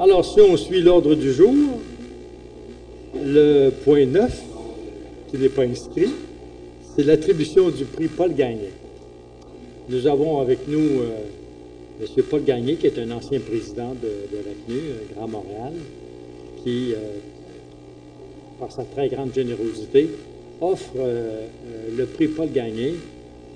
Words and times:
Alors, 0.00 0.24
si 0.24 0.40
on 0.40 0.56
suit 0.56 0.80
l'ordre 0.80 1.16
du 1.16 1.32
jour, 1.32 1.52
le 3.16 3.70
point 3.82 4.06
9, 4.06 4.42
qui 5.28 5.38
n'est 5.38 5.48
pas 5.48 5.64
inscrit, 5.64 6.10
c'est 6.94 7.02
l'attribution 7.02 7.68
du 7.70 7.84
prix 7.84 8.06
Paul 8.06 8.32
Gagné. 8.32 8.70
Nous 9.88 10.06
avons 10.06 10.40
avec 10.40 10.68
nous 10.68 10.78
euh, 11.00 12.06
M. 12.16 12.22
Paul 12.30 12.44
Gagné, 12.44 12.76
qui 12.76 12.86
est 12.86 12.96
un 13.00 13.10
ancien 13.10 13.40
président 13.40 13.96
de, 14.00 14.36
la 14.36 14.52
CNU, 14.66 14.78
euh, 14.78 15.14
Grand 15.16 15.26
Montréal, 15.26 15.72
qui, 16.62 16.92
euh, 16.92 16.98
par 18.60 18.70
sa 18.70 18.84
très 18.84 19.08
grande 19.08 19.34
générosité, 19.34 20.10
offre 20.60 20.94
le 21.96 22.04
prix 22.06 22.28
Paul 22.28 22.52
Gagné 22.52 22.94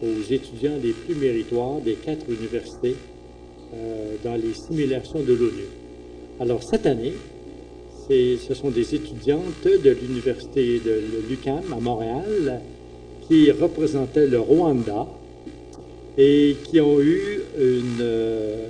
aux 0.02 0.32
étudiants 0.32 0.74
les 0.82 0.92
plus 0.92 1.14
méritoires 1.14 1.80
des 1.84 1.94
quatre 1.94 2.26
universités 2.28 2.94
dans 4.24 4.34
les 4.34 4.54
simulations 4.54 5.20
de 5.20 5.32
l'ONU. 5.32 5.81
Alors, 6.42 6.60
cette 6.60 6.86
année, 6.86 7.12
ce 8.08 8.52
sont 8.52 8.70
des 8.70 8.96
étudiantes 8.96 9.62
de 9.62 9.90
l'université 9.90 10.80
de 10.84 11.00
l'UQAM 11.28 11.72
à 11.72 11.78
Montréal 11.78 12.60
qui 13.28 13.52
représentaient 13.52 14.26
le 14.26 14.40
Rwanda 14.40 15.06
et 16.18 16.56
qui 16.64 16.80
ont 16.80 17.00
eu 17.00 17.42
euh, 17.60 18.66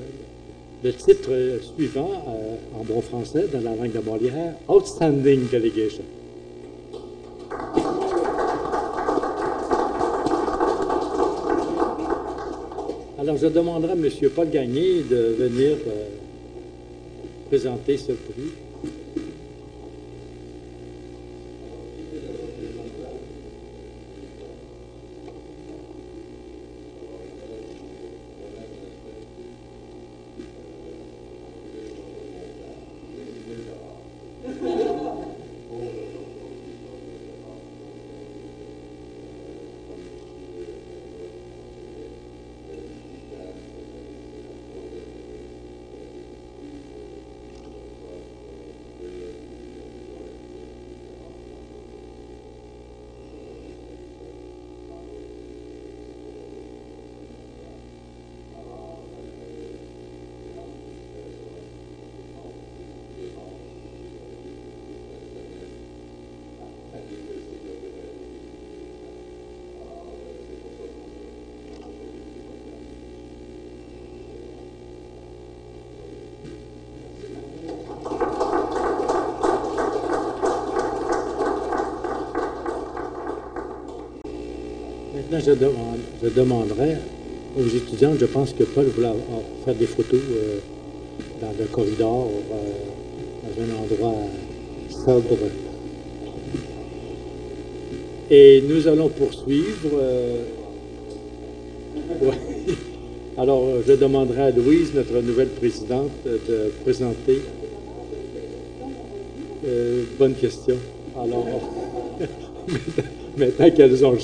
le 0.84 0.92
titre 0.92 1.30
suivant 1.74 2.10
euh, 2.12 2.78
en 2.78 2.84
bon 2.84 3.00
français 3.00 3.46
dans 3.50 3.62
la 3.62 3.74
langue 3.74 3.92
de 3.92 4.00
Molière, 4.00 4.52
Outstanding 4.68 5.48
Delegation. 5.50 6.04
Alors, 13.18 13.38
je 13.38 13.46
demanderai 13.46 13.92
à 13.92 13.94
M. 13.94 14.10
Paul 14.36 14.50
Gagné 14.50 15.04
de 15.10 15.16
venir 15.38 15.78
euh, 15.86 16.08
présenter 17.52 17.98
ce 17.98 18.12
prix. 18.12 18.71
Je, 85.40 85.52
je 86.22 86.28
demanderais 86.28 86.98
aux 87.58 87.66
étudiants, 87.66 88.12
je 88.18 88.26
pense 88.26 88.52
que 88.52 88.64
Paul 88.64 88.86
voulait 88.86 89.08
faire 89.64 89.74
des 89.74 89.86
photos 89.86 90.20
euh, 90.20 90.58
dans 91.40 91.52
le 91.58 91.66
corridor, 91.66 92.30
euh, 92.50 92.56
dans 93.42 93.62
un 93.62 93.70
endroit 93.82 94.14
sobre. 94.90 95.38
Et 98.30 98.62
nous 98.66 98.88
allons 98.88 99.08
poursuivre. 99.08 99.90
Euh, 99.94 100.42
Alors, 103.38 103.64
je 103.86 103.94
demanderai 103.94 104.42
à 104.42 104.50
Louise, 104.50 104.92
notre 104.94 105.20
nouvelle 105.22 105.48
présidente, 105.48 106.10
de 106.24 106.70
présenter. 106.84 107.40
bonne 110.18 110.34
question. 110.34 110.76
Alors, 111.16 111.46
maintenant 113.38 113.70
qu'elles 113.70 114.04
ont 114.04 114.18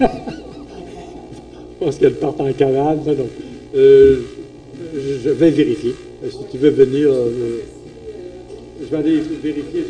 je 0.00 1.84
pense 1.84 1.96
qu'elle 1.96 2.14
part 2.14 2.40
en 2.40 2.52
cavale. 2.52 2.98
Non, 3.06 3.28
euh, 3.74 4.22
je 4.94 5.30
vais 5.30 5.50
vérifier. 5.50 5.94
Si 6.30 6.38
tu 6.50 6.58
veux 6.58 6.70
venir, 6.70 7.10
euh, 7.10 7.60
je 8.80 8.86
vais 8.86 8.96
aller 8.96 9.20
vérifier. 9.42 9.84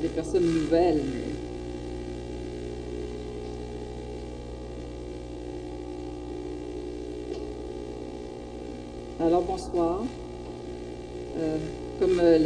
Des 0.00 0.08
personnes 0.08 0.44
nouvelles. 0.44 1.02
Alors, 9.20 9.42
bonsoir. 9.42 10.02
Euh, 11.38 11.56
comme 12.00 12.18
euh, 12.22 12.38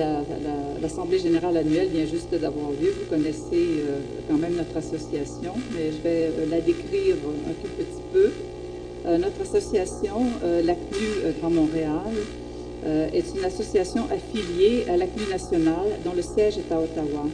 l'Assemblée 0.82 1.18
générale 1.18 1.56
annuelle 1.56 1.88
vient 1.88 2.04
juste 2.04 2.34
d'avoir 2.34 2.70
lieu, 2.70 2.90
vous 2.90 3.08
connaissez 3.08 3.38
euh, 3.54 4.00
quand 4.28 4.36
même 4.36 4.56
notre 4.56 4.76
association, 4.76 5.52
mais 5.72 5.92
je 5.92 6.02
vais 6.02 6.30
la 6.50 6.60
décrire 6.60 7.14
un 7.48 7.52
tout 7.62 7.70
petit 7.78 8.02
peu. 8.12 8.30
notre 9.18 9.42
association, 9.42 10.22
l'ACNU 10.64 11.34
Grand 11.40 11.50
Montréal, 11.50 12.12
euh, 12.86 13.08
est 13.12 13.24
une 13.36 13.44
association 13.44 14.02
affiliée 14.10 14.84
à 14.88 14.96
l'ACNU 14.96 15.24
nationale 15.30 15.98
dont 16.04 16.12
le 16.14 16.22
siège 16.22 16.58
est 16.58 16.72
à 16.72 16.80
Ottawa. 16.80 17.26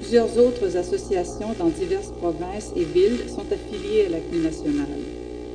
Plusieurs 0.00 0.38
autres 0.38 0.76
associations 0.76 1.54
dans 1.58 1.68
diverses 1.68 2.12
provinces 2.20 2.72
et 2.74 2.84
villes 2.84 3.28
sont 3.28 3.44
affiliées 3.52 4.06
à 4.06 4.08
l'ACNU 4.08 4.38
nationale. 4.38 5.00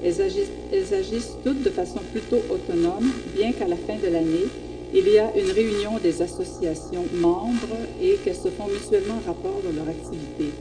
Elles 0.03 0.21
agissent, 0.21 0.51
elles 0.71 0.93
agissent 0.93 1.35
toutes 1.43 1.63
de 1.63 1.69
façon 1.69 1.99
plutôt 2.11 2.41
autonome, 2.49 3.11
bien 3.35 3.51
qu'à 3.51 3.67
la 3.67 3.75
fin 3.75 3.95
de 3.95 4.11
l'année, 4.11 4.45
il 4.93 5.09
y 5.09 5.17
a 5.17 5.31
une 5.35 5.51
réunion 5.51 5.97
des 6.01 6.21
associations 6.21 7.05
membres 7.13 7.75
et 8.01 8.17
qu'elles 8.23 8.35
se 8.35 8.49
font 8.49 8.67
mutuellement 8.67 9.19
rapport 9.25 9.61
de 9.67 9.75
leur 9.75 9.89
activité. 9.89 10.51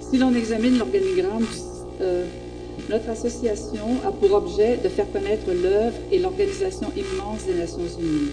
Si 0.00 0.18
l'on 0.18 0.34
examine 0.34 0.78
l'organigramme 0.78 1.46
euh, 2.00 2.24
notre 2.88 3.08
association 3.08 3.86
a 4.06 4.12
pour 4.12 4.32
objet 4.34 4.76
de 4.76 4.88
faire 4.88 5.10
connaître 5.10 5.50
l'œuvre 5.50 5.96
et 6.12 6.18
l'organisation 6.18 6.88
immense 6.94 7.46
des 7.46 7.54
Nations 7.54 7.98
Unies. 7.98 8.32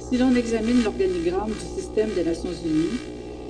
Si 0.00 0.18
l'on 0.18 0.34
examine 0.34 0.82
l'organigramme 0.82 1.52
du 1.52 1.80
système 1.80 2.10
des 2.14 2.24
Nations 2.24 2.56
Unies, 2.64 2.98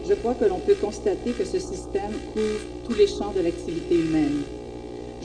je 0.07 0.15
crois 0.15 0.35
que 0.35 0.45
l'on 0.45 0.59
peut 0.59 0.75
constater 0.75 1.31
que 1.31 1.45
ce 1.45 1.59
système 1.59 2.13
couvre 2.35 2.61
tous 2.87 2.95
les 2.95 3.07
champs 3.07 3.33
de 3.37 3.43
l'activité 3.43 3.95
humaine. 3.95 4.43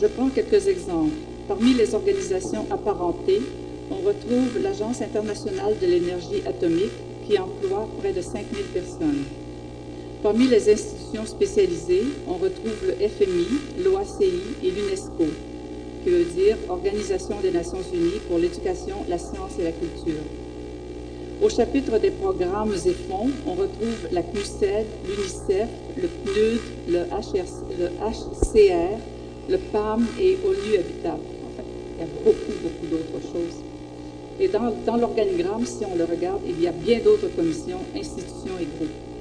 Je 0.02 0.08
prends 0.08 0.30
quelques 0.30 0.68
exemples. 0.68 1.16
Parmi 1.48 1.74
les 1.74 1.94
organisations 1.94 2.66
apparentées, 2.72 3.42
on 3.92 4.08
retrouve 4.08 4.62
l'Agence 4.62 5.02
internationale 5.02 5.76
de 5.82 5.88
l'énergie 5.88 6.42
atomique 6.48 6.92
qui 7.28 7.38
emploie 7.38 7.88
près 8.00 8.14
de 8.14 8.22
5000 8.22 8.46
personnes. 8.74 9.24
Parmi 10.22 10.48
les 10.48 10.72
institutions 10.72 11.03
spécialisées, 11.26 12.06
on 12.28 12.34
retrouve 12.34 12.78
le 12.88 12.94
FMI, 12.94 13.84
l'OACI 13.84 14.32
et 14.64 14.72
l'UNESCO, 14.72 15.26
qui 16.04 16.10
veut 16.10 16.26
dire 16.26 16.58
Organisation 16.70 17.36
des 17.42 17.52
Nations 17.52 17.84
Unies 17.94 18.20
pour 18.28 18.40
l'éducation, 18.40 18.96
la 19.08 19.18
science 19.18 19.60
et 19.60 19.64
la 19.64 19.72
culture. 19.72 20.24
Au 21.42 21.50
chapitre 21.50 22.00
des 22.00 22.12
programmes 22.12 22.74
et 22.74 22.94
fonds, 22.94 23.30
on 23.46 23.52
retrouve 23.52 24.08
la 24.12 24.22
CNUSED, 24.22 24.86
l'UNICEF, 25.08 25.68
le 25.98 26.08
PNUD, 26.08 26.62
le, 26.88 27.00
HCR, 28.00 28.98
le 29.50 29.58
PAM 29.72 30.08
et 30.20 30.38
ONU 30.46 30.78
Habitat. 30.78 31.14
En 31.14 31.52
fait, 31.56 31.66
il 31.96 32.00
y 32.00 32.04
a 32.04 32.08
beaucoup, 32.24 32.54
beaucoup 32.64 32.88
d'autres 32.90 33.22
choses. 33.22 33.60
Et 34.40 34.48
dans, 34.48 34.74
dans 34.86 34.98
l'organigramme, 34.98 35.66
si 35.66 35.86
on 35.86 35.96
le 35.96 36.06
regarde, 36.06 36.42
il 36.48 36.60
y 36.62 36.68
a 36.68 36.72
bien 36.72 37.00
d'autres 37.04 37.28
commissions, 37.36 37.80
institutions 37.96 38.58
et 38.60 38.68
groupes. 38.78 39.13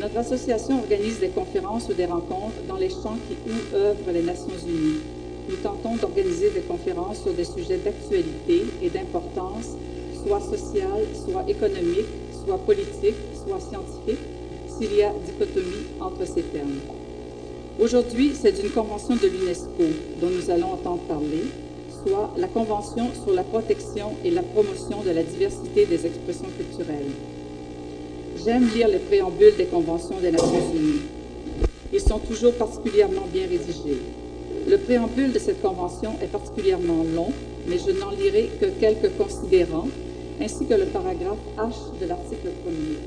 Notre 0.00 0.16
association 0.16 0.78
organise 0.78 1.20
des 1.20 1.28
conférences 1.28 1.90
ou 1.90 1.92
des 1.92 2.06
rencontres 2.06 2.56
dans 2.66 2.78
les 2.78 2.88
champs 2.88 3.18
qui 3.28 3.36
où 3.46 3.76
œuvrent 3.76 4.12
les 4.14 4.22
Nations 4.22 4.56
Unies. 4.66 5.00
Nous 5.46 5.56
tentons 5.56 5.94
d'organiser 5.96 6.48
des 6.48 6.62
conférences 6.62 7.20
sur 7.20 7.34
des 7.34 7.44
sujets 7.44 7.76
d'actualité 7.76 8.64
et 8.82 8.88
d'importance, 8.88 9.76
soit 10.24 10.40
sociale, 10.40 11.04
soit 11.28 11.44
économique, 11.46 12.08
soit 12.42 12.56
politique, 12.64 13.16
soit 13.44 13.60
scientifique, 13.60 14.24
s'il 14.78 14.96
y 14.96 15.02
a 15.02 15.12
dichotomie 15.26 15.84
entre 16.00 16.26
ces 16.26 16.44
termes. 16.44 16.80
Aujourd'hui, 17.78 18.32
c'est 18.40 18.52
d'une 18.52 18.70
convention 18.70 19.16
de 19.16 19.26
l'UNESCO 19.26 19.84
dont 20.22 20.30
nous 20.30 20.50
allons 20.50 20.72
entendre 20.72 21.02
parler, 21.08 21.44
soit 22.06 22.32
la 22.38 22.48
Convention 22.48 23.08
sur 23.22 23.34
la 23.34 23.42
protection 23.42 24.12
et 24.24 24.30
la 24.30 24.42
promotion 24.42 25.02
de 25.02 25.10
la 25.10 25.22
diversité 25.22 25.84
des 25.84 26.06
expressions 26.06 26.48
culturelles. 26.56 27.12
J'aime 28.36 28.68
lire 28.74 28.88
les 28.88 28.98
préambules 28.98 29.56
des 29.56 29.66
conventions 29.66 30.18
des 30.20 30.30
Nations 30.30 30.72
Unies. 30.74 31.02
Ils 31.92 32.00
sont 32.00 32.18
toujours 32.18 32.54
particulièrement 32.54 33.26
bien 33.32 33.42
rédigés. 33.42 33.98
Le 34.68 34.78
préambule 34.78 35.32
de 35.32 35.38
cette 35.38 35.60
convention 35.60 36.12
est 36.22 36.30
particulièrement 36.30 37.04
long, 37.14 37.32
mais 37.66 37.76
je 37.78 37.90
n'en 37.90 38.10
lirai 38.10 38.48
que 38.60 38.66
quelques 38.66 39.16
considérants, 39.16 39.88
ainsi 40.40 40.64
que 40.66 40.74
le 40.74 40.86
paragraphe 40.86 41.38
H 41.58 42.00
de 42.00 42.06
l'article 42.06 42.48
1er. 42.66 42.98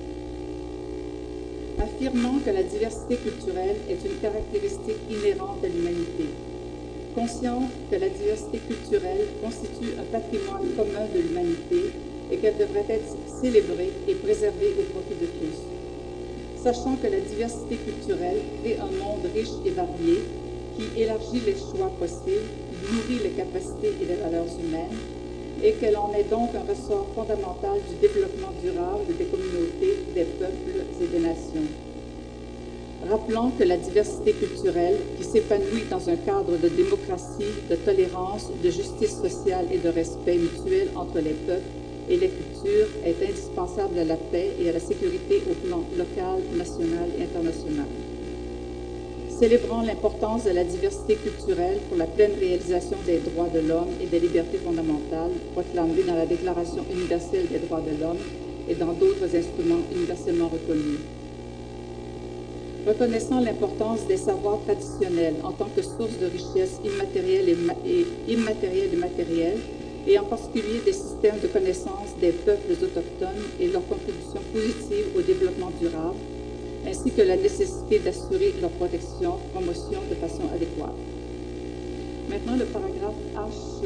Affirmant 1.81 2.39
que 2.45 2.51
la 2.51 2.63
diversité 2.63 3.15
culturelle 3.15 3.77
est 3.89 4.05
une 4.05 4.19
caractéristique 4.21 4.99
inhérente 5.09 5.63
à 5.63 5.67
l'humanité, 5.67 6.25
consciente 7.15 7.69
que 7.89 7.95
la 7.95 8.09
diversité 8.09 8.59
culturelle 8.59 9.25
constitue 9.41 9.93
un 9.97 10.05
patrimoine 10.11 10.67
commun 10.75 11.07
de 11.13 11.19
l'humanité 11.19 11.91
et 12.31 12.37
qu'elle 12.37 12.57
devrait 12.57 12.85
être 12.89 13.09
célébrée 13.43 13.91
et 14.07 14.15
préservée 14.15 14.73
au 14.79 14.83
profit 14.93 15.19
de 15.19 15.27
tous. 15.27 16.63
Sachant 16.63 16.95
que 16.95 17.07
la 17.07 17.19
diversité 17.19 17.75
culturelle 17.75 18.39
crée 18.61 18.77
un 18.79 18.91
monde 19.03 19.27
riche 19.35 19.59
et 19.65 19.71
varié 19.71 20.19
qui 20.77 21.01
élargit 21.01 21.41
les 21.45 21.55
choix 21.55 21.91
possibles, 21.99 22.47
nourrit 22.89 23.21
les 23.21 23.31
capacités 23.31 23.91
et 24.01 24.05
les 24.05 24.15
valeurs 24.15 24.47
humaines, 24.47 24.97
et 25.61 25.73
qu'elle 25.73 25.97
en 25.97 26.11
est 26.13 26.29
donc 26.29 26.49
un 26.55 26.63
ressort 26.71 27.07
fondamental 27.15 27.79
du 27.89 28.07
développement 28.07 28.53
durable 28.63 29.11
des 29.17 29.25
communautés, 29.25 29.99
des 30.15 30.23
peuples 30.23 30.79
et 31.01 31.07
des 31.07 31.19
nations. 31.19 31.67
Rappelons 33.09 33.51
que 33.59 33.63
la 33.65 33.77
diversité 33.77 34.31
culturelle, 34.31 34.97
qui 35.17 35.25
s'épanouit 35.25 35.83
dans 35.89 36.09
un 36.09 36.15
cadre 36.15 36.57
de 36.57 36.69
démocratie, 36.69 37.53
de 37.69 37.75
tolérance, 37.75 38.49
de 38.63 38.69
justice 38.69 39.17
sociale 39.21 39.67
et 39.71 39.77
de 39.77 39.89
respect 39.89 40.37
mutuel 40.37 40.87
entre 40.95 41.19
les 41.19 41.35
peuples, 41.45 41.82
et 42.09 42.17
les 42.17 42.29
cultures 42.29 42.89
est 43.05 43.23
indispensable 43.23 44.00
à 44.00 44.03
la 44.03 44.17
paix 44.17 44.51
et 44.59 44.69
à 44.69 44.73
la 44.73 44.79
sécurité 44.79 45.41
au 45.50 45.53
plan 45.65 45.83
local, 45.97 46.41
national 46.57 47.09
et 47.17 47.23
international. 47.23 47.88
Célébrant 49.29 49.81
l'importance 49.81 50.45
de 50.45 50.51
la 50.51 50.63
diversité 50.63 51.15
culturelle 51.15 51.79
pour 51.89 51.97
la 51.97 52.05
pleine 52.05 52.33
réalisation 52.39 52.97
des 53.05 53.17
droits 53.17 53.50
de 53.50 53.59
l'homme 53.59 53.89
et 54.01 54.05
des 54.05 54.19
libertés 54.19 54.57
fondamentales 54.57 55.31
proclamées 55.53 56.03
dans 56.07 56.15
la 56.15 56.25
Déclaration 56.25 56.85
universelle 56.94 57.47
des 57.51 57.59
droits 57.59 57.81
de 57.81 58.00
l'homme 58.01 58.23
et 58.69 58.75
dans 58.75 58.94
d'autres 58.94 59.35
instruments 59.35 59.83
universellement 59.94 60.47
reconnus. 60.47 61.00
Reconnaissant 62.88 63.39
l'importance 63.39 64.05
des 64.07 64.17
savoirs 64.17 64.59
traditionnels 64.65 65.35
en 65.44 65.51
tant 65.51 65.69
que 65.73 65.81
source 65.81 66.19
de 66.19 66.25
richesse 66.25 66.79
immatérielle 66.83 67.50
et, 67.50 68.31
immatérielle 68.31 68.94
et 68.94 68.97
matérielle, 68.97 69.57
et 69.57 69.82
en 70.19 70.25
particulier 70.25 70.81
des 70.85 70.94
systèmes 70.94 71.39
de 71.41 71.47
connaissance 71.47 72.15
des 72.19 72.31
peuples 72.31 72.73
autochtones 72.73 73.44
et 73.59 73.67
leur 73.67 73.88
contribution 73.88 74.39
positive 74.53 75.05
au 75.15 75.21
développement 75.21 75.71
durable, 75.79 76.19
ainsi 76.88 77.11
que 77.11 77.21
la 77.21 77.38
nécessité 77.38 78.00
d'assurer 78.00 78.53
leur 78.61 78.71
protection, 78.71 79.39
promotion 79.53 80.00
de 80.09 80.15
façon 80.15 80.44
adéquate. 80.53 80.95
Maintenant, 82.29 82.57
le 82.57 82.65
paragraphe 82.65 83.15
H 83.35 83.83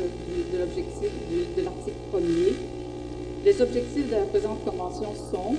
de 0.53 0.57
l'objectif 0.57 1.11
de 1.57 1.61
l'article 1.61 1.97
1er. 2.13 2.53
Les 3.45 3.61
objectifs 3.61 4.07
de 4.07 4.11
la 4.11 4.25
présente 4.25 4.63
convention 4.65 5.13
sont, 5.31 5.55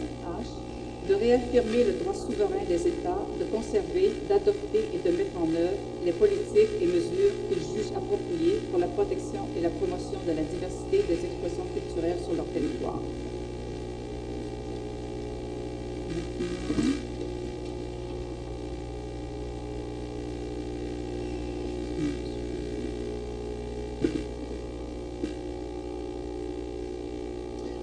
de 1.08 1.14
réaffirmer 1.14 1.84
le 1.84 1.92
droit 2.04 2.14
souverain 2.14 2.62
des 2.68 2.86
États 2.86 3.24
de 3.40 3.44
conserver, 3.44 4.12
d'adopter 4.28 4.84
et 4.92 4.98
de 4.98 5.16
mettre 5.16 5.38
en 5.40 5.48
œuvre 5.56 5.80
les 6.04 6.12
politiques 6.12 6.76
et 6.80 6.86
mesures 6.86 7.32
qu'ils 7.48 7.64
jugent 7.64 7.96
appropriées 7.96 8.60
pour 8.70 8.78
la 8.78 8.88
protection 8.88 9.40
et 9.56 9.62
la 9.62 9.70
promotion 9.70 10.20
de 10.26 10.32
la 10.32 10.42
diversité 10.42 11.02
des 11.08 11.24
expressions 11.24 11.64
culturelles 11.72 12.20
sur 12.20 12.34
leur 12.34 12.46
territoire. 12.52 13.00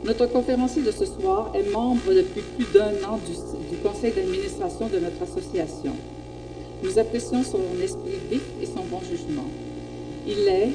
Notre 0.06 0.28
conférencier 0.28 0.84
de 0.84 0.92
ce 0.92 1.04
soir 1.04 1.52
est 1.56 1.68
membre 1.72 2.14
depuis 2.14 2.42
plus 2.42 2.68
d'un 2.72 2.94
an 3.10 3.18
du, 3.18 3.78
conseil 3.78 4.12
d'administration 4.12 4.88
de 4.88 5.00
notre 5.00 5.24
association. 5.24 5.94
Nous 6.84 7.00
apprécions 7.00 7.42
son 7.44 7.62
esprit 7.84 8.20
vif 8.30 8.44
et 8.62 8.68
son 8.68 8.84
bon 8.84 9.00
jugement. 9.00 9.48
Il 10.28 10.48
est 10.48 10.70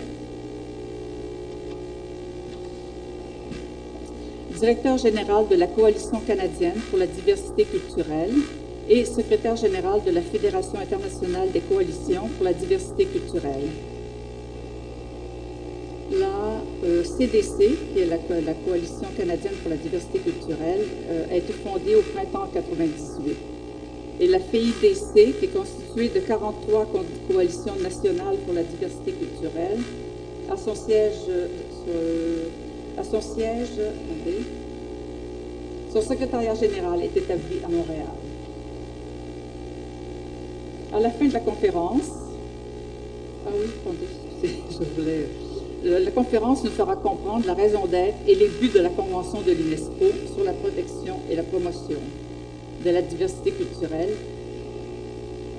directeur 4.59 4.99
général 4.99 5.47
de 5.49 5.55
la 5.55 5.69
Coalition 5.69 6.19
canadienne 6.27 6.81
pour 6.91 6.99
la 6.99 7.07
diversité 7.07 7.65
culturelle 7.65 8.35
et 8.89 9.05
secrétaire 9.05 9.55
général 9.55 10.01
de 10.05 10.11
la 10.11 10.23
Fédération 10.23 10.81
internationale 10.81 11.53
des 11.53 11.61
coalitions 11.61 12.29
pour 12.37 12.45
la 12.45 12.53
diversité 12.53 13.05
culturelle. 13.05 13.69
CDC, 17.05 17.77
qui 17.93 18.01
est 18.01 18.07
la, 18.07 18.17
Coalition 18.67 19.07
canadienne 19.17 19.55
pour 19.63 19.71
la 19.71 19.77
diversité 19.77 20.19
culturelle, 20.19 20.85
euh, 21.09 21.27
a 21.31 21.37
été 21.37 21.53
fondée 21.53 21.95
au 21.95 22.03
printemps 22.03 22.47
1998. 22.53 23.37
Et 24.21 24.27
la 24.27 24.39
FIDC, 24.39 25.39
qui 25.39 25.45
est 25.45 25.55
constituée 25.55 26.09
de 26.09 26.21
43 26.21 26.87
coalitions 27.29 27.77
nationales 27.83 28.37
pour 28.45 28.55
la 28.55 28.63
diversité 28.63 29.13
culturelle, 29.13 29.79
a 30.51 30.57
son 30.57 30.75
siège, 30.75 31.31
à 32.99 33.05
son 33.05 33.21
siège, 33.21 33.81
son 35.93 36.03
secrétariat 36.03 36.55
général 36.55 37.01
est 37.03 37.17
établi 37.17 37.57
à 37.65 37.69
Montréal. 37.69 38.07
À 40.93 41.01
la 41.01 41.11
fin 41.11 41.27
de 41.27 41.33
la 41.33 41.41
conférence, 41.41 42.11
ah 43.47 43.51
oui, 43.55 43.71
attendez, 43.81 44.53
je 44.71 45.01
voulais 45.01 45.27
la 45.85 46.11
conférence 46.11 46.63
nous 46.63 46.71
fera 46.71 46.97
comprendre 46.97 47.47
la 47.47 47.55
raison 47.55 47.87
d'être 47.87 48.17
et 48.27 48.35
les 48.35 48.49
buts 48.49 48.71
de 48.75 48.81
la 48.81 48.91
Convention 48.91 49.41
de 49.41 49.53
l'UNESCO 49.53 50.35
sur 50.35 50.45
la 50.45 50.53
protection 50.53 51.17
et 51.31 51.37
la 51.37 51.43
promotion 51.43 51.99
de 52.85 52.91
la 52.91 53.03
diversité 53.03 53.51
culturelle, 53.51 54.11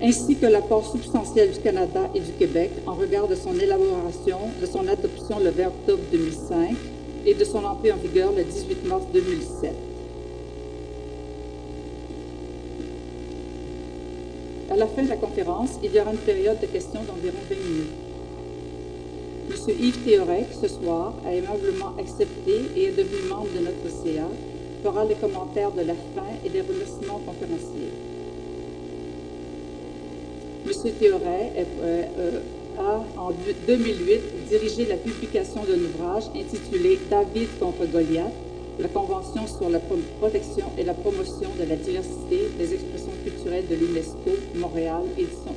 ainsi 0.02 0.36
que 0.36 0.46
l'apport 0.46 0.86
substantiel 0.92 1.52
du 1.52 1.60
Canada 1.60 2.10
et 2.14 2.20
du 2.20 2.32
Québec 2.34 2.72
en 2.86 2.94
regard 2.94 3.28
de 3.28 3.36
son 3.36 3.58
élaboration, 3.60 4.38
de 4.60 4.66
son 4.66 4.88
adoption 4.88 5.40
le 5.40 5.50
20 5.50 5.68
octobre 5.68 6.04
2005 6.12 6.76
et 7.26 7.34
de 7.34 7.44
son 7.44 7.64
entrée 7.64 7.92
en 7.92 7.98
vigueur 7.98 8.32
le 8.36 8.44
18 8.44 8.86
mars 8.88 9.04
2007. 9.14 9.72
À 14.72 14.76
la 14.76 14.88
fin 14.88 15.04
de 15.04 15.10
la 15.10 15.18
conférence, 15.18 15.72
il 15.84 15.94
y 15.94 16.00
aura 16.00 16.12
une 16.12 16.18
période 16.18 16.60
de 16.60 16.66
questions 16.66 17.02
d'environ 17.04 17.38
20 17.50 17.56
minutes. 17.56 18.11
M. 19.52 19.76
Yves 19.80 20.06
Théorec, 20.06 20.46
ce 20.62 20.68
soir, 20.70 21.14
a 21.26 21.34
aimablement 21.34 21.94
accepté 22.00 22.54
et 22.76 22.86
est 22.86 22.92
devenu 22.92 23.28
membre 23.30 23.50
de 23.54 23.60
notre 23.60 23.90
CA, 24.02 24.28
fera 24.82 25.04
les 25.04 25.16
commentaires 25.16 25.72
de 25.72 25.82
la 25.82 25.94
fin 25.94 26.28
et 26.46 26.50
des 26.50 26.62
remerciements 26.62 27.20
conférenciers. 27.26 27.92
M. 30.66 30.92
Théoret 31.00 31.52
euh, 31.58 32.04
euh, 32.18 32.40
a, 32.80 33.04
en 33.20 33.32
2008, 33.68 34.48
dirigé 34.50 34.86
la 34.86 34.96
publication 34.96 35.64
d'un 35.66 35.80
ouvrage 35.80 36.26
intitulé 36.34 37.00
David 37.10 37.50
contre 37.60 37.86
Goliath, 37.92 38.32
la 38.80 38.88
Convention 38.88 39.48
sur 39.48 39.70
la 39.70 39.80
protection 40.20 40.68
et 40.78 40.84
la 40.84 40.94
promotion 40.94 41.50
de 41.60 41.68
la 41.68 41.76
diversité 41.76 42.48
des 42.58 42.74
expressions 42.74 43.12
culturelles 43.26 43.68
de 43.68 43.76
l'UNESCO, 43.76 44.32
Montréal, 44.56 45.04
édition. 45.18 45.52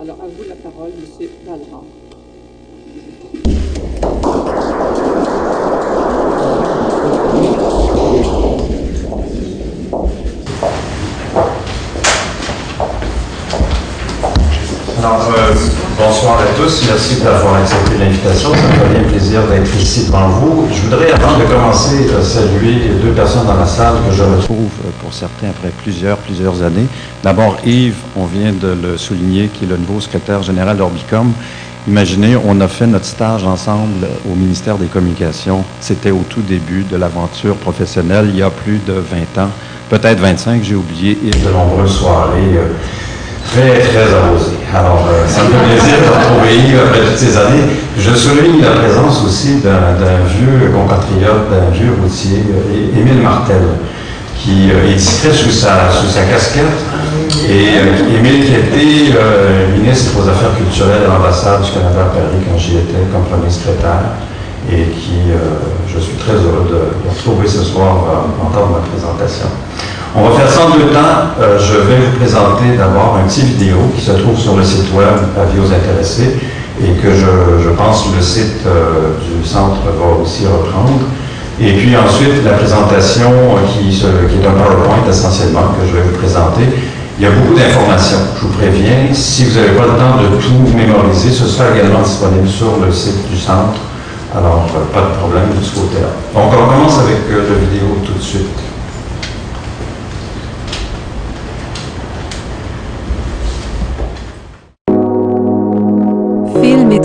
Alors, 0.00 0.16
à 0.22 0.26
vous 0.28 0.44
la 0.48 0.54
parole, 0.54 0.92
Monsieur 1.00 1.28
Valra. 1.44 1.82
Alors, 14.98 15.32
euh, 15.36 15.77
M. 16.00 16.04
Valran. 16.04 16.38
tous, 16.56 16.84
merci 16.86 17.20
d'avoir 17.22 17.56
accepté 17.56 17.98
l'invitation. 17.98 18.50
Ça 18.54 18.62
me 18.68 18.72
fait 18.72 18.98
bien 19.00 19.08
plaisir 19.08 19.42
d'être 19.48 19.74
ici 19.76 20.06
devant 20.06 20.28
vous. 20.28 20.68
Je 20.72 20.82
voudrais, 20.82 21.10
avant 21.10 21.36
de 21.36 21.44
commencer, 21.44 22.06
euh, 22.10 22.22
saluer 22.22 22.90
deux 23.02 23.10
personnes 23.10 23.46
dans 23.46 23.56
la 23.56 23.66
salle 23.66 23.94
que 24.08 24.14
je 24.14 24.22
retrouve 24.22 24.70
euh, 24.86 24.90
pour 25.02 25.12
certains 25.12 25.48
après 25.48 25.70
plusieurs, 25.82 26.16
plusieurs 26.18 26.62
années. 26.62 26.86
D'abord, 27.24 27.56
Yves, 27.64 27.96
on 28.16 28.26
vient 28.26 28.52
de 28.52 28.76
le 28.80 28.96
souligner, 28.96 29.48
qui 29.48 29.64
est 29.64 29.68
le 29.68 29.76
nouveau 29.76 30.00
secrétaire 30.00 30.42
général 30.42 30.76
d'Orbicom. 30.76 31.32
Imaginez, 31.88 32.36
on 32.46 32.60
a 32.60 32.68
fait 32.68 32.86
notre 32.86 33.06
stage 33.06 33.44
ensemble 33.44 34.06
au 34.30 34.36
ministère 34.36 34.78
des 34.78 34.86
Communications. 34.86 35.64
C'était 35.80 36.12
au 36.12 36.22
tout 36.28 36.42
début 36.42 36.84
de 36.84 36.96
l'aventure 36.96 37.56
professionnelle, 37.56 38.26
il 38.28 38.36
y 38.36 38.42
a 38.42 38.50
plus 38.50 38.78
de 38.86 38.92
20 38.92 39.42
ans, 39.42 39.50
peut-être 39.88 40.20
25, 40.20 40.62
j'ai 40.62 40.74
oublié. 40.76 41.18
Et 41.26 41.30
de 41.30 41.50
nombreuses 41.50 41.98
soirées 41.98 42.60
très, 43.50 43.80
très 43.80 44.14
arrosé. 44.14 44.57
Alors, 44.74 45.08
euh, 45.08 45.26
ça 45.26 45.44
me 45.44 45.48
fait 45.48 45.80
plaisir 45.80 45.96
de 46.04 46.12
retrouver 46.12 46.76
après 46.76 47.00
toutes 47.00 47.16
ces 47.16 47.36
années. 47.38 47.64
Je 47.96 48.12
souligne 48.14 48.60
la 48.60 48.72
présence 48.72 49.24
aussi 49.24 49.60
d'un 49.64 49.96
vieux 50.28 50.68
compatriote, 50.68 51.48
d'un 51.48 51.70
vieux 51.72 51.96
routier, 52.00 52.44
euh, 52.52 53.00
Émile 53.00 53.22
Martel, 53.22 53.62
qui 54.36 54.70
euh, 54.70 54.90
est 54.90 54.94
discret 54.94 55.32
sous 55.32 55.50
sa, 55.50 55.90
sous 55.90 56.08
sa 56.08 56.24
casquette. 56.24 56.84
Et 57.48 57.80
Émile 58.14 58.44
qui 58.44 58.54
était 58.54 59.18
ministre 59.78 60.12
aux 60.20 60.28
Affaires 60.28 60.54
culturelles 60.56 61.04
à 61.08 61.14
l'ambassade 61.14 61.62
du 61.62 61.70
Canada 61.70 62.00
à 62.00 62.14
Paris 62.14 62.44
quand 62.44 62.58
j'y 62.58 62.76
étais 62.76 63.08
comme 63.12 63.24
premier 63.24 63.50
secrétaire 63.50 64.16
et 64.70 64.84
qui, 64.92 65.32
je 65.86 65.98
suis 65.98 66.16
très 66.16 66.34
heureux 66.34 66.68
de, 66.68 67.08
de 67.08 67.14
retrouver 67.14 67.46
ce 67.46 67.62
soir 67.62 67.96
entendre 68.42 68.80
ma 68.80 68.88
présentation. 68.88 69.48
On 70.16 70.22
va 70.22 70.30
faire 70.30 70.64
en 70.64 70.70
deux 70.70 70.86
temps. 70.86 71.36
Euh, 71.40 71.58
je 71.58 71.74
vais 71.86 71.96
vous 71.96 72.16
présenter 72.16 72.76
d'abord 72.76 73.18
un 73.22 73.28
petit 73.28 73.42
vidéo 73.42 73.76
qui 73.94 74.00
se 74.02 74.12
trouve 74.12 74.38
sur 74.38 74.56
le 74.56 74.64
site 74.64 74.92
web 74.94 75.14
Avis 75.36 75.60
aux 75.60 75.72
intéressés 75.72 76.36
et 76.80 76.92
que 76.96 77.10
je, 77.12 77.70
pense 77.76 78.06
le 78.16 78.22
site 78.22 78.64
euh, 78.66 79.18
du 79.20 79.46
centre 79.46 79.76
va 79.84 80.22
aussi 80.22 80.46
reprendre. 80.46 81.04
Et 81.60 81.72
puis 81.74 81.94
ensuite, 81.96 82.44
la 82.44 82.52
présentation 82.52 83.28
euh, 83.28 83.66
qui, 83.68 83.90
qui, 83.90 84.04
est 84.04 84.46
un 84.46 84.52
PowerPoint 84.52 85.04
essentiellement 85.08 85.74
que 85.76 85.86
je 85.86 85.92
vais 85.92 86.02
vous 86.02 86.16
présenter. 86.16 86.64
Il 87.18 87.24
y 87.24 87.26
a 87.26 87.30
beaucoup 87.30 87.54
d'informations, 87.54 88.18
je 88.40 88.46
vous 88.46 88.54
préviens. 88.54 89.12
Si 89.12 89.44
vous 89.44 89.58
n'avez 89.58 89.74
pas 89.76 89.86
le 89.90 89.98
temps 89.98 90.22
de 90.22 90.40
tout 90.40 90.74
mémoriser, 90.74 91.30
ce 91.30 91.46
sera 91.46 91.74
également 91.74 92.00
disponible 92.00 92.48
sur 92.48 92.78
le 92.80 92.92
site 92.92 93.28
du 93.28 93.36
centre. 93.36 93.76
Alors, 94.34 94.66
pas 94.94 95.00
de 95.00 95.18
problème 95.18 95.50
de 95.58 95.64
ce 95.64 95.74
côté-là. 95.74 96.14
Donc, 96.32 96.52
on 96.54 96.66
commence 96.68 96.98
avec 97.00 97.26
la 97.28 97.58
vidéo 97.58 97.98
tout 98.06 98.12
de 98.12 98.22
suite. 98.22 98.67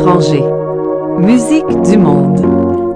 Étranger. 0.03 0.43
Musique 1.17 1.81
du 1.83 1.98
monde. 1.98 2.41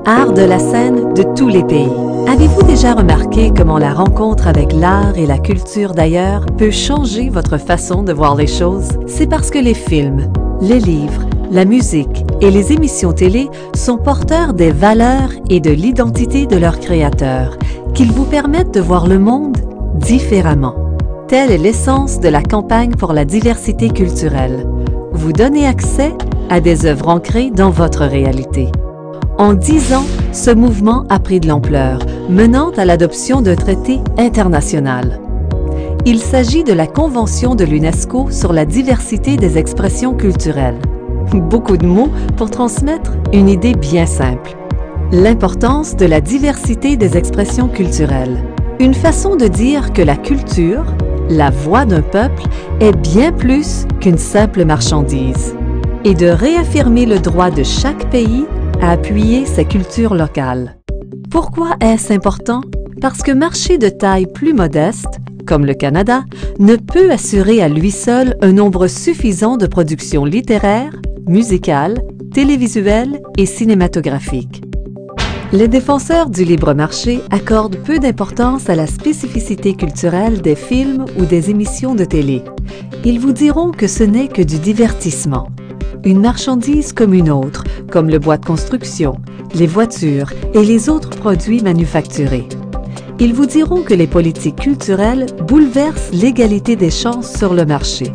Art 0.06 0.34
de 0.34 0.42
la 0.42 0.60
scène 0.60 1.14
de 1.14 1.24
tous 1.38 1.48
les 1.48 1.64
pays. 1.64 1.88
Avez-vous 2.28 2.64
déjà 2.64 2.96
remarqué 2.96 3.54
comment 3.56 3.78
la 3.78 3.94
rencontre 3.94 4.46
avec 4.46 4.74
l'art 4.74 5.18
et 5.18 5.26
la 5.26 5.38
culture 5.38 5.94
d'ailleurs 5.94 6.46
peut 6.58 6.70
changer 6.70 7.30
votre 7.30 7.58
façon 7.58 8.04
de 8.04 8.12
voir 8.12 8.36
les 8.36 8.48
choses? 8.48 8.90
C'est 9.06 9.28
parce 9.28 9.50
que 9.52 9.58
les 9.58 9.74
films, 9.74 10.30
les 10.60 10.80
livres, 10.80 11.24
la 11.50 11.64
musique 11.64 12.26
et 12.42 12.52
les 12.52 12.74
émissions 12.74 13.14
télé 13.14 13.48
sont 13.74 13.98
porteurs 13.98 14.54
des 14.54 14.72
valeurs 14.72 15.32
et 15.50 15.62
de 15.62 15.72
l'identité 15.72 16.46
de 16.46 16.58
leurs 16.58 16.80
créateurs, 16.80 17.58
qu'ils 17.94 18.12
vous 18.12 18.26
permettent 18.26 18.74
de 18.74 18.82
voir 18.82 19.08
le 19.08 19.18
monde 19.18 19.56
différemment. 19.96 20.76
Telle 21.30 21.52
est 21.52 21.58
l'essence 21.58 22.20
de 22.20 22.28
la 22.28 22.44
campagne 22.44 22.96
pour 22.96 23.14
la 23.14 23.24
diversité 23.24 23.92
culturelle. 23.92 24.68
Vous 25.14 25.32
donner 25.32 25.66
accès 25.66 26.14
à 26.50 26.60
des 26.60 26.86
œuvres 26.86 27.10
ancrées 27.10 27.51
dans 27.51 27.70
votre 27.70 28.06
réalité. 28.06 28.70
En 29.38 29.54
dix 29.54 29.94
ans, 29.94 30.06
ce 30.32 30.50
mouvement 30.50 31.06
a 31.10 31.20
pris 31.20 31.39
de 31.39 31.48
l'ampleur, 31.48 32.00
menant 32.30 32.72
à 32.72 32.86
l'adoption 32.86 33.42
d'un 33.42 33.56
traité 33.56 34.00
international. 34.18 35.20
Il 36.06 36.20
s'agit 36.20 36.63
de 36.63 36.74
la 36.74 36.88
Convention 36.88 37.54
de 37.54 37.63
l'UNESCO 37.63 38.32
sur 38.32 38.54
la 38.54 38.66
diversité 38.66 39.36
des 39.36 39.58
expressions 39.58 40.13
culturelles. 40.13 40.80
Beaucoup 41.34 41.77
de 41.77 41.86
mots 41.86 42.10
pour 42.38 42.50
transmettre 42.50 43.12
une 43.34 43.50
idée 43.50 43.75
bien 43.75 44.06
simple. 44.06 44.56
L'importance 45.12 45.96
de 45.96 46.06
la 46.06 46.22
diversité 46.22 46.98
des 46.98 47.18
expressions 47.18 47.68
culturelles. 47.68 48.44
Une 48.80 48.94
façon 48.94 49.36
de 49.36 49.48
dire 49.48 49.92
que 49.92 50.01
la 50.01 50.16
culture, 50.16 50.86
la 51.30 51.50
voix 51.50 51.86
d'un 51.86 52.01
peuple, 52.01 52.44
est 52.80 52.96
bien 52.96 53.32
plus 53.32 53.86
qu'une 54.00 54.18
simple 54.18 54.63
marchandise 54.63 55.57
et 56.04 56.13
de 56.13 56.27
réaffirmer 56.27 57.06
le 57.06 57.20
droit 57.20 57.51
de 57.51 57.63
chaque 57.63 58.10
pays 58.10 58.46
à 58.82 58.92
appuyer 58.92 59.46
sa 59.46 59.63
culture 59.63 60.13
locale. 60.13 60.77
Pourquoi 61.30 61.75
est-ce 61.82 62.13
important? 62.13 62.62
Parce 63.01 63.22
que 63.22 63.32
marché 63.32 63.77
de 63.77 63.89
taille 63.89 64.27
plus 64.27 64.54
modeste, 64.54 65.20
comme 65.46 65.66
le 65.66 65.74
Canada, 65.74 66.24
ne 66.60 66.75
peut 66.75 67.12
assurer 67.12 67.62
à 67.62 67.70
lui 67.70 67.92
seul 67.92 68.38
un 68.42 68.54
nombre 68.54 68.88
suffisant 68.88 69.58
de 69.58 69.68
productions 69.68 70.25
littéraires, 70.25 70.96
musicales, 71.27 72.01
télévisuelles 72.34 73.22
et 73.38 73.46
cinématographiques. 73.46 74.63
Les 75.54 75.70
défenseurs 75.70 76.30
du 76.30 76.44
libre 76.44 76.74
marché 76.74 77.22
accordent 77.32 77.77
peu 77.77 78.00
d'importance 78.00 78.70
à 78.70 78.75
la 78.75 78.86
spécificité 78.86 79.75
culturelle 79.75 80.42
des 80.42 80.56
films 80.56 81.06
ou 81.18 81.24
des 81.24 81.50
émissions 81.50 81.96
de 81.96 82.04
télé. 82.04 82.44
Ils 83.06 83.20
vous 83.20 83.32
diront 83.32 83.72
que 83.72 83.88
ce 83.88 84.04
n'est 84.04 84.27
que 84.27 84.42
du 84.42 84.60
divertissement, 84.60 85.48
une 86.08 86.22
marchandise 86.22 86.94
comme 86.94 87.14
une 87.14 87.30
autre, 87.30 87.66
comme 87.92 88.10
le 88.10 88.18
bois 88.18 88.38
de 88.38 88.46
construction, 88.46 89.18
les 89.54 89.68
voitures 89.68 90.32
et 90.54 90.64
les 90.64 90.88
autres 90.88 91.10
produits 91.10 91.62
manufacturés. 91.62 92.48
Ils 93.20 93.34
vous 93.34 93.46
diront 93.46 93.82
que 93.82 93.94
les 93.94 94.08
politiques 94.08 94.56
culturelles 94.56 95.26
bouleversent 95.48 96.12
l'égalité 96.14 96.78
des 96.78 96.92
chances 96.92 97.36
sur 97.38 97.54
le 97.54 97.66
marché. 97.66 98.14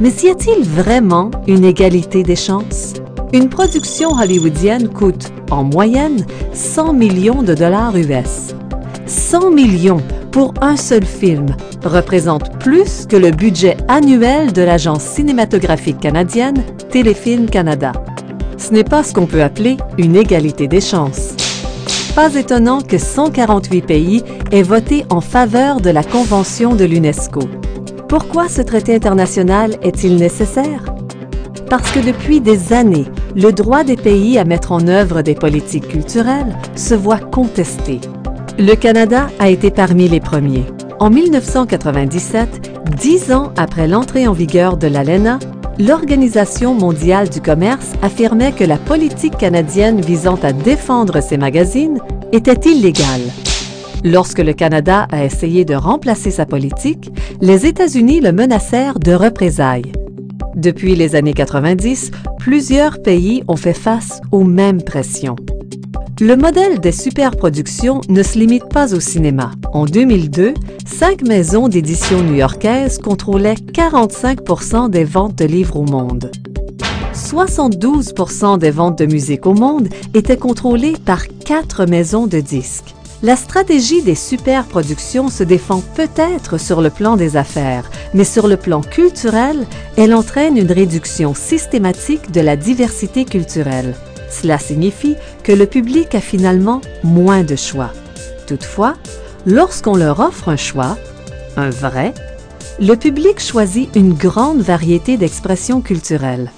Mais 0.00 0.12
y 0.22 0.28
a-t-il 0.30 0.64
vraiment 0.64 1.30
une 1.46 1.64
égalité 1.64 2.22
des 2.22 2.36
chances? 2.36 2.94
Une 3.34 3.50
production 3.50 4.12
hollywoodienne 4.12 4.88
coûte, 4.88 5.30
en 5.50 5.64
moyenne, 5.64 6.24
100 6.54 6.94
millions 6.94 7.42
de 7.42 7.52
dollars 7.52 7.94
US. 7.96 8.54
100 9.08 9.50
millions 9.50 10.02
pour 10.30 10.52
un 10.60 10.76
seul 10.76 11.04
film 11.04 11.46
représente 11.82 12.58
plus 12.58 13.06
que 13.06 13.16
le 13.16 13.30
budget 13.30 13.76
annuel 13.88 14.52
de 14.52 14.60
l'agence 14.60 15.02
cinématographique 15.02 15.98
canadienne 15.98 16.62
Téléfilm 16.90 17.48
Canada. 17.48 17.92
Ce 18.58 18.70
n'est 18.70 18.84
pas 18.84 19.02
ce 19.02 19.14
qu'on 19.14 19.26
peut 19.26 19.42
appeler 19.42 19.78
une 19.96 20.14
égalité 20.14 20.68
des 20.68 20.82
chances. 20.82 21.34
Pas 22.14 22.34
étonnant 22.34 22.82
que 22.82 22.98
148 22.98 23.82
pays 23.82 24.24
aient 24.52 24.62
voté 24.62 25.06
en 25.08 25.22
faveur 25.22 25.80
de 25.80 25.90
la 25.90 26.02
Convention 26.02 26.74
de 26.74 26.84
l'UNESCO. 26.84 27.40
Pourquoi 28.08 28.48
ce 28.48 28.60
traité 28.60 28.94
international 28.94 29.76
est-il 29.82 30.16
nécessaire? 30.16 30.84
Parce 31.70 31.90
que 31.90 32.00
depuis 32.00 32.40
des 32.40 32.72
années, 32.72 33.06
le 33.36 33.52
droit 33.52 33.84
des 33.84 33.96
pays 33.96 34.38
à 34.38 34.44
mettre 34.44 34.72
en 34.72 34.86
œuvre 34.86 35.22
des 35.22 35.34
politiques 35.34 35.88
culturelles 35.88 36.56
se 36.74 36.94
voit 36.94 37.20
contesté. 37.20 38.00
Le 38.60 38.74
Canada 38.74 39.28
a 39.38 39.50
été 39.50 39.70
parmi 39.70 40.08
les 40.08 40.18
premiers. 40.18 40.64
En 40.98 41.10
1997, 41.10 42.72
dix 43.00 43.30
ans 43.30 43.52
après 43.56 43.86
l'entrée 43.86 44.26
en 44.26 44.32
vigueur 44.32 44.76
de 44.76 44.88
l'ALENA, 44.88 45.38
l'Organisation 45.78 46.74
mondiale 46.74 47.28
du 47.28 47.40
commerce 47.40 47.92
affirmait 48.02 48.50
que 48.50 48.64
la 48.64 48.76
politique 48.76 49.38
canadienne 49.38 50.00
visant 50.00 50.40
à 50.42 50.52
défendre 50.52 51.22
ces 51.22 51.36
magazines 51.36 52.00
était 52.32 52.68
illégale. 52.68 53.30
Lorsque 54.02 54.40
le 54.40 54.54
Canada 54.54 55.06
a 55.12 55.24
essayé 55.24 55.64
de 55.64 55.76
remplacer 55.76 56.32
sa 56.32 56.44
politique, 56.44 57.12
les 57.40 57.64
États-Unis 57.64 58.20
le 58.20 58.32
menacèrent 58.32 58.98
de 58.98 59.12
représailles. 59.12 59.92
Depuis 60.56 60.96
les 60.96 61.14
années 61.14 61.32
90, 61.32 62.10
plusieurs 62.40 63.00
pays 63.02 63.44
ont 63.46 63.54
fait 63.54 63.72
face 63.72 64.20
aux 64.32 64.42
mêmes 64.42 64.82
pressions. 64.82 65.36
Le 66.20 66.34
modèle 66.34 66.80
des 66.80 66.90
superproductions 66.90 68.00
ne 68.08 68.24
se 68.24 68.40
limite 68.40 68.68
pas 68.70 68.92
au 68.92 68.98
cinéma. 68.98 69.52
En 69.72 69.84
2002, 69.84 70.52
cinq 70.84 71.22
maisons 71.22 71.68
d'édition 71.68 72.20
new-yorkaises 72.22 72.98
contrôlaient 72.98 73.54
45% 73.54 74.90
des 74.90 75.04
ventes 75.04 75.36
de 75.36 75.44
livres 75.44 75.76
au 75.76 75.84
monde. 75.84 76.32
72% 77.14 78.58
des 78.58 78.72
ventes 78.72 78.98
de 78.98 79.06
musique 79.06 79.46
au 79.46 79.54
monde 79.54 79.88
étaient 80.12 80.36
contrôlées 80.36 80.96
par 81.04 81.28
quatre 81.28 81.86
maisons 81.86 82.26
de 82.26 82.40
disques. 82.40 82.96
La 83.22 83.36
stratégie 83.36 84.02
des 84.02 84.16
superproductions 84.16 85.28
se 85.28 85.44
défend 85.44 85.82
peut-être 85.94 86.58
sur 86.58 86.80
le 86.80 86.90
plan 86.90 87.16
des 87.16 87.36
affaires, 87.36 87.88
mais 88.12 88.24
sur 88.24 88.48
le 88.48 88.56
plan 88.56 88.80
culturel, 88.80 89.68
elle 89.96 90.14
entraîne 90.14 90.56
une 90.56 90.72
réduction 90.72 91.32
systématique 91.34 92.32
de 92.32 92.40
la 92.40 92.56
diversité 92.56 93.24
culturelle. 93.24 93.94
Cela 94.30 94.58
signifie 94.58 95.16
que 95.42 95.52
le 95.52 95.66
public 95.66 96.14
a 96.14 96.20
finalement 96.20 96.80
moins 97.02 97.42
de 97.42 97.56
choix. 97.56 97.90
Toutefois, 98.46 98.94
lorsqu'on 99.46 99.96
leur 99.96 100.20
offre 100.20 100.48
un 100.48 100.56
choix, 100.56 100.96
un 101.56 101.70
vrai, 101.70 102.14
le 102.80 102.94
public 102.94 103.40
choisit 103.40 103.94
une 103.96 104.14
grande 104.14 104.60
variété 104.60 105.16
d'expressions 105.16 105.80
culturelles. 105.80 106.52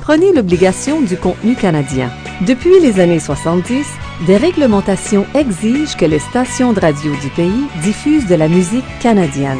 Prenez 0.00 0.32
l'obligation 0.32 1.02
du 1.02 1.16
contenu 1.16 1.54
canadien. 1.54 2.10
Depuis 2.46 2.80
les 2.80 3.00
années 3.00 3.20
70, 3.20 3.86
des 4.26 4.36
réglementations 4.36 5.26
exigent 5.34 5.96
que 5.96 6.06
les 6.06 6.18
stations 6.18 6.72
de 6.72 6.80
radio 6.80 7.12
du 7.20 7.28
pays 7.30 7.66
diffusent 7.82 8.26
de 8.26 8.34
la 8.36 8.48
musique 8.48 8.86
canadienne. 9.00 9.58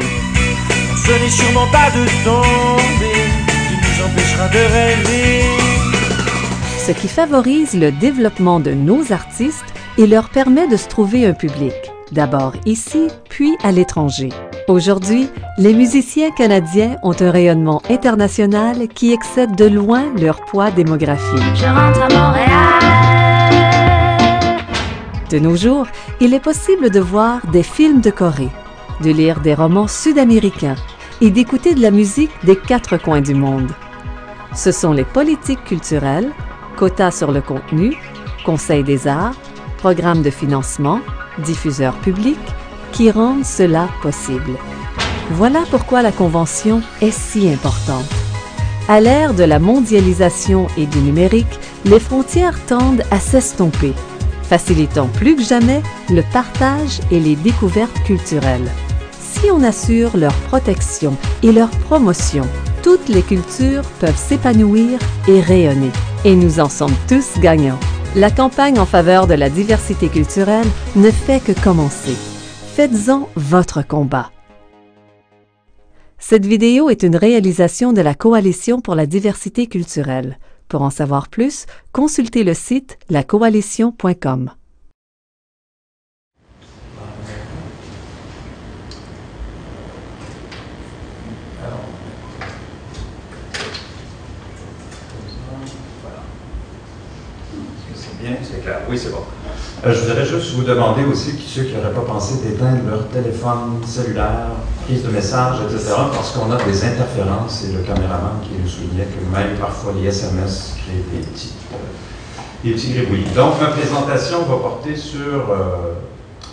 Ce 1.05 1.11
n'est 1.11 1.29
sûrement 1.29 1.67
pas 1.71 1.91
de 1.91 2.05
tomber 2.23 3.19
qui 3.67 3.75
nous 3.75 4.05
empêchera 4.05 4.47
de 4.47 4.57
rêver. 4.57 5.58
Ce 6.89 6.93
qui 6.95 7.07
favorise 7.07 7.75
le 7.75 7.91
développement 7.91 8.59
de 8.59 8.71
nos 8.71 9.13
artistes 9.13 9.75
et 9.99 10.07
leur 10.07 10.29
permet 10.29 10.67
de 10.67 10.75
se 10.75 10.87
trouver 10.87 11.27
un 11.27 11.33
public, 11.33 11.75
d'abord 12.11 12.53
ici, 12.65 13.09
puis 13.29 13.55
à 13.61 13.71
l'étranger. 13.71 14.29
Aujourd'hui, 14.67 15.29
les 15.59 15.75
musiciens 15.75 16.31
canadiens 16.31 16.95
ont 17.03 17.13
un 17.19 17.29
rayonnement 17.29 17.83
international 17.91 18.87
qui 18.87 19.13
excède 19.13 19.55
de 19.55 19.65
loin 19.65 20.05
leur 20.19 20.43
poids 20.45 20.71
démographique. 20.71 21.43
Je 21.53 21.65
rentre 21.65 22.01
à 22.01 22.09
Montréal. 22.09 22.79
De 25.29 25.37
nos 25.37 25.55
jours, 25.55 25.85
il 26.19 26.33
est 26.33 26.39
possible 26.39 26.89
de 26.89 26.99
voir 26.99 27.45
des 27.51 27.61
films 27.61 28.01
de 28.01 28.09
Corée, 28.09 28.49
de 29.03 29.11
lire 29.11 29.41
des 29.41 29.53
romans 29.53 29.87
sud-américains 29.87 30.77
et 31.21 31.29
d'écouter 31.29 31.75
de 31.75 31.83
la 31.83 31.91
musique 31.91 32.31
des 32.45 32.55
quatre 32.55 32.97
coins 32.97 33.21
du 33.21 33.35
monde. 33.35 33.69
Ce 34.55 34.71
sont 34.71 34.91
les 34.91 35.05
politiques 35.05 35.63
culturelles, 35.65 36.31
quotas 36.79 37.11
sur 37.11 37.33
le 37.33 37.41
contenu, 37.41 37.97
Conseil 38.45 38.85
des 38.85 39.05
arts, 39.05 39.35
programmes 39.79 40.21
de 40.21 40.29
financement, 40.29 41.01
diffuseurs 41.39 41.95
publics, 41.97 42.37
qui 42.93 43.11
rendent 43.11 43.43
cela 43.43 43.89
possible. 44.01 44.51
Voilà 45.31 45.63
pourquoi 45.69 46.01
la 46.01 46.13
Convention 46.13 46.81
est 47.01 47.11
si 47.11 47.49
importante. 47.49 48.09
À 48.87 49.01
l'ère 49.01 49.33
de 49.33 49.43
la 49.43 49.59
mondialisation 49.59 50.67
et 50.77 50.85
du 50.85 50.99
numérique, 50.99 51.59
les 51.83 51.99
frontières 51.99 52.65
tendent 52.65 53.03
à 53.11 53.19
s'estomper, 53.19 53.93
facilitant 54.43 55.07
plus 55.07 55.35
que 55.35 55.43
jamais 55.43 55.83
le 56.09 56.23
partage 56.31 57.01
et 57.11 57.19
les 57.19 57.35
découvertes 57.35 58.03
culturelles. 58.05 58.71
Si 59.19 59.51
on 59.51 59.63
assure 59.63 60.15
leur 60.15 60.33
protection 60.47 61.17
et 61.43 61.51
leur 61.51 61.69
promotion, 61.69 62.47
toutes 62.81 63.09
les 63.09 63.21
cultures 63.21 63.83
peuvent 63.99 64.17
s'épanouir 64.17 64.99
et 65.27 65.41
rayonner. 65.41 65.91
Et 66.25 66.35
nous 66.35 66.59
en 66.59 66.69
sommes 66.69 66.95
tous 67.07 67.39
gagnants. 67.39 67.79
La 68.15 68.31
campagne 68.31 68.79
en 68.79 68.85
faveur 68.85 69.27
de 69.27 69.33
la 69.33 69.49
diversité 69.49 70.09
culturelle 70.09 70.67
ne 70.95 71.11
fait 71.11 71.43
que 71.43 71.51
commencer. 71.63 72.15
Faites-en 72.75 73.29
votre 73.35 73.85
combat. 73.85 74.31
Cette 76.17 76.45
vidéo 76.45 76.89
est 76.89 77.03
une 77.03 77.15
réalisation 77.15 77.93
de 77.93 78.01
la 78.01 78.13
Coalition 78.13 78.81
pour 78.81 78.93
la 78.93 79.05
diversité 79.05 79.67
culturelle. 79.67 80.37
Pour 80.67 80.81
en 80.81 80.89
savoir 80.89 81.29
plus, 81.29 81.65
consultez 81.93 82.43
le 82.43 82.53
site 82.53 82.99
lacoalition.com. 83.09 84.51
C'est 97.95 98.21
bien, 98.21 98.37
c'est 98.43 98.61
clair. 98.61 98.78
Oui, 98.89 98.97
c'est 98.97 99.11
bon. 99.11 99.21
Euh, 99.85 99.93
je 99.93 99.99
voudrais 99.99 100.25
juste 100.25 100.55
vous 100.55 100.63
demander 100.63 101.03
aussi, 101.03 101.35
ceux 101.47 101.61
qui 101.61 101.75
n'auraient 101.75 101.93
pas 101.93 102.01
pensé 102.01 102.43
d'éteindre 102.43 102.89
leur 102.89 103.07
téléphone 103.09 103.79
cellulaire, 103.85 104.47
prise 104.85 105.03
de 105.03 105.09
messages, 105.09 105.57
etc., 105.61 105.93
parce 106.11 106.31
qu'on 106.31 106.51
a 106.51 106.57
des 106.63 106.83
interférences, 106.83 107.65
et 107.65 107.73
le 107.73 107.83
caméraman 107.83 108.41
qui 108.41 108.59
nous 108.59 108.67
soulignait 108.67 109.05
que 109.05 109.21
même 109.31 109.57
parfois 109.59 109.93
les 109.95 110.07
SMS 110.07 110.73
créent 110.77 111.17
des 111.17 111.23
petits, 111.23 111.53
euh, 111.71 111.77
des 112.63 112.71
petits 112.71 112.93
gribouillis. 112.93 113.29
Donc, 113.35 113.61
ma 113.61 113.67
présentation 113.67 114.39
va 114.45 114.57
porter 114.57 114.95
sur 114.95 115.51
euh, 115.51 115.93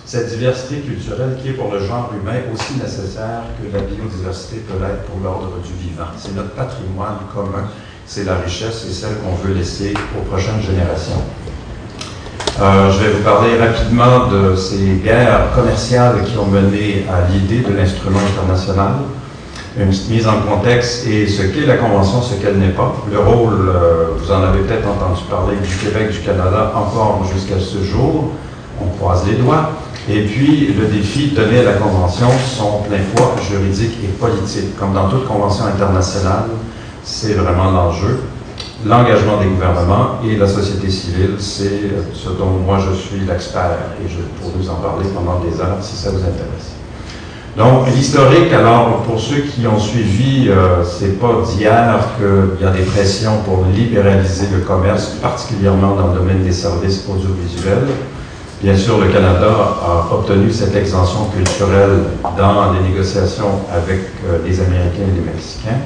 cette 0.05 0.29
diversité 0.29 0.81
culturelle 0.81 1.39
qui 1.41 1.49
est 1.49 1.55
pour 1.55 1.73
le 1.73 1.81
genre 1.81 2.13
humain 2.21 2.41
aussi 2.53 2.75
nécessaire 2.75 3.45
que 3.59 3.75
la 3.75 3.83
biodiversité 3.83 4.57
peut 4.57 4.79
l'être 4.79 5.05
pour 5.05 5.21
l'ordre 5.25 5.57
du 5.65 5.73
vivant. 5.89 6.13
C'est 6.19 6.35
notre 6.35 6.51
patrimoine 6.51 7.17
commun, 7.35 7.71
c'est 8.05 8.25
la 8.25 8.37
richesse 8.37 8.85
et 8.89 8.93
celle 8.93 9.17
qu'on 9.17 9.35
veut 9.37 9.55
laisser 9.55 9.95
aux 10.17 10.23
prochaines 10.29 10.61
générations. 10.61 11.23
Euh, 12.59 12.91
je 12.91 13.05
vais 13.05 13.11
vous 13.11 13.23
parler 13.23 13.59
rapidement 13.59 14.29
de 14.29 14.57
ces 14.57 14.99
guerres 15.05 15.51
commerciales 15.55 16.23
qui 16.25 16.39
ont 16.39 16.47
mené 16.47 17.05
à 17.07 17.31
l'idée 17.31 17.61
de 17.61 17.77
l'instrument 17.77 18.21
international, 18.21 18.93
une 19.79 19.89
petite 19.89 20.09
mise 20.09 20.27
en 20.27 20.41
contexte 20.41 21.07
et 21.07 21.27
ce 21.27 21.43
qu'est 21.43 21.67
la 21.67 21.77
Convention, 21.77 22.23
ce 22.23 22.35
qu'elle 22.37 22.57
n'est 22.57 22.71
pas. 22.71 22.97
Le 23.13 23.19
rôle, 23.19 23.69
euh, 23.69 24.07
vous 24.17 24.33
en 24.33 24.43
avez 24.43 24.61
peut-être 24.61 24.89
entendu 24.89 25.21
parler 25.29 25.57
du 25.57 25.77
Québec, 25.77 26.11
du 26.13 26.21
Canada, 26.21 26.73
encore 26.75 27.27
jusqu'à 27.31 27.61
ce 27.61 27.85
jour. 27.85 28.33
On 28.81 28.89
croise 28.97 29.27
les 29.29 29.35
doigts. 29.35 29.73
Et 30.09 30.23
puis, 30.23 30.75
le 30.79 30.87
défi 30.87 31.33
donné 31.33 31.59
à 31.59 31.65
la 31.65 31.73
Convention, 31.75 32.29
son 32.57 32.85
plein 32.89 33.01
poids 33.15 33.35
juridique 33.51 33.99
et 34.03 34.09
politique. 34.19 34.79
Comme 34.79 34.95
dans 34.95 35.11
toute 35.11 35.29
convention 35.29 35.67
internationale, 35.67 36.45
c'est 37.05 37.35
vraiment 37.35 37.71
l'enjeu 37.71 38.21
l'engagement 38.89 39.39
des 39.39 39.47
gouvernements 39.47 40.21
et 40.25 40.37
la 40.37 40.47
société 40.47 40.91
civile, 40.91 41.35
c'est 41.39 41.91
ce 42.15 42.29
dont 42.31 42.51
moi 42.65 42.79
je 42.79 42.95
suis 42.95 43.21
l'expert 43.27 43.79
et 44.03 44.09
je 44.09 44.21
pourrais 44.39 44.53
vous 44.57 44.71
en 44.71 44.77
parler 44.77 45.07
pendant 45.15 45.41
des 45.41 45.61
heures 45.61 45.79
si 45.81 45.97
ça 45.97 46.11
vous 46.11 46.19
intéresse. 46.21 46.77
Donc, 47.57 47.87
l'historique, 47.89 48.53
alors, 48.53 49.03
pour 49.05 49.19
ceux 49.19 49.41
qui 49.41 49.67
ont 49.67 49.79
suivi, 49.79 50.51
euh, 50.51 50.85
c'est 50.85 51.19
pas 51.19 51.41
d'hier 51.43 52.01
qu'il 52.19 52.63
y 52.63 52.69
a 52.69 52.71
des 52.71 52.83
pressions 52.83 53.39
pour 53.47 53.65
libéraliser 53.75 54.49
le 54.53 54.61
commerce, 54.61 55.17
particulièrement 55.23 55.95
dans 55.97 56.09
le 56.09 56.19
domaine 56.19 56.45
des 56.45 56.53
services 56.53 57.07
audiovisuels. 57.09 57.89
Bien 58.63 58.77
sûr, 58.77 58.99
le 58.99 59.09
Canada 59.09 59.49
a 59.49 60.15
obtenu 60.15 60.51
cette 60.53 60.77
exemption 60.77 61.31
culturelle 61.35 62.05
dans 62.37 62.75
les 62.75 62.91
négociations 62.91 63.63
avec 63.75 64.01
euh, 64.29 64.39
les 64.45 64.61
Américains 64.61 65.09
et 65.09 65.19
les 65.19 65.33
Mexicains 65.33 65.81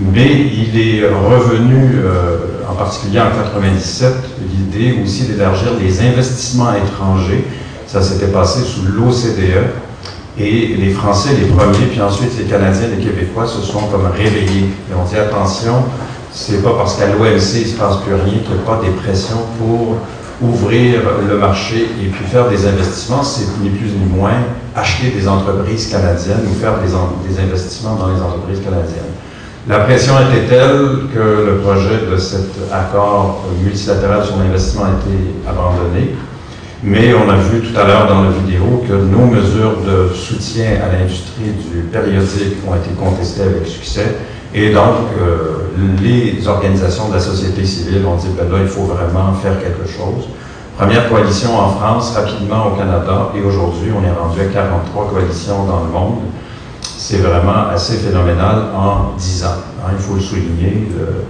mais 0.00 0.28
il 0.28 0.78
est 0.78 1.06
revenu, 1.06 2.00
euh, 2.04 2.38
en 2.68 2.74
particulier 2.74 3.20
en 3.20 3.30
97, 3.30 4.12
l'idée 4.50 4.98
aussi 5.02 5.24
d'élargir 5.24 5.68
les 5.80 6.00
investissements 6.00 6.74
étrangers. 6.74 7.44
Ça 7.86 8.02
s'était 8.02 8.32
passé 8.32 8.60
sous 8.62 8.86
l'OCDE. 8.92 9.70
Et 10.36 10.74
les 10.76 10.90
Français, 10.90 11.30
les 11.40 11.46
premiers, 11.46 11.86
puis 11.92 12.02
ensuite 12.02 12.36
les 12.36 12.44
Canadiens, 12.44 12.88
les 12.88 13.04
Québécois 13.04 13.46
se 13.46 13.60
sont 13.60 13.86
comme 13.86 14.06
réveillés. 14.06 14.66
Et 14.90 14.94
on 15.00 15.08
dit 15.08 15.16
attention, 15.16 15.84
c'est 16.32 16.60
pas 16.60 16.72
parce 16.76 16.96
qu'à 16.96 17.06
l'OMC 17.06 17.60
il 17.60 17.66
se 17.68 17.76
passe 17.76 17.98
plus 17.98 18.14
rien 18.14 18.40
qu'il 18.42 18.54
n'y 18.54 18.60
a 18.60 18.66
pas 18.66 18.80
des 18.82 18.90
pressions 18.90 19.42
pour 19.58 19.98
ouvrir 20.42 21.02
le 21.28 21.38
marché 21.38 21.88
et 22.02 22.08
puis 22.08 22.24
faire 22.24 22.48
des 22.48 22.66
investissements, 22.66 23.22
c'est 23.22 23.46
ni 23.62 23.70
plus 23.70 23.90
ni 23.90 24.06
moins 24.06 24.42
acheter 24.74 25.10
des 25.10 25.28
entreprises 25.28 25.86
canadiennes 25.86 26.42
ou 26.50 26.60
faire 26.60 26.74
des, 26.80 26.90
des 27.32 27.40
investissements 27.40 27.94
dans 27.94 28.08
les 28.08 28.20
entreprises 28.20 28.58
canadiennes. 28.58 29.14
La 29.66 29.78
pression 29.78 30.12
était 30.20 30.46
telle 30.46 31.08
que 31.14 31.46
le 31.46 31.58
projet 31.62 32.04
de 32.12 32.18
cet 32.18 32.50
accord 32.70 33.44
multilatéral 33.62 34.22
sur 34.22 34.36
l'investissement 34.36 34.84
a 34.84 34.88
été 34.90 35.16
abandonné. 35.48 36.14
Mais 36.82 37.14
on 37.14 37.30
a 37.30 37.36
vu 37.36 37.62
tout 37.62 37.74
à 37.80 37.84
l'heure 37.86 38.06
dans 38.06 38.24
la 38.24 38.30
vidéo 38.30 38.84
que 38.86 38.92
nos 38.92 39.24
mesures 39.24 39.78
de 39.80 40.12
soutien 40.14 40.66
à 40.84 40.92
l'industrie 40.92 41.52
du 41.72 41.80
périodique 41.84 42.58
ont 42.68 42.74
été 42.74 42.90
contestées 42.90 43.44
avec 43.44 43.66
succès. 43.66 44.16
Et 44.52 44.70
donc, 44.70 45.08
euh, 45.18 45.70
les 46.02 46.46
organisations 46.46 47.08
de 47.08 47.14
la 47.14 47.20
société 47.20 47.64
civile 47.64 48.04
ont 48.04 48.16
dit, 48.16 48.28
ben 48.36 48.52
là, 48.52 48.58
il 48.60 48.68
faut 48.68 48.82
vraiment 48.82 49.32
faire 49.32 49.58
quelque 49.62 49.88
chose. 49.88 50.28
Première 50.76 51.08
coalition 51.08 51.58
en 51.58 51.70
France, 51.70 52.14
rapidement 52.14 52.66
au 52.66 52.76
Canada, 52.76 53.30
et 53.34 53.40
aujourd'hui, 53.40 53.92
on 53.98 54.04
est 54.04 54.12
rendu 54.12 54.42
à 54.42 54.52
43 54.52 55.08
coalitions 55.08 55.64
dans 55.64 55.84
le 55.84 55.90
monde 55.90 56.20
c'est 57.06 57.18
vraiment 57.18 57.68
assez 57.70 57.96
phénoménal 57.98 58.62
en 58.74 59.14
10 59.18 59.44
ans. 59.44 59.48
Hein, 59.84 59.90
il 59.92 60.02
faut 60.02 60.14
le 60.14 60.22
souligner. 60.22 60.88
Euh. 60.98 61.20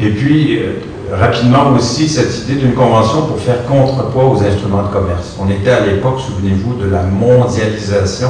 Et 0.00 0.10
puis, 0.10 0.60
euh, 0.60 0.74
rapidement 1.12 1.72
aussi, 1.76 2.08
cette 2.08 2.44
idée 2.44 2.60
d'une 2.60 2.74
convention 2.74 3.22
pour 3.22 3.40
faire 3.40 3.66
contrepoids 3.66 4.26
aux 4.26 4.40
instruments 4.40 4.84
de 4.84 4.92
commerce. 4.92 5.34
On 5.40 5.50
était 5.50 5.70
à 5.70 5.84
l'époque, 5.84 6.20
souvenez-vous, 6.20 6.74
de 6.74 6.88
la 6.88 7.02
mondialisation, 7.02 8.28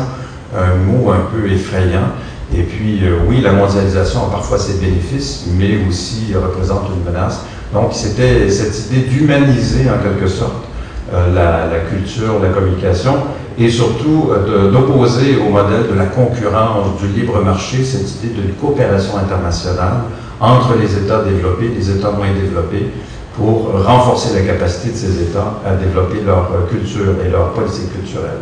un 0.57 0.77
mot 0.77 1.11
un 1.11 1.29
peu 1.31 1.53
effrayant. 1.53 2.09
Et 2.57 2.62
puis, 2.62 3.01
euh, 3.03 3.18
oui, 3.29 3.42
la 3.42 3.53
mondialisation 3.53 4.27
a 4.27 4.31
parfois 4.31 4.59
ses 4.59 4.79
bénéfices, 4.79 5.44
mais 5.59 5.81
aussi 5.87 6.33
représente 6.35 6.85
une 6.96 7.05
menace. 7.05 7.40
Donc, 7.74 7.90
c'était 7.92 8.48
cette 8.48 8.87
idée 8.87 9.03
d'humaniser 9.03 9.90
en 9.90 10.03
quelque 10.03 10.27
sorte 10.27 10.64
la, 11.12 11.66
la, 11.66 11.81
culture, 11.88 12.38
la 12.42 12.49
communication, 12.49 13.14
et 13.59 13.68
surtout 13.68 14.31
euh, 14.31 14.71
d'opposer 14.71 15.37
au 15.37 15.51
modèle 15.51 15.88
de 15.90 15.99
la 15.99 16.07
concurrence, 16.07 17.01
du 17.01 17.09
libre 17.09 17.42
marché, 17.42 17.83
cette 17.83 18.23
idée 18.23 18.35
d'une 18.40 18.55
coopération 18.55 19.18
internationale 19.18 20.05
entre 20.40 20.75
les 20.81 20.97
États 20.97 21.23
développés 21.23 21.66
et 21.66 21.79
les 21.79 21.90
États 21.90 22.11
moins 22.11 22.31
développés 22.33 22.90
pour 23.37 23.73
renforcer 23.85 24.35
la 24.35 24.53
capacité 24.53 24.90
de 24.90 24.97
ces 24.97 25.23
États 25.23 25.61
à 25.66 25.75
développer 25.75 26.21
leur 26.25 26.51
culture 26.68 27.14
et 27.25 27.31
leur 27.31 27.53
politique 27.53 27.92
culturelle. 27.92 28.40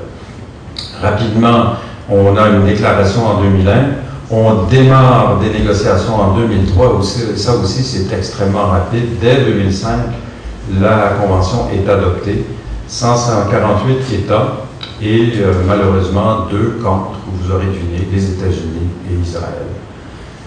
Rapidement, 1.03 1.75
on 2.09 2.37
a 2.37 2.49
une 2.49 2.65
déclaration 2.65 3.27
en 3.27 3.41
2001. 3.43 3.73
On 4.31 4.65
démarre 4.65 5.39
des 5.41 5.57
négociations 5.57 6.17
en 6.17 6.35
2003, 6.37 7.01
ça 7.37 7.55
aussi 7.55 7.83
c'est 7.83 8.13
extrêmement 8.17 8.67
rapide. 8.67 9.19
Dès 9.21 9.37
2005, 9.37 9.91
la 10.81 11.15
Convention 11.21 11.69
est 11.73 11.89
adoptée. 11.89 12.45
148 12.89 14.15
États 14.15 14.67
et 15.03 15.33
euh, 15.41 15.53
malheureusement 15.67 16.47
deux 16.51 16.79
contre, 16.83 17.19
vous 17.27 17.53
aurez 17.53 17.67
deviné, 17.67 18.07
les 18.13 18.31
États-Unis 18.31 18.89
et 19.11 19.15
Israël 19.21 19.67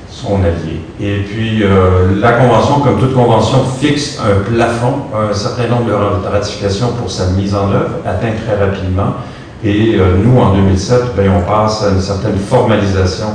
sont 0.10 0.36
alliés. 0.38 0.82
Et 0.99 1.23
puis 1.23 1.63
euh, 1.63 2.19
la 2.19 2.34
Convention, 2.34 2.79
comme 2.79 2.99
toute 2.99 3.13
convention, 3.13 3.60
fixe 3.79 4.19
un 4.19 4.41
plafond, 4.51 4.93
un 5.13 5.34
certain 5.34 5.67
nombre 5.67 5.86
de 5.86 6.27
ratifications 6.27 6.93
pour 6.99 7.12
sa 7.12 7.27
mise 7.27 7.53
en 7.53 7.71
œuvre, 7.71 7.99
atteint 8.05 8.32
très 8.45 8.58
rapidement. 8.58 9.15
Et 9.63 9.95
euh, 9.95 10.15
nous, 10.23 10.39
en 10.39 10.53
2007, 10.53 11.15
ben, 11.15 11.32
on 11.38 11.41
passe 11.41 11.84
à 11.84 11.89
une 11.91 12.01
certaine 12.01 12.38
formalisation 12.38 13.27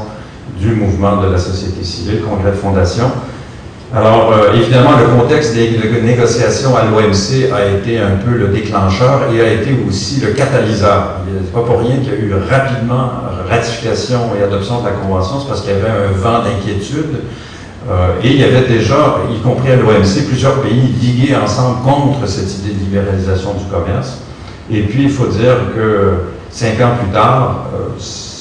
du 0.58 0.74
mouvement 0.74 1.18
de 1.18 1.28
la 1.28 1.38
société 1.38 1.84
civile, 1.84 2.22
congrès 2.22 2.50
de 2.50 2.56
fondation. 2.56 3.10
Alors, 3.96 4.32
euh, 4.32 4.54
évidemment, 4.54 4.98
le 4.98 5.20
contexte 5.20 5.54
des 5.54 5.78
négociations 6.02 6.76
à 6.76 6.82
l'OMC 6.84 7.52
a 7.54 7.76
été 7.76 8.00
un 8.00 8.16
peu 8.16 8.36
le 8.36 8.48
déclencheur 8.48 9.32
et 9.32 9.40
a 9.40 9.52
été 9.52 9.70
aussi 9.88 10.20
le 10.20 10.32
catalyseur. 10.32 11.20
Il 11.28 11.34
n'est 11.34 11.48
pas 11.50 11.62
pour 11.62 11.78
rien 11.78 11.98
qu'il 11.98 12.08
y 12.08 12.16
a 12.16 12.18
eu 12.18 12.34
rapidement 12.50 13.10
ratification 13.48 14.32
et 14.36 14.42
adoption 14.42 14.80
de 14.80 14.86
la 14.86 14.92
Convention, 14.92 15.38
c'est 15.40 15.48
parce 15.48 15.60
qu'il 15.60 15.70
y 15.70 15.74
avait 15.74 15.88
un 15.88 16.10
vent 16.12 16.42
d'inquiétude. 16.42 17.20
Euh, 17.88 18.20
et 18.22 18.30
il 18.30 18.40
y 18.40 18.44
avait 18.44 18.66
déjà, 18.66 19.18
y 19.32 19.40
compris 19.40 19.70
à 19.70 19.76
l'OMC, 19.76 20.26
plusieurs 20.26 20.60
pays 20.62 20.88
ligués 21.00 21.36
ensemble 21.36 21.82
contre 21.84 22.26
cette 22.26 22.52
idée 22.58 22.74
de 22.74 22.80
libéralisation 22.80 23.54
du 23.54 23.64
commerce. 23.66 24.18
Et 24.72 24.82
puis, 24.82 25.04
il 25.04 25.10
faut 25.10 25.26
dire 25.26 25.56
que 25.76 26.14
cinq 26.50 26.80
ans 26.80 26.96
plus 27.00 27.12
tard, 27.12 27.66
euh, 27.74 28.00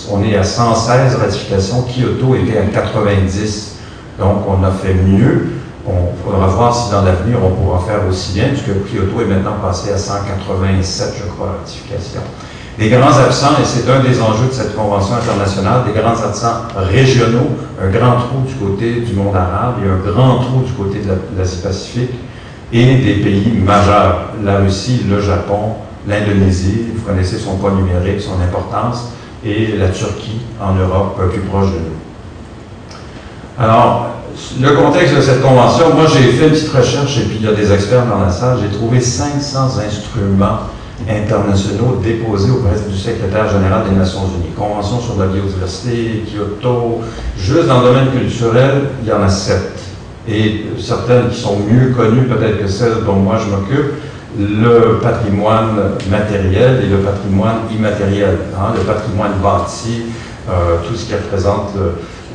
on 0.09 0.23
est 0.23 0.35
à 0.35 0.43
116 0.43 1.15
ratifications. 1.17 1.83
Kyoto 1.83 2.35
était 2.35 2.57
à 2.57 2.63
90. 2.63 3.72
Donc, 4.19 4.43
on 4.47 4.63
a 4.63 4.71
fait 4.71 4.93
mieux. 4.93 5.49
On 5.85 6.13
faudra 6.23 6.47
voir 6.47 6.73
si 6.73 6.91
dans 6.91 7.01
l'avenir, 7.01 7.37
on 7.43 7.51
pourra 7.51 7.79
faire 7.79 8.07
aussi 8.07 8.33
bien, 8.33 8.49
puisque 8.49 8.71
Kyoto 8.89 9.21
est 9.21 9.25
maintenant 9.25 9.57
passé 9.61 9.91
à 9.91 9.97
187, 9.97 11.15
je 11.17 11.29
crois, 11.31 11.57
ratifications. 11.59 12.21
Des 12.79 12.89
grands 12.89 13.17
absents, 13.17 13.51
et 13.61 13.65
c'est 13.65 13.87
un 13.91 13.99
des 13.99 14.19
enjeux 14.21 14.47
de 14.47 14.53
cette 14.53 14.75
convention 14.75 15.15
internationale, 15.15 15.83
des 15.85 15.99
grands 15.99 16.19
absents 16.23 16.63
régionaux, 16.75 17.49
un 17.79 17.89
grand 17.89 18.15
trou 18.15 18.41
du 18.47 18.53
côté 18.55 19.01
du 19.01 19.13
monde 19.13 19.35
arabe 19.35 19.75
et 19.85 19.89
un 19.89 20.11
grand 20.11 20.37
trou 20.37 20.61
du 20.61 20.71
côté 20.71 20.99
de 20.99 21.37
l'Asie-Pacifique, 21.37 22.11
et 22.71 22.95
des 22.95 23.15
pays 23.15 23.61
majeurs, 23.63 24.29
la 24.43 24.57
Russie, 24.57 25.05
le 25.07 25.21
Japon, 25.21 25.75
l'Indonésie, 26.07 26.85
vous 26.95 27.01
connaissez 27.03 27.37
son 27.37 27.57
poids 27.57 27.71
numérique, 27.71 28.21
son 28.21 28.41
importance, 28.41 29.11
et 29.45 29.75
la 29.77 29.89
Turquie 29.89 30.41
en 30.59 30.73
Europe, 30.73 31.19
plus 31.29 31.41
proche 31.41 31.67
de 31.67 31.77
nous. 31.77 32.12
Alors, 33.59 34.09
le 34.59 34.69
contexte 34.71 35.15
de 35.15 35.21
cette 35.21 35.41
convention, 35.41 35.93
moi 35.93 36.05
j'ai 36.07 36.31
fait 36.31 36.47
une 36.47 36.53
petite 36.53 36.73
recherche 36.73 37.19
et 37.19 37.21
puis 37.21 37.37
il 37.39 37.45
y 37.45 37.47
a 37.47 37.53
des 37.53 37.71
experts 37.71 38.05
dans 38.07 38.19
la 38.19 38.31
salle, 38.31 38.57
j'ai 38.61 38.75
trouvé 38.75 38.99
500 38.99 39.79
instruments 39.85 40.59
internationaux 41.07 41.99
déposés 42.03 42.49
auprès 42.49 42.79
du 42.89 42.97
secrétaire 42.97 43.47
général 43.49 43.83
des 43.89 43.95
Nations 43.95 44.21
Unies. 44.21 44.53
Convention 44.57 44.99
sur 44.99 45.19
la 45.19 45.27
biodiversité, 45.27 46.23
Kyoto, 46.25 47.01
juste 47.37 47.67
dans 47.67 47.81
le 47.81 47.89
domaine 47.89 48.11
culturel, 48.11 48.89
il 49.03 49.09
y 49.09 49.13
en 49.13 49.21
a 49.21 49.29
sept. 49.29 49.79
Et 50.27 50.65
certaines 50.79 51.29
qui 51.29 51.39
sont 51.39 51.57
mieux 51.59 51.91
connues 51.91 52.25
peut-être 52.27 52.59
que 52.59 52.67
celles 52.67 53.03
dont 53.05 53.17
moi 53.17 53.37
je 53.37 53.51
m'occupe, 53.51 53.93
le 54.39 54.99
patrimoine 54.99 55.77
matériel 56.09 56.81
et 56.83 56.87
le 56.87 56.97
patrimoine 56.97 57.57
immatériel. 57.71 58.37
Hein, 58.57 58.73
le 58.75 58.81
patrimoine 58.81 59.33
bâti, 59.43 60.05
euh, 60.49 60.77
tout 60.87 60.95
ce 60.95 61.05
qui 61.05 61.13
représente 61.13 61.71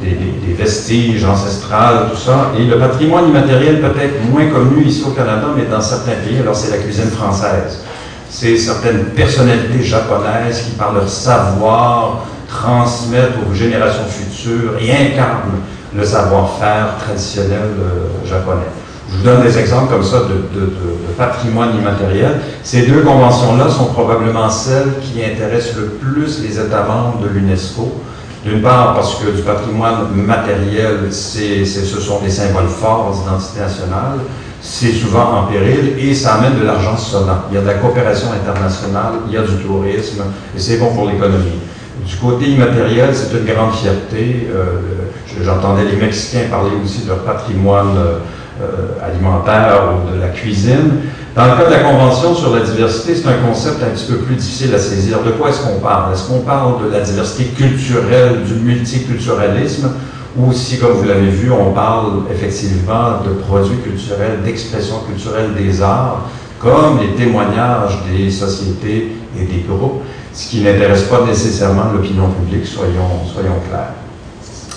des, 0.02 0.54
vestiges 0.54 1.24
ancestrales, 1.24 2.08
tout 2.11 2.16
ça. 2.16 2.50
Et 2.58 2.64
le 2.64 2.78
patrimoine 2.78 3.28
immatériel 3.28 3.80
peut-être 3.80 4.24
moins 4.28 4.46
connu 4.46 4.84
ici 4.84 5.04
au 5.06 5.11
Canada, 5.11 5.46
mais 5.56 5.66
dans 5.66 5.80
certains 5.80 6.16
pays, 6.26 6.40
alors 6.40 6.56
c'est 6.56 6.72
la 6.72 6.78
cuisine 6.78 7.11
française. 7.11 7.84
C'est 8.28 8.56
certaines 8.56 9.04
personnalités 9.14 9.84
japonaises 9.84 10.62
qui, 10.62 10.72
par 10.72 10.92
leur 10.92 11.08
savoir, 11.08 12.26
transmettent 12.48 13.37
aux 13.48 13.54
générations 13.54 14.04
futures 14.08 14.72
et 14.80 14.90
incarnent 14.90 15.61
le 15.94 16.04
savoir-faire 16.04 16.96
traditionnel 16.98 17.70
euh, 17.78 18.26
japonais. 18.28 18.66
Je 19.11 19.16
vous 19.16 19.24
donne 19.24 19.42
des 19.42 19.58
exemples 19.58 19.90
comme 19.90 20.04
ça 20.04 20.20
de, 20.20 20.68
patrimoine 21.16 21.76
immatériel. 21.76 22.40
Ces 22.62 22.82
deux 22.82 23.00
conventions-là 23.00 23.68
sont 23.68 23.87
probablement 23.87 24.50
celles 24.50 24.92
qui 25.00 25.24
intéressent 25.24 25.76
le 25.76 25.87
plus 25.87 26.42
les 26.42 26.61
États 26.61 26.84
membres 26.84 27.20
de 27.22 27.28
l'UNESCO. 27.28 28.00
D'une 28.48 28.62
part, 28.62 28.94
parce 28.94 29.16
que 29.16 29.30
du 29.30 29.42
patrimoine 29.42 30.08
matériel, 30.14 31.12
ce 31.12 32.00
sont 32.00 32.20
des 32.20 32.30
symboles 32.30 32.68
forts 32.68 33.12
d'identité 33.12 33.61
nationale, 33.61 34.20
c'est 34.61 34.92
souvent 34.92 35.40
en 35.40 35.42
péril 35.44 35.94
et 35.98 36.14
ça 36.14 36.34
amène 36.34 36.58
de 36.58 36.64
l'argent 36.64 36.96
sonnant. 36.96 37.42
Il 37.50 37.56
y 37.56 37.58
a 37.58 37.61
de 37.61 37.66
la 37.66 37.74
coopération 37.74 38.28
internationale, 38.32 39.12
il 39.26 39.34
y 39.34 39.37
a 39.37 39.42
du 39.42 39.56
tourisme 39.56 40.22
et 40.56 40.58
c'est 40.58 40.78
bon 40.78 40.94
pour 40.94 41.06
l'économie. 41.06 41.61
Du 42.06 42.16
côté 42.16 42.46
immatériel, 42.46 43.11
c'est 43.14 43.37
une 43.37 43.44
grande 43.44 43.74
fierté. 43.74 44.48
Euh, 44.50 45.11
j'entendais 45.44 45.84
les 45.84 45.96
Mexicains 45.96 46.48
parler 46.50 46.70
aussi 46.82 47.02
de 47.02 47.08
leur 47.08 47.24
patrimoine. 47.24 47.96
Euh, 47.98 48.18
euh, 48.61 48.98
alimentaire 49.00 49.82
ou 49.94 50.12
de 50.12 50.20
la 50.20 50.30
cuisine. 50.30 50.90
Dans 51.38 51.46
le 51.46 51.53
cas 51.53 51.66
de 51.66 51.70
la 51.70 51.88
Convention 51.88 52.35
sur 52.35 52.53
la 52.53 52.62
diversité, 52.62 53.14
c'est 53.14 53.29
un 53.29 53.46
concept 53.46 53.81
un 53.81 53.90
petit 53.90 54.07
peu 54.07 54.16
plus 54.16 54.35
difficile 54.35 54.74
à 54.74 54.79
saisir. 54.81 55.22
De 55.22 55.31
quoi 55.31 55.51
est-ce 55.51 55.61
qu'on 55.61 55.79
parle? 55.79 56.12
Est-ce 56.12 56.24
qu'on 56.24 56.40
parle 56.40 56.85
de 56.85 56.90
la 56.90 56.98
diversité 56.98 57.44
culturelle, 57.44 58.42
du 58.42 58.55
multiculturalisme, 58.55 59.88
ou 60.37 60.53
si, 60.53 60.81
comme 60.81 60.94
vous 60.94 61.05
l'avez 61.05 61.29
vu, 61.29 61.53
on 61.53 61.70
parle 61.72 62.22
effectivement 62.29 63.22
de 63.24 63.35
produits 63.35 63.77
culturels, 63.85 64.42
d'expression 64.44 64.96
culturelle 65.07 65.55
des 65.57 65.81
arts, 65.81 66.29
comme 66.59 66.98
les 67.03 67.14
témoignages 67.14 68.01
des 68.11 68.33
sociétés 68.33 69.12
et 69.40 69.44
des 69.44 69.64
groupes, 69.68 70.03
ce 70.35 70.48
qui 70.48 70.62
n'intéresse 70.62 71.05
pas 71.05 71.24
nécessairement 71.24 71.92
l'opinion 71.94 72.31
publique, 72.31 72.66
soyons, 72.66 73.24
soyons 73.33 73.61
clairs. 73.68 73.92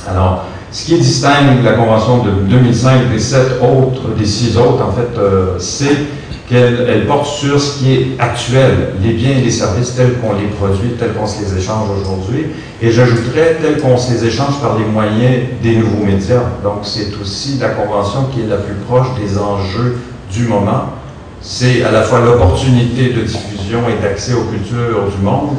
Alors, 0.08 0.45
ce 0.71 0.86
qui 0.86 1.00
distingue 1.00 1.63
la 1.63 1.74
Convention 1.74 2.19
de 2.19 2.30
2005 2.47 3.10
des 3.12 3.17
sept 3.17 3.54
autres, 3.63 4.13
des 4.15 4.28
six 4.28 4.56
autres, 4.58 4.86
en 4.86 4.91
fait, 4.91 5.17
euh, 5.17 5.58
c'est 5.58 6.20
qu'elle 6.52 7.06
porte 7.08 7.28
sur 7.28 7.62
ce 7.62 7.80
qui 7.80 7.94
est 7.94 8.08
actuel, 8.20 8.90
les 9.02 9.14
biens 9.14 9.38
et 9.38 9.42
les 9.42 9.52
services 9.52 9.96
tels 9.96 10.16
qu'on 10.16 10.34
les 10.34 10.48
produit, 10.48 10.90
tels 11.00 11.14
qu'on 11.14 11.26
se 11.26 11.42
les 11.42 11.58
échange 11.58 11.88
aujourd'hui. 12.02 12.48
Et 12.82 12.92
j'ajouterais 12.92 13.58
tels 13.62 13.80
qu'on 13.80 13.96
se 13.98 14.12
les 14.12 14.26
échange 14.26 14.60
par 14.62 14.78
les 14.78 14.84
moyens 14.84 15.44
des 15.64 15.78
nouveaux 15.78 16.04
médias. 16.04 16.44
Donc, 16.62 16.80
c'est 16.84 17.08
aussi 17.22 17.58
la 17.58 17.70
Convention 17.70 18.26
qui 18.34 18.42
est 18.42 18.48
la 18.48 18.58
plus 18.58 18.76
proche 18.86 19.08
des 19.18 19.38
enjeux 19.38 20.00
du 20.30 20.44
moment. 20.44 20.90
C'est 21.40 21.84
à 21.84 21.92
la 21.92 22.02
fois 22.02 22.20
l'opportunité 22.20 23.14
de 23.14 23.22
diffusion 23.22 23.84
et 23.88 24.02
d'accès 24.02 24.34
aux 24.34 24.44
cultures 24.44 25.08
du 25.18 25.24
monde, 25.24 25.56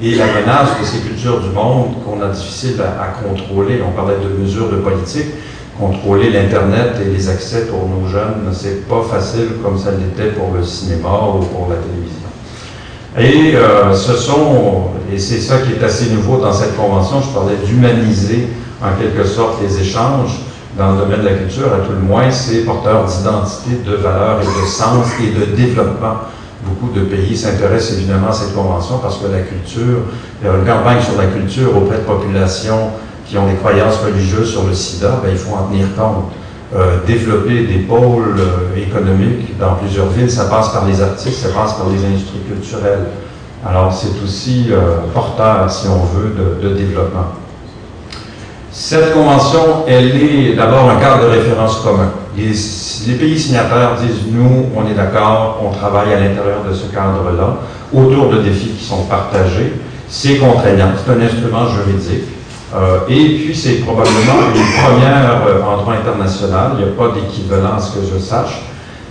et 0.00 0.14
la 0.14 0.26
menace 0.26 0.78
de 0.80 0.86
ces 0.86 0.98
cultures 0.98 1.40
du 1.40 1.48
monde 1.48 2.04
qu'on 2.04 2.22
a 2.22 2.28
difficile 2.28 2.76
à, 2.80 3.06
contrôler. 3.20 3.80
On 3.86 3.90
parlait 3.96 4.18
de 4.22 4.40
mesures 4.40 4.68
de 4.68 4.76
politique. 4.76 5.26
Contrôler 5.78 6.30
l'Internet 6.30 6.96
et 7.02 7.14
les 7.14 7.28
accès 7.28 7.66
pour 7.66 7.86
nos 7.88 8.08
jeunes, 8.08 8.50
c'est 8.52 8.88
pas 8.88 9.02
facile 9.02 9.48
comme 9.62 9.78
ça 9.78 9.90
l'était 9.90 10.32
pour 10.32 10.52
le 10.56 10.64
cinéma 10.64 11.08
ou 11.34 11.44
pour 11.44 11.68
la 11.68 11.76
télévision. 11.76 12.28
Et 13.18 13.54
euh, 13.56 13.94
ce 13.94 14.14
sont, 14.14 14.84
et 15.12 15.18
c'est 15.18 15.40
ça 15.40 15.58
qui 15.58 15.72
est 15.72 15.84
assez 15.84 16.10
nouveau 16.10 16.38
dans 16.38 16.52
cette 16.52 16.76
convention, 16.76 17.20
je 17.20 17.28
parlais 17.28 17.56
d'humaniser 17.64 18.48
en 18.82 18.98
quelque 18.98 19.24
sorte 19.26 19.60
les 19.62 19.80
échanges 19.80 20.40
dans 20.78 20.92
le 20.92 20.98
domaine 20.98 21.20
de 21.20 21.26
la 21.26 21.34
culture, 21.34 21.66
à 21.66 21.86
tout 21.86 21.92
le 21.92 22.00
moins, 22.06 22.30
c'est 22.30 22.64
porteur 22.64 23.04
d'identité, 23.04 23.80
de 23.84 23.96
valeur 23.96 24.40
et 24.42 24.44
de 24.44 24.66
sens 24.66 25.06
et 25.22 25.38
de 25.38 25.56
développement 25.56 26.16
beaucoup 26.66 26.92
de 26.92 27.02
pays 27.02 27.36
s'intéressent 27.36 27.98
évidemment 27.98 28.28
à 28.28 28.32
cette 28.32 28.54
convention 28.54 28.98
parce 28.98 29.18
que 29.18 29.26
la 29.26 29.40
culture, 29.40 29.98
il 30.40 30.46
y 30.46 30.50
a 30.50 30.54
une 30.54 30.64
campagne 30.64 31.00
sur 31.00 31.16
la 31.16 31.26
culture 31.26 31.76
auprès 31.76 31.98
de 31.98 32.02
populations 32.02 32.90
qui 33.28 33.38
ont 33.38 33.46
des 33.46 33.54
croyances 33.54 33.98
religieuses 33.98 34.50
sur 34.50 34.64
le 34.64 34.74
sida, 34.74 35.20
ben, 35.22 35.30
il 35.32 35.38
faut 35.38 35.54
en 35.54 35.68
tenir 35.68 35.86
compte. 35.96 36.32
Euh, 36.74 36.98
développer 37.06 37.64
des 37.64 37.78
pôles 37.78 38.38
euh, 38.38 38.76
économiques 38.76 39.56
dans 39.58 39.74
plusieurs 39.74 40.08
villes, 40.08 40.30
ça 40.30 40.46
passe 40.46 40.70
par 40.70 40.84
les 40.84 41.00
artistes, 41.00 41.38
ça 41.38 41.50
passe 41.50 41.74
par 41.74 41.86
les 41.88 42.04
industries 42.04 42.40
culturelles. 42.48 43.06
Alors 43.64 43.92
c'est 43.92 44.22
aussi 44.24 44.66
euh, 44.70 44.98
porteur, 45.14 45.70
si 45.70 45.86
on 45.86 46.04
veut, 46.04 46.34
de, 46.34 46.68
de 46.68 46.74
développement. 46.74 47.26
Cette 48.78 49.14
convention, 49.14 49.84
elle 49.88 50.14
est 50.22 50.54
d'abord 50.54 50.90
un 50.90 50.96
cadre 50.96 51.22
de 51.22 51.28
référence 51.28 51.80
commun. 51.80 52.10
Les, 52.36 53.14
pays 53.14 53.38
signataires 53.38 53.96
disent, 53.98 54.30
nous, 54.30 54.66
on 54.76 54.86
est 54.86 54.94
d'accord, 54.94 55.62
on 55.64 55.70
travaille 55.70 56.12
à 56.12 56.20
l'intérieur 56.20 56.62
de 56.68 56.74
ce 56.74 56.92
cadre-là, 56.92 57.56
autour 57.94 58.28
de 58.28 58.42
défis 58.42 58.72
qui 58.78 58.84
sont 58.84 59.04
partagés. 59.04 59.72
C'est 60.08 60.36
contraignant, 60.36 60.88
c'est 60.96 61.10
un 61.10 61.20
instrument 61.20 61.66
juridique. 61.68 62.24
Euh, 62.76 62.98
et 63.08 63.38
puis, 63.38 63.54
c'est 63.54 63.80
probablement 63.80 64.52
une 64.54 64.82
première 64.82 65.42
euh, 65.46 65.62
en 65.62 65.78
droit 65.78 65.94
international. 65.94 66.72
Il 66.78 66.84
n'y 66.84 66.90
a 66.90 66.94
pas 66.94 67.08
d'équivalent 67.14 67.76
à 67.76 67.80
ce 67.80 67.96
que 67.96 68.00
je 68.04 68.18
sache. 68.18 68.62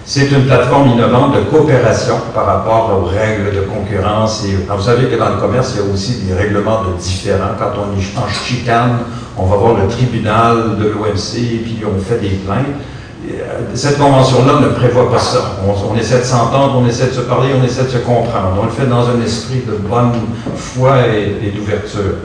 C'est 0.07 0.29
une 0.31 0.45
plateforme 0.45 0.89
innovante 0.89 1.35
de 1.35 1.41
coopération 1.49 2.15
par 2.33 2.45
rapport 2.45 2.91
aux 2.95 3.05
règles 3.05 3.55
de 3.55 3.61
concurrence. 3.61 4.45
Et, 4.45 4.55
vous 4.71 4.83
savez 4.83 5.07
que 5.07 5.15
dans 5.15 5.29
le 5.29 5.37
commerce, 5.37 5.73
il 5.75 5.83
y 5.83 5.89
a 5.89 5.91
aussi 5.91 6.21
des 6.21 6.33
règlements 6.33 6.83
de 6.83 6.95
différents. 7.01 7.55
Quand 7.57 7.71
on 7.79 7.99
est 7.99 8.17
en 8.17 8.27
chicane, 8.29 8.99
on 9.35 9.45
va 9.45 9.55
voir 9.55 9.73
le 9.81 9.87
tribunal 9.87 10.77
de 10.77 10.89
l'OMC 10.89 11.37
et 11.37 11.57
puis 11.57 11.81
on 11.85 11.99
fait 11.99 12.21
des 12.21 12.35
plaintes. 12.45 12.67
Euh, 13.27 13.61
cette 13.73 13.97
convention-là 13.97 14.59
ne 14.61 14.67
prévoit 14.67 15.11
pas 15.11 15.17
ça. 15.17 15.57
On, 15.65 15.97
essaie 15.97 16.19
de 16.19 16.23
s'entendre, 16.23 16.79
on 16.83 16.87
essaie 16.87 17.07
de 17.07 17.13
se 17.13 17.21
parler, 17.21 17.49
on 17.59 17.63
essaie 17.65 17.85
de 17.85 17.89
se 17.89 17.97
comprendre. 17.97 18.57
On 18.61 18.65
le 18.65 18.71
fait 18.71 18.85
dans 18.85 19.09
un 19.09 19.19
esprit 19.25 19.63
de 19.67 19.75
bonne 19.75 20.11
foi 20.55 21.07
et, 21.07 21.49
d'ouverture. 21.49 22.17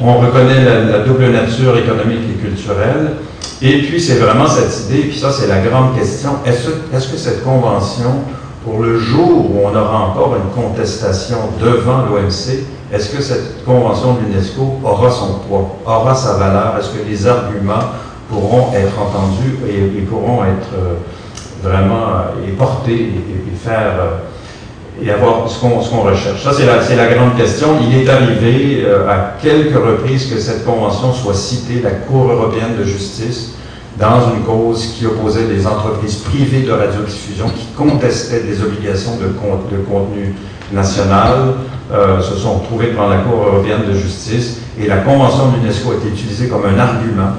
On 0.00 0.18
reconnaît 0.18 0.64
la, 0.64 1.00
double 1.00 1.30
nature 1.30 1.76
économique 1.76 2.20
et 2.30 2.40
culturelle. 2.40 3.12
Et 3.60 3.82
puis, 3.82 4.00
c'est 4.00 4.18
vraiment 4.18 4.46
cette 4.46 4.86
idée, 4.86 5.08
puis 5.08 5.18
ça, 5.18 5.32
c'est 5.32 5.48
la 5.48 5.58
grande 5.58 5.96
question, 5.98 6.30
est-ce 6.46 6.68
est 6.68 7.10
que 7.10 7.16
cette 7.16 7.42
convention, 7.42 8.22
pour 8.64 8.80
le 8.80 8.98
jour 8.98 9.50
où 9.50 9.58
on 9.64 9.76
aura 9.76 10.10
encore 10.10 10.36
une 10.36 10.62
contestation 10.62 11.38
devant 11.60 12.06
l'OMC, 12.06 12.62
est-ce 12.92 13.14
que 13.14 13.22
cette 13.22 13.64
convention 13.64 14.14
de 14.14 14.20
l'UNESCO 14.20 14.62
aura 14.84 15.10
son 15.10 15.40
poids, 15.40 15.76
aura 15.84 16.14
sa 16.14 16.34
valeur? 16.34 16.76
Est-ce 16.78 16.90
que 16.90 17.06
les 17.06 17.26
arguments 17.26 17.90
pourront 18.30 18.72
être 18.74 18.98
entendus 18.98 19.58
et, 19.68 20.00
pourront 20.02 20.44
être 20.44 20.72
euh, 20.74 20.94
vraiment 21.62 22.06
euh, 22.08 22.48
et 22.48 22.52
portés 22.52 22.94
et, 22.94 23.56
faire 23.56 23.94
euh, 23.98 24.18
et 25.02 25.10
avoir 25.10 25.48
ce 25.48 25.60
qu'on 25.60 26.00
recherche. 26.02 26.42
Ça, 26.42 26.50
c'est 26.52 26.96
la, 26.96 27.14
grande 27.14 27.36
question. 27.36 27.68
Il 27.88 27.96
est 27.96 28.08
arrivé 28.08 28.84
à 29.08 29.36
quelques 29.40 29.76
reprises 29.76 30.26
que 30.32 30.38
cette 30.40 30.64
convention 30.64 31.12
soit 31.12 31.34
citée, 31.34 31.80
la 31.82 31.90
Cour 31.90 32.30
européenne 32.30 32.76
de 32.78 32.84
justice, 32.84 33.54
dans 33.98 34.32
une 34.34 34.42
cause 34.42 34.94
qui 34.96 35.06
opposait 35.06 35.46
des 35.46 35.66
entreprises 35.66 36.16
privées 36.16 36.62
de 36.62 36.72
radiodiffusion 36.72 37.48
qui 37.48 37.66
contestaient 37.76 38.42
des 38.42 38.62
obligations 38.62 39.16
de, 39.16 39.28
contenu 39.78 40.34
national, 40.72 41.54
se 42.20 42.34
sont 42.34 42.54
retrouvés 42.54 42.88
devant 42.88 43.08
la 43.08 43.18
Cour 43.18 43.46
européenne 43.46 43.82
de 43.88 43.94
justice 43.94 44.58
et 44.78 44.86
la 44.86 44.98
Convention 44.98 45.50
de 45.50 45.56
l'UNESCO 45.56 45.92
a 45.92 45.94
été 45.94 46.08
utilisée 46.08 46.48
comme 46.48 46.64
un 46.66 46.78
argument 46.78 47.32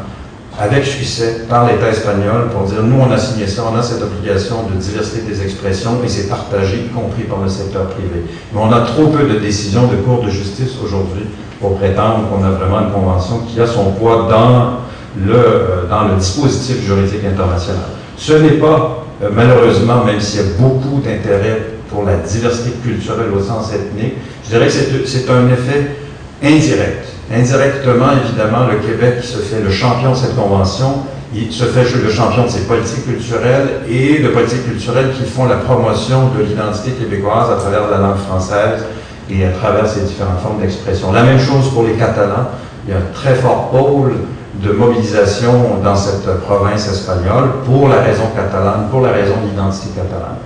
avec 0.60 0.86
succès 0.86 1.46
par 1.48 1.68
l'État 1.68 1.90
espagnol 1.90 2.50
pour 2.52 2.64
dire 2.64 2.84
nous 2.84 3.00
on 3.00 3.10
a 3.12 3.18
signé 3.18 3.48
ça, 3.48 3.64
on 3.72 3.78
a 3.78 3.82
cette 3.82 4.02
obligation 4.02 4.64
de 4.70 4.78
diversité 4.78 5.22
des 5.22 5.42
expressions 5.42 6.04
et 6.04 6.10
c'est 6.10 6.28
partagé, 6.28 6.86
y 6.86 6.90
compris 6.90 7.24
par 7.24 7.40
le 7.42 7.50
secteur 7.50 7.88
privé. 7.88 8.26
Mais 8.54 8.60
on 8.62 8.72
a 8.72 8.82
trop 8.82 9.08
peu 9.08 9.24
de 9.24 9.40
décisions 9.40 9.88
de 9.88 9.96
cours 9.96 10.22
de 10.22 10.30
justice 10.30 10.74
aujourd'hui 10.84 11.24
pour 11.62 11.78
prétendre 11.78 12.28
qu'on 12.30 12.44
a 12.44 12.52
vraiment 12.52 12.82
une 12.82 12.92
convention 12.92 13.40
qui 13.48 13.60
a 13.62 13.68
son 13.68 13.92
poids 13.92 14.28
dans 14.30 14.80
le, 15.18 15.34
euh, 15.34 15.88
dans 15.90 16.10
le 16.10 16.16
dispositif 16.16 16.86
juridique 16.86 17.24
international. 17.26 17.86
Ce 18.18 18.34
n'est 18.34 18.58
pas, 18.60 19.06
euh, 19.24 19.30
malheureusement, 19.34 20.04
même 20.04 20.20
s'il 20.20 20.42
y 20.42 20.44
a 20.44 20.48
beaucoup 20.60 21.00
d'intérêt 21.00 21.62
pour 21.90 22.04
la 22.04 22.18
diversité 22.18 22.72
culturelle 22.84 23.32
au 23.36 23.42
sens 23.42 23.74
ethnique, 23.74 24.16
je 24.44 24.50
dirais 24.50 24.68
que 24.68 25.08
c'est 25.08 25.30
un 25.30 25.48
effet 25.48 25.96
indirect 26.44 27.19
Indirectement, 27.32 28.08
évidemment, 28.26 28.66
le 28.66 28.78
Québec 28.78 29.24
se 29.24 29.38
fait 29.38 29.62
le 29.62 29.70
champion 29.70 30.12
de 30.12 30.16
cette 30.16 30.36
convention, 30.36 31.04
il 31.34 31.52
se 31.52 31.66
fait 31.66 31.86
le 31.96 32.10
champion 32.10 32.46
de 32.46 32.50
ses 32.50 32.62
politiques 32.62 33.06
culturelles 33.06 33.82
et 33.88 34.18
de 34.18 34.30
politiques 34.30 34.66
culturelles 34.66 35.12
qui 35.16 35.30
font 35.30 35.46
la 35.46 35.58
promotion 35.58 36.30
de 36.30 36.44
l'identité 36.44 36.92
québécoise 36.92 37.52
à 37.52 37.56
travers 37.58 37.88
la 37.92 38.00
langue 38.00 38.18
française 38.18 38.84
et 39.30 39.46
à 39.46 39.52
travers 39.52 39.88
ses 39.88 40.02
différentes 40.02 40.40
formes 40.42 40.60
d'expression. 40.60 41.12
La 41.12 41.22
même 41.22 41.40
chose 41.40 41.70
pour 41.72 41.84
les 41.84 41.94
Catalans. 41.94 42.50
Il 42.88 42.92
y 42.92 42.94
a 42.94 42.98
un 42.98 43.14
très 43.14 43.36
fort 43.36 43.70
pôle 43.70 44.14
de 44.56 44.72
mobilisation 44.72 45.80
dans 45.84 45.96
cette 45.96 46.40
province 46.42 46.88
espagnole 46.88 47.50
pour 47.66 47.88
la 47.88 48.02
raison 48.02 48.24
catalane, 48.36 48.88
pour 48.90 49.02
la 49.02 49.12
raison 49.12 49.36
de 49.44 49.50
l'identité 49.50 49.90
catalane. 49.96 50.38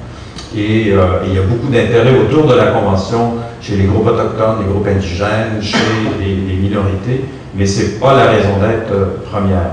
Et, 0.55 0.91
euh, 0.91 1.23
il 1.25 1.33
y 1.33 1.37
a 1.39 1.41
beaucoup 1.41 1.67
d'intérêt 1.67 2.13
autour 2.19 2.45
de 2.45 2.53
la 2.53 2.67
Convention 2.67 3.33
chez 3.61 3.75
les 3.75 3.85
groupes 3.85 4.07
autochtones, 4.07 4.57
les 4.59 4.71
groupes 4.71 4.87
indigènes, 4.87 5.61
chez 5.61 5.77
les, 6.19 6.55
minorités, 6.55 7.25
mais 7.55 7.65
ce 7.65 7.81
n'est 7.81 7.87
pas 7.99 8.13
la 8.13 8.25
raison 8.27 8.59
d'être 8.61 8.91
euh, 8.91 9.05
première. 9.31 9.71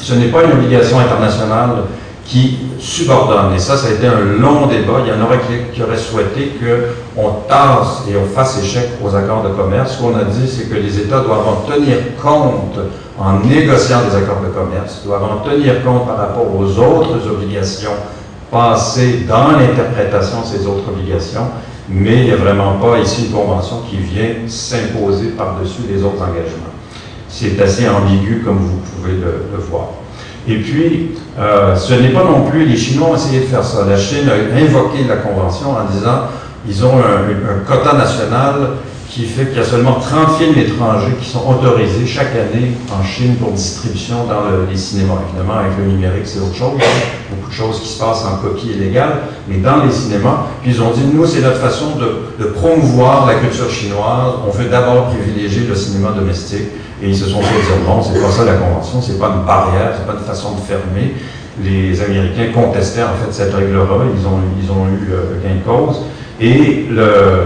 Ce 0.00 0.14
n'est 0.14 0.28
pas 0.28 0.44
une 0.44 0.52
obligation 0.52 0.98
internationale 0.98 1.82
qui 2.24 2.58
subordonne, 2.78 3.54
et 3.54 3.58
ça, 3.58 3.76
ça 3.76 3.88
a 3.88 3.90
été 3.92 4.06
un 4.06 4.20
long 4.40 4.66
débat. 4.66 5.00
Il 5.04 5.08
y 5.08 5.12
en 5.12 5.24
aurait 5.24 5.40
qui, 5.40 5.74
qui 5.74 5.82
auraient 5.82 5.96
souhaité 5.96 6.52
qu'on 6.60 7.30
tasse 7.48 8.04
et 8.10 8.16
on 8.16 8.26
fasse 8.26 8.62
échec 8.62 8.90
aux 9.02 9.14
accords 9.14 9.42
de 9.42 9.48
commerce. 9.48 9.96
Ce 9.96 10.02
qu'on 10.02 10.14
a 10.14 10.24
dit, 10.24 10.46
c'est 10.46 10.68
que 10.68 10.74
les 10.74 10.98
États 10.98 11.20
doivent 11.20 11.48
en 11.48 11.70
tenir 11.70 11.96
compte 12.22 12.78
en 13.18 13.40
négociant 13.40 14.00
des 14.08 14.16
accords 14.16 14.42
de 14.42 14.48
commerce, 14.48 15.02
doivent 15.04 15.24
en 15.24 15.48
tenir 15.48 15.82
compte 15.82 16.06
par 16.06 16.18
rapport 16.18 16.46
aux 16.54 16.78
autres 16.78 17.26
obligations 17.28 17.92
passer 18.50 19.24
dans 19.28 19.52
l'interprétation 19.52 20.38
ces 20.44 20.66
autres 20.66 20.88
obligations, 20.88 21.48
mais 21.88 22.16
il 22.16 22.24
n'y 22.24 22.32
a 22.32 22.36
vraiment 22.36 22.74
pas 22.74 22.98
ici 22.98 23.26
une 23.26 23.32
convention 23.32 23.82
qui 23.88 23.96
vient 23.96 24.34
s'imposer 24.46 25.28
par-dessus 25.28 25.82
les 25.90 26.02
autres 26.02 26.22
engagements. 26.22 26.72
C'est 27.28 27.60
assez 27.60 27.88
ambigu 27.88 28.42
comme 28.44 28.58
vous 28.58 28.78
pouvez 28.78 29.14
le, 29.14 29.58
voir. 29.58 29.88
Et 30.46 30.56
puis, 30.56 31.10
euh, 31.38 31.76
ce 31.76 31.94
n'est 31.94 32.08
pas 32.08 32.24
non 32.24 32.44
plus, 32.44 32.64
les 32.64 32.76
Chinois 32.76 33.10
ont 33.10 33.14
essayé 33.14 33.40
de 33.40 33.44
faire 33.44 33.64
ça. 33.64 33.84
La 33.88 33.98
Chine 33.98 34.28
a 34.28 34.56
invoqué 34.58 35.04
la 35.06 35.16
convention 35.16 35.72
en 35.72 35.84
disant, 35.92 36.28
ils 36.66 36.84
ont 36.84 36.98
un 36.98 37.64
quota 37.66 37.96
national 37.96 38.54
qui 39.10 39.24
fait 39.24 39.46
qu'il 39.46 39.56
y 39.56 39.60
a 39.60 39.64
seulement 39.64 39.94
30 39.94 40.36
films 40.38 40.58
étrangers 40.58 41.14
qui 41.20 41.28
sont 41.28 41.42
autorisés 41.48 42.06
chaque 42.06 42.34
année 42.34 42.72
en 42.92 43.02
Chine 43.02 43.36
pour 43.36 43.52
distribution 43.52 44.26
dans 44.26 44.42
les 44.70 44.76
cinémas. 44.76 45.14
Évidemment, 45.28 45.60
avec 45.60 45.72
le 45.78 45.86
numérique, 45.86 46.26
c'est 46.26 46.40
autre 46.40 46.54
chose. 46.54 46.78
Beaucoup 47.30 47.48
de 47.48 47.54
choses 47.54 47.80
qui 47.80 47.88
se 47.88 47.98
passent 47.98 48.24
en 48.24 48.36
copie 48.36 48.68
illégale, 48.68 49.20
mais 49.48 49.58
dans 49.58 49.82
les 49.84 49.90
cinémas. 49.90 50.46
Puis 50.62 50.72
ils 50.72 50.82
ont 50.82 50.90
dit, 50.90 51.00
nous, 51.12 51.24
c'est 51.24 51.40
notre 51.40 51.58
façon 51.58 51.96
de, 51.96 52.44
promouvoir 52.44 53.26
la 53.26 53.36
culture 53.36 53.70
chinoise. 53.70 54.34
On 54.46 54.50
veut 54.50 54.68
d'abord 54.68 55.06
privilégier 55.06 55.66
le 55.66 55.74
cinéma 55.74 56.10
domestique. 56.10 56.68
Et 57.02 57.08
ils 57.08 57.16
se 57.16 57.26
sont 57.26 57.40
fait 57.40 57.54
dire, 57.54 57.88
non, 57.88 58.02
c'est 58.02 58.20
pas 58.20 58.30
ça 58.30 58.44
la 58.44 58.54
convention, 58.54 59.00
c'est 59.00 59.18
pas 59.18 59.32
une 59.36 59.46
barrière, 59.46 59.92
c'est 59.96 60.06
pas 60.06 60.18
une 60.18 60.24
façon 60.24 60.56
de 60.56 60.60
fermer. 60.60 61.14
Les 61.62 62.00
Américains 62.00 62.52
contestaient 62.52 63.02
en 63.02 63.14
fait 63.24 63.32
cette 63.32 63.54
règle-là. 63.54 63.84
Ils 64.14 64.26
ont, 64.26 64.40
ils 64.62 64.70
ont 64.70 64.86
eu 64.86 65.12
euh, 65.12 65.42
gain 65.42 65.56
de 65.56 65.64
cause. 65.64 66.02
Et 66.40 66.86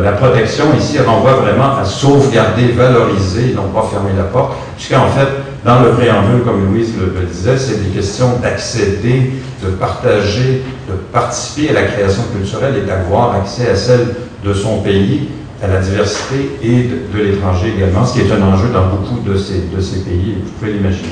la 0.04 0.12
protection 0.12 0.64
ici 0.78 0.98
renvoie 0.98 1.32
vraiment 1.34 1.78
à 1.78 1.84
sauvegarder, 1.84 2.72
valoriser, 2.76 3.54
non 3.54 3.68
pas 3.72 3.88
fermer 3.90 4.10
la 4.16 4.24
porte, 4.24 4.52
puisqu'en 4.76 5.08
fait, 5.08 5.28
dans 5.64 5.80
le 5.80 5.90
préambule, 5.90 6.42
comme 6.44 6.66
Louise 6.66 6.92
le, 7.00 7.26
disait, 7.26 7.56
c'est 7.56 7.82
des 7.82 7.90
questions 7.90 8.38
d'accéder, 8.42 9.32
de 9.64 9.70
partager, 9.70 10.62
de 10.90 10.94
participer 11.10 11.70
à 11.70 11.72
la 11.72 11.82
création 11.84 12.24
culturelle 12.36 12.74
et 12.82 12.86
d'avoir 12.86 13.36
accès 13.36 13.70
à 13.70 13.76
celle 13.76 14.08
de 14.44 14.52
son 14.52 14.80
pays, 14.82 15.28
à 15.62 15.68
la 15.68 15.78
diversité 15.78 16.58
et 16.62 16.88
de, 17.14 17.22
l'étranger 17.22 17.72
également, 17.74 18.04
ce 18.04 18.14
qui 18.14 18.20
est 18.26 18.32
un 18.32 18.42
enjeu 18.42 18.68
dans 18.74 18.88
beaucoup 18.88 19.20
de 19.20 19.38
ces, 19.38 20.00
pays, 20.00 20.36
vous 20.44 20.50
pouvez 20.58 20.72
l'imaginer. 20.72 21.08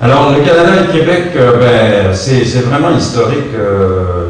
Alors, 0.00 0.32
le 0.32 0.44
Canada 0.44 0.72
et 0.76 0.86
le 0.86 0.98
Québec, 0.98 1.22
euh, 1.36 1.58
ben, 1.58 2.12
c'est 2.12 2.42
vraiment 2.62 2.90
historique. 2.90 3.54
Euh, 3.54 4.21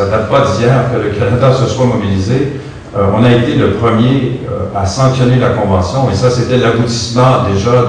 ça 0.00 0.06
ne 0.06 0.10
date 0.12 0.30
pas 0.30 0.40
d'hier 0.40 0.84
que 0.90 0.98
le 0.98 1.10
Canada 1.10 1.52
se 1.52 1.66
soit 1.66 1.84
mobilisé. 1.84 2.52
Euh, 2.96 3.04
on 3.14 3.22
a 3.22 3.30
été 3.30 3.54
le 3.54 3.72
premier 3.72 4.40
à 4.74 4.86
sanctionner 4.86 5.36
la 5.36 5.50
Convention, 5.50 6.08
et 6.10 6.14
ça, 6.14 6.30
c'était 6.30 6.56
l'aboutissement 6.56 7.44
déjà 7.52 7.84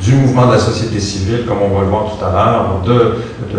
du 0.00 0.14
mouvement 0.14 0.46
de 0.46 0.52
la 0.52 0.58
société 0.58 0.98
civile, 0.98 1.44
comme 1.46 1.58
on 1.62 1.76
va 1.76 1.82
le 1.82 1.90
voir 1.90 2.04
tout 2.06 2.24
à 2.24 2.30
l'heure. 2.32 2.80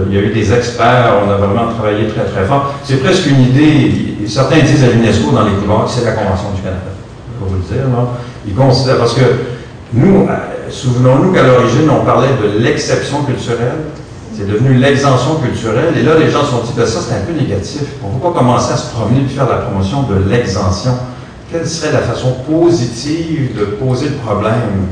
il 0.08 0.14
y 0.14 0.18
a 0.18 0.22
eu 0.22 0.34
des 0.34 0.52
experts, 0.52 1.14
on 1.26 1.32
a 1.32 1.36
vraiment 1.36 1.72
travaillé 1.74 2.08
très, 2.08 2.24
très 2.24 2.46
fort. 2.46 2.74
C'est 2.84 3.04
presque 3.04 3.28
une 3.28 3.42
idée, 3.42 4.18
certains 4.28 4.62
disent 4.62 4.84
à 4.84 4.88
l'UNESCO 4.88 5.32
dans 5.32 5.44
les 5.44 5.52
couloirs 5.52 5.86
que 5.86 5.92
c'est 5.92 6.06
la 6.06 6.14
Convention 6.14 6.50
du 6.56 6.62
Canada. 6.62 6.82
Pour 7.38 7.50
vous 7.50 7.56
le 7.58 7.76
dire, 7.76 7.88
non? 7.88 8.08
Ils 8.48 8.56
considèrent, 8.56 8.98
parce 8.98 9.14
que 9.14 9.22
nous, 9.94 10.28
Souvenons-nous 10.72 11.34
qu'à 11.34 11.44
l'origine, 11.44 11.90
on 11.90 12.06
parlait 12.06 12.30
de 12.42 12.64
l'exception 12.64 13.24
culturelle. 13.24 13.92
C'est 14.38 14.48
devenu 14.48 14.76
l'exemption 14.76 15.36
culturelle. 15.36 15.94
Et 16.00 16.04
là, 16.04 16.12
les 16.18 16.30
gens 16.32 16.44
se 16.44 16.52
sont 16.52 16.62
dit, 16.62 16.72
ben, 16.76 16.86
ça, 16.86 17.00
c'est 17.06 17.16
un 17.16 17.26
peu 17.26 17.34
négatif. 17.34 17.82
On 18.04 18.16
ne 18.16 18.20
pas 18.22 18.38
commencer 18.38 18.74
à 18.74 18.78
se 18.78 18.92
promener 18.92 19.22
et 19.26 19.28
faire 19.28 19.50
la 19.50 19.58
promotion 19.58 20.04
de 20.04 20.30
l'exemption. 20.30 20.92
Quelle 21.52 21.68
serait 21.68 21.92
la 21.92 22.00
façon 22.00 22.34
positive 22.50 23.60
de 23.60 23.66
poser 23.66 24.08
le 24.10 24.16
problème 24.16 24.88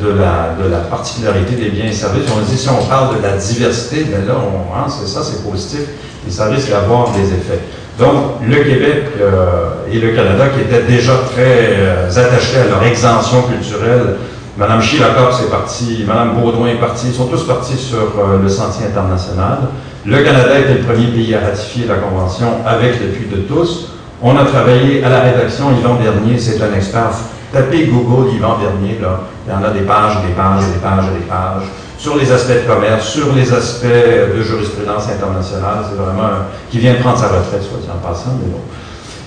de 0.00 0.10
la, 0.10 0.54
de 0.62 0.70
la 0.70 0.78
particularité 0.78 1.56
des 1.56 1.70
biens 1.70 1.86
et 1.86 1.92
services? 1.92 2.30
On 2.30 2.40
dit, 2.48 2.56
si 2.56 2.68
on 2.68 2.84
parle 2.86 3.18
de 3.18 3.22
la 3.22 3.36
diversité, 3.36 4.04
ben 4.04 4.24
là, 4.26 4.34
on, 4.36 4.74
hein, 4.76 4.86
c'est 4.88 5.08
ça, 5.08 5.22
c'est 5.24 5.42
positif. 5.42 5.80
Et 6.26 6.30
ça 6.30 6.46
risque 6.46 6.70
d'avoir 6.70 7.10
des 7.10 7.26
effets. 7.26 7.60
Donc, 7.98 8.36
le 8.46 8.62
Québec 8.62 9.06
euh, 9.20 9.70
et 9.90 9.98
le 9.98 10.12
Canada, 10.12 10.44
qui 10.54 10.60
étaient 10.60 10.84
déjà 10.84 11.14
très 11.32 11.74
euh, 11.80 12.08
attachés 12.08 12.58
à 12.58 12.68
leur 12.68 12.84
exemption 12.84 13.42
culturelle, 13.42 14.18
Madame 14.58 14.82
Chilacop 14.82 15.34
est 15.40 15.50
partie, 15.50 16.04
Madame 16.04 16.34
Baudouin 16.34 16.66
est 16.66 16.80
partie, 16.80 17.06
ils 17.06 17.14
sont 17.14 17.28
tous 17.28 17.44
partis 17.44 17.76
sur 17.76 17.98
euh, 17.98 18.42
le 18.42 18.48
sentier 18.48 18.86
international. 18.86 19.58
Le 20.04 20.20
Canada 20.24 20.58
était 20.58 20.74
le 20.74 20.80
premier 20.80 21.06
pays 21.06 21.32
à 21.36 21.46
ratifier 21.46 21.86
la 21.86 21.94
Convention 21.94 22.48
avec 22.66 22.94
l'appui 23.00 23.28
de 23.30 23.42
tous. 23.42 23.92
On 24.20 24.36
a 24.36 24.44
travaillé 24.44 25.04
à 25.04 25.10
la 25.10 25.20
rédaction, 25.20 25.66
Yvan 25.78 25.94
Bernier, 25.94 26.40
c'est 26.40 26.60
un 26.60 26.74
expert. 26.74 27.10
Tapez 27.52 27.86
Google 27.86 28.34
Yvan 28.34 28.58
Bernier, 28.58 28.98
là. 29.00 29.20
Il 29.46 29.52
y 29.52 29.54
en 29.54 29.62
a 29.62 29.70
des 29.70 29.86
pages, 29.86 30.16
des 30.26 30.34
pages, 30.34 30.64
des 30.74 30.80
pages, 30.80 31.04
des 31.04 31.26
pages. 31.28 31.68
sur 31.96 32.16
les 32.16 32.30
aspects 32.32 32.50
de 32.50 32.66
commerce, 32.72 33.08
sur 33.08 33.32
les 33.34 33.52
aspects 33.52 33.86
de 33.86 34.42
jurisprudence 34.42 35.04
internationale. 35.08 35.84
C'est 35.88 35.96
vraiment 35.96 36.30
qui 36.68 36.80
vient 36.80 36.94
de 36.94 36.98
prendre 36.98 37.18
sa 37.18 37.28
retraite, 37.28 37.62
soit 37.62 37.78
dit 37.80 37.88
en 37.90 37.98
passant, 38.04 38.38
mais 38.42 38.50
bon. 38.50 38.60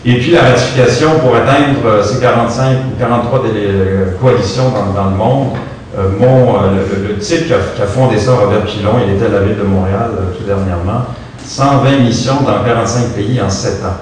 Et 0.04 0.18
puis 0.18 0.32
la 0.32 0.42
ratification 0.42 1.20
pour 1.20 1.36
atteindre 1.36 1.86
euh, 1.86 2.04
ces 2.04 2.20
45 2.20 2.78
ou 2.88 3.00
43 3.00 3.44
euh, 3.46 4.12
coalitions 4.20 4.72
dans, 4.96 5.12
le 5.12 5.16
monde. 5.16 5.50
Euh, 5.96 6.08
mon, 6.20 6.54
le, 6.72 7.20
type 7.20 7.46
qui 7.46 7.54
a, 7.54 7.86
fondé 7.86 8.18
ça, 8.18 8.32
Robert 8.34 8.66
Pilon, 8.66 8.94
il 9.06 9.16
était 9.16 9.28
à 9.28 9.30
la 9.30 9.40
ville 9.42 9.58
de 9.58 9.64
Montréal 9.64 10.10
tout 10.36 10.44
dernièrement. 10.44 11.06
120 11.46 12.00
missions 12.00 12.42
dans 12.42 12.64
45 12.64 13.10
pays 13.10 13.40
en 13.42 13.50
7 13.50 13.86
ans. 13.86 13.98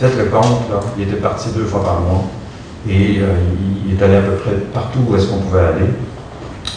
Faites 0.00 0.16
le 0.16 0.24
compte, 0.26 0.70
là, 0.70 0.80
il 0.96 1.04
était 1.04 1.16
parti 1.16 1.50
deux 1.54 1.64
fois 1.64 1.84
par 1.84 2.00
mois 2.00 2.24
et 2.88 3.20
il 3.86 3.94
est 3.94 4.02
allé 4.02 4.16
à 4.16 4.20
peu 4.20 4.32
près 4.32 4.52
partout 4.72 5.00
où 5.08 5.16
est-ce 5.16 5.26
qu'on 5.26 5.38
pouvait 5.38 5.60
aller. 5.60 5.90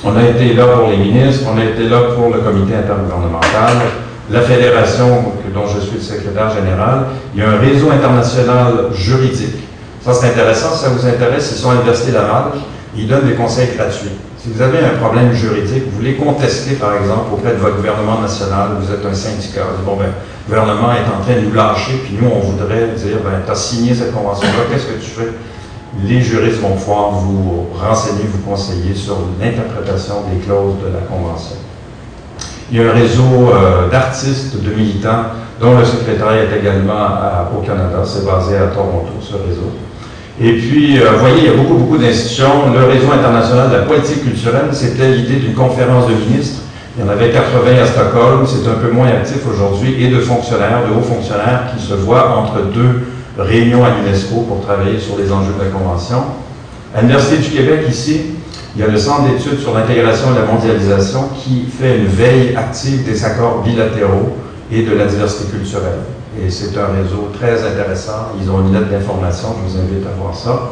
On 0.04 0.16
a 0.16 0.24
été 0.24 0.54
là 0.54 0.66
pour 0.68 0.90
les 0.90 0.98
ministres, 0.98 1.46
on 1.54 1.58
a 1.60 1.64
été 1.64 1.90
là 1.90 2.00
pour 2.16 2.34
le 2.34 2.40
comité 2.40 2.76
intergouvernemental, 2.76 3.78
la 4.30 4.42
fédération 4.42 5.24
dont 5.54 5.68
je 5.68 5.80
suis 5.80 5.98
le 5.98 6.02
secrétaire 6.02 6.50
général. 6.54 7.06
Il 7.34 7.42
y 7.42 7.44
a 7.44 7.50
un 7.50 7.58
réseau 7.58 7.92
international 7.92 8.92
juridique. 8.94 9.56
Ça, 10.04 10.14
c'est 10.14 10.28
intéressant. 10.28 10.72
Ça 10.72 10.90
vous 10.90 11.06
intéresse, 11.06 11.52
ils 11.52 11.58
sont 11.58 11.72
à 11.72 11.74
l'Université 11.74 12.12
Laval. 12.12 12.52
Ils 12.96 13.08
donnent 13.08 13.28
des 13.28 13.36
conseils 13.36 13.70
gratuits. 13.76 14.12
Si 14.38 14.50
vous 14.50 14.62
avez 14.62 14.80
un 14.80 14.98
problème 15.02 15.34
juridique, 15.34 15.84
vous 15.90 15.98
voulez 15.98 16.16
contester, 16.16 16.76
par 16.76 16.96
exemple, 16.96 17.34
auprès 17.34 17.52
de 17.52 17.58
votre 17.58 17.78
gouvernement 17.78 18.22
national, 18.22 18.70
vous 18.80 18.92
êtes 18.94 19.06
un 19.06 19.14
syndicat, 19.14 19.66
bon, 19.86 19.96
ben, 19.96 20.06
le 20.06 20.56
gouvernement 20.56 20.94
est 20.94 21.08
en 21.10 21.22
train 21.24 21.36
de 21.42 21.48
nous 21.48 21.54
lâcher, 21.54 21.94
puis 22.06 22.18
nous, 22.22 22.30
on 22.30 22.40
voudrait 22.40 22.88
dire, 22.96 23.18
ben, 23.24 23.42
tu 23.46 23.52
as 23.52 23.56
signé 23.56 23.94
cette 23.94 24.14
convention-là, 24.14 24.66
qu'est-ce 24.72 24.86
que 24.86 25.04
tu 25.04 25.10
fais? 25.10 25.34
les 26.04 26.22
juristes 26.22 26.60
vont 26.60 26.76
pouvoir 26.76 27.12
vous 27.12 27.68
renseigner, 27.74 28.24
vous 28.26 28.50
conseiller 28.50 28.94
sur 28.94 29.18
l'interprétation 29.40 30.16
des 30.32 30.40
clauses 30.40 30.76
de 30.84 30.94
la 30.94 31.00
Convention. 31.02 31.56
Il 32.72 32.78
y 32.78 32.82
a 32.82 32.90
un 32.90 32.94
réseau 32.94 33.52
euh, 33.54 33.90
d'artistes, 33.90 34.62
de 34.62 34.74
militants, 34.74 35.26
dont 35.60 35.78
le 35.78 35.86
secrétariat 35.86 36.44
est 36.44 36.60
également 36.60 37.08
au 37.58 37.62
Canada. 37.62 38.04
C'est 38.04 38.26
basé 38.26 38.58
à 38.58 38.68
Toronto, 38.68 39.14
ce 39.22 39.34
réseau. 39.34 39.72
Et 40.40 40.54
puis, 40.54 41.00
euh, 41.00 41.14
vous 41.14 41.20
voyez, 41.20 41.38
il 41.40 41.46
y 41.46 41.50
a 41.50 41.54
beaucoup, 41.54 41.76
beaucoup 41.76 41.98
d'institutions. 41.98 42.72
Le 42.74 42.86
réseau 42.86 43.12
international 43.12 43.70
de 43.70 43.78
la 43.78 43.84
politique 43.84 44.24
culturelle, 44.24 44.70
c'était 44.72 45.10
l'idée 45.10 45.38
d'une 45.38 45.56
conférence 45.56 46.08
de 46.08 46.14
ministres. 46.14 46.62
Il 46.98 47.06
y 47.06 47.08
en 47.08 47.12
avait 47.12 47.30
80 47.30 47.82
à 47.82 47.86
Stockholm, 47.86 48.46
c'est 48.46 48.68
un 48.70 48.76
peu 48.76 48.92
moins 48.92 49.08
actif 49.08 49.38
aujourd'hui, 49.52 50.04
et 50.04 50.10
de 50.10 50.20
fonctionnaires, 50.20 50.82
de 50.88 50.94
hauts 50.94 51.04
fonctionnaires 51.04 51.66
qui 51.76 51.84
se 51.84 51.94
voient 51.94 52.38
entre 52.38 52.64
deux 52.74 53.04
réunion 53.38 53.86
à 53.86 53.90
l'UNESCO 53.90 54.42
pour 54.42 54.62
travailler 54.62 55.00
sur 55.00 55.18
les 55.18 55.32
enjeux 55.32 55.54
de 55.58 55.64
la 55.64 55.70
Convention. 55.70 56.24
À 56.96 57.02
l'Université 57.02 57.38
du 57.38 57.50
Québec, 57.50 57.86
ici, 57.90 58.22
il 58.78 58.82
y 58.82 58.84
a 58.84 58.92
le 58.92 58.98
Centre 58.98 59.24
d'études 59.24 59.60
sur 59.60 59.74
l'intégration 59.74 60.28
et 60.36 60.40
la 60.40 60.46
mondialisation 60.46 61.30
qui 61.44 61.66
fait 61.66 61.98
une 61.98 62.06
veille 62.06 62.56
active 62.56 63.04
des 63.04 63.26
accords 63.26 63.64
bilatéraux 63.64 64.38
et 64.72 64.84
de 64.84 64.96
la 64.96 65.06
diversité 65.06 65.50
culturelle. 65.50 66.02
Et 66.40 66.48
c'est 66.52 66.78
un 66.78 66.94
réseau 67.02 67.30
très 67.34 67.66
intéressant. 67.66 68.34
Ils 68.40 68.48
ont 68.52 68.62
une 68.62 68.74
lettre 68.74 68.92
d'information, 68.92 69.56
je 69.58 69.72
vous 69.72 69.80
invite 69.80 70.06
à 70.06 70.22
voir 70.22 70.36
ça. 70.36 70.70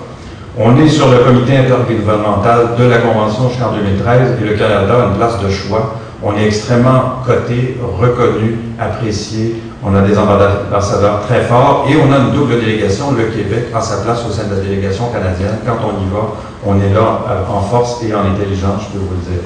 On 0.55 0.77
est 0.77 0.87
sur 0.87 1.09
le 1.09 1.17
comité 1.17 1.57
intergouvernemental 1.57 2.75
de 2.77 2.83
la 2.83 2.99
Convention 2.99 3.49
jusqu'en 3.49 3.71
2013 3.71 4.37
et 4.39 4.45
le 4.51 4.53
Canada 4.53 4.93
a 5.01 5.07
une 5.07 5.17
place 5.17 5.41
de 5.41 5.49
choix. 5.49 5.95
On 6.21 6.37
est 6.37 6.45
extrêmement 6.45 7.23
coté, 7.25 7.75
reconnu, 7.99 8.59
apprécié. 8.79 9.55
On 9.83 9.95
a 9.95 10.01
des 10.01 10.15
ambassadeurs 10.17 11.21
très 11.27 11.41
forts 11.41 11.87
et 11.89 11.95
on 11.97 12.13
a 12.13 12.17
une 12.17 12.31
double 12.33 12.59
délégation. 12.59 13.13
Le 13.17 13.25
Québec 13.35 13.65
a 13.73 13.81
sa 13.81 14.03
place 14.03 14.23
au 14.27 14.31
sein 14.31 14.43
de 14.43 14.55
la 14.55 14.61
délégation 14.61 15.05
canadienne. 15.09 15.57
Quand 15.65 15.77
on 15.83 16.01
y 16.01 16.09
va, 16.13 16.35
on 16.65 16.79
est 16.79 16.93
là 16.93 17.21
euh, 17.29 17.53
en 17.53 17.61
force 17.61 18.03
et 18.03 18.13
en 18.13 18.21
intelligence, 18.21 18.83
je 18.87 18.97
peux 18.97 19.03
vous 19.03 19.15
le 19.15 19.33
dire. 19.33 19.43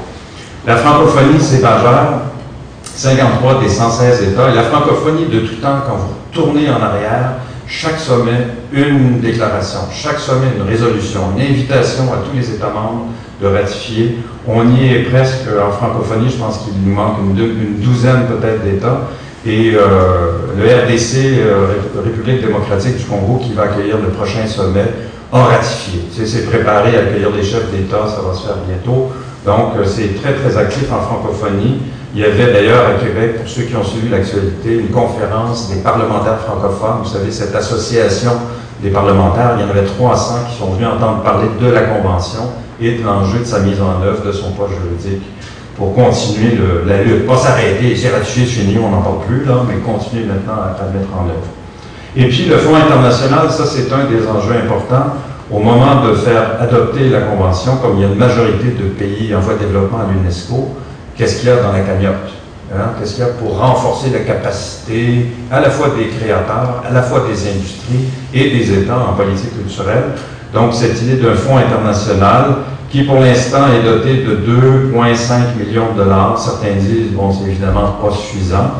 La 0.66 0.78
francophonie, 0.78 1.40
c'est 1.40 1.62
majeur. 1.62 2.22
53 2.84 3.62
des 3.62 3.70
116 3.70 4.24
États. 4.24 4.52
Et 4.52 4.56
la 4.56 4.64
francophonie, 4.64 5.26
de 5.26 5.40
tout 5.40 5.56
temps, 5.56 5.80
quand 5.88 5.96
vous 5.96 6.14
tournez 6.32 6.70
en 6.70 6.82
arrière, 6.82 7.36
chaque 7.66 8.00
sommet, 8.00 8.48
une 8.74 9.20
déclaration, 9.20 9.80
chaque 9.92 10.20
sommet, 10.20 10.48
une 10.58 10.68
résolution, 10.68 11.22
une 11.36 11.44
invitation 11.44 12.04
à 12.12 12.18
tous 12.28 12.36
les 12.36 12.50
États 12.50 12.70
membres 12.70 13.06
de 13.42 13.48
ratifier. 13.48 14.18
On 14.48 14.70
y 14.72 14.94
est 14.94 15.04
presque 15.04 15.46
en 15.48 15.72
francophonie, 15.72 16.30
je 16.30 16.38
pense 16.38 16.60
qu'il 16.60 16.74
nous 16.84 16.94
manque 16.94 17.18
une 17.20 17.80
douzaine 17.80 18.26
peut-être 18.28 18.64
d'États 18.64 19.02
et 19.46 19.72
euh, 19.74 20.32
le 20.58 20.66
RDC, 20.66 21.40
euh, 21.40 21.68
République 22.04 22.42
démocratique 22.42 22.98
du 22.98 23.06
Congo, 23.06 23.38
qui 23.38 23.54
va 23.54 23.64
accueillir 23.64 23.98
le 23.98 24.10
prochain 24.10 24.46
sommet, 24.46 24.86
a 25.32 25.44
ratifié. 25.44 26.02
C'est 26.26 26.50
préparé 26.50 26.98
à 26.98 27.02
accueillir 27.02 27.32
des 27.32 27.44
chefs 27.44 27.70
d'État, 27.72 28.08
ça 28.08 28.22
va 28.28 28.34
se 28.34 28.46
faire 28.46 28.58
bientôt. 28.68 29.12
Donc, 29.46 29.76
euh, 29.78 29.86
c'est 29.86 30.22
très, 30.22 30.34
très 30.34 30.58
actif 30.58 30.92
en 30.92 31.00
francophonie. 31.00 31.82
Il 32.14 32.22
y 32.22 32.26
avait 32.26 32.52
d'ailleurs 32.52 32.88
à 32.90 32.94
Québec, 32.94 33.38
pour 33.38 33.48
ceux 33.48 33.64
qui 33.64 33.76
ont 33.76 33.84
suivi 33.84 34.10
l'actualité, 34.10 34.74
une 34.74 34.90
conférence 34.90 35.70
des 35.70 35.82
parlementaires 35.82 36.40
francophones. 36.40 37.04
Vous 37.04 37.10
savez, 37.10 37.32
cette 37.32 37.56
association 37.56 38.32
des 38.82 38.90
parlementaires, 38.90 39.56
il 39.58 39.62
y 39.62 39.66
en 39.66 39.70
avait 39.70 39.86
300 39.86 40.36
qui 40.50 40.58
sont 40.58 40.72
venus 40.72 40.88
entendre 40.88 41.22
parler 41.22 41.48
de 41.60 41.68
la 41.68 41.82
Convention 41.82 42.50
et 42.82 42.98
de 42.98 43.04
l'enjeu 43.04 43.40
de 43.40 43.44
sa 43.44 43.60
mise 43.60 43.80
en 43.82 44.02
œuvre, 44.02 44.26
de 44.26 44.32
son 44.32 44.52
poids 44.52 44.70
juridique 44.70 45.24
pour 45.80 45.96
continuer 45.96 46.58
la 46.86 47.04
lutte. 47.04 47.26
Pas 47.26 47.38
s'arrêter, 47.38 47.96
c'est 47.96 48.10
ratifié 48.10 48.46
chez 48.46 48.64
nous, 48.66 48.82
on 48.82 48.90
n'en 48.90 49.02
parle 49.02 49.22
plus, 49.28 49.46
là, 49.46 49.64
mais 49.68 49.76
continuer 49.76 50.26
maintenant 50.26 50.54
à, 50.54 50.76
le 50.92 51.00
mettre 51.00 51.12
en 51.16 51.26
œuvre. 51.26 51.48
Et 52.20 52.26
puis 52.26 52.48
le 52.48 52.58
Fonds 52.58 52.76
international, 52.76 53.50
ça 53.50 53.64
c'est 53.66 53.94
un 53.94 54.04
des 54.12 54.28
enjeux 54.28 54.56
importants. 54.62 55.14
Au 55.50 55.60
moment 55.60 56.06
de 56.06 56.16
faire 56.16 56.58
adopter 56.60 57.08
la 57.08 57.22
Convention, 57.22 57.78
comme 57.78 57.96
il 57.96 58.02
y 58.02 58.04
a 58.04 58.10
une 58.10 58.16
majorité 58.16 58.76
de 58.78 58.90
pays 58.90 59.34
en 59.34 59.40
voie 59.40 59.54
de 59.54 59.60
développement 59.60 60.00
à 60.00 60.12
l'UNESCO, 60.12 60.76
qu'est-ce 61.16 61.38
qu'il 61.40 61.48
y 61.48 61.52
a 61.54 61.64
dans 61.64 61.72
la 61.72 61.80
cagnotte? 61.80 62.34
Hein? 62.76 62.90
Qu'est-ce 63.00 63.16
qu'il 63.16 63.24
y 63.24 63.28
a 63.28 63.32
pour 63.32 63.58
renforcer 63.58 64.10
la 64.10 64.20
capacité 64.20 65.28
à 65.50 65.62
la 65.62 65.70
fois 65.70 65.92
des 65.98 66.08
créateurs, 66.08 66.84
à 66.88 66.94
la 66.94 67.02
fois 67.04 67.22
des 67.22 67.50
industries 67.50 68.10
et 68.34 68.50
des 68.50 68.80
États 68.80 69.00
en 69.00 69.14
politique 69.14 69.58
culturelle? 69.58 70.04
Donc 70.54 70.74
cette 70.74 71.02
idée 71.02 71.16
d'un 71.16 71.36
fonds 71.36 71.58
international 71.58 72.58
qui 72.92 73.04
pour 73.04 73.22
l'instant 73.22 73.68
est 73.74 73.86
doté 73.86 74.24
de 74.26 74.36
2,5 74.36 75.58
millions 75.58 75.94
de 75.94 76.04
dollars. 76.04 76.38
Certains 76.38 76.76
disent, 76.76 77.12
bon, 77.14 77.32
c'est 77.32 77.50
évidemment 77.50 77.96
pas 78.04 78.12
suffisant. 78.12 78.72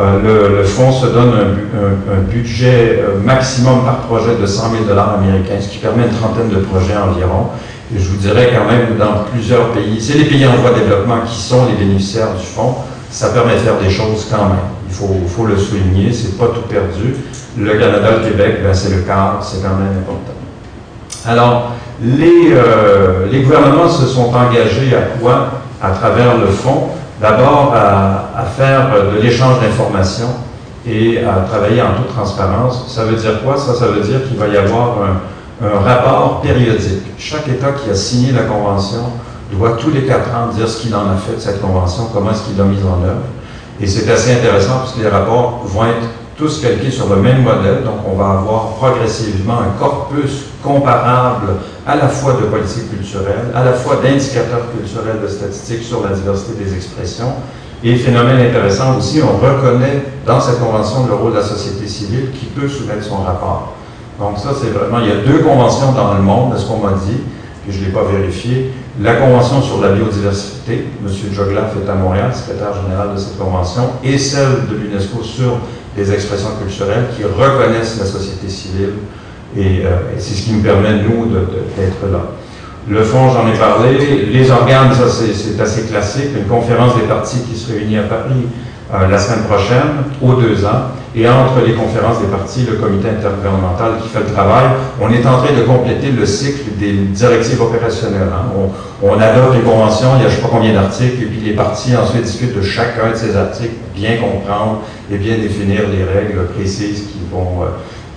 Euh, 0.00 0.56
le, 0.56 0.64
fonds 0.64 0.92
se 0.92 1.06
donne 1.06 1.32
un, 1.34 2.20
budget 2.30 3.02
euh, 3.02 3.20
maximum 3.22 3.84
par 3.84 3.98
projet 3.98 4.34
de 4.40 4.46
100 4.46 4.70
000 4.70 4.84
dollars 4.84 5.18
américains, 5.18 5.60
ce 5.60 5.68
qui 5.68 5.78
permet 5.78 6.04
une 6.04 6.16
trentaine 6.16 6.48
de 6.48 6.56
projets 6.56 6.96
environ. 6.96 7.48
Et 7.94 7.98
je 7.98 8.08
vous 8.08 8.16
dirais 8.16 8.50
quand 8.54 8.70
même 8.70 8.96
dans 8.96 9.24
plusieurs 9.30 9.72
pays, 9.72 10.00
c'est 10.00 10.16
les 10.16 10.24
pays 10.24 10.46
en 10.46 10.54
voie 10.56 10.70
de 10.70 10.78
développement 10.78 11.20
qui 11.26 11.38
sont 11.38 11.66
les 11.66 11.84
bénéficiaires 11.84 12.32
du 12.34 12.46
fonds, 12.46 12.76
ça 13.10 13.30
permet 13.30 13.54
de 13.54 13.58
faire 13.58 13.78
des 13.78 13.90
choses 13.90 14.26
quand 14.30 14.48
même. 14.48 14.70
Il 14.88 14.94
faut, 14.94 15.16
faut 15.26 15.44
le 15.44 15.58
souligner, 15.58 16.12
c'est 16.12 16.38
pas 16.38 16.46
tout 16.46 16.62
perdu. 16.62 17.16
Le 17.58 17.72
Canada, 17.72 18.08
le 18.22 18.30
Québec, 18.30 18.60
ben, 18.64 18.72
c'est 18.72 18.94
le 18.94 19.02
cas, 19.02 19.38
c'est 19.42 19.60
quand 19.60 19.76
même 19.76 19.98
important. 20.02 20.32
Alors, 21.26 21.72
les, 22.02 22.52
euh, 22.52 23.26
les, 23.30 23.42
gouvernements 23.42 23.88
se 23.88 24.06
sont 24.06 24.32
engagés 24.32 24.96
à 24.96 25.18
quoi? 25.20 25.50
À 25.82 25.90
travers 25.90 26.38
le 26.38 26.46
fonds, 26.46 26.88
d'abord 27.20 27.74
à, 27.74 28.44
faire 28.56 28.88
de 29.12 29.20
l'échange 29.20 29.60
d'informations 29.60 30.30
et 30.86 31.18
à 31.18 31.46
travailler 31.48 31.82
en 31.82 31.94
toute 31.94 32.08
transparence. 32.14 32.86
Ça 32.88 33.04
veut 33.04 33.16
dire 33.16 33.42
quoi? 33.44 33.56
Ça, 33.56 33.74
ça 33.74 33.86
veut 33.86 34.00
dire 34.00 34.26
qu'il 34.26 34.38
va 34.38 34.48
y 34.48 34.56
avoir 34.56 34.96
un, 35.02 35.20
rapport 35.84 36.40
périodique. 36.40 37.04
Chaque 37.18 37.46
État 37.48 37.72
qui 37.72 37.90
a 37.90 37.94
signé 37.94 38.32
la 38.32 38.44
Convention 38.44 39.02
doit 39.52 39.72
tous 39.72 39.90
les 39.90 40.04
quatre 40.06 40.34
ans 40.34 40.48
dire 40.54 40.66
ce 40.66 40.80
qu'il 40.80 40.94
en 40.94 41.10
a 41.10 41.16
fait 41.16 41.34
de 41.36 41.40
cette 41.40 41.60
Convention, 41.60 42.04
comment 42.14 42.30
est-ce 42.30 42.44
qu'il 42.44 42.56
l'a 42.56 42.64
mise 42.64 42.84
en 42.84 43.04
œuvre. 43.04 43.20
Et 43.78 43.86
c'est 43.86 44.10
assez 44.10 44.32
intéressant 44.32 44.78
parce 44.78 44.92
que 44.92 45.02
les 45.02 45.08
rapports 45.08 45.60
vont 45.64 45.84
être 45.84 46.08
tous 46.38 46.62
calqués 46.62 46.90
sur 46.90 47.08
le 47.14 47.16
même 47.16 47.42
modèle, 47.42 47.84
donc 47.84 47.96
on 48.06 48.16
va 48.16 48.30
avoir 48.30 48.68
progressivement 48.78 49.58
un 49.60 49.78
corpus 49.78 50.46
comparable 50.62 51.48
à 51.90 51.96
la 51.96 52.08
fois 52.08 52.34
de 52.34 52.46
politique 52.46 52.88
culturelle, 52.88 53.50
à 53.52 53.64
la 53.64 53.72
fois 53.72 53.96
d'indicateurs 53.96 54.70
culturels 54.70 55.20
de 55.20 55.26
statistiques 55.26 55.82
sur 55.82 56.06
la 56.06 56.14
diversité 56.14 56.52
des 56.62 56.72
expressions. 56.72 57.32
Et 57.82 57.96
phénomène 57.96 58.38
intéressant 58.38 58.96
aussi, 58.96 59.20
on 59.20 59.44
reconnaît 59.44 60.04
dans 60.24 60.40
cette 60.40 60.60
convention 60.60 61.06
le 61.08 61.14
rôle 61.14 61.32
de 61.32 61.38
la 61.38 61.42
société 61.42 61.88
civile 61.88 62.30
qui 62.30 62.46
peut 62.46 62.68
soumettre 62.68 63.02
son 63.02 63.16
rapport. 63.16 63.74
Donc 64.20 64.38
ça, 64.38 64.50
c'est 64.60 64.68
vraiment, 64.68 65.00
il 65.00 65.08
y 65.08 65.10
a 65.10 65.16
deux 65.26 65.38
conventions 65.38 65.90
dans 65.92 66.14
le 66.14 66.20
monde, 66.20 66.54
est 66.54 66.60
ce 66.60 66.66
qu'on 66.66 66.76
m'a 66.76 66.92
dit, 66.92 67.16
que 67.66 67.72
je 67.72 67.80
ne 67.80 67.86
l'ai 67.86 67.90
pas 67.90 68.04
vérifié. 68.04 68.72
La 69.02 69.14
convention 69.14 69.60
sur 69.60 69.80
la 69.80 69.88
biodiversité, 69.88 70.86
M. 71.04 71.10
Joglaf 71.32 71.72
est 71.74 71.90
à 71.90 71.94
Montréal, 71.94 72.30
secrétaire 72.32 72.74
général 72.84 73.14
de 73.14 73.18
cette 73.18 73.36
convention, 73.36 73.82
et 74.04 74.16
celle 74.16 74.68
de 74.70 74.76
l'UNESCO 74.76 75.24
sur 75.24 75.58
les 75.96 76.12
expressions 76.12 76.50
culturelles 76.62 77.06
qui 77.16 77.24
reconnaissent 77.24 77.98
la 77.98 78.06
société 78.06 78.48
civile 78.48 78.92
euh, 79.58 80.16
et, 80.16 80.18
c'est 80.18 80.34
ce 80.34 80.42
qui 80.42 80.52
nous 80.52 80.62
permet, 80.62 81.02
nous, 81.02 81.26
d'être 81.26 82.12
là. 82.12 82.22
Le 82.88 83.02
fond, 83.02 83.30
j'en 83.30 83.46
ai 83.48 83.56
parlé. 83.58 84.26
Les 84.32 84.50
organes, 84.50 84.92
ça 84.94 85.04
c'est 85.08 85.60
assez 85.60 85.82
classique. 85.82 86.30
Une 86.36 86.46
conférence 86.46 86.96
des 86.96 87.02
partis 87.02 87.40
qui 87.42 87.58
se 87.58 87.72
réunit 87.72 87.98
à 87.98 88.04
Paris, 88.04 88.46
euh, 88.92 89.08
la 89.08 89.18
semaine 89.18 89.44
prochaine, 89.44 90.02
aux 90.22 90.34
deux 90.34 90.64
ans, 90.64 90.90
et 91.14 91.28
entre 91.28 91.64
les 91.66 91.74
conférences 91.74 92.20
des 92.20 92.26
partis, 92.26 92.66
le 92.68 92.76
comité 92.76 93.08
intergouvernemental 93.08 93.98
qui 94.02 94.08
fait 94.08 94.20
le 94.20 94.32
travail, 94.32 94.66
on 95.00 95.10
est 95.10 95.26
en 95.26 95.38
train 95.38 95.52
de 95.56 95.62
compléter 95.62 96.10
le 96.10 96.24
cycle 96.24 96.78
des 96.78 96.92
directives 96.92 97.60
opérationnelles. 97.60 98.30
Hein. 98.32 98.50
On, 99.02 99.20
adopte 99.20 99.56
une 99.56 99.62
convention, 99.62 100.08
il 100.16 100.22
y 100.22 100.26
a 100.26 100.28
je 100.28 100.34
ne 100.34 100.36
sais 100.36 100.42
pas 100.42 100.48
combien 100.50 100.72
d'articles, 100.72 101.22
et 101.22 101.26
puis 101.26 101.40
les 101.40 101.52
partis 101.52 101.96
ensuite 101.96 102.22
discutent 102.22 102.56
de 102.56 102.62
chacun 102.62 103.10
de 103.10 103.16
ces 103.16 103.36
articles, 103.36 103.74
bien 103.94 104.16
comprendre 104.16 104.82
et 105.12 105.16
bien 105.16 105.36
définir 105.36 105.82
les 105.90 106.04
règles 106.04 106.46
précises 106.56 107.08
qui, 107.12 107.18
vont, 107.30 107.62
euh, 107.62 107.66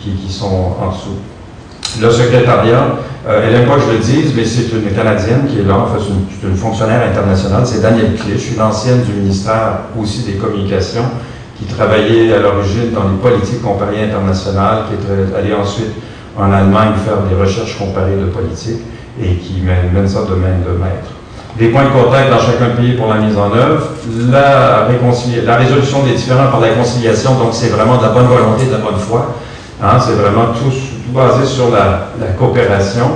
qui, 0.03 0.31
sont 0.31 0.75
en 0.81 0.91
dessous. 0.91 1.17
Le 2.01 2.09
secrétariat, 2.11 2.97
euh, 3.27 3.41
elle 3.45 3.53
n'aime 3.53 3.67
pas 3.67 3.75
que 3.75 3.81
je 3.81 3.91
le 3.91 3.99
dise, 3.99 4.33
mais 4.35 4.45
c'est 4.45 4.71
une 4.73 4.91
Canadienne 4.93 5.47
qui 5.47 5.59
est 5.59 5.63
là, 5.63 5.77
enfin, 5.83 5.97
c'est 5.99 6.47
une, 6.47 6.55
fonctionnaire 6.55 7.01
internationale, 7.09 7.61
c'est 7.65 7.81
Danielle 7.81 8.15
Clé. 8.15 8.33
Je 8.33 8.39
suis 8.39 8.55
l'ancienne 8.55 9.03
du 9.03 9.13
ministère 9.13 9.79
aussi 9.99 10.23
des 10.23 10.33
Communications, 10.33 11.05
qui 11.57 11.65
travaillait 11.65 12.33
à 12.33 12.39
l'origine 12.39 12.91
dans 12.91 13.03
les 13.03 13.17
politiques 13.21 13.61
comparées 13.61 14.03
internationales, 14.03 14.83
qui 14.87 14.95
est 14.95 15.37
allée 15.37 15.53
ensuite 15.53 15.93
en 16.37 16.51
Allemagne 16.51 16.93
faire 17.05 17.21
des 17.29 17.35
recherches 17.39 17.77
comparées 17.77 18.17
de 18.17 18.25
politique 18.25 18.81
et 19.21 19.35
qui 19.35 19.61
mène, 19.61 19.91
mène 19.93 20.07
ça 20.07 20.21
de 20.21 20.33
de 20.33 20.77
maître. 20.77 21.13
Des 21.57 21.67
points 21.67 21.83
de 21.83 21.89
contact 21.89 22.31
dans 22.31 22.39
chacun 22.39 22.75
pays 22.75 22.93
pour 22.93 23.13
la 23.13 23.19
mise 23.19 23.37
en 23.37 23.53
œuvre, 23.53 23.89
la, 24.31 24.87
la 25.45 25.55
résolution 25.55 26.01
des 26.03 26.13
différends 26.13 26.47
par 26.47 26.59
la 26.59 26.69
conciliation, 26.69 27.35
donc 27.35 27.49
c'est 27.51 27.67
vraiment 27.69 27.97
de 27.97 28.01
la 28.01 28.09
bonne 28.09 28.25
volonté, 28.25 28.65
de 28.65 28.71
la 28.71 28.79
bonne 28.79 28.97
foi. 28.97 29.35
Hein, 29.83 29.97
c'est 29.99 30.13
vraiment 30.13 30.53
tout, 30.53 30.71
basé 31.13 31.45
sur 31.45 31.69
la, 31.69 32.07
coopération. 32.39 33.11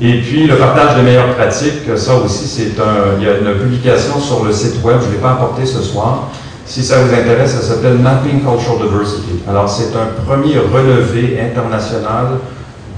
Et 0.00 0.20
puis 0.22 0.46
le 0.46 0.56
partage 0.56 0.96
des 0.96 1.02
meilleures 1.02 1.34
pratiques, 1.34 1.82
ça 1.96 2.14
aussi, 2.14 2.46
c'est 2.46 2.80
un. 2.80 3.18
Il 3.18 3.26
y 3.26 3.28
a 3.28 3.36
une 3.38 3.58
publication 3.58 4.18
sur 4.18 4.44
le 4.44 4.52
site 4.52 4.82
web, 4.82 4.96
je 5.02 5.08
ne 5.08 5.12
l'ai 5.12 5.18
pas 5.18 5.32
apporté 5.32 5.66
ce 5.66 5.82
soir. 5.82 6.28
Si 6.64 6.82
ça 6.82 7.02
vous 7.02 7.12
intéresse, 7.12 7.52
ça 7.52 7.62
s'appelle 7.62 7.98
Mapping 7.98 8.40
Cultural 8.40 8.88
Diversity. 8.88 9.42
Alors, 9.48 9.68
c'est 9.68 9.96
un 9.96 10.22
premier 10.24 10.58
relevé 10.58 11.38
international 11.40 12.38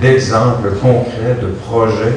d'exemples 0.00 0.70
concrets 0.80 1.36
de 1.40 1.48
projets 1.68 2.16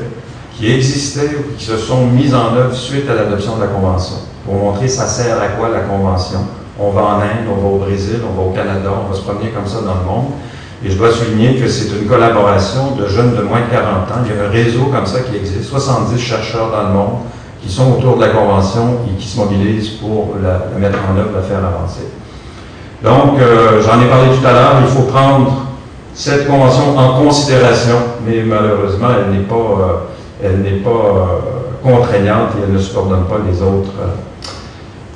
qui 0.55 0.71
existaient 0.71 1.37
ou 1.39 1.57
qui 1.57 1.65
se 1.65 1.77
sont 1.77 2.05
mis 2.07 2.33
en 2.33 2.55
œuvre 2.55 2.75
suite 2.75 3.09
à 3.09 3.15
l'adoption 3.15 3.55
de 3.55 3.61
la 3.61 3.67
Convention. 3.67 4.17
Pour 4.45 4.55
montrer 4.55 4.87
ça 4.87 5.05
sert 5.05 5.41
à 5.41 5.47
quoi 5.57 5.69
la 5.69 5.81
Convention. 5.81 6.39
On 6.79 6.89
va 6.91 7.01
en 7.01 7.21
Inde, 7.21 7.47
on 7.51 7.61
va 7.61 7.67
au 7.67 7.77
Brésil, 7.77 8.19
on 8.27 8.39
va 8.39 8.47
au 8.47 8.51
Canada, 8.51 8.89
on 9.05 9.11
va 9.11 9.15
se 9.15 9.21
promener 9.21 9.49
comme 9.49 9.67
ça 9.67 9.81
dans 9.81 9.95
le 9.95 10.05
monde. 10.05 10.31
Et 10.86 10.91
je 10.91 10.97
dois 10.97 11.11
souligner 11.11 11.55
que 11.55 11.67
c'est 11.67 11.95
une 11.97 12.07
collaboration 12.07 12.95
de 12.95 13.07
jeunes 13.07 13.36
de 13.36 13.41
moins 13.41 13.61
de 13.61 13.71
40 13.71 14.11
ans. 14.11 14.23
Il 14.25 14.36
y 14.36 14.39
a 14.39 14.43
un 14.45 14.49
réseau 14.49 14.86
comme 14.91 15.05
ça 15.05 15.21
qui 15.21 15.38
existe, 15.38 15.69
70 15.69 16.19
chercheurs 16.19 16.71
dans 16.71 16.89
le 16.89 16.93
monde 16.93 17.19
qui 17.63 17.73
sont 17.73 17.93
autour 17.93 18.17
de 18.17 18.21
la 18.21 18.29
Convention 18.29 18.99
et 19.07 19.17
qui 19.17 19.27
se 19.27 19.38
mobilisent 19.38 19.91
pour 19.91 20.36
la, 20.43 20.67
mettre 20.77 20.99
en 21.09 21.17
œuvre, 21.17 21.29
la 21.36 21.41
faire 21.41 21.59
avancer. 21.59 22.07
Donc, 23.01 23.39
euh, 23.39 23.81
j'en 23.81 24.01
ai 24.01 24.09
parlé 24.09 24.29
tout 24.38 24.45
à 24.45 24.51
l'heure, 24.51 24.75
il 24.81 24.88
faut 24.88 25.03
prendre 25.03 25.67
cette 26.13 26.47
Convention 26.47 26.97
en 26.97 27.23
considération, 27.23 27.95
mais 28.25 28.43
malheureusement, 28.43 29.07
elle 29.17 29.34
n'est 29.34 29.45
pas, 29.45 29.55
euh, 29.55 30.43
elle 30.43 30.59
n'est 30.59 30.81
pas 30.81 30.89
euh, 30.89 31.23
contraignante 31.81 32.49
et 32.57 32.63
elle 32.67 32.73
ne 32.73 32.79
subordonne 32.79 33.25
pas 33.25 33.38
les 33.49 33.61
autres. 33.61 33.91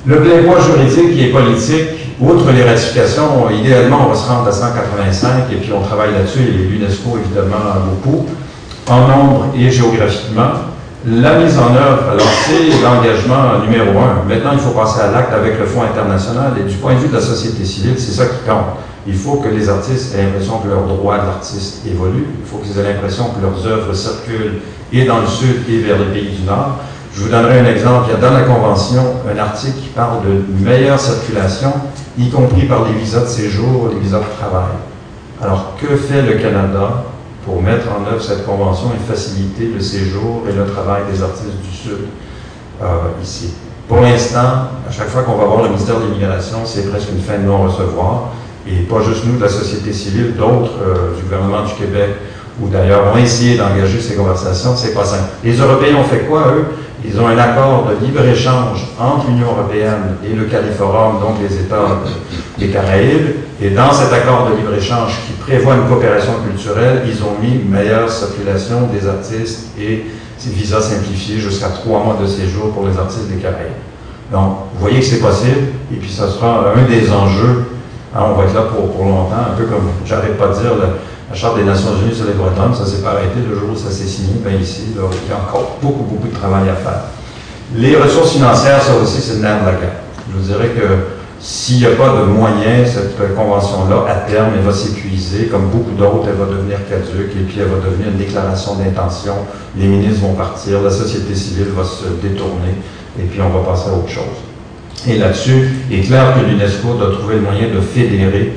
Le 0.06 0.16
plein 0.20 0.42
poids 0.44 0.60
juridique 0.60 1.20
et 1.20 1.30
politique, 1.30 1.97
Outre 2.20 2.50
les 2.50 2.64
ratifications, 2.64 3.48
idéalement, 3.50 4.06
on 4.06 4.08
va 4.10 4.16
se 4.16 4.28
rendre 4.28 4.48
à 4.48 4.52
185 4.52 5.52
et 5.52 5.56
puis 5.56 5.72
on 5.72 5.80
travaille 5.80 6.12
là-dessus, 6.12 6.40
et 6.40 6.50
l'UNESCO 6.50 7.16
évidemment 7.24 7.78
beaucoup, 7.88 8.26
en 8.88 9.06
nombre 9.06 9.46
et 9.56 9.70
géographiquement. 9.70 10.50
La 11.06 11.38
mise 11.38 11.56
en 11.56 11.76
œuvre, 11.76 12.10
alors 12.10 12.26
c'est 12.44 12.82
l'engagement 12.82 13.64
numéro 13.64 13.96
un. 14.00 14.28
Maintenant, 14.28 14.50
il 14.52 14.58
faut 14.58 14.70
passer 14.70 15.00
à 15.00 15.12
l'acte 15.12 15.32
avec 15.32 15.60
le 15.60 15.64
Fonds 15.64 15.82
international 15.82 16.54
et 16.58 16.68
du 16.68 16.74
point 16.74 16.94
de 16.94 16.98
vue 16.98 17.08
de 17.08 17.14
la 17.14 17.20
société 17.20 17.64
civile, 17.64 17.94
c'est 17.96 18.10
ça 18.10 18.24
qui 18.26 18.48
compte. 18.48 18.78
Il 19.06 19.14
faut 19.14 19.36
que 19.36 19.48
les 19.48 19.68
artistes 19.68 20.16
aient 20.16 20.24
l'impression 20.24 20.58
que 20.58 20.68
leurs 20.68 20.86
droits 20.86 21.18
l'artiste 21.18 21.86
évoluent. 21.86 22.26
Il 22.40 22.44
faut 22.44 22.58
qu'ils 22.58 22.76
aient 22.80 22.92
l'impression 22.92 23.26
que 23.26 23.40
leurs 23.40 23.64
œuvres 23.64 23.94
circulent 23.94 24.58
et 24.92 25.04
dans 25.04 25.20
le 25.20 25.26
sud 25.28 25.62
et 25.70 25.78
vers 25.78 25.98
les 25.98 26.06
pays 26.06 26.36
du 26.36 26.42
nord. 26.42 26.78
Je 27.14 27.22
vous 27.22 27.28
donnerai 27.28 27.60
un 27.60 27.66
exemple. 27.66 28.06
Il 28.08 28.12
y 28.12 28.16
a 28.16 28.28
dans 28.28 28.34
la 28.34 28.44
Convention 28.44 29.02
un 29.32 29.38
article 29.38 29.78
qui 29.80 29.88
parle 29.88 30.22
de 30.24 30.64
meilleure 30.64 31.00
circulation 31.00 31.72
y 32.18 32.30
compris 32.30 32.66
par 32.66 32.84
les 32.84 32.92
visas 32.92 33.20
de 33.20 33.26
séjour, 33.26 33.90
les 33.92 34.00
visas 34.00 34.18
de 34.18 34.24
travail. 34.38 34.74
Alors, 35.42 35.74
que 35.80 35.96
fait 35.96 36.22
le 36.22 36.34
Canada 36.34 37.04
pour 37.44 37.62
mettre 37.62 37.86
en 37.88 38.12
œuvre 38.12 38.22
cette 38.22 38.44
convention 38.44 38.90
et 38.94 39.12
faciliter 39.12 39.70
le 39.72 39.80
séjour 39.80 40.42
et 40.48 40.52
le 40.52 40.66
travail 40.66 41.02
des 41.10 41.22
artistes 41.22 41.60
du 41.62 41.76
Sud 41.76 42.06
euh, 42.82 42.86
ici? 43.22 43.54
Pour 43.86 44.00
l'instant, 44.00 44.68
à 44.86 44.90
chaque 44.90 45.08
fois 45.08 45.22
qu'on 45.22 45.36
va 45.36 45.44
voir 45.44 45.62
le 45.62 45.68
ministère 45.68 45.98
de 45.98 46.04
l'Immigration, 46.06 46.58
c'est 46.64 46.90
presque 46.90 47.08
une 47.10 47.22
fin 47.22 47.38
de 47.38 47.44
non-recevoir. 47.44 48.30
Et 48.66 48.82
pas 48.82 49.00
juste 49.00 49.24
nous 49.24 49.38
de 49.38 49.42
la 49.42 49.48
société 49.48 49.92
civile, 49.92 50.34
d'autres 50.36 50.72
euh, 50.82 51.16
du 51.16 51.22
gouvernement 51.22 51.64
du 51.64 51.72
Québec, 51.72 52.10
ou 52.60 52.68
d'ailleurs 52.68 53.14
ont 53.14 53.16
essayé 53.16 53.56
d'engager 53.56 54.00
ces 54.00 54.14
conversations, 54.14 54.76
c'est 54.76 54.92
pas 54.92 55.04
simple. 55.04 55.30
Les 55.42 55.56
Européens 55.58 55.96
ont 55.96 56.04
fait 56.04 56.26
quoi, 56.26 56.48
eux? 56.48 56.66
Ils 57.04 57.20
ont 57.20 57.28
un 57.28 57.38
accord 57.38 57.88
de 57.88 58.04
libre-échange 58.04 58.88
entre 58.98 59.28
l'Union 59.28 59.52
européenne 59.56 60.16
et 60.24 60.34
le 60.34 60.44
Califorum, 60.44 61.20
donc 61.20 61.36
les 61.40 61.54
États 61.56 62.00
des 62.58 62.68
Caraïbes. 62.68 63.36
Et 63.60 63.70
dans 63.70 63.92
cet 63.92 64.12
accord 64.12 64.50
de 64.50 64.56
libre-échange 64.56 65.12
qui 65.26 65.32
prévoit 65.34 65.74
une 65.76 65.86
coopération 65.88 66.32
culturelle, 66.46 67.02
ils 67.06 67.22
ont 67.22 67.40
mis 67.40 67.62
une 67.62 67.70
meilleure 67.70 68.10
circulation 68.10 68.88
des 68.92 69.06
artistes 69.06 69.68
et 69.80 70.06
ces 70.38 70.50
visas 70.50 70.80
simplifiés 70.80 71.38
jusqu'à 71.38 71.68
trois 71.68 72.02
mois 72.02 72.16
de 72.20 72.26
séjour 72.26 72.72
pour 72.72 72.86
les 72.86 72.98
artistes 72.98 73.28
des 73.28 73.36
Caraïbes. 73.36 73.78
Donc, 74.32 74.56
vous 74.74 74.80
voyez 74.80 74.98
que 74.98 75.06
c'est 75.06 75.20
possible, 75.20 75.68
et 75.92 75.96
puis 75.96 76.10
ça 76.10 76.28
sera 76.28 76.72
un 76.76 76.82
des 76.82 77.10
enjeux. 77.10 77.64
Hein, 78.14 78.20
on 78.26 78.34
va 78.34 78.44
être 78.44 78.54
là 78.54 78.62
pour, 78.62 78.90
pour 78.92 79.04
longtemps, 79.04 79.52
un 79.52 79.56
peu 79.56 79.64
comme 79.64 79.90
j'arrête 80.04 80.36
pas 80.36 80.48
de 80.48 80.54
dire, 80.54 80.72
la 81.30 81.36
Charte 81.36 81.58
des 81.58 81.64
Nations 81.64 81.90
Unies 82.02 82.14
sur 82.14 82.26
les 82.26 82.32
droits 82.32 82.50
de 82.50 82.56
l'homme, 82.56 82.74
ça 82.74 82.86
s'est 82.86 83.02
pas 83.02 83.10
arrêté 83.10 83.40
le 83.46 83.54
jour 83.54 83.70
où 83.72 83.76
ça 83.76 83.90
s'est 83.90 84.06
signé. 84.06 84.34
Bien 84.44 84.58
ici, 84.58 84.84
il 84.90 84.96
y 84.96 85.00
a 85.00 85.36
encore 85.36 85.78
beaucoup, 85.82 86.04
beaucoup 86.04 86.28
de 86.28 86.34
travail 86.34 86.68
à 86.70 86.74
faire. 86.74 87.02
Les 87.76 87.96
ressources 87.96 88.32
financières, 88.32 88.82
ça 88.82 88.94
aussi, 89.02 89.20
c'est 89.20 89.34
le 89.34 89.42
nerf 89.42 89.60
de 89.60 89.66
la 89.66 89.72
guerre. 89.72 89.96
Je 90.30 90.38
vous 90.38 90.46
dirais 90.46 90.68
que 90.68 91.18
s'il 91.38 91.78
n'y 91.78 91.86
a 91.86 91.90
pas 91.90 92.16
de 92.18 92.24
moyens, 92.24 92.92
cette 92.94 93.34
convention-là, 93.36 94.06
à 94.08 94.14
terme, 94.30 94.52
elle 94.56 94.64
va 94.64 94.72
s'épuiser. 94.72 95.46
Comme 95.46 95.68
beaucoup 95.68 95.92
d'autres, 95.92 96.28
elle 96.28 96.36
va 96.36 96.46
devenir 96.46 96.78
caduque 96.88 97.36
et 97.36 97.44
puis 97.44 97.60
elle 97.60 97.68
va 97.68 97.76
devenir 97.76 98.08
une 98.08 98.18
déclaration 98.18 98.76
d'intention. 98.76 99.34
Les 99.76 99.86
ministres 99.86 100.22
vont 100.22 100.32
partir, 100.34 100.80
la 100.80 100.90
société 100.90 101.34
civile 101.34 101.68
va 101.76 101.84
se 101.84 102.08
détourner 102.22 102.72
et 103.20 103.24
puis 103.24 103.40
on 103.42 103.50
va 103.50 103.70
passer 103.70 103.90
à 103.90 103.92
autre 103.92 104.08
chose. 104.08 104.38
Et 105.06 105.18
là-dessus, 105.18 105.68
il 105.90 105.98
est 106.00 106.02
clair 106.02 106.34
que 106.34 106.44
l'UNESCO 106.50 106.94
doit 106.94 107.12
trouver 107.12 107.36
le 107.36 107.42
moyen 107.42 107.68
de 107.72 107.80
fédérer 107.80 108.52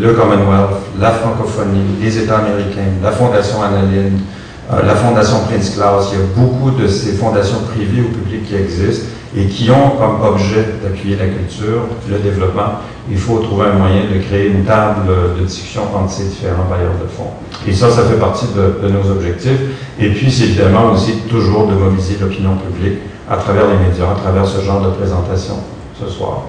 le 0.00 0.12
Commonwealth, 0.12 0.76
la 0.98 1.10
francophonie, 1.10 1.96
les 2.00 2.18
États 2.18 2.38
américains, 2.38 2.90
la 3.02 3.12
Fondation 3.12 3.62
Annaline, 3.62 4.20
euh, 4.72 4.82
la 4.84 4.94
Fondation 4.94 5.38
Prince 5.48 5.70
Claus. 5.70 6.10
Il 6.12 6.18
y 6.18 6.22
a 6.22 6.26
beaucoup 6.34 6.70
de 6.70 6.88
ces 6.88 7.12
fondations 7.12 7.60
privées 7.72 8.02
ou 8.02 8.12
publiques 8.12 8.48
qui 8.48 8.56
existent 8.56 9.06
et 9.36 9.46
qui 9.46 9.70
ont 9.70 9.90
comme 9.98 10.22
objet 10.26 10.66
d'appuyer 10.82 11.16
la 11.16 11.26
culture, 11.26 11.82
le 12.10 12.18
développement. 12.18 12.80
Il 13.08 13.18
faut 13.18 13.38
trouver 13.38 13.66
un 13.66 13.78
moyen 13.78 14.02
de 14.12 14.18
créer 14.20 14.48
une 14.48 14.64
table 14.64 15.06
de 15.38 15.44
discussion 15.44 15.82
entre 15.94 16.10
ces 16.10 16.24
différents 16.24 16.64
bailleurs 16.68 16.94
de 17.00 17.06
fonds. 17.06 17.30
Et 17.68 17.72
ça, 17.72 17.90
ça 17.90 18.02
fait 18.02 18.18
partie 18.18 18.46
de, 18.46 18.84
de 18.84 18.92
nos 18.92 19.08
objectifs. 19.10 19.60
Et 20.00 20.08
puis, 20.08 20.30
c'est 20.30 20.44
évidemment 20.44 20.92
aussi 20.92 21.18
toujours 21.28 21.68
de 21.68 21.74
mobiliser 21.74 22.16
l'opinion 22.20 22.56
publique 22.56 22.98
à 23.30 23.36
travers 23.36 23.64
les 23.68 23.88
médias, 23.88 24.10
à 24.10 24.20
travers 24.20 24.46
ce 24.46 24.60
genre 24.64 24.80
de 24.80 24.90
présentation 24.90 25.54
ce 26.00 26.08
soir. 26.08 26.42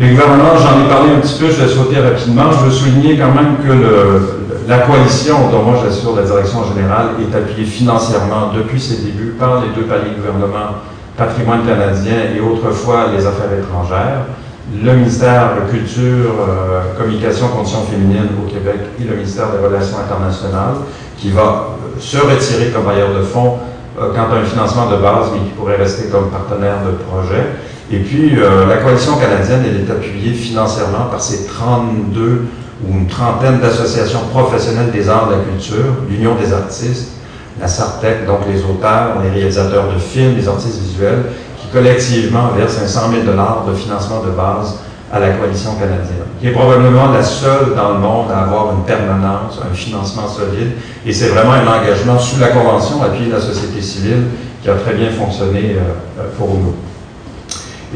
Les 0.00 0.10
gouvernements, 0.10 0.56
j'en 0.56 0.86
ai 0.86 0.88
parlé 0.88 1.10
un 1.10 1.18
petit 1.18 1.40
peu, 1.40 1.46
je 1.46 1.60
vais 1.60 1.68
sauter 1.68 1.98
rapidement. 1.98 2.52
Je 2.52 2.66
veux 2.66 2.70
souligner 2.70 3.18
quand 3.18 3.34
même 3.34 3.56
que 3.56 4.68
la 4.68 4.78
coalition 4.80 5.50
dont 5.50 5.62
moi 5.64 5.74
j'assure 5.82 6.14
la 6.14 6.22
direction 6.22 6.60
générale 6.72 7.08
est 7.20 7.34
appuyée 7.34 7.64
financièrement 7.64 8.52
depuis 8.54 8.80
ses 8.80 8.98
débuts 8.98 9.34
par 9.38 9.60
les 9.60 9.68
deux 9.74 9.88
paliers 9.88 10.14
gouvernement, 10.14 10.76
patrimoine 11.16 11.66
canadien 11.66 12.30
et 12.36 12.40
autrefois 12.40 13.06
les 13.16 13.26
affaires 13.26 13.52
étrangères, 13.58 14.26
le 14.72 14.92
ministère 14.92 15.56
de 15.56 15.70
Culture, 15.72 16.30
euh, 16.46 16.94
Communication, 16.96 17.48
Conditions 17.48 17.82
féminines 17.90 18.28
au 18.38 18.48
Québec 18.48 18.78
et 19.00 19.04
le 19.04 19.16
ministère 19.16 19.46
des 19.50 19.66
Relations 19.66 19.96
internationales 19.98 20.76
qui 21.16 21.30
va 21.30 21.40
euh, 21.40 21.98
se 21.98 22.18
retirer 22.18 22.70
comme 22.70 22.84
bailleur 22.84 23.14
de 23.14 23.22
fonds 23.22 23.56
euh, 23.98 24.12
quant 24.14 24.32
à 24.32 24.38
un 24.38 24.44
financement 24.44 24.90
de 24.90 24.96
base, 24.96 25.30
mais 25.32 25.40
qui 25.40 25.54
pourrait 25.56 25.76
rester 25.76 26.08
comme 26.08 26.30
partenaire 26.30 26.84
de 26.86 26.92
projet. 26.92 27.42
Et 27.90 27.98
puis, 28.00 28.32
euh, 28.36 28.66
la 28.66 28.76
coalition 28.76 29.16
canadienne, 29.16 29.62
elle 29.64 29.80
est 29.80 29.90
appuyée 29.90 30.32
financièrement 30.32 31.06
par 31.10 31.20
ces 31.20 31.46
32 31.46 32.44
ou 32.86 32.98
une 32.98 33.06
trentaine 33.06 33.60
d'associations 33.60 34.20
professionnelles 34.30 34.90
des 34.90 35.08
arts 35.08 35.28
de 35.28 35.32
la 35.32 35.40
culture, 35.40 35.94
l'Union 36.08 36.34
des 36.34 36.52
artistes, 36.52 37.12
la 37.60 37.66
SARTEC, 37.66 38.26
donc 38.26 38.40
les 38.52 38.62
auteurs, 38.62 39.20
les 39.22 39.30
réalisateurs 39.30 39.92
de 39.92 39.98
films, 39.98 40.36
les 40.36 40.46
artistes 40.46 40.80
visuels, 40.80 41.24
qui 41.60 41.68
collectivement 41.68 42.50
versent 42.56 42.84
100 42.86 43.00
000 43.10 43.22
de 43.22 43.74
financement 43.74 44.22
de 44.22 44.30
base 44.30 44.76
à 45.10 45.18
la 45.18 45.30
coalition 45.30 45.72
canadienne, 45.72 46.28
qui 46.38 46.48
est 46.48 46.52
probablement 46.52 47.10
la 47.10 47.22
seule 47.22 47.74
dans 47.74 47.94
le 47.94 47.98
monde 47.98 48.30
à 48.30 48.42
avoir 48.42 48.74
une 48.74 48.84
permanence, 48.84 49.58
un 49.62 49.74
financement 49.74 50.28
solide, 50.28 50.72
et 51.06 51.12
c'est 51.12 51.28
vraiment 51.28 51.52
un 51.52 51.66
engagement 51.66 52.18
sous 52.18 52.38
la 52.38 52.48
Convention, 52.48 53.02
appuyé 53.02 53.26
de 53.26 53.32
la 53.32 53.40
société 53.40 53.80
civile, 53.80 54.24
qui 54.62 54.68
a 54.68 54.74
très 54.74 54.94
bien 54.94 55.10
fonctionné 55.10 55.76
euh, 55.76 56.22
pour 56.36 56.48
nous. 56.48 56.74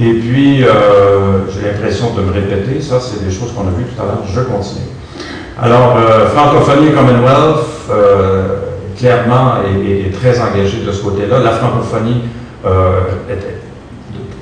Et 0.00 0.14
puis, 0.14 0.64
euh, 0.64 1.40
j'ai 1.52 1.68
l'impression 1.68 2.14
de 2.14 2.22
me 2.22 2.32
répéter, 2.32 2.80
ça 2.80 2.98
c'est 2.98 3.24
des 3.24 3.30
choses 3.30 3.52
qu'on 3.52 3.68
a 3.68 3.70
vues 3.76 3.84
tout 3.84 4.02
à 4.02 4.06
l'heure, 4.06 4.22
je 4.26 4.40
continue. 4.40 4.86
Alors, 5.60 5.96
euh, 5.98 6.28
francophonie 6.28 6.92
Commonwealth, 6.92 7.66
euh, 7.90 8.42
clairement, 8.96 9.56
est, 9.64 10.10
très 10.12 10.40
engagée 10.40 10.78
de 10.86 10.92
ce 10.92 11.02
côté-là. 11.02 11.40
La 11.40 11.50
francophonie, 11.50 12.22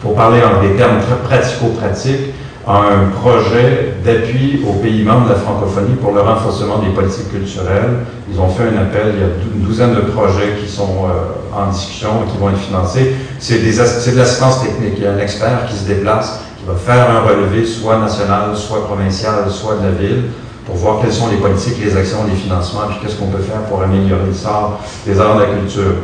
pour 0.01 0.15
parler 0.15 0.41
en 0.43 0.63
des 0.63 0.77
termes 0.77 0.99
très 1.01 1.17
pratico-pratiques, 1.17 2.35
un 2.77 3.09
projet 3.21 3.95
d'appui 4.05 4.63
aux 4.69 4.75
pays 4.75 5.03
membres 5.03 5.25
de 5.25 5.31
la 5.31 5.39
francophonie 5.39 5.95
pour 6.01 6.13
le 6.13 6.21
renforcement 6.21 6.79
des 6.79 6.91
politiques 6.91 7.31
culturelles. 7.31 8.05
Ils 8.33 8.41
ont 8.41 8.49
fait 8.49 8.65
un 8.65 8.81
appel, 8.81 9.15
il 9.15 9.21
y 9.21 9.25
a 9.25 9.29
une 9.55 9.63
douzaine 9.63 9.95
de 9.95 10.01
projets 10.01 10.57
qui 10.61 10.71
sont 10.71 11.05
euh, 11.05 11.57
en 11.57 11.71
discussion 11.71 12.11
et 12.25 12.31
qui 12.31 12.39
vont 12.39 12.51
être 12.51 12.59
financés. 12.59 13.15
C'est 13.39 13.59
de 13.59 14.17
l'assistance 14.17 14.63
technique. 14.63 14.95
Il 14.99 15.05
y 15.05 15.07
a 15.07 15.13
un 15.13 15.19
expert 15.19 15.67
qui 15.69 15.77
se 15.77 15.87
déplace, 15.87 16.41
qui 16.59 16.67
va 16.67 16.75
faire 16.75 17.11
un 17.11 17.21
relevé 17.21 17.65
soit 17.65 17.99
national, 17.99 18.55
soit 18.55 18.85
provincial, 18.87 19.51
soit 19.51 19.77
de 19.77 19.85
la 19.85 19.93
ville, 19.93 20.25
pour 20.67 20.77
voir 20.77 21.01
quelles 21.01 21.13
sont 21.13 21.29
les 21.29 21.39
politiques, 21.39 21.83
les 21.83 21.97
actions, 21.97 22.19
les 22.29 22.37
financements, 22.37 22.83
puis 22.89 22.99
qu'est-ce 23.03 23.17
qu'on 23.17 23.29
peut 23.31 23.43
faire 23.43 23.63
pour 23.63 23.83
améliorer 23.83 24.27
le 24.27 24.35
sort 24.35 24.81
des 25.07 25.19
arts 25.19 25.37
de 25.37 25.41
la 25.41 25.47
culture. 25.49 25.95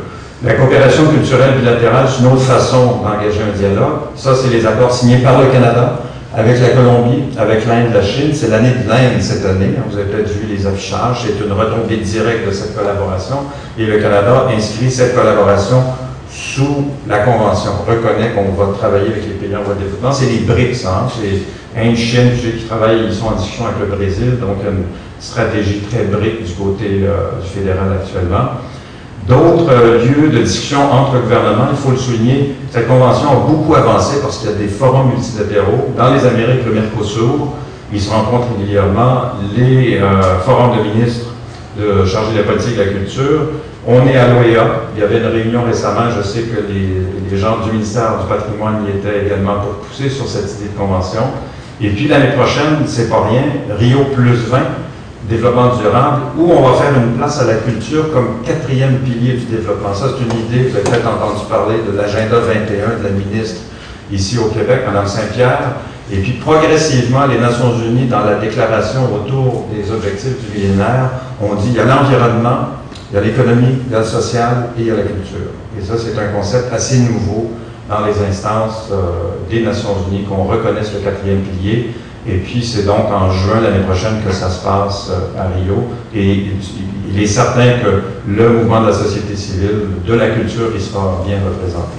La 0.43 0.53
coopération 0.53 1.05
culturelle 1.07 1.57
bilatérale, 1.57 2.05
c'est 2.07 2.21
une 2.21 2.31
autre 2.31 2.43
façon 2.43 2.97
d'engager 3.03 3.41
un 3.41 3.57
dialogue. 3.57 4.13
Ça, 4.15 4.35
c'est 4.35 4.49
les 4.49 4.65
accords 4.67 4.93
signés 4.93 5.17
par 5.19 5.41
le 5.41 5.47
Canada, 5.47 5.99
avec 6.35 6.59
la 6.59 6.69
Colombie, 6.69 7.23
avec 7.37 7.65
l'Inde, 7.65 7.93
la 7.93 8.01
Chine. 8.01 8.31
C'est 8.33 8.49
l'année 8.49 8.71
de 8.83 8.89
l'Inde 8.89 9.21
cette 9.21 9.45
année. 9.45 9.71
Vous 9.89 9.97
avez 9.97 10.09
peut-être 10.09 10.29
vu 10.29 10.47
les 10.47 10.65
affichages. 10.67 11.25
C'est 11.25 11.43
une 11.43 11.51
retombée 11.51 11.97
directe 11.97 12.47
de 12.47 12.51
cette 12.51 12.75
collaboration. 12.75 13.37
Et 13.77 13.85
le 13.85 13.97
Canada 13.99 14.47
inscrit 14.55 14.91
cette 14.91 15.15
collaboration 15.15 15.83
sous 16.29 16.91
la 17.07 17.19
Convention. 17.19 17.71
On 17.81 17.89
reconnaît 17.89 18.31
qu'on 18.31 18.51
va 18.51 18.73
travailler 18.77 19.07
avec 19.07 19.23
les 19.25 19.33
pays 19.33 19.55
en 19.55 19.63
voie 19.63 19.75
de 19.75 19.79
développement. 19.79 20.11
C'est 20.11 20.27
les 20.27 20.39
BRICS. 20.39 20.85
Hein? 20.85 21.07
C'est 21.09 21.79
Inde, 21.79 21.95
Chine, 21.95 22.31
qui 22.39 22.65
travaillent, 22.65 23.05
ils 23.07 23.13
sont 23.13 23.27
en 23.27 23.35
discussion 23.35 23.65
avec 23.67 23.89
le 23.89 23.95
Brésil. 23.95 24.37
Donc, 24.39 24.57
une 24.63 24.83
stratégie 25.19 25.81
très 25.89 26.03
BRIC 26.03 26.43
du 26.43 26.53
côté 26.53 27.03
euh, 27.03 27.41
du 27.41 27.47
fédéral 27.47 27.93
actuellement 28.01 28.51
d'autres 29.27 29.69
euh, 29.69 30.05
lieux 30.05 30.29
de 30.29 30.39
discussion 30.39 30.79
entre 30.91 31.19
gouvernements. 31.21 31.67
Il 31.71 31.77
faut 31.77 31.91
le 31.91 31.97
souligner, 31.97 32.55
cette 32.71 32.87
convention 32.87 33.31
a 33.31 33.35
beaucoup 33.47 33.75
avancé 33.75 34.21
parce 34.21 34.37
qu'il 34.39 34.49
y 34.49 34.53
a 34.53 34.55
des 34.55 34.67
forums 34.67 35.09
multilatéraux. 35.09 35.93
Dans 35.97 36.13
les 36.13 36.25
Amériques, 36.25 36.65
le 36.65 36.73
Mercosur, 36.73 37.53
ils 37.91 38.01
se 38.01 38.09
rencontrent 38.09 38.47
régulièrement, 38.57 39.33
les 39.55 39.97
euh, 39.97 40.39
forums 40.45 40.77
de 40.77 40.83
ministres 40.83 41.27
de 41.77 42.05
chargés 42.05 42.33
de 42.33 42.37
la 42.39 42.43
politique 42.43 42.73
et 42.73 42.77
de 42.77 42.83
la 42.83 42.91
culture. 42.91 43.41
On 43.85 44.05
est 44.07 44.17
à 44.17 44.27
l'OEA. 44.27 44.65
Il 44.95 45.01
y 45.01 45.03
avait 45.03 45.19
une 45.19 45.27
réunion 45.27 45.63
récemment. 45.63 46.09
Je 46.15 46.21
sais 46.21 46.41
que 46.41 46.57
les, 46.67 47.37
gens 47.37 47.59
du 47.63 47.71
ministère 47.71 48.17
du 48.19 48.27
patrimoine 48.27 48.85
y 48.87 48.97
étaient 48.97 49.25
également 49.25 49.59
pour 49.59 49.87
pousser 49.87 50.09
sur 50.09 50.27
cette 50.27 50.59
idée 50.59 50.69
de 50.73 50.77
convention. 50.77 51.21
Et 51.79 51.89
puis 51.89 52.07
l'année 52.07 52.31
prochaine, 52.35 52.85
c'est 52.87 53.09
pas 53.09 53.27
rien, 53.29 53.43
Rio 53.77 54.05
plus 54.15 54.49
20, 54.49 54.57
développement 55.29 55.75
durable, 55.75 56.21
où 56.37 56.51
on 56.51 56.61
va 56.61 56.77
faire 56.77 56.93
une 56.95 57.17
place 57.17 57.41
à 57.41 57.45
la 57.45 57.55
culture 57.55 58.11
comme 58.13 58.41
quatrième 58.45 58.99
pilier 58.99 59.33
du 59.33 59.45
développement. 59.45 59.93
Ça, 59.93 60.07
c'est 60.09 60.23
une 60.23 60.45
idée, 60.45 60.69
vous 60.69 60.75
avez 60.75 60.83
peut-être 60.83 61.07
entendu 61.07 61.45
parler 61.49 61.75
de 61.85 61.97
l'agenda 61.97 62.39
21 62.39 62.99
de 62.99 63.03
la 63.03 63.09
ministre 63.09 63.61
ici 64.11 64.37
au 64.37 64.49
Québec, 64.49 64.81
Mme 64.87 65.07
Saint-Pierre. 65.07 65.75
Et 66.11 66.17
puis 66.17 66.33
progressivement, 66.33 67.25
les 67.25 67.39
Nations 67.39 67.73
Unies, 67.77 68.07
dans 68.07 68.23
la 68.23 68.35
déclaration 68.35 69.01
autour 69.13 69.65
des 69.73 69.91
objectifs 69.91 70.37
du 70.45 70.57
millénaire, 70.57 71.09
ont 71.41 71.55
dit 71.55 71.69
il 71.69 71.75
y 71.75 71.79
a 71.79 71.85
l'environnement, 71.85 72.69
il 73.11 73.15
y 73.15 73.17
a 73.17 73.21
l'économie, 73.21 73.79
il 73.85 73.91
y 73.91 73.95
a 73.95 73.99
le 73.99 74.05
social 74.05 74.69
et 74.77 74.81
il 74.81 74.87
y 74.87 74.91
a 74.91 74.95
la 74.95 75.03
culture. 75.03 75.51
Et 75.77 75.83
ça, 75.83 75.93
c'est 75.97 76.17
un 76.17 76.31
concept 76.31 76.73
assez 76.73 76.99
nouveau 76.99 77.51
dans 77.89 78.05
les 78.05 78.13
instances 78.29 78.89
euh, 78.91 79.35
des 79.49 79.63
Nations 79.63 79.95
Unies, 80.09 80.23
qu'on 80.23 80.43
reconnaisse 80.43 80.93
le 80.93 80.99
quatrième 80.99 81.41
pilier. 81.41 81.91
Et 82.27 82.37
puis, 82.37 82.63
c'est 82.63 82.85
donc 82.85 83.05
en 83.11 83.31
juin 83.31 83.61
l'année 83.61 83.83
prochaine 83.85 84.21
que 84.25 84.33
ça 84.33 84.49
se 84.49 84.63
passe 84.63 85.11
euh, 85.11 85.39
à 85.39 85.47
Rio. 85.47 85.87
Et 86.13 86.47
il 87.09 87.21
est 87.21 87.27
certain 87.27 87.79
que 87.83 88.01
le 88.27 88.49
mouvement 88.49 88.81
de 88.81 88.87
la 88.87 88.93
société 88.93 89.35
civile, 89.35 89.79
de 90.05 90.13
la 90.13 90.29
culture, 90.29 90.69
il 90.75 90.81
sera 90.81 91.23
bien 91.25 91.37
représenté. 91.47 91.97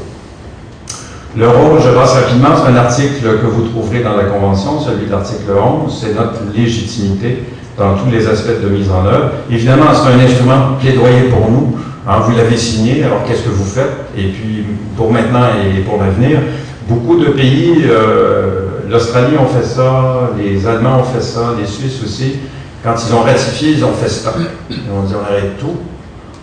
Le 1.37 1.49
rôle, 1.49 1.81
je 1.81 1.91
passe 1.91 2.15
rapidement, 2.15 2.49
c'est 2.57 2.73
un 2.73 2.77
article 2.77 3.39
que 3.41 3.47
vous 3.47 3.69
trouverez 3.69 4.01
dans 4.03 4.17
la 4.17 4.25
Convention, 4.25 4.81
celui 4.81 5.07
de 5.07 5.11
l'article 5.11 5.53
11, 5.53 5.99
c'est 5.99 6.15
notre 6.15 6.41
légitimité 6.55 7.45
dans 7.79 7.95
tous 7.95 8.11
les 8.11 8.27
aspects 8.27 8.61
de 8.63 8.69
mise 8.69 8.91
en 8.91 9.07
œuvre. 9.07 9.31
Évidemment, 9.51 9.87
c'est 9.93 10.11
un 10.13 10.25
instrument 10.25 10.77
plaidoyer 10.81 11.25
pour 11.31 11.51
nous. 11.51 11.77
Hein, 12.09 12.21
vous 12.21 12.37
l'avez 12.37 12.57
signé, 12.57 13.05
alors 13.05 13.23
qu'est-ce 13.25 13.43
que 13.43 13.51
vous 13.51 13.65
faites? 13.65 13.93
Et 14.17 14.29
puis, 14.29 14.65
pour 14.97 15.13
maintenant 15.13 15.47
et 15.65 15.81
pour 15.81 16.03
l'avenir, 16.03 16.41
beaucoup 16.89 17.19
de 17.19 17.27
pays 17.27 17.85
euh, 17.89 18.68
l'Australie 18.89 19.37
ont 19.39 19.47
fait 19.47 19.67
ça, 19.67 20.31
les 20.37 20.67
Allemands 20.67 21.01
ont 21.01 21.05
fait 21.05 21.21
ça, 21.21 21.55
les 21.59 21.67
Suisses 21.67 22.03
aussi. 22.03 22.37
Quand 22.83 22.95
ils 23.07 23.15
ont 23.15 23.23
ratifié, 23.23 23.73
ils 23.73 23.85
ont 23.85 23.93
fait 23.93 24.09
ça. 24.09 24.35
Ils 24.71 24.91
ont 24.91 25.03
dit 25.03 25.15
on 25.15 25.25
arrête 25.25 25.59
tout, 25.59 25.77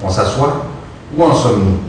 on 0.04 0.10
s'assoit. 0.10 0.66
Où 1.16 1.24
en 1.24 1.34
sommes-nous? 1.34 1.80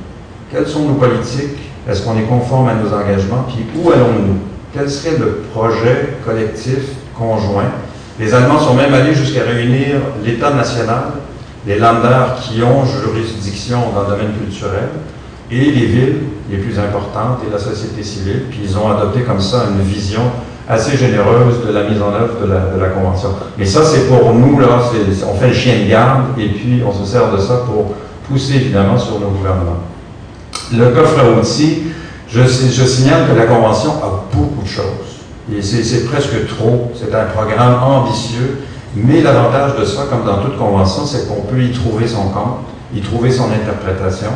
Quelles 0.53 0.67
sont 0.67 0.85
nos 0.85 0.95
politiques? 0.95 1.59
Est-ce 1.89 2.03
qu'on 2.03 2.17
est 2.19 2.23
conforme 2.23 2.69
à 2.69 2.75
nos 2.75 2.89
engagements? 2.89 3.45
Puis 3.49 3.67
où 3.77 3.91
allons-nous? 3.91 4.39
Quel 4.73 4.91
serait 4.91 5.19
le 5.19 5.43
projet 5.53 6.17
collectif 6.25 6.79
conjoint? 7.17 7.71
Les 8.19 8.33
Allemands 8.33 8.61
sont 8.61 8.75
même 8.75 8.95
allés 8.95 9.15
jusqu'à 9.15 9.43
réunir 9.43 9.97
l'État 10.25 10.51
national, 10.53 11.05
les 11.67 11.79
Länder 11.79 12.25
qui 12.41 12.63
ont 12.63 12.85
juridiction 12.85 13.79
dans 13.95 14.03
le 14.03 14.09
domaine 14.09 14.33
culturel, 14.39 14.89
et 15.51 15.57
les 15.57 15.87
villes 15.87 16.19
les 16.51 16.59
plus 16.59 16.79
importantes 16.79 17.41
et 17.47 17.53
la 17.53 17.59
société 17.59 18.03
civile. 18.03 18.45
Puis 18.51 18.61
ils 18.65 18.79
ont 18.79 18.91
adopté 18.91 19.23
comme 19.23 19.41
ça 19.41 19.65
une 19.71 19.85
vision 19.85 20.23
assez 20.69 20.97
généreuse 20.97 21.65
de 21.67 21.73
la 21.73 21.85
mise 21.85 22.01
en 22.03 22.13
œuvre 22.13 22.41
de 22.45 22.81
la, 22.81 22.89
Convention. 22.89 23.31
Mais 23.57 23.65
ça, 23.65 23.85
c'est 23.85 24.09
pour 24.09 24.33
nous, 24.33 24.59
là, 24.59 24.67
on 25.29 25.35
fait 25.35 25.49
le 25.49 25.55
chien 25.55 25.85
de 25.85 25.91
garde 25.91 26.39
et 26.39 26.49
puis 26.49 26.83
on 26.87 26.93
se 26.93 27.05
sert 27.11 27.31
de 27.31 27.39
ça 27.39 27.63
pour 27.67 27.95
pousser 28.29 28.57
évidemment 28.57 28.99
sur 28.99 29.21
nos 29.21 29.29
gouvernements. 29.29 29.79
Le 30.73 30.89
coffre 30.91 31.21
à 31.21 31.39
outils, 31.39 31.85
je, 32.29 32.43
je 32.43 32.85
signale 32.85 33.29
que 33.29 33.39
la 33.39 33.47
Convention 33.47 33.93
a 34.03 34.25
beaucoup 34.33 34.63
de 34.63 34.69
choses. 34.69 35.17
Et 35.55 35.63
c'est 35.63 36.05
presque 36.07 36.47
trop. 36.49 36.91
C'est 36.95 37.15
un 37.15 37.27
programme 37.27 37.81
ambitieux. 37.83 38.59
Mais 38.97 39.21
l'avantage 39.21 39.79
de 39.79 39.85
ça, 39.85 40.07
comme 40.11 40.25
dans 40.25 40.39
toute 40.39 40.57
convention, 40.57 41.05
c'est 41.05 41.29
qu'on 41.29 41.43
peut 41.43 41.61
y 41.63 41.71
trouver 41.71 42.09
son 42.09 42.31
compte, 42.31 42.61
y 42.95 43.01
trouver 43.01 43.31
son 43.31 43.51
interprétation. 43.53 44.31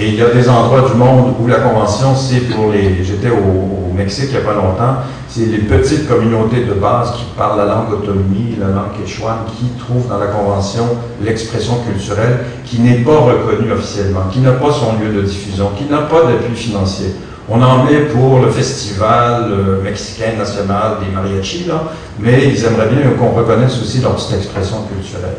Et 0.00 0.10
il 0.10 0.14
y 0.14 0.22
a 0.22 0.30
des 0.30 0.48
endroits 0.48 0.88
du 0.88 0.96
monde 0.96 1.34
où 1.40 1.48
la 1.48 1.56
convention, 1.56 2.14
c'est 2.14 2.48
pour 2.48 2.70
les. 2.70 3.02
J'étais 3.02 3.30
au, 3.30 3.92
Mexique 3.96 4.26
il 4.28 4.38
n'y 4.38 4.44
a 4.44 4.48
pas 4.48 4.54
longtemps, 4.54 4.98
c'est 5.28 5.46
les 5.46 5.58
petites 5.58 6.06
communautés 6.06 6.64
de 6.64 6.74
base 6.74 7.10
qui 7.16 7.24
parlent 7.36 7.58
la 7.58 7.64
langue 7.64 7.92
autonomie, 7.92 8.54
la 8.56 8.68
langue 8.68 8.92
quechua, 8.96 9.44
qui 9.58 9.64
trouvent 9.76 10.08
dans 10.08 10.18
la 10.18 10.28
convention 10.28 10.84
l'expression 11.20 11.80
culturelle 11.80 12.44
qui 12.64 12.78
n'est 12.78 12.98
pas 12.98 13.18
reconnue 13.18 13.72
officiellement, 13.72 14.28
qui 14.30 14.38
n'a 14.38 14.52
pas 14.52 14.70
son 14.70 15.00
lieu 15.00 15.12
de 15.12 15.22
diffusion, 15.22 15.70
qui 15.76 15.86
n'a 15.86 16.02
pas 16.02 16.22
d'appui 16.22 16.54
financier. 16.54 17.08
On 17.48 17.60
en 17.60 17.86
met 17.86 18.02
pour 18.02 18.38
le 18.38 18.50
festival 18.50 19.50
mexicain 19.82 20.36
national 20.38 20.98
des 21.04 21.12
mariachis, 21.12 21.64
là, 21.66 21.82
mais 22.20 22.44
ils 22.46 22.64
aimeraient 22.64 22.90
bien 22.90 23.10
qu'on 23.18 23.30
reconnaisse 23.30 23.82
aussi 23.82 24.00
leur 24.00 24.14
petite 24.14 24.36
expression 24.36 24.76
culturelle 24.82 25.38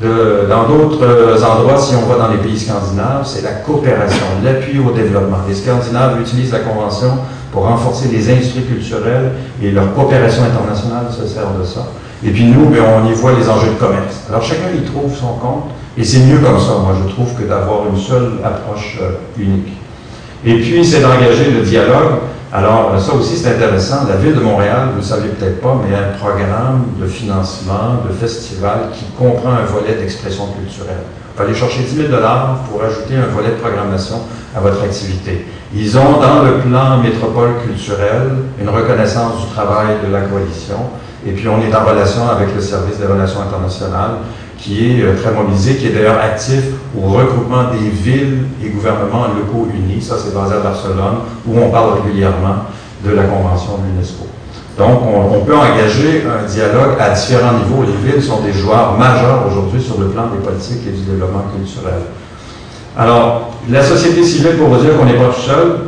dans 0.00 0.68
d'autres 0.68 1.04
euh, 1.04 1.42
endroits, 1.42 1.78
si 1.78 1.94
on 1.96 2.06
va 2.06 2.18
dans 2.18 2.32
les 2.32 2.38
pays 2.38 2.58
scandinaves, 2.58 3.24
c'est 3.24 3.42
la 3.42 3.52
coopération, 3.52 4.24
l'appui 4.44 4.78
au 4.78 4.92
développement. 4.92 5.38
Les 5.48 5.54
Scandinaves 5.54 6.20
utilisent 6.20 6.52
la 6.52 6.60
Convention 6.60 7.18
pour 7.52 7.64
renforcer 7.64 8.08
les 8.08 8.30
industries 8.30 8.62
culturelles 8.62 9.32
et 9.60 9.70
leur 9.72 9.92
coopération 9.94 10.44
internationale 10.44 11.06
se 11.10 11.26
sert 11.26 11.50
de 11.58 11.64
ça. 11.64 11.88
Et 12.24 12.30
puis 12.30 12.44
nous, 12.44 12.66
ben, 12.66 12.82
on 13.02 13.08
y 13.08 13.12
voit 13.12 13.32
les 13.32 13.48
enjeux 13.48 13.70
de 13.70 13.78
commerce. 13.78 14.24
Alors 14.28 14.42
chacun 14.42 14.70
y 14.76 14.84
trouve 14.84 15.14
son 15.14 15.34
compte, 15.34 15.70
et 15.96 16.04
c'est 16.04 16.20
mieux 16.20 16.38
comme 16.38 16.58
ça, 16.58 16.74
moi 16.82 16.94
je 17.02 17.12
trouve, 17.12 17.34
que 17.34 17.48
d'avoir 17.48 17.88
une 17.92 17.98
seule 17.98 18.38
approche 18.44 18.98
euh, 19.02 19.12
unique. 19.36 19.72
Et 20.44 20.60
puis 20.60 20.84
c'est 20.84 21.00
d'engager 21.00 21.50
le 21.50 21.62
dialogue 21.62 22.20
alors, 22.50 22.98
ça 22.98 23.12
aussi, 23.12 23.36
c'est 23.36 23.56
intéressant. 23.56 24.06
La 24.08 24.16
Ville 24.16 24.34
de 24.34 24.40
Montréal, 24.40 24.88
vous 24.88 24.92
ne 24.92 24.96
le 24.96 25.02
savez 25.02 25.28
peut-être 25.28 25.60
pas, 25.60 25.76
mais 25.84 25.94
a 25.94 25.98
un 25.98 26.18
programme 26.18 26.86
de 26.98 27.06
financement, 27.06 28.00
de 28.08 28.12
festival 28.14 28.88
qui 28.94 29.04
comprend 29.18 29.50
un 29.50 29.66
volet 29.66 29.96
d'expression 29.96 30.46
culturelle. 30.58 31.04
Vous 31.36 31.42
aller 31.42 31.54
chercher 31.54 31.82
10 31.82 31.96
000 31.96 32.08
pour 32.70 32.82
ajouter 32.82 33.16
un 33.16 33.32
volet 33.34 33.50
de 33.50 33.60
programmation 33.60 34.20
à 34.56 34.60
votre 34.60 34.82
activité. 34.82 35.46
Ils 35.74 35.98
ont 35.98 36.20
dans 36.20 36.42
le 36.42 36.60
plan 36.60 36.96
métropole 37.02 37.50
culturelle 37.66 38.30
une 38.58 38.70
reconnaissance 38.70 39.46
du 39.46 39.52
travail 39.52 39.96
de 40.06 40.10
la 40.10 40.22
coalition. 40.22 40.88
Et 41.26 41.32
puis, 41.32 41.48
on 41.48 41.60
est 41.60 41.74
en 41.76 41.84
relation 41.84 42.30
avec 42.30 42.54
le 42.54 42.62
service 42.62 42.96
des 42.98 43.06
relations 43.06 43.42
internationales 43.42 44.16
qui 44.58 44.90
est 44.90 45.02
euh, 45.02 45.14
très 45.16 45.32
mobilisé, 45.32 45.76
qui 45.76 45.86
est 45.86 45.90
d'ailleurs 45.90 46.18
actif 46.18 46.62
au 46.96 47.08
regroupement 47.08 47.70
des 47.72 47.88
villes 47.88 48.46
et 48.62 48.68
gouvernements 48.68 49.28
locaux 49.28 49.68
unis. 49.72 50.02
Ça, 50.02 50.16
c'est 50.18 50.34
basé 50.34 50.56
à 50.56 50.60
Barcelone, 50.60 51.18
où 51.46 51.58
on 51.58 51.70
parle 51.70 52.00
régulièrement 52.02 52.66
de 53.04 53.10
la 53.12 53.22
Convention 53.22 53.78
de 53.78 53.92
l'UNESCO. 53.92 54.26
Donc, 54.76 55.00
on, 55.02 55.40
peut 55.40 55.56
engager 55.56 56.24
un 56.24 56.46
dialogue 56.46 56.94
à 57.00 57.10
différents 57.10 57.52
niveaux. 57.52 57.82
Les 57.82 58.12
villes 58.12 58.22
sont 58.22 58.40
des 58.42 58.52
joueurs 58.52 58.96
majeurs 58.96 59.44
aujourd'hui 59.50 59.82
sur 59.82 59.98
le 59.98 60.06
plan 60.06 60.26
des 60.28 60.38
politiques 60.38 60.86
et 60.86 60.92
du 60.92 61.02
développement 61.02 61.44
culturel. 61.52 62.00
Alors, 62.96 63.50
la 63.68 63.82
société 63.82 64.22
civile, 64.22 64.56
pour 64.56 64.68
vous 64.68 64.80
dire 64.84 64.96
qu'on 64.96 65.04
n'est 65.04 65.14
pas 65.14 65.32
tout 65.34 65.40
seul, 65.40 65.78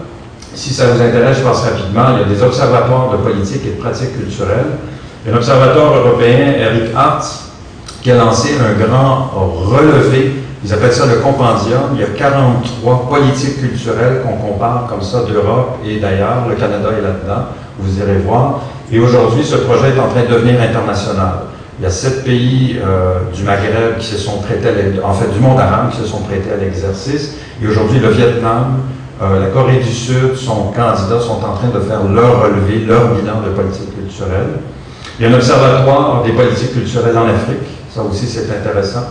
si 0.55 0.75
ça 0.75 0.87
vous 0.87 1.01
intéresse, 1.01 1.39
je 1.39 1.45
passe 1.45 1.63
rapidement. 1.63 2.07
Il 2.15 2.21
y 2.21 2.33
a 2.33 2.35
des 2.37 2.43
observatoires 2.43 3.13
de 3.13 3.19
politique 3.19 3.63
et 3.65 3.77
de 3.77 3.81
pratiques 3.81 4.19
culturelles. 4.19 4.79
Un 5.29 5.37
observatoire 5.37 5.97
européen, 5.97 6.55
Eric 6.59 6.91
Hart, 6.97 7.50
qui 8.03 8.11
a 8.11 8.17
lancé 8.17 8.51
un 8.59 8.85
grand 8.85 9.31
relevé. 9.35 10.33
Ils 10.65 10.73
appellent 10.73 10.93
ça 10.93 11.07
le 11.07 11.21
compendium. 11.21 11.91
Il 11.95 12.01
y 12.01 12.05
a 12.05 12.09
43 12.09 13.09
politiques 13.09 13.61
culturelles 13.61 14.23
qu'on 14.23 14.37
compare 14.37 14.87
comme 14.89 15.03
ça 15.03 15.23
d'Europe 15.23 15.79
et 15.87 15.99
d'ailleurs. 15.99 16.47
Le 16.49 16.55
Canada 16.55 16.89
est 16.99 17.03
là-dedans. 17.03 17.47
Vous 17.79 17.99
irez 17.99 18.19
voir. 18.19 18.61
Et 18.93 18.99
aujourd'hui, 18.99 19.45
ce 19.45 19.57
projet 19.57 19.91
est 19.97 20.01
en 20.01 20.09
train 20.09 20.23
de 20.23 20.35
devenir 20.35 20.61
international. 20.61 21.33
Il 21.79 21.85
y 21.85 21.87
a 21.87 21.91
sept 21.91 22.25
pays 22.25 22.79
euh, 22.85 23.21
du 23.35 23.43
Maghreb 23.43 23.97
qui 23.99 24.07
se 24.07 24.19
sont 24.19 24.39
prêtés, 24.39 24.69
à 24.69 25.07
en 25.07 25.15
fait 25.15 25.33
du 25.33 25.41
monde 25.41 25.59
arabe 25.59 25.91
qui 25.91 25.99
se 25.99 26.05
sont 26.05 26.19
prêtés 26.19 26.53
à 26.53 26.63
l'exercice. 26.63 27.37
Et 27.63 27.67
aujourd'hui, 27.67 28.01
le 28.01 28.11
Vietnam, 28.11 28.81
euh, 29.23 29.41
la 29.41 29.47
Corée 29.47 29.79
du 29.79 29.91
Sud, 29.91 30.35
son 30.35 30.73
candidat 30.73 31.21
sont 31.21 31.43
en 31.43 31.55
train 31.55 31.69
de 31.73 31.81
faire 31.81 32.05
leur 32.05 32.43
relevé, 32.43 32.85
leur 32.87 33.15
bilan 33.15 33.41
de 33.47 33.51
politique 33.55 33.95
culturelle. 33.95 34.61
Il 35.19 35.25
y 35.25 35.27
a 35.27 35.31
un 35.31 35.35
observatoire 35.35 36.23
des 36.23 36.33
politiques 36.33 36.73
culturelles 36.73 37.17
en 37.17 37.29
Afrique. 37.29 37.80
Ça 37.95 38.03
aussi, 38.03 38.27
c'est 38.27 38.51
intéressant. 38.51 39.05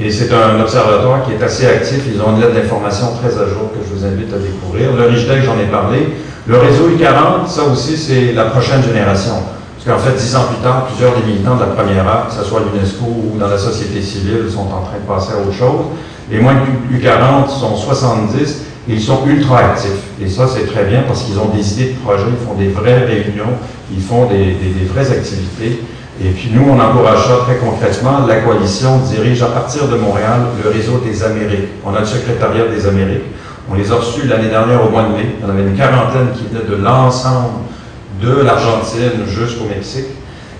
Et 0.00 0.10
c'est 0.10 0.32
un 0.32 0.60
observatoire 0.60 1.24
qui 1.24 1.32
est 1.32 1.42
assez 1.42 1.66
actif. 1.66 2.02
Ils 2.12 2.20
ont 2.20 2.34
une 2.34 2.40
lettre 2.40 2.54
d'information 2.54 3.08
très 3.22 3.32
à 3.34 3.46
jour 3.46 3.70
que 3.72 3.78
je 3.86 3.94
vous 3.94 4.04
invite 4.04 4.32
à 4.32 4.38
découvrir. 4.38 4.92
Le 4.92 5.06
RICHDEC, 5.06 5.44
j'en 5.44 5.58
ai 5.58 5.66
parlé. 5.70 6.08
Le 6.46 6.58
réseau 6.58 6.88
U40, 6.88 7.48
ça 7.48 7.62
aussi, 7.64 7.96
c'est 7.96 8.32
la 8.32 8.46
prochaine 8.46 8.82
génération. 8.82 9.34
Parce 9.76 9.98
qu'en 9.98 10.04
fait, 10.04 10.16
dix 10.16 10.34
ans 10.34 10.44
plus 10.44 10.62
tard, 10.62 10.86
plusieurs 10.86 11.14
des 11.14 11.22
militants 11.22 11.56
de 11.56 11.60
la 11.60 11.66
première 11.66 12.06
heure, 12.08 12.28
que 12.28 12.34
ce 12.34 12.42
soit 12.42 12.60
l'UNESCO 12.60 13.04
ou 13.04 13.38
dans 13.38 13.48
la 13.48 13.58
société 13.58 14.02
civile, 14.02 14.46
sont 14.50 14.62
en 14.62 14.82
train 14.82 14.98
de 15.00 15.06
passer 15.06 15.32
à 15.34 15.40
autre 15.40 15.56
chose. 15.56 15.86
Les 16.30 16.40
moins 16.40 16.54
de 16.54 16.96
U40 16.96 17.48
sont 17.48 17.76
70 17.76 18.64
ils 18.88 19.00
sont 19.00 19.26
ultra 19.26 19.58
actifs. 19.70 19.90
Et 20.22 20.28
ça, 20.28 20.46
c'est 20.46 20.66
très 20.66 20.84
bien 20.84 21.02
parce 21.06 21.22
qu'ils 21.22 21.38
ont 21.38 21.48
des 21.48 21.72
idées 21.72 21.92
de 21.92 21.98
projet, 21.98 22.24
ils 22.28 22.46
font 22.46 22.54
des 22.54 22.68
vraies 22.68 23.04
réunions, 23.04 23.54
ils 23.90 24.02
font 24.02 24.26
des, 24.26 24.56
vraies 24.92 25.10
activités. 25.10 25.80
Et 26.22 26.30
puis 26.30 26.50
nous, 26.52 26.64
on 26.68 26.78
encourage 26.78 27.26
ça 27.26 27.38
très 27.44 27.56
concrètement. 27.56 28.24
La 28.26 28.36
coalition 28.36 28.98
dirige 28.98 29.42
à 29.42 29.46
partir 29.46 29.88
de 29.88 29.96
Montréal 29.96 30.42
le 30.62 30.70
réseau 30.70 30.98
des 31.04 31.24
Amériques. 31.24 31.70
On 31.84 31.94
a 31.94 32.00
le 32.00 32.06
secrétariat 32.06 32.66
des 32.68 32.86
Amériques. 32.86 33.24
On 33.68 33.74
les 33.74 33.90
a 33.90 33.96
reçus 33.96 34.26
l'année 34.28 34.48
dernière 34.48 34.84
au 34.86 34.90
mois 34.90 35.04
de 35.04 35.08
mai. 35.08 35.36
On 35.44 35.48
avait 35.48 35.62
une 35.62 35.76
quarantaine 35.76 36.28
qui 36.34 36.44
venaient 36.46 36.68
de 36.68 36.76
l'ensemble 36.76 37.64
de 38.22 38.42
l'Argentine 38.42 39.26
jusqu'au 39.26 39.64
Mexique. 39.64 40.06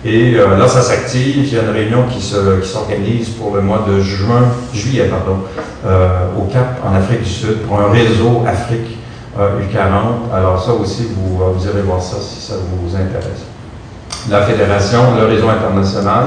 Et 0.05 0.35
euh, 0.35 0.59
là, 0.59 0.67
ça 0.67 0.83
s'active. 0.83 1.47
Il 1.47 1.55
y 1.55 1.59
a 1.59 1.63
une 1.63 1.71
réunion 1.71 2.05
qui 2.11 2.21
s'organise 2.21 3.31
pour 3.31 3.55
le 3.55 3.63
mois 3.63 3.87
de 3.89 4.01
juin, 4.01 4.49
juillet, 4.75 5.05
pardon, 5.05 5.41
euh, 5.87 6.27
au 6.37 6.43
Cap, 6.53 6.81
en 6.85 6.95
Afrique 6.95 7.23
du 7.23 7.31
Sud, 7.31 7.59
pour 7.69 7.81
un 7.81 7.91
réseau 7.91 8.43
Afrique 8.47 8.99
U40. 9.39 9.39
Euh, 9.39 10.37
Alors 10.37 10.63
ça 10.63 10.73
aussi, 10.73 11.09
vous, 11.17 11.39
vous 11.39 11.67
irez 11.67 11.83
voir 11.83 12.03
ça 12.03 12.17
si 12.21 12.41
ça 12.41 12.55
vous 12.55 12.95
intéresse. 12.97 13.54
La 14.31 14.43
fédération, 14.43 15.01
le 15.21 15.27
réseau 15.27 15.49
international. 15.49 16.27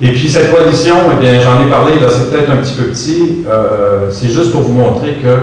Et 0.00 0.12
puis 0.12 0.28
cette 0.28 0.54
coalition, 0.54 0.94
eh 1.12 1.20
bien, 1.20 1.40
j'en 1.40 1.66
ai 1.66 1.70
parlé, 1.70 1.98
là, 2.00 2.08
c'est 2.10 2.30
peut-être 2.30 2.50
un 2.50 2.56
petit 2.56 2.74
peu 2.74 2.84
petit. 2.84 3.44
c'est 4.10 4.28
juste 4.28 4.52
pour 4.52 4.62
vous 4.62 4.74
montrer 4.74 5.14
que 5.22 5.36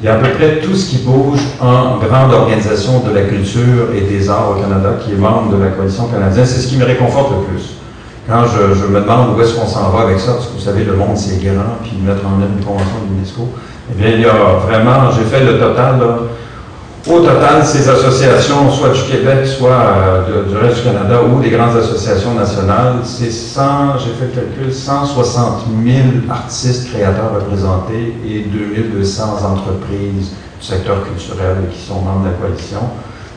il 0.00 0.04
y 0.04 0.08
a 0.08 0.14
à 0.14 0.16
peu 0.18 0.28
près 0.28 0.58
tout 0.58 0.74
ce 0.74 0.90
qui 0.90 0.98
bouge 0.98 1.40
en 1.58 1.96
grande 1.96 2.32
organisation 2.32 3.00
de 3.00 3.14
la 3.14 3.22
culture 3.22 3.88
et 3.96 4.02
des 4.02 4.28
arts 4.28 4.50
au 4.50 4.60
Canada 4.60 4.90
qui 5.02 5.12
est 5.12 5.16
membre 5.16 5.56
de 5.56 5.62
la 5.62 5.70
coalition 5.70 6.06
canadienne. 6.08 6.44
C'est 6.44 6.60
ce 6.60 6.68
qui 6.68 6.76
me 6.76 6.84
réconforte 6.84 7.30
le 7.30 7.44
plus. 7.46 7.76
Quand 8.28 8.44
je, 8.44 8.86
me 8.86 9.00
demande 9.00 9.36
où 9.36 9.40
est-ce 9.40 9.54
qu'on 9.54 9.66
s'en 9.66 9.88
va 9.90 10.02
avec 10.02 10.20
ça, 10.20 10.32
parce 10.32 10.48
que 10.48 10.52
vous 10.52 10.60
savez, 10.60 10.84
le 10.84 10.94
monde 10.94 11.16
c'est 11.16 11.42
grand, 11.42 11.78
puis 11.82 11.96
mettre 12.04 12.26
en 12.26 12.42
œuvre 12.42 12.52
une 12.58 12.64
convention 12.64 13.06
de 13.08 13.14
l'UNESCO, 13.14 13.48
eh 13.90 14.02
bien, 14.02 14.10
il 14.10 14.20
y 14.20 14.26
a 14.26 14.58
vraiment, 14.66 15.10
j'ai 15.12 15.24
fait 15.24 15.44
le 15.44 15.58
total, 15.58 15.98
là, 16.00 16.18
au 17.08 17.20
total, 17.20 17.64
ces 17.64 17.88
associations, 17.88 18.70
soit 18.70 18.90
du 18.90 19.02
Québec, 19.02 19.46
soit 19.46 19.70
euh, 19.70 20.44
du 20.48 20.56
reste 20.56 20.78
du 20.78 20.82
Canada, 20.82 21.20
ou 21.22 21.40
des 21.40 21.50
grandes 21.50 21.76
associations 21.76 22.34
nationales, 22.34 22.96
c'est 23.04 23.30
100, 23.30 23.98
j'ai 23.98 24.12
fait 24.14 24.34
le 24.34 24.42
calcul, 24.42 24.72
160 24.72 25.66
000 25.84 26.02
artistes 26.28 26.90
créateurs 26.90 27.32
représentés 27.34 28.16
et 28.28 28.40
2200 28.40 29.22
entreprises 29.44 30.32
du 30.60 30.66
secteur 30.66 31.04
culturel 31.04 31.56
qui 31.72 31.80
sont 31.86 32.00
membres 32.00 32.24
de 32.24 32.30
la 32.30 32.34
coalition. 32.34 32.80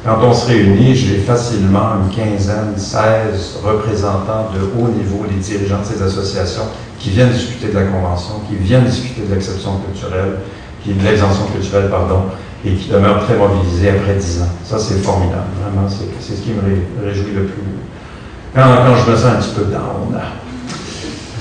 Quand 0.03 0.17
on 0.23 0.33
se 0.33 0.47
réunit, 0.47 0.95
j'ai 0.95 1.17
facilement 1.17 1.91
une 2.01 2.15
quinzaine, 2.15 2.73
16 2.75 3.59
représentants 3.63 4.47
de 4.53 4.61
haut 4.61 4.87
niveau, 4.87 5.25
les 5.29 5.35
dirigeants 5.35 5.81
de 5.81 5.95
ces 5.95 6.01
associations, 6.01 6.63
qui 6.97 7.11
viennent 7.11 7.31
discuter 7.31 7.67
de 7.67 7.77
la 7.77 7.83
Convention, 7.83 8.35
qui 8.49 8.55
viennent 8.55 8.85
discuter 8.85 9.27
de 9.27 9.33
l'exception 9.33 9.77
culturelle, 9.79 10.39
qui, 10.83 10.93
de 10.93 11.03
l'exemption 11.03 11.45
culturelle, 11.53 11.89
pardon, 11.89 12.23
et 12.65 12.71
qui 12.71 12.89
demeure 12.89 13.23
très 13.25 13.35
mobilisé 13.35 13.89
après 13.89 14.15
dix 14.15 14.41
ans. 14.41 14.49
Ça, 14.63 14.77
c'est 14.77 15.01
formidable. 15.01 15.47
Vraiment, 15.63 15.87
c'est 15.87 16.35
ce 16.35 16.41
qui 16.41 16.51
me 16.51 17.05
réjouit 17.05 17.33
le 17.33 17.45
plus. 17.45 17.61
Quand, 18.53 18.61
quand, 18.61 18.95
je 19.05 19.11
me 19.11 19.15
sens 19.15 19.25
un 19.25 19.35
petit 19.35 19.55
peu 19.55 19.65
down, 19.65 20.19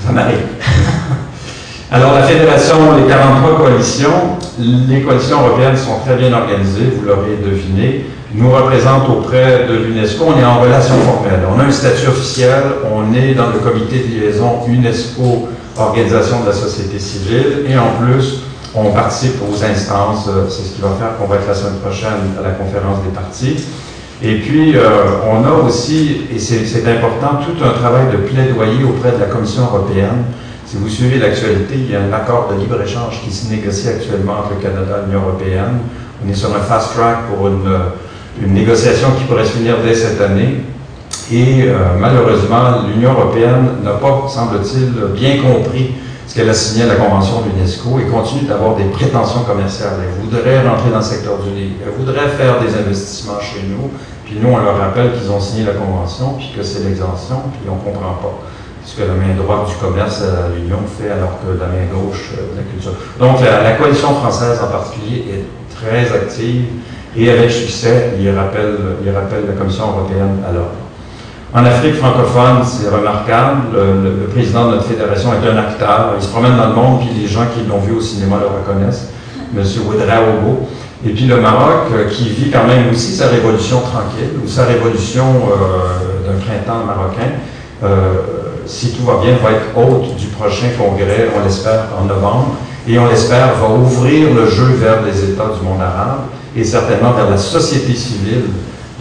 ça 0.05 0.11
m'arrive. 0.11 0.37
Alors, 1.91 2.13
la 2.13 2.23
Fédération, 2.23 2.75
les 2.97 3.07
43 3.07 3.57
coalitions, 3.57 4.37
les 4.59 5.01
coalitions 5.01 5.41
européennes 5.41 5.75
sont 5.75 5.99
très 6.05 6.15
bien 6.15 6.31
organisées, 6.31 6.93
vous 6.95 7.07
l'aurez 7.07 7.37
deviné, 7.43 8.05
nous 8.35 8.51
représentent 8.51 9.09
auprès 9.09 9.65
de 9.67 9.73
l'UNESCO. 9.73 10.25
On 10.27 10.39
est 10.39 10.45
en 10.45 10.59
relation 10.61 10.93
formelle. 10.99 11.41
On 11.51 11.59
a 11.59 11.63
un 11.63 11.71
statut 11.71 12.07
officiel, 12.07 12.61
on 12.93 13.11
est 13.15 13.33
dans 13.33 13.47
le 13.47 13.57
comité 13.57 14.05
de 14.07 14.21
liaison 14.21 14.59
UNESCO, 14.67 15.49
Organisation 15.79 16.41
de 16.41 16.47
la 16.47 16.53
société 16.53 16.99
civile, 16.99 17.65
et 17.65 17.77
en 17.77 17.91
plus, 18.01 18.41
on 18.75 18.91
participe 18.91 19.35
aux 19.41 19.63
instances, 19.63 20.27
euh, 20.27 20.45
c'est 20.47 20.63
ce 20.63 20.75
qui 20.75 20.81
va 20.81 20.89
faire 20.99 21.17
qu'on 21.17 21.25
va 21.25 21.37
être 21.37 21.47
la 21.47 21.53
semaine 21.55 21.79
prochaine 21.79 22.35
à 22.37 22.43
la 22.43 22.51
conférence 22.51 23.03
des 23.03 23.09
partis. 23.09 23.55
Et 24.21 24.35
puis, 24.35 24.75
euh, 24.75 24.83
on 25.31 25.43
a 25.45 25.51
aussi, 25.65 26.27
et 26.33 26.39
c'est 26.39 26.87
important, 26.87 27.39
tout 27.43 27.63
un 27.63 27.71
travail 27.71 28.11
de 28.11 28.17
plaidoyer 28.17 28.83
auprès 28.83 29.13
de 29.13 29.19
la 29.19 29.27
Commission 29.27 29.63
européenne. 29.63 30.25
Si 30.65 30.77
vous 30.77 30.89
suivez 30.89 31.17
l'actualité, 31.17 31.75
il 31.75 31.89
y 31.89 31.95
a 31.95 32.01
un 32.01 32.13
accord 32.13 32.51
de 32.53 32.59
libre-échange 32.59 33.21
qui 33.23 33.31
se 33.31 33.49
négocie 33.49 33.87
actuellement 33.87 34.33
entre 34.39 34.51
le 34.57 34.61
Canada 34.61 35.01
et 35.01 35.05
l'Union 35.07 35.25
européenne. 35.25 35.79
On 36.23 36.29
est 36.29 36.35
sur 36.35 36.53
un 36.55 36.59
fast 36.59 36.93
track 36.93 37.29
pour 37.29 37.47
une, 37.47 37.71
une 38.43 38.53
négociation 38.53 39.07
qui 39.17 39.23
pourrait 39.23 39.45
se 39.45 39.53
finir 39.53 39.75
dès 39.83 39.95
cette 39.95 40.21
année. 40.21 40.63
Et 41.31 41.63
euh, 41.63 41.75
malheureusement, 41.97 42.83
l'Union 42.87 43.13
européenne 43.13 43.69
n'a 43.83 43.91
pas, 43.91 44.27
semble-t-il, 44.27 44.91
bien 45.15 45.37
compris 45.41 45.91
ce 46.29 46.35
qu'elle 46.35 46.49
a 46.49 46.53
signé 46.53 46.85
la 46.85 46.93
Convention 46.93 47.41
de 47.41 47.49
l'UNESCO 47.49 47.97
et 47.99 48.03
continue 48.03 48.43
d'avoir 48.43 48.75
des 48.75 48.83
prétentions 48.83 49.41
commerciales. 49.41 49.93
Elle 50.03 50.23
voudrait 50.23 50.61
rentrer 50.61 50.91
dans 50.91 50.99
le 50.99 51.03
secteur 51.03 51.39
du 51.39 51.49
livre, 51.49 51.73
elle 51.83 51.97
voudrait 51.97 52.29
faire 52.29 52.61
des 52.61 52.71
investissements 52.77 53.39
chez 53.41 53.65
nous, 53.67 53.89
puis 54.25 54.37
nous, 54.39 54.49
on 54.49 54.59
leur 54.59 54.77
rappelle 54.77 55.11
qu'ils 55.13 55.31
ont 55.31 55.39
signé 55.39 55.63
la 55.65 55.73
Convention, 55.73 56.35
puis 56.37 56.53
que 56.55 56.61
c'est 56.61 56.83
l'exemption, 56.83 57.37
puis 57.51 57.67
on 57.67 57.77
ne 57.77 57.93
comprend 57.93 58.13
pas 58.21 58.41
ce 58.85 58.95
que 58.95 59.01
la 59.01 59.15
main 59.15 59.33
droite 59.35 59.69
du 59.69 59.75
commerce 59.75 60.21
à 60.21 60.55
l'Union 60.55 60.77
fait 60.99 61.09
alors 61.09 61.39
que 61.41 61.59
la 61.59 61.65
main 61.65 61.89
gauche 61.91 62.33
euh, 62.37 62.53
de 62.53 62.57
la 62.57 62.63
culture. 62.63 62.93
Donc 63.19 63.41
la, 63.41 63.71
coalition 63.73 64.13
française 64.15 64.59
en 64.63 64.67
particulier 64.67 65.25
est 65.33 65.75
très 65.75 66.13
active 66.15 66.65
et 67.17 67.31
avec 67.31 67.49
succès, 67.49 68.11
il 68.19 68.29
rappelle, 68.29 68.77
il 69.03 69.11
rappelle 69.11 69.47
la 69.47 69.53
Commission 69.53 69.89
européenne 69.89 70.43
à 70.47 70.51
l'ordre. 70.51 70.88
En 71.51 71.65
Afrique 71.65 71.95
francophone, 71.95 72.63
c'est 72.63 72.89
remarquable. 72.95 73.73
Le, 73.73 74.27
président 74.27 74.67
de 74.67 74.75
notre 74.75 74.85
fédération 74.85 75.31
est 75.33 75.47
un 75.49 75.57
acteur. 75.57 76.13
Il 76.15 76.23
se 76.23 76.29
promène 76.29 76.55
dans 76.55 76.67
le 76.67 76.75
monde, 76.75 76.99
puis 76.99 77.09
les 77.19 77.27
gens 77.27 77.45
qui 77.51 77.67
l'ont 77.67 77.79
vu 77.79 77.93
au 77.93 78.01
cinéma 78.01 78.37
le 78.39 78.45
reconnaissent. 78.45 79.09
M. 79.57 79.63
Ouedraogo. 79.87 80.67
Et 81.03 81.09
puis 81.09 81.25
le 81.25 81.41
Maroc, 81.41 81.87
euh, 81.93 82.07
qui 82.09 82.29
vit 82.29 82.51
quand 82.51 82.67
même 82.67 82.91
aussi 82.91 83.13
sa 83.13 83.29
révolution 83.29 83.79
tranquille, 83.79 84.37
ou 84.43 84.47
sa 84.47 84.65
révolution 84.65 85.23
euh, 85.25 86.27
d'un 86.27 86.37
printemps 86.37 86.85
marocain, 86.85 87.31
euh, 87.83 88.59
si 88.67 88.91
tout 88.91 89.03
va 89.03 89.19
bien, 89.23 89.33
va 89.41 89.51
être 89.51 89.75
hôte 89.75 90.17
du 90.17 90.27
prochain 90.27 90.67
congrès, 90.77 91.29
on 91.35 91.43
l'espère, 91.43 91.85
en 91.99 92.05
novembre, 92.05 92.57
et 92.87 92.99
on 92.99 93.07
l'espère, 93.07 93.55
va 93.55 93.73
ouvrir 93.73 94.33
le 94.35 94.47
jeu 94.47 94.65
vers 94.75 95.01
les 95.03 95.31
États 95.31 95.49
du 95.57 95.65
monde 95.65 95.81
arabe, 95.81 96.25
et 96.55 96.63
certainement 96.63 97.13
vers 97.13 97.29
la 97.29 97.37
société 97.37 97.95
civile 97.95 98.43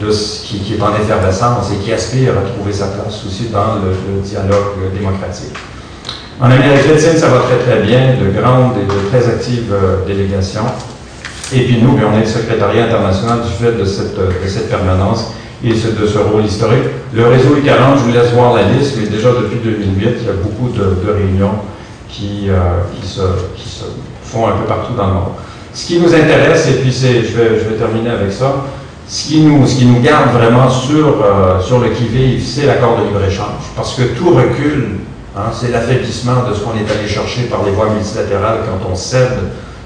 de 0.00 0.10
ce 0.10 0.44
qui, 0.44 0.74
est 0.74 0.82
en 0.82 0.94
effervescence 0.94 1.72
et 1.72 1.84
qui 1.84 1.92
aspire 1.92 2.32
à 2.38 2.48
trouver 2.48 2.72
sa 2.72 2.86
place 2.86 3.24
aussi 3.26 3.48
dans 3.48 3.76
le, 3.82 4.20
dialogue 4.22 4.92
démocratique. 4.94 5.54
En 6.40 6.50
Amérique 6.50 6.86
latine, 6.88 7.18
ça 7.18 7.28
va 7.28 7.40
très 7.40 7.58
très 7.58 7.82
bien, 7.82 8.14
de 8.14 8.30
grandes 8.30 8.76
et 8.78 8.86
de 8.86 9.08
très 9.08 9.28
actives 9.28 9.72
euh, 9.72 10.06
délégations. 10.06 10.66
Et 11.52 11.60
puis 11.64 11.82
nous, 11.82 11.98
on 11.98 12.16
est 12.16 12.20
le 12.20 12.26
secrétariat 12.26 12.84
international 12.84 13.40
du 13.42 13.50
fait 13.50 13.72
de 13.72 13.84
cette, 13.84 14.18
cette 14.46 14.70
permanence 14.70 15.32
et 15.64 15.70
de 15.70 16.06
ce 16.06 16.18
rôle 16.18 16.44
historique. 16.44 16.84
Le 17.12 17.26
réseau 17.26 17.56
U40, 17.56 17.98
je 17.98 18.04
vous 18.04 18.12
laisse 18.12 18.30
voir 18.32 18.54
la 18.54 18.64
liste, 18.64 18.96
mais 19.00 19.08
déjà 19.08 19.30
depuis 19.30 19.58
2008, 19.64 20.08
il 20.20 20.26
y 20.26 20.28
a 20.28 20.32
beaucoup 20.34 20.68
de, 20.68 21.10
réunions 21.10 21.54
qui, 22.08 22.48
euh, 22.48 22.82
qui, 22.94 23.08
se, 23.08 23.22
font 24.22 24.46
un 24.46 24.52
peu 24.52 24.66
partout 24.66 24.92
dans 24.94 25.06
le 25.08 25.14
monde. 25.14 25.32
Ce 25.74 25.86
qui 25.86 25.98
nous 25.98 26.14
intéresse, 26.14 26.68
et 26.68 26.74
puis 26.74 26.92
je 26.92 27.26
je 27.26 27.68
vais 27.68 27.76
terminer 27.76 28.10
avec 28.10 28.30
ça, 28.30 28.64
ce 29.08 29.28
qui 29.28 29.40
nous, 29.40 29.66
ce 29.66 29.76
qui 29.76 29.86
nous 29.86 30.00
garde 30.00 30.32
vraiment 30.32 30.68
sur, 30.68 31.24
euh, 31.24 31.60
sur 31.62 31.78
le 31.78 31.88
qui-vive, 31.88 32.44
c'est 32.44 32.66
l'accord 32.66 32.98
de 32.98 33.06
libre-échange. 33.06 33.72
Parce 33.74 33.94
que 33.94 34.02
tout 34.02 34.30
recule. 34.34 34.98
Hein, 35.36 35.50
c'est 35.52 35.70
l'affaiblissement 35.70 36.48
de 36.48 36.54
ce 36.54 36.60
qu'on 36.60 36.72
est 36.72 36.90
allé 36.90 37.06
chercher 37.06 37.42
par 37.44 37.62
les 37.64 37.70
voies 37.70 37.90
multilatérales 37.90 38.58
quand 38.66 38.90
on 38.90 38.94
cède 38.94 39.38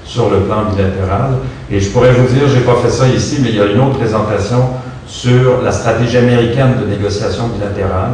sur 0.03 0.29
le 0.29 0.39
plan 0.39 0.65
bilatéral. 0.65 1.35
Et 1.71 1.79
je 1.79 1.89
pourrais 1.91 2.11
vous 2.11 2.27
dire, 2.33 2.47
je 2.47 2.55
n'ai 2.55 2.65
pas 2.65 2.75
fait 2.75 2.89
ça 2.89 3.07
ici, 3.07 3.37
mais 3.41 3.49
il 3.49 3.55
y 3.55 3.61
a 3.61 3.65
une 3.65 3.79
autre 3.79 3.97
présentation 3.97 4.69
sur 5.07 5.61
la 5.63 5.71
stratégie 5.71 6.17
américaine 6.17 6.75
de 6.81 6.89
négociation 6.89 7.47
bilatérale. 7.47 8.13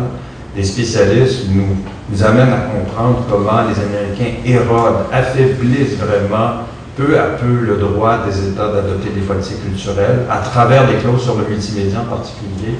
Les 0.56 0.64
spécialistes 0.64 1.46
nous, 1.50 1.78
nous 2.10 2.24
amènent 2.24 2.54
à 2.54 2.68
comprendre 2.76 3.24
comment 3.30 3.62
les 3.68 3.80
Américains 3.82 4.40
érodent, 4.46 5.06
affaiblissent 5.12 5.98
vraiment 5.98 6.66
peu 7.00 7.18
à 7.18 7.38
peu 7.40 7.66
le 7.66 7.78
droit 7.78 8.18
des 8.28 8.50
États 8.50 8.68
d'adopter 8.68 9.10
des 9.16 9.22
politiques 9.22 9.64
culturelles, 9.64 10.26
à 10.30 10.40
travers 10.40 10.86
des 10.86 10.96
clauses 10.96 11.24
sur 11.24 11.36
le 11.38 11.46
multimédia 11.48 12.00
en 12.02 12.16
particulier, 12.16 12.76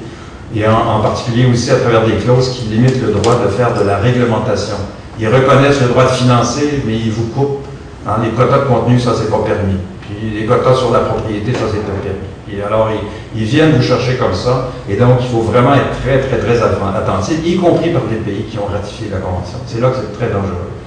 et 0.54 0.66
en, 0.66 1.00
particulier 1.00 1.46
aussi 1.46 1.70
à 1.70 1.76
travers 1.76 2.04
des 2.04 2.16
clauses 2.16 2.50
qui 2.50 2.66
limitent 2.66 3.00
le 3.00 3.12
droit 3.12 3.40
de 3.42 3.48
faire 3.48 3.72
de 3.72 3.84
la 3.84 3.96
réglementation. 3.96 4.76
Ils 5.18 5.28
reconnaissent 5.28 5.80
le 5.80 5.88
droit 5.88 6.04
de 6.04 6.10
financer, 6.10 6.82
mais 6.86 6.96
ils 6.96 7.10
vous 7.10 7.28
coupent. 7.28 7.64
Hein, 8.06 8.16
les 8.22 8.30
quotas 8.30 8.58
de 8.58 8.64
contenu, 8.64 8.98
ça, 8.98 9.12
c'est 9.16 9.30
pas 9.30 9.38
permis. 9.38 9.78
Puis 10.02 10.30
les 10.38 10.46
quotas 10.46 10.74
sur 10.74 10.90
la 10.90 11.00
propriété, 11.00 11.52
ça, 11.52 11.66
c'est 11.70 11.84
pas 11.84 11.98
permis. 12.02 12.30
Et 12.52 12.62
alors, 12.62 12.90
ils, 13.34 13.44
viennent 13.44 13.76
vous 13.76 13.82
chercher 13.82 14.16
comme 14.16 14.34
ça, 14.34 14.70
et 14.88 14.96
donc 14.96 15.18
il 15.20 15.28
faut 15.28 15.42
vraiment 15.42 15.74
être 15.74 16.00
très, 16.02 16.18
très, 16.18 16.38
très 16.38 16.60
attentif, 16.60 17.38
y 17.44 17.56
compris 17.56 17.90
par 17.90 18.02
les 18.10 18.16
pays 18.16 18.44
qui 18.50 18.58
ont 18.58 18.66
ratifié 18.66 19.08
la 19.10 19.18
Convention. 19.18 19.58
C'est 19.66 19.80
là 19.80 19.90
que 19.90 19.96
c'est 19.96 20.18
très 20.18 20.32
dangereux. 20.32 20.79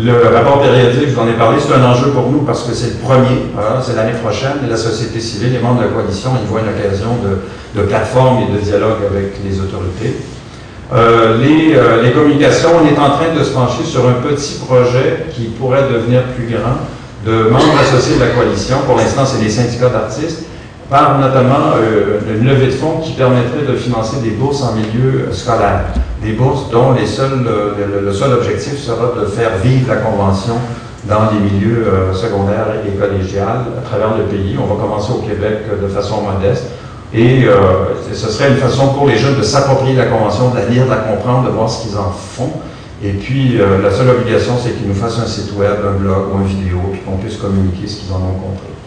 Le 0.00 0.12
rapport 0.32 0.62
périodique, 0.62 1.08
je 1.08 1.14
vous 1.14 1.20
en 1.20 1.26
ai 1.26 1.32
parlé, 1.32 1.58
c'est 1.58 1.74
un 1.74 1.84
enjeu 1.84 2.10
pour 2.10 2.30
nous 2.30 2.42
parce 2.42 2.62
que 2.62 2.72
c'est 2.72 2.90
le 2.90 2.98
premier, 3.02 3.50
c'est 3.82 3.96
l'année 3.96 4.16
prochaine, 4.22 4.58
et 4.64 4.70
la 4.70 4.76
société 4.76 5.18
civile, 5.18 5.54
les 5.54 5.58
membres 5.58 5.80
de 5.80 5.86
la 5.86 5.90
coalition, 5.90 6.30
ils 6.40 6.46
voient 6.46 6.60
une 6.60 6.68
occasion 6.68 7.16
de, 7.74 7.82
plateforme 7.82 8.44
et 8.44 8.56
de 8.56 8.58
dialogue 8.60 8.98
avec 9.10 9.34
les 9.44 9.60
autorités. 9.60 10.14
Euh, 10.92 11.38
les, 11.38 11.74
euh, 11.74 12.02
les, 12.02 12.12
communications, 12.12 12.70
on 12.80 12.86
est 12.86 12.98
en 12.98 13.10
train 13.10 13.34
de 13.36 13.42
se 13.42 13.50
pencher 13.50 13.82
sur 13.84 14.08
un 14.08 14.14
petit 14.22 14.60
projet 14.64 15.26
qui 15.34 15.46
pourrait 15.46 15.88
devenir 15.92 16.22
plus 16.34 16.46
grand 16.46 16.78
de 17.26 17.50
membres 17.50 17.78
associés 17.80 18.16
de 18.16 18.20
la 18.20 18.28
coalition. 18.28 18.76
Pour 18.86 18.96
l'instant, 18.96 19.26
c'est 19.26 19.42
les 19.42 19.50
syndicats 19.50 19.90
d'artistes, 19.90 20.44
par 20.90 21.18
notamment 21.18 21.74
euh, 21.76 22.20
une 22.34 22.46
levée 22.46 22.66
de 22.66 22.72
fonds 22.72 23.00
qui 23.02 23.12
permettrait 23.12 23.66
de 23.68 23.76
financer 23.76 24.20
des 24.22 24.30
bourses 24.30 24.62
en 24.62 24.72
milieu 24.72 25.30
scolaire 25.32 25.84
des 26.22 26.32
bourses 26.32 26.70
dont 26.70 26.92
les 26.92 27.06
seuls, 27.06 27.46
euh, 27.46 28.02
le, 28.04 28.12
seul 28.12 28.32
objectif 28.32 28.78
sera 28.78 29.12
de 29.20 29.26
faire 29.26 29.56
vivre 29.62 29.88
la 29.88 29.96
Convention 29.96 30.54
dans 31.04 31.30
les 31.30 31.38
milieux 31.38 31.86
euh, 31.86 32.12
secondaires 32.12 32.66
et 32.84 32.90
collégiales 32.98 33.66
à 33.78 33.82
travers 33.82 34.16
le 34.16 34.24
pays. 34.24 34.56
On 34.60 34.66
va 34.66 34.80
commencer 34.80 35.12
au 35.12 35.20
Québec 35.20 35.58
de 35.80 35.86
façon 35.86 36.22
modeste. 36.22 36.64
Et 37.14 37.46
ce 38.12 38.28
serait 38.28 38.50
une 38.50 38.56
façon 38.56 38.88
pour 38.88 39.06
les 39.06 39.16
jeunes 39.16 39.38
de 39.38 39.42
s'approprier 39.42 39.96
la 39.96 40.04
Convention, 40.04 40.50
de 40.50 40.56
la 40.56 40.66
lire, 40.66 40.84
de 40.84 40.90
la 40.90 40.96
comprendre, 40.96 41.48
de 41.48 41.52
voir 41.54 41.70
ce 41.70 41.86
qu'ils 41.86 41.96
en 41.96 42.10
font. 42.10 42.50
Et 43.02 43.12
puis, 43.12 43.56
la 43.82 43.90
seule 43.90 44.10
obligation, 44.10 44.52
c'est 44.62 44.76
qu'ils 44.76 44.88
nous 44.88 44.94
fassent 44.94 45.18
un 45.18 45.26
site 45.26 45.56
web, 45.56 45.72
un 45.88 45.98
blog 45.98 46.34
ou 46.34 46.40
une 46.42 46.46
vidéo, 46.46 46.80
puis 46.92 47.00
qu'on 47.00 47.16
puisse 47.16 47.38
communiquer 47.38 47.86
ce 47.86 47.96
qu'ils 47.96 48.12
en 48.12 48.16
ont 48.16 48.38
compris. 48.38 48.77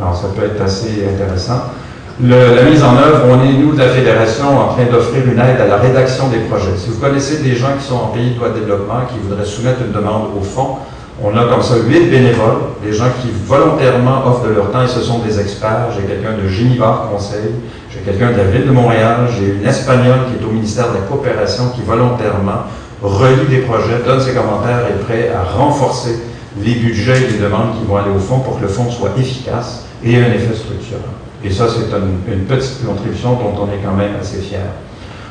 Alors, 0.00 0.16
ça 0.16 0.28
peut 0.34 0.44
être 0.44 0.62
assez 0.62 1.04
intéressant 1.12 1.72
la 2.20 2.62
mise 2.64 2.82
en 2.82 2.96
œuvre, 2.96 3.26
on 3.30 3.44
est, 3.44 3.52
nous, 3.52 3.74
de 3.74 3.78
la 3.78 3.90
Fédération, 3.90 4.58
en 4.58 4.74
train 4.74 4.84
d'offrir 4.90 5.22
une 5.24 5.38
aide 5.38 5.60
à 5.60 5.66
la 5.66 5.76
rédaction 5.76 6.28
des 6.28 6.38
projets. 6.38 6.76
Si 6.76 6.90
vous 6.90 6.98
connaissez 6.98 7.38
des 7.38 7.54
gens 7.54 7.68
qui 7.78 7.86
sont 7.86 7.94
en 7.94 8.06
pays 8.08 8.30
de 8.30 8.34
droit 8.34 8.48
de 8.48 8.58
développement, 8.58 9.06
qui 9.08 9.18
voudraient 9.20 9.44
soumettre 9.44 9.82
une 9.86 9.92
demande 9.92 10.30
au 10.36 10.42
fond, 10.42 10.78
on 11.22 11.36
a 11.36 11.44
comme 11.44 11.62
ça 11.62 11.76
huit 11.76 12.10
bénévoles, 12.10 12.74
des 12.84 12.92
gens 12.92 13.10
qui 13.22 13.28
volontairement 13.46 14.26
offrent 14.26 14.48
de 14.48 14.54
leur 14.54 14.70
temps 14.70 14.82
et 14.82 14.88
ce 14.88 15.00
sont 15.00 15.20
des 15.20 15.38
experts. 15.38 15.90
J'ai 15.96 16.06
quelqu'un 16.06 16.32
de 16.42 16.48
Genivar 16.48 17.08
Conseil, 17.12 17.54
j'ai 17.90 18.00
quelqu'un 18.00 18.32
de 18.32 18.38
la 18.38 18.44
ville 18.44 18.66
de 18.66 18.72
Montréal, 18.72 19.28
j'ai 19.36 19.54
une 19.60 19.66
espagnole 19.66 20.26
qui 20.28 20.42
est 20.42 20.46
au 20.46 20.50
ministère 20.50 20.88
de 20.88 20.94
la 20.94 21.00
Coopération 21.00 21.70
qui 21.74 21.82
volontairement 21.82 22.66
relie 23.02 23.46
des 23.48 23.58
projets, 23.58 24.02
donne 24.04 24.20
ses 24.20 24.32
commentaires 24.32 24.82
et 24.88 24.94
est 24.94 25.04
prêt 25.04 25.30
à 25.32 25.56
renforcer 25.56 26.18
les 26.60 26.74
budgets 26.74 27.16
et 27.16 27.32
les 27.32 27.38
demandes 27.38 27.78
qui 27.78 27.86
vont 27.86 27.96
aller 27.96 28.10
au 28.14 28.18
fond 28.18 28.40
pour 28.40 28.56
que 28.56 28.62
le 28.62 28.68
fonds 28.68 28.90
soit 28.90 29.10
efficace 29.16 29.87
et 30.04 30.16
un 30.16 30.32
effet 30.32 30.54
structurant. 30.54 31.14
Et 31.44 31.50
ça, 31.50 31.66
c'est 31.68 31.94
une, 31.96 32.44
petite 32.44 32.84
contribution 32.84 33.34
dont 33.34 33.54
on 33.62 33.66
est 33.66 33.80
quand 33.84 33.94
même 33.94 34.14
assez 34.20 34.38
fier. 34.38 34.62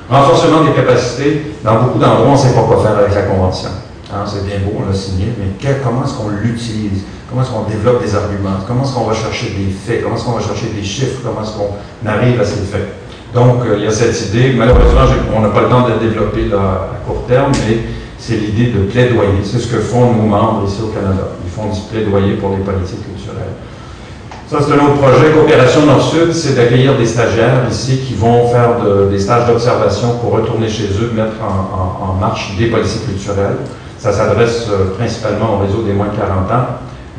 Renforcement 0.09 0.63
des 0.63 0.71
capacités. 0.71 1.53
Dans 1.63 1.83
beaucoup 1.83 1.99
d'endroits, 1.99 2.27
on 2.29 2.31
ne 2.33 2.37
sait 2.37 2.53
pas 2.53 2.63
quoi 2.63 2.81
faire 2.81 2.97
avec 2.97 3.13
la 3.13 3.23
Convention. 3.23 3.69
Hein, 4.13 4.23
c'est 4.25 4.45
bien 4.45 4.59
beau, 4.59 4.79
on 4.79 4.87
l'a 4.87 4.95
signé, 4.95 5.33
mais 5.37 5.47
comment 5.83 6.05
est-ce 6.05 6.13
qu'on 6.13 6.29
l'utilise? 6.29 7.03
Comment 7.29 7.41
est-ce 7.41 7.51
qu'on 7.51 7.63
développe 7.63 8.01
des 8.01 8.15
arguments? 8.15 8.55
Comment 8.65 8.83
est-ce 8.83 8.93
qu'on 8.93 9.03
va 9.03 9.13
chercher 9.13 9.47
des 9.47 9.69
faits? 9.69 10.01
Comment 10.01 10.15
est-ce 10.15 10.23
qu'on 10.23 10.31
va 10.31 10.41
chercher 10.41 10.67
des 10.67 10.83
chiffres? 10.83 11.19
Comment 11.23 11.43
est-ce 11.43 11.57
qu'on 11.57 12.07
arrive 12.09 12.39
à 12.39 12.45
ces 12.45 12.61
faits? 12.61 12.87
Donc, 13.33 13.65
euh, 13.65 13.75
il 13.77 13.83
y 13.83 13.87
a 13.87 13.91
cette 13.91 14.29
idée. 14.29 14.53
Malheureusement, 14.55 15.01
on 15.35 15.41
n'a 15.41 15.49
pas 15.49 15.63
le 15.63 15.67
temps 15.67 15.83
de 15.83 15.89
la 15.91 15.97
développer 15.97 16.47
à 16.53 16.95
court 17.05 17.25
terme, 17.27 17.51
mais 17.67 17.79
c'est 18.17 18.37
l'idée 18.37 18.71
de 18.71 18.83
plaidoyer. 18.83 19.43
C'est 19.43 19.59
ce 19.59 19.67
que 19.67 19.79
font 19.79 20.13
nos 20.13 20.23
membres 20.23 20.63
ici 20.65 20.81
au 20.81 20.87
Canada. 20.87 21.35
Ils 21.43 21.51
font 21.51 21.67
du 21.67 21.81
plaidoyer 21.91 22.35
pour 22.35 22.51
les 22.51 22.63
politiques 22.63 23.03
culturelles. 23.03 23.55
Ça, 24.49 24.59
c'est 24.61 24.71
un 24.71 24.77
autre 24.77 25.01
projet. 25.01 25.33
Coopération 25.33 25.85
Nord-Sud, 25.85 26.31
c'est 26.31 26.55
d'accueillir 26.55 26.97
des 26.97 27.05
stagiaires 27.05 27.63
ici 27.69 27.97
qui 27.97 28.13
vont 28.13 28.47
faire 28.47 28.77
des 29.11 29.19
stages 29.19 29.45
d'observation 29.45 30.19
pour 30.21 30.31
retourner 30.31 30.69
chez 30.69 30.85
eux, 31.01 31.11
mettre 31.13 31.35
en, 31.43 32.13
marche 32.13 32.55
des 32.57 32.67
politiques 32.67 33.05
culturelles. 33.07 33.57
Ça 33.97 34.13
s'adresse 34.13 34.67
euh, 34.69 34.95
principalement 34.97 35.55
au 35.55 35.57
réseau 35.57 35.81
des 35.81 35.91
moins 35.91 36.07
de 36.07 36.15
40 36.15 36.49
ans. 36.49 36.65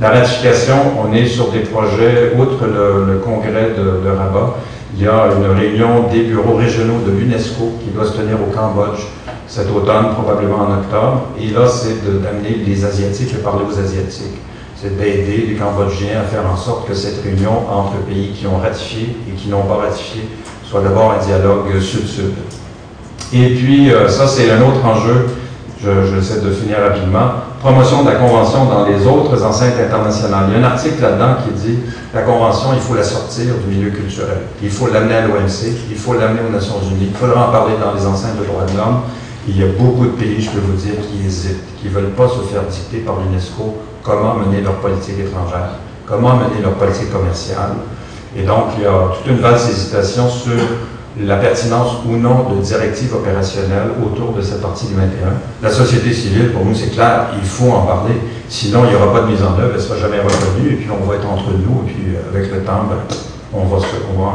La 0.00 0.10
ratification, 0.10 0.76
on 1.04 1.12
est 1.12 1.26
sur 1.26 1.50
des 1.50 1.60
projets, 1.60 2.32
outre 2.38 2.64
le, 2.64 3.18
congrès 3.18 3.74
de, 3.76 4.08
Rabat, 4.08 4.54
il 4.96 5.02
y 5.02 5.06
a 5.06 5.26
une 5.36 5.54
réunion 5.54 6.08
des 6.10 6.22
bureaux 6.22 6.56
régionaux 6.56 7.00
de 7.06 7.10
l'UNESCO 7.10 7.74
qui 7.84 7.90
doit 7.90 8.06
se 8.06 8.12
tenir 8.16 8.36
au 8.36 8.50
Cambodge 8.56 9.00
cet 9.46 9.70
automne, 9.70 10.14
probablement 10.14 10.60
en 10.60 10.78
octobre. 10.78 11.26
Et 11.38 11.48
là, 11.48 11.66
c'est 11.68 12.02
d'amener 12.22 12.62
les 12.64 12.84
Asiatiques 12.86 13.34
et 13.34 13.42
parler 13.42 13.64
aux 13.70 13.78
Asiatiques 13.78 14.40
c'est 14.80 14.96
d'aider 14.96 15.46
les 15.48 15.54
Cambodgiens 15.56 16.20
à 16.20 16.24
faire 16.24 16.48
en 16.48 16.56
sorte 16.56 16.86
que 16.86 16.94
cette 16.94 17.22
réunion 17.24 17.50
entre 17.68 17.96
pays 18.08 18.30
qui 18.32 18.46
ont 18.46 18.58
ratifié 18.58 19.16
et 19.28 19.32
qui 19.32 19.48
n'ont 19.48 19.62
pas 19.62 19.88
ratifié 19.88 20.28
soit 20.64 20.82
d'abord 20.82 21.14
un 21.18 21.24
dialogue 21.24 21.80
sud-sud. 21.80 22.34
Et 23.32 23.54
puis, 23.54 23.92
euh, 23.92 24.08
ça, 24.08 24.28
c'est 24.28 24.50
un 24.50 24.60
autre 24.62 24.84
enjeu, 24.84 25.26
je, 25.82 25.90
j'essaie 26.14 26.40
de 26.40 26.50
finir 26.50 26.76
rapidement, 26.78 27.30
promotion 27.60 28.04
de 28.04 28.10
la 28.10 28.16
Convention 28.16 28.66
dans 28.66 28.86
les 28.86 29.06
autres 29.06 29.44
enceintes 29.44 29.80
internationales. 29.84 30.44
Il 30.48 30.60
y 30.60 30.62
a 30.62 30.66
un 30.66 30.70
article 30.70 31.02
là-dedans 31.02 31.36
qui 31.44 31.52
dit 31.58 31.78
la 32.14 32.22
Convention, 32.22 32.68
il 32.74 32.80
faut 32.80 32.94
la 32.94 33.02
sortir 33.02 33.54
du 33.66 33.74
milieu 33.74 33.90
culturel. 33.90 34.42
Il 34.62 34.70
faut 34.70 34.86
l'amener 34.86 35.14
à 35.14 35.26
l'OMC, 35.26 35.74
il 35.90 35.96
faut 35.96 36.14
l'amener 36.14 36.40
aux 36.48 36.52
Nations 36.52 36.80
Unies, 36.90 37.10
il 37.10 37.16
faudra 37.16 37.48
en 37.48 37.52
parler 37.52 37.74
dans 37.82 37.94
les 37.94 38.06
enceintes 38.06 38.38
de 38.38 38.44
droits 38.44 38.64
de 38.64 38.76
l'homme. 38.76 39.00
Il 39.48 39.58
y 39.58 39.62
a 39.64 39.66
beaucoup 39.78 40.04
de 40.04 40.10
pays, 40.12 40.40
je 40.40 40.50
peux 40.50 40.60
vous 40.60 40.76
dire, 40.76 40.94
qui 41.00 41.26
hésitent, 41.26 41.64
qui 41.80 41.88
ne 41.88 41.92
veulent 41.92 42.14
pas 42.16 42.28
se 42.28 42.40
faire 42.52 42.62
dicter 42.62 42.98
par 42.98 43.16
l'UNESCO 43.20 43.76
comment 44.02 44.34
mener 44.34 44.60
leur 44.60 44.74
politique 44.74 45.18
étrangère, 45.18 45.70
comment 46.06 46.36
mener 46.36 46.62
leur 46.62 46.74
politique 46.74 47.12
commerciale. 47.12 47.72
Et 48.36 48.42
donc, 48.42 48.74
il 48.76 48.84
y 48.84 48.86
a 48.86 49.12
toute 49.16 49.26
une 49.26 49.40
vaste 49.40 49.70
hésitation 49.70 50.28
sur 50.28 50.60
la 51.20 51.36
pertinence 51.36 51.96
ou 52.06 52.16
non 52.16 52.50
de 52.50 52.60
directives 52.62 53.14
opérationnelles 53.14 53.90
autour 54.04 54.32
de 54.32 54.42
cette 54.42 54.62
partie 54.62 54.86
du 54.86 54.94
21. 54.94 55.08
La 55.62 55.70
société 55.70 56.12
civile, 56.12 56.52
pour 56.52 56.64
nous, 56.64 56.74
c'est 56.74 56.90
clair, 56.90 57.30
il 57.40 57.46
faut 57.46 57.70
en 57.70 57.82
parler. 57.82 58.14
Sinon, 58.48 58.84
il 58.84 58.90
n'y 58.90 58.96
aura 58.96 59.12
pas 59.12 59.20
de 59.22 59.32
mise 59.32 59.42
en 59.42 59.58
œuvre, 59.58 59.70
elle 59.70 59.76
ne 59.76 59.80
sera 59.80 59.98
jamais 59.98 60.18
reconnue, 60.18 60.72
et 60.72 60.76
puis 60.76 60.88
on 60.90 61.04
va 61.04 61.16
être 61.16 61.28
entre 61.28 61.50
nous, 61.50 61.82
et 61.86 61.92
puis 61.92 62.04
avec 62.32 62.52
le 62.52 62.62
temps, 62.62 62.84
ben, 62.88 63.16
on 63.52 63.64
va 63.64 63.80
se, 63.80 63.86
on 64.14 64.22
va, 64.22 64.32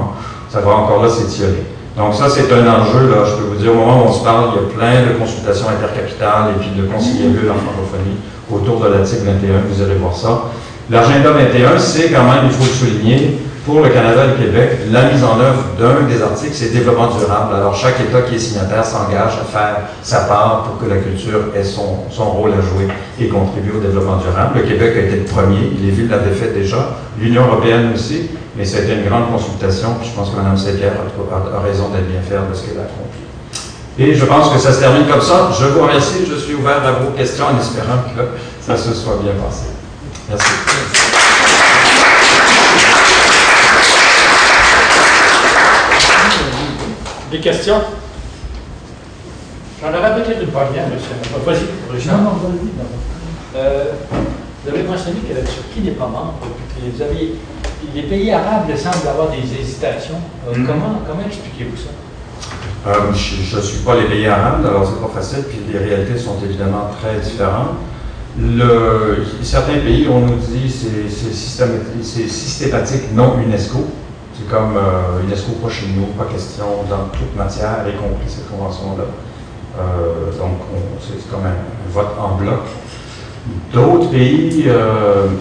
ça 0.49 0.59
va 0.59 0.71
encore 0.71 1.03
là 1.03 1.09
s'étioler. 1.09 1.63
Donc 1.95 2.13
ça, 2.15 2.27
c'est 2.29 2.51
un 2.51 2.67
enjeu, 2.67 3.09
là, 3.09 3.23
je 3.25 3.35
peux 3.35 3.52
dire, 3.59 3.71
au 3.71 3.75
moment 3.75 4.03
où 4.03 4.09
on 4.09 4.13
se 4.13 4.23
parle, 4.23 4.51
il 4.53 4.61
y 4.61 4.65
a 4.65 4.69
plein 4.77 5.13
de 5.13 5.19
consultations 5.19 5.67
intercapitales 5.69 6.55
et 6.55 6.59
puis 6.59 6.71
de 6.75 6.87
concilier 6.87 7.29
en 7.49 7.59
francophonie 7.59 8.17
autour 8.51 8.79
de 8.79 8.93
l'article 8.93 9.23
21, 9.25 9.63
vous 9.69 9.81
allez 9.81 9.95
voir 9.95 10.15
ça. 10.15 10.43
L'agenda 10.89 11.31
21, 11.31 11.79
c'est 11.79 12.09
quand 12.09 12.23
même, 12.23 12.45
il 12.45 12.51
faut 12.51 12.65
le 12.65 12.69
souligner, 12.69 13.37
pour 13.65 13.79
le 13.79 13.89
Canada 13.89 14.25
et 14.25 14.37
le 14.37 14.45
Québec, 14.45 14.69
la 14.91 15.03
mise 15.09 15.23
en 15.23 15.39
œuvre 15.39 15.63
d'un 15.79 16.05
des 16.05 16.21
articles, 16.21 16.53
c'est 16.53 16.73
développement 16.73 17.07
durable. 17.17 17.55
Alors, 17.55 17.73
chaque 17.73 17.99
État 18.01 18.21
qui 18.23 18.35
est 18.35 18.39
signataire 18.39 18.83
s'engage 18.83 19.39
à 19.41 19.45
faire 19.45 19.77
sa 20.01 20.21
part 20.21 20.63
pour 20.63 20.79
que 20.85 20.93
la 20.93 20.99
culture 20.99 21.39
ait 21.55 21.63
son, 21.63 22.03
rôle 22.19 22.51
à 22.51 22.61
jouer 22.61 22.87
et 23.19 23.29
contribuer 23.29 23.77
au 23.77 23.79
développement 23.79 24.17
durable. 24.17 24.59
Le 24.59 24.63
Québec 24.63 24.93
a 24.97 24.99
été 24.99 25.15
le 25.15 25.23
premier, 25.23 25.71
les 25.81 25.91
villes 25.91 26.09
l'avaient 26.09 26.35
fait 26.35 26.53
déjà, 26.53 26.97
l'Union 27.17 27.43
européenne 27.43 27.91
aussi, 27.93 28.31
mais 28.57 28.65
ça 28.65 28.79
a 28.79 28.81
été 28.81 28.95
une 28.95 29.05
grande 29.05 29.31
consultation, 29.31 29.95
puis 29.99 30.09
je 30.09 30.15
pense 30.15 30.29
que 30.29 30.35
Mme 30.35 30.57
Séguer 30.57 30.91
a, 30.91 31.59
raison 31.61 31.87
d'être 31.89 32.09
bien 32.09 32.21
faire 32.21 32.41
de 32.49 32.53
ce 32.53 32.63
qu'elle 32.63 32.79
a 32.79 32.83
accompli. 32.83 33.22
Et 33.99 34.15
je 34.15 34.25
pense 34.25 34.49
que 34.49 34.57
ça 34.59 34.73
se 34.73 34.79
termine 34.79 35.07
comme 35.07 35.21
ça. 35.21 35.51
Je 35.59 35.65
vous 35.67 35.81
remercie. 35.81 36.25
Je 36.27 36.35
suis 36.35 36.55
ouvert 36.55 36.83
à 36.85 36.93
vos 36.93 37.11
questions 37.11 37.45
en 37.45 37.59
espérant 37.59 37.99
que 38.15 38.21
ça 38.59 38.75
se 38.75 38.93
soit 38.93 39.17
bien 39.21 39.33
passé. 39.33 39.65
Merci. 40.29 40.51
Des 47.31 47.39
questions? 47.39 47.81
J'en 49.81 49.89
aurais 49.89 50.15
peut-être 50.15 50.41
une 50.41 50.51
première, 50.51 50.87
monsieur. 50.87 51.15
Vas-y, 51.45 51.93
Richard. 51.95 52.17
Non, 52.17 52.23
non, 52.23 52.29
vas-y. 52.31 53.57
Euh, 53.57 53.85
vous 54.63 54.69
avez 54.69 54.83
mentionné 54.83 55.19
que 55.19 55.33
la 55.35 55.41
Turquie 55.41 55.81
n'est 55.81 55.91
pas 55.91 56.07
membre, 56.07 56.35
que 56.41 56.95
vous 56.95 57.01
avez, 57.01 57.35
les 57.93 58.03
pays 58.03 58.31
arabes 58.31 58.75
semblent 58.75 59.07
avoir 59.07 59.29
des 59.29 59.59
hésitations. 59.59 60.21
Euh, 60.47 60.53
mm-hmm. 60.53 60.65
Comment, 60.65 61.01
comment 61.07 61.23
expliquez-vous 61.27 61.77
ça? 61.77 61.89
Euh, 62.85 63.13
je 63.13 63.55
ne 63.55 63.61
suis 63.61 63.79
pas 63.79 63.95
les 63.95 64.07
pays 64.07 64.27
arabes, 64.27 64.65
alors 64.65 64.85
c'est 64.85 65.01
pas 65.01 65.13
facile, 65.13 65.43
puis 65.43 65.59
les 65.71 65.79
réalités 65.79 66.17
sont 66.17 66.35
évidemment 66.43 66.89
très 66.99 67.17
différentes. 67.19 67.77
Certains 69.41 69.79
pays, 69.79 70.05
on 70.11 70.19
nous 70.19 70.35
dit 70.35 70.69
c'est 70.69 72.27
systématique, 72.27 73.13
non 73.13 73.35
UNESCO. 73.37 73.85
C'est 74.35 74.49
comme 74.49 74.75
euh, 74.75 75.23
UNESCO 75.25 75.53
pas 75.63 75.69
chez 75.69 75.85
nous, 75.95 76.07
pas 76.17 76.25
question 76.25 76.65
dans 76.89 77.05
toute 77.17 77.33
matière, 77.37 77.85
y 77.87 77.95
compris 77.95 78.27
cette 78.27 78.49
convention-là. 78.49 79.05
Euh, 79.79 80.37
donc 80.37 80.57
c'est 80.99 81.29
comme 81.31 81.45
un, 81.45 81.55
vote 81.89 82.15
en 82.19 82.35
bloc. 82.35 82.63
D'autres 83.71 84.09
pays 84.09 84.65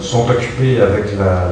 sont 0.01 0.29
occupés 0.29 0.81
avec 0.81 1.17
la, 1.17 1.49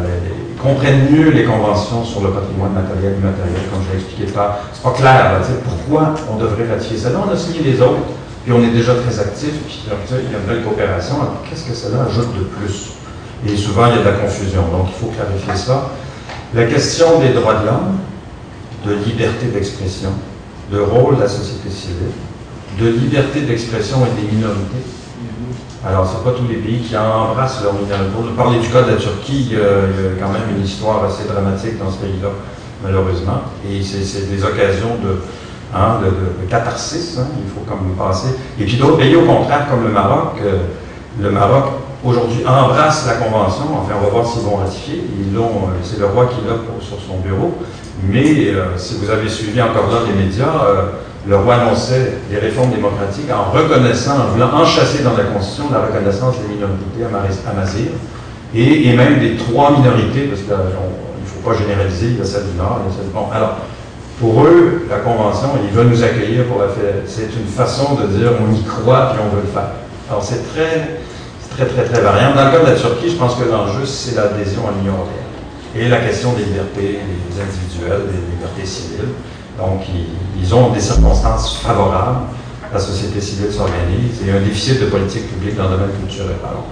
comprennent 0.62 1.10
mieux 1.12 1.32
les 1.32 1.44
conventions 1.44 2.04
sur 2.04 2.22
le 2.22 2.32
patrimoine 2.32 2.74
matériel 2.74 3.14
et 3.14 3.18
immatériel, 3.18 3.62
comme 3.72 3.82
je 3.84 3.92
l'ai 3.92 4.04
expliqué 4.04 4.32
pas. 4.32 4.62
C'est 4.74 4.84
pas 4.84 4.92
clair, 4.92 5.42
pourquoi 5.64 6.14
on 6.32 6.38
devrait 6.38 6.68
ratifier 6.68 6.98
ça? 6.98 7.10
Là, 7.10 7.20
on 7.28 7.32
a 7.32 7.36
signé 7.36 7.62
les 7.64 7.82
autres, 7.82 8.02
puis 8.44 8.54
on 8.54 8.62
est 8.64 8.72
déjà 8.72 8.94
très 8.96 9.20
actifs, 9.20 9.60
puis 9.66 9.84
il 9.86 9.90
y 9.90 10.36
a 10.36 10.40
une 10.40 10.46
belle 10.48 10.64
coopération. 10.64 11.16
Qu'est-ce 11.50 11.66
que 11.66 11.74
cela 11.74 12.04
ajoute 12.04 12.34
de 12.38 12.44
plus? 12.44 12.92
Et 13.48 13.58
souvent, 13.58 13.88
il 13.88 13.96
y 13.96 14.00
a 14.00 14.04
de 14.04 14.06
la 14.06 14.18
confusion, 14.24 14.62
donc 14.72 14.88
il 14.90 15.00
faut 15.00 15.12
clarifier 15.12 15.56
ça. 15.56 15.90
La 16.54 16.66
question 16.66 17.20
des 17.20 17.30
droits 17.30 17.56
de 17.56 17.66
l'homme, 17.66 17.98
de 18.86 18.94
liberté 19.06 19.48
d'expression, 19.48 20.10
de 20.72 20.80
rôle 20.80 21.16
de 21.18 21.22
la 21.22 21.28
société 21.28 21.70
civile, 21.70 22.14
de 22.80 22.88
liberté 22.88 23.42
d'expression 23.42 23.98
et 24.06 24.22
des 24.22 24.32
minorités. 24.36 24.84
Alors, 25.84 26.08
ce 26.08 26.24
pas 26.24 26.38
tous 26.38 26.48
les 26.48 26.58
pays 26.58 26.80
qui 26.80 26.96
embrassent 26.96 27.64
leur 27.64 27.74
minorité. 27.74 28.06
Pour 28.14 28.24
parler 28.36 28.60
du 28.60 28.68
cas 28.70 28.84
de 28.84 28.92
la 28.92 28.98
Turquie, 28.98 29.48
il 29.50 29.54
y 29.54 29.56
a 29.56 30.20
quand 30.20 30.32
même 30.32 30.56
une 30.56 30.64
histoire 30.64 31.04
assez 31.04 31.28
dramatique 31.28 31.80
dans 31.80 31.90
ce 31.90 31.98
pays-là, 31.98 32.30
malheureusement. 32.84 33.42
Et 33.68 33.82
c'est 33.82 34.30
des 34.30 34.44
occasions 34.44 34.98
de, 35.04 35.22
hein, 35.76 35.98
de, 36.04 36.48
catharsis, 36.48 37.18
hein, 37.18 37.26
il 37.44 37.50
faut 37.50 37.66
comme 37.68 37.96
passer. 37.98 38.36
Et 38.60 38.66
puis 38.66 38.78
d'autres 38.78 38.98
pays, 38.98 39.16
au 39.16 39.24
contraire, 39.26 39.68
comme 39.72 39.84
le 39.84 39.90
Maroc, 39.90 40.34
euh, 40.44 40.60
le 41.20 41.32
Maroc 41.32 41.64
aujourd'hui 42.04 42.46
embrasse 42.46 43.08
la 43.08 43.16
Convention. 43.16 43.66
Enfin, 43.82 43.96
on 44.00 44.04
va 44.04 44.10
voir 44.12 44.28
s'ils 44.28 44.44
vont 44.44 44.58
ratifier. 44.58 45.04
Ils 45.20 45.34
l'ont, 45.34 45.46
euh, 45.46 45.82
c'est 45.82 45.98
le 46.00 46.06
roi 46.06 46.28
qui 46.28 46.48
l'a 46.48 46.58
sur 46.80 46.98
son 46.98 47.18
bureau. 47.26 47.58
Mais 48.04 48.50
euh, 48.50 48.78
si 48.78 48.98
vous 48.98 49.10
avez 49.10 49.28
suivi 49.28 49.60
encore 49.60 49.90
là 49.92 50.02
les 50.06 50.14
médias, 50.14 50.62
le 51.28 51.36
roi 51.38 51.56
annonçait 51.56 52.14
des 52.30 52.40
réformes 52.40 52.72
démocratiques 52.72 53.30
en 53.32 53.52
reconnaissant, 53.52 54.20
en 54.20 54.32
voulant 54.32 54.54
enchasser 54.54 55.04
dans 55.04 55.16
la 55.16 55.26
Constitution 55.26 55.72
la 55.72 55.86
reconnaissance 55.86 56.36
des 56.40 56.54
minorités 56.56 57.06
Mazir, 57.56 57.92
et, 58.56 58.90
et 58.90 58.96
même 58.96 59.20
des 59.20 59.36
trois 59.36 59.72
minorités, 59.72 60.24
parce 60.24 60.42
qu'il 60.42 60.50
ne 60.52 61.26
faut 61.26 61.48
pas 61.48 61.56
généraliser, 61.56 62.08
il 62.08 62.18
y 62.18 62.22
a 62.22 62.26
celle 62.26 62.50
du 62.52 62.58
Nord, 62.58 62.82
il 62.84 62.92
y 62.92 62.94
a 62.94 62.98
celle 62.98 63.06
du... 63.06 63.14
Bon, 63.14 63.30
alors, 63.32 63.58
pour 64.20 64.44
eux, 64.46 64.86
la 64.90 64.98
Convention, 64.98 65.50
ils 65.64 65.76
veulent 65.76 65.88
nous 65.88 66.04
accueillir 66.04 66.46
pour 66.46 66.62
la 66.62 66.68
faire. 66.68 66.94
C'est 67.08 67.34
une 67.34 67.48
façon 67.48 67.96
de 67.96 68.06
dire 68.08 68.32
on 68.40 68.54
y 68.54 68.62
croit 68.64 69.14
puis 69.14 69.20
on 69.26 69.36
veut 69.36 69.42
le 69.42 69.52
faire. 69.52 69.74
Alors, 70.10 70.24
c'est 70.24 70.46
très, 70.54 71.02
très, 71.56 71.66
très, 71.66 71.86
très 71.86 72.02
variant. 72.02 72.36
Dans 72.36 72.46
le 72.46 72.52
cas 72.52 72.60
de 72.60 72.70
la 72.70 72.76
Turquie, 72.76 73.10
je 73.10 73.16
pense 73.16 73.36
que 73.36 73.50
l'enjeu, 73.50 73.86
c'est 73.86 74.16
l'adhésion 74.16 74.62
à 74.68 74.78
l'Union 74.78 74.94
européenne. 74.94 75.26
Et 75.76 75.88
la 75.88 76.02
question 76.02 76.34
des 76.34 76.44
libertés, 76.44 77.00
des 77.00 77.42
individuelles, 77.42 78.06
des 78.12 78.22
libertés 78.36 78.66
civiles. 78.66 79.10
Donc, 79.58 79.82
ils, 80.40 80.56
ont 80.56 80.72
des 80.72 80.80
circonstances 80.80 81.58
favorables. 81.58 82.26
La 82.74 82.80
société 82.80 83.20
civile 83.20 83.52
s'organise 83.52 84.22
et 84.26 84.32
un 84.32 84.40
déficit 84.40 84.80
de 84.80 84.86
politique 84.86 85.28
publique 85.30 85.58
dans 85.58 85.66
le 85.66 85.72
domaine 85.72 85.92
culturel. 86.00 86.38
Alors, 86.44 86.66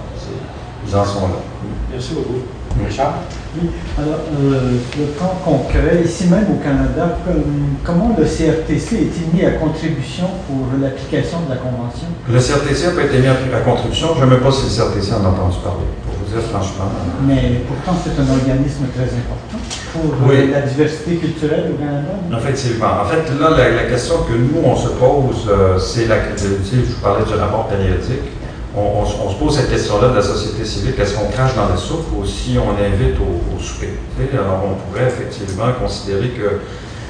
ils 0.86 0.96
en 0.96 1.04
sont 1.04 1.28
là. 1.28 1.34
Merci 1.92 2.14
beaucoup. 2.14 2.40
Richard? 2.86 3.14
Oui, 3.56 3.68
alors, 3.98 4.20
euh, 4.32 4.78
le 4.96 5.04
plan 5.18 5.34
concret, 5.44 6.02
ici 6.04 6.28
même 6.28 6.46
au 6.50 6.62
Canada, 6.62 7.18
comment 7.84 8.14
le 8.16 8.24
CRTC 8.24 8.94
est-il 8.94 9.34
mis 9.34 9.44
à 9.44 9.52
contribution 9.52 10.26
pour 10.46 10.68
l'application 10.80 11.38
de 11.46 11.50
la 11.50 11.56
Convention? 11.56 12.06
Le 12.28 12.38
CRTC 12.38 12.86
n'a 12.86 12.92
pas 12.92 13.04
été 13.04 13.18
mis 13.18 13.26
à 13.26 13.60
contribution. 13.60 14.14
Je 14.14 14.24
ne 14.24 14.24
sais 14.24 14.30
même 14.30 14.40
pas 14.40 14.52
si 14.52 14.62
le 14.62 14.70
CRTC 14.70 15.12
en 15.12 15.24
a 15.24 15.28
entendu 15.28 15.58
parler, 15.64 15.90
pour 16.06 16.14
vous 16.14 16.32
dire 16.32 16.42
franchement. 16.48 16.88
Mais 17.26 17.60
pourtant, 17.66 17.98
c'est 17.98 18.14
un 18.16 18.30
organisme 18.30 18.86
très 18.94 19.10
important 19.18 19.58
pour 19.92 20.30
euh, 20.30 20.50
la 20.50 20.62
diversité 20.62 21.16
culturelle 21.16 21.72
au 21.74 21.78
Canada? 21.78 22.08
Effectivement. 22.38 23.02
En 23.02 23.04
fait, 23.06 23.24
là, 23.40 23.50
la, 23.50 23.84
question 23.84 24.16
que 24.22 24.32
nous, 24.32 24.62
on 24.64 24.76
se 24.76 24.88
pose, 24.88 25.48
euh, 25.48 25.78
c'est 25.78 26.06
la... 26.06 26.16
Je 26.36 26.46
vous 26.46 27.00
parlais 27.02 27.24
du 27.24 27.34
rapport 27.34 27.68
périodique 27.68 28.30
on, 28.76 29.04
se 29.04 29.34
pose 29.36 29.56
cette 29.56 29.70
question-là 29.70 30.08
de 30.08 30.14
la 30.14 30.22
société 30.22 30.64
civile, 30.64 30.94
qu'est-ce 30.94 31.14
qu'on 31.14 31.28
crache 31.28 31.54
dans 31.56 31.68
la 31.68 31.76
soupe 31.76 32.06
ou 32.16 32.24
si 32.24 32.56
on 32.56 32.70
invite 32.70 33.16
au, 33.18 33.60
souper? 33.60 33.90
Alors, 34.32 34.64
on 34.64 34.74
pourrait 34.74 35.08
effectivement 35.08 35.72
considérer 35.80 36.28
que 36.28 36.60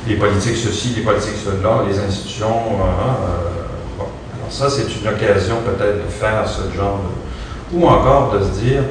les 0.08 0.16
politiques 0.16 0.56
ceci, 0.56 0.94
les 0.96 1.02
politiques 1.02 1.36
cela, 1.44 1.84
les 1.86 1.98
institutions, 1.98 2.46
euh, 2.46 2.82
hein, 2.82 3.16
euh, 3.22 3.98
bon. 3.98 4.04
Alors 4.04 4.50
ça, 4.50 4.70
c'est 4.70 4.84
une 4.84 5.06
occasion 5.06 5.56
peut-être 5.64 6.06
de 6.06 6.10
faire 6.10 6.44
ce 6.48 6.74
genre 6.76 6.98
de... 6.98 7.76
Ou 7.76 7.86
encore 7.86 8.32
de 8.32 8.42
se 8.42 8.60
dire, 8.60 8.82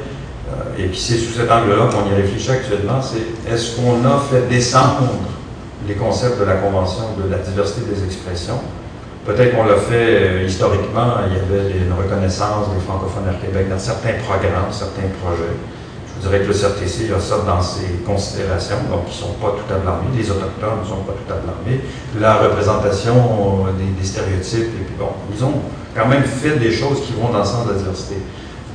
et 0.78 0.86
puis 0.86 0.98
c'est 0.98 1.18
sous 1.18 1.32
cet 1.32 1.50
angle-là 1.50 1.88
qu'on 1.92 2.10
y 2.10 2.14
réfléchit 2.14 2.50
actuellement, 2.50 3.00
c'est 3.02 3.52
est-ce 3.52 3.76
qu'on 3.76 4.04
a 4.04 4.18
fait 4.30 4.48
descendre 4.48 5.10
les 5.86 5.94
concepts 5.94 6.40
de 6.40 6.44
la 6.44 6.54
Convention 6.54 7.04
de 7.22 7.30
la 7.30 7.38
diversité 7.38 7.82
des 7.82 8.04
expressions? 8.04 8.60
Peut-être 9.26 9.54
qu'on 9.54 9.64
l'a 9.64 9.76
fait 9.76 10.22
euh, 10.22 10.44
historiquement, 10.46 11.20
il 11.28 11.36
y 11.36 11.40
avait 11.40 11.76
une 11.76 11.92
reconnaissance 11.92 12.72
des 12.74 12.80
francophones 12.80 13.28
à 13.28 13.34
Québec 13.34 13.68
dans 13.68 13.78
certains 13.78 14.14
programmes, 14.24 14.72
certains 14.72 15.12
projets. 15.22 15.52
Je 16.08 16.22
vous 16.22 16.28
dirais 16.28 16.42
que 16.42 16.48
le 16.48 16.54
CRTC 16.54 17.12
a 17.14 17.20
ça 17.20 17.36
dans 17.46 17.60
ses 17.60 18.00
considérations, 18.06 18.76
donc 18.90 19.04
ils 19.06 19.16
ne 19.16 19.20
sont 19.28 19.34
pas 19.34 19.52
tout 19.56 19.72
à 19.72 19.76
blâmer, 19.76 20.08
les 20.16 20.30
Autochtones 20.30 20.80
ne 20.82 20.88
sont 20.88 21.04
pas 21.04 21.12
tout 21.12 21.32
à 21.32 21.36
blâmer. 21.36 21.80
La 22.18 22.36
représentation 22.36 23.66
euh, 23.66 23.70
des, 23.76 24.06
stéréotypes, 24.06 24.72
et 24.72 24.84
puis 24.84 24.96
bon, 24.98 25.10
ils 25.36 25.44
ont 25.44 25.60
quand 25.94 26.06
même 26.06 26.24
fait 26.24 26.58
des 26.58 26.72
choses 26.72 27.02
qui 27.04 27.12
vont 27.12 27.28
dans 27.28 27.40
le 27.40 27.44
sens 27.44 27.66
de 27.66 27.72
la 27.72 27.78
diversité. 27.78 28.16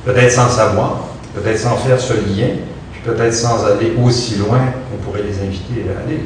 Peut-être 0.04 0.30
sans 0.30 0.48
savoir, 0.48 1.00
peut-être 1.36 1.58
sans 1.58 1.76
faire 1.76 2.00
ce 2.00 2.14
lien, 2.14 2.56
puis 2.92 3.00
peut-être 3.04 3.34
sans 3.34 3.64
aller 3.66 3.92
aussi 4.02 4.36
loin 4.36 4.60
qu'on 4.90 5.04
pourrait 5.04 5.22
les 5.22 5.46
inviter 5.46 5.84
à 5.94 6.02
aller. 6.02 6.20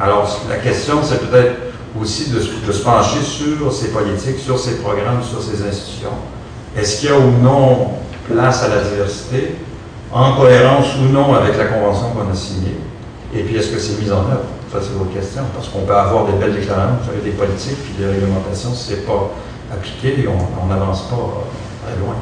Alors, 0.00 0.28
la 0.48 0.56
question, 0.56 0.96
c'est 1.02 1.28
peut-être 1.28 1.54
aussi 2.00 2.30
de, 2.30 2.40
se 2.40 2.82
pencher 2.82 3.20
sur 3.22 3.72
ces 3.72 3.88
politiques, 3.88 4.38
sur 4.38 4.58
ces 4.58 4.78
programmes, 4.78 5.22
sur 5.22 5.42
ces 5.42 5.62
institutions. 5.66 6.16
Est-ce 6.76 7.00
qu'il 7.00 7.10
y 7.10 7.12
a 7.12 7.18
ou 7.18 7.42
non 7.42 7.92
place 8.30 8.62
à 8.62 8.68
la 8.68 8.82
diversité, 8.82 9.56
en 10.12 10.34
cohérence 10.36 10.86
ou 10.96 11.12
non 11.12 11.34
avec 11.34 11.56
la 11.56 11.66
convention 11.66 12.10
qu'on 12.10 12.30
a 12.30 12.34
signée? 12.34 12.76
Et 13.34 13.42
puis, 13.42 13.56
est-ce 13.56 13.68
que 13.68 13.78
c'est 13.78 14.00
mis 14.02 14.10
en 14.10 14.20
œuvre? 14.20 14.48
Ça, 14.72 14.78
c'est 14.80 14.96
votre 14.96 15.12
question. 15.12 15.42
Parce 15.54 15.68
qu'on 15.68 15.80
peut 15.80 15.94
avoir 15.94 16.26
des 16.26 16.32
belles 16.32 16.54
déclarations, 16.54 16.96
des 17.22 17.30
politiques, 17.30 17.82
puis 17.84 17.94
des 17.98 18.06
réglementations, 18.06 18.74
si 18.74 18.84
ce 18.84 18.90
n'est 18.92 19.02
pas 19.02 19.30
appliqué, 19.72 20.26
on 20.28 20.66
n'avance 20.66 21.02
pas 21.02 21.44
très 21.84 21.96
loin. 22.00 22.14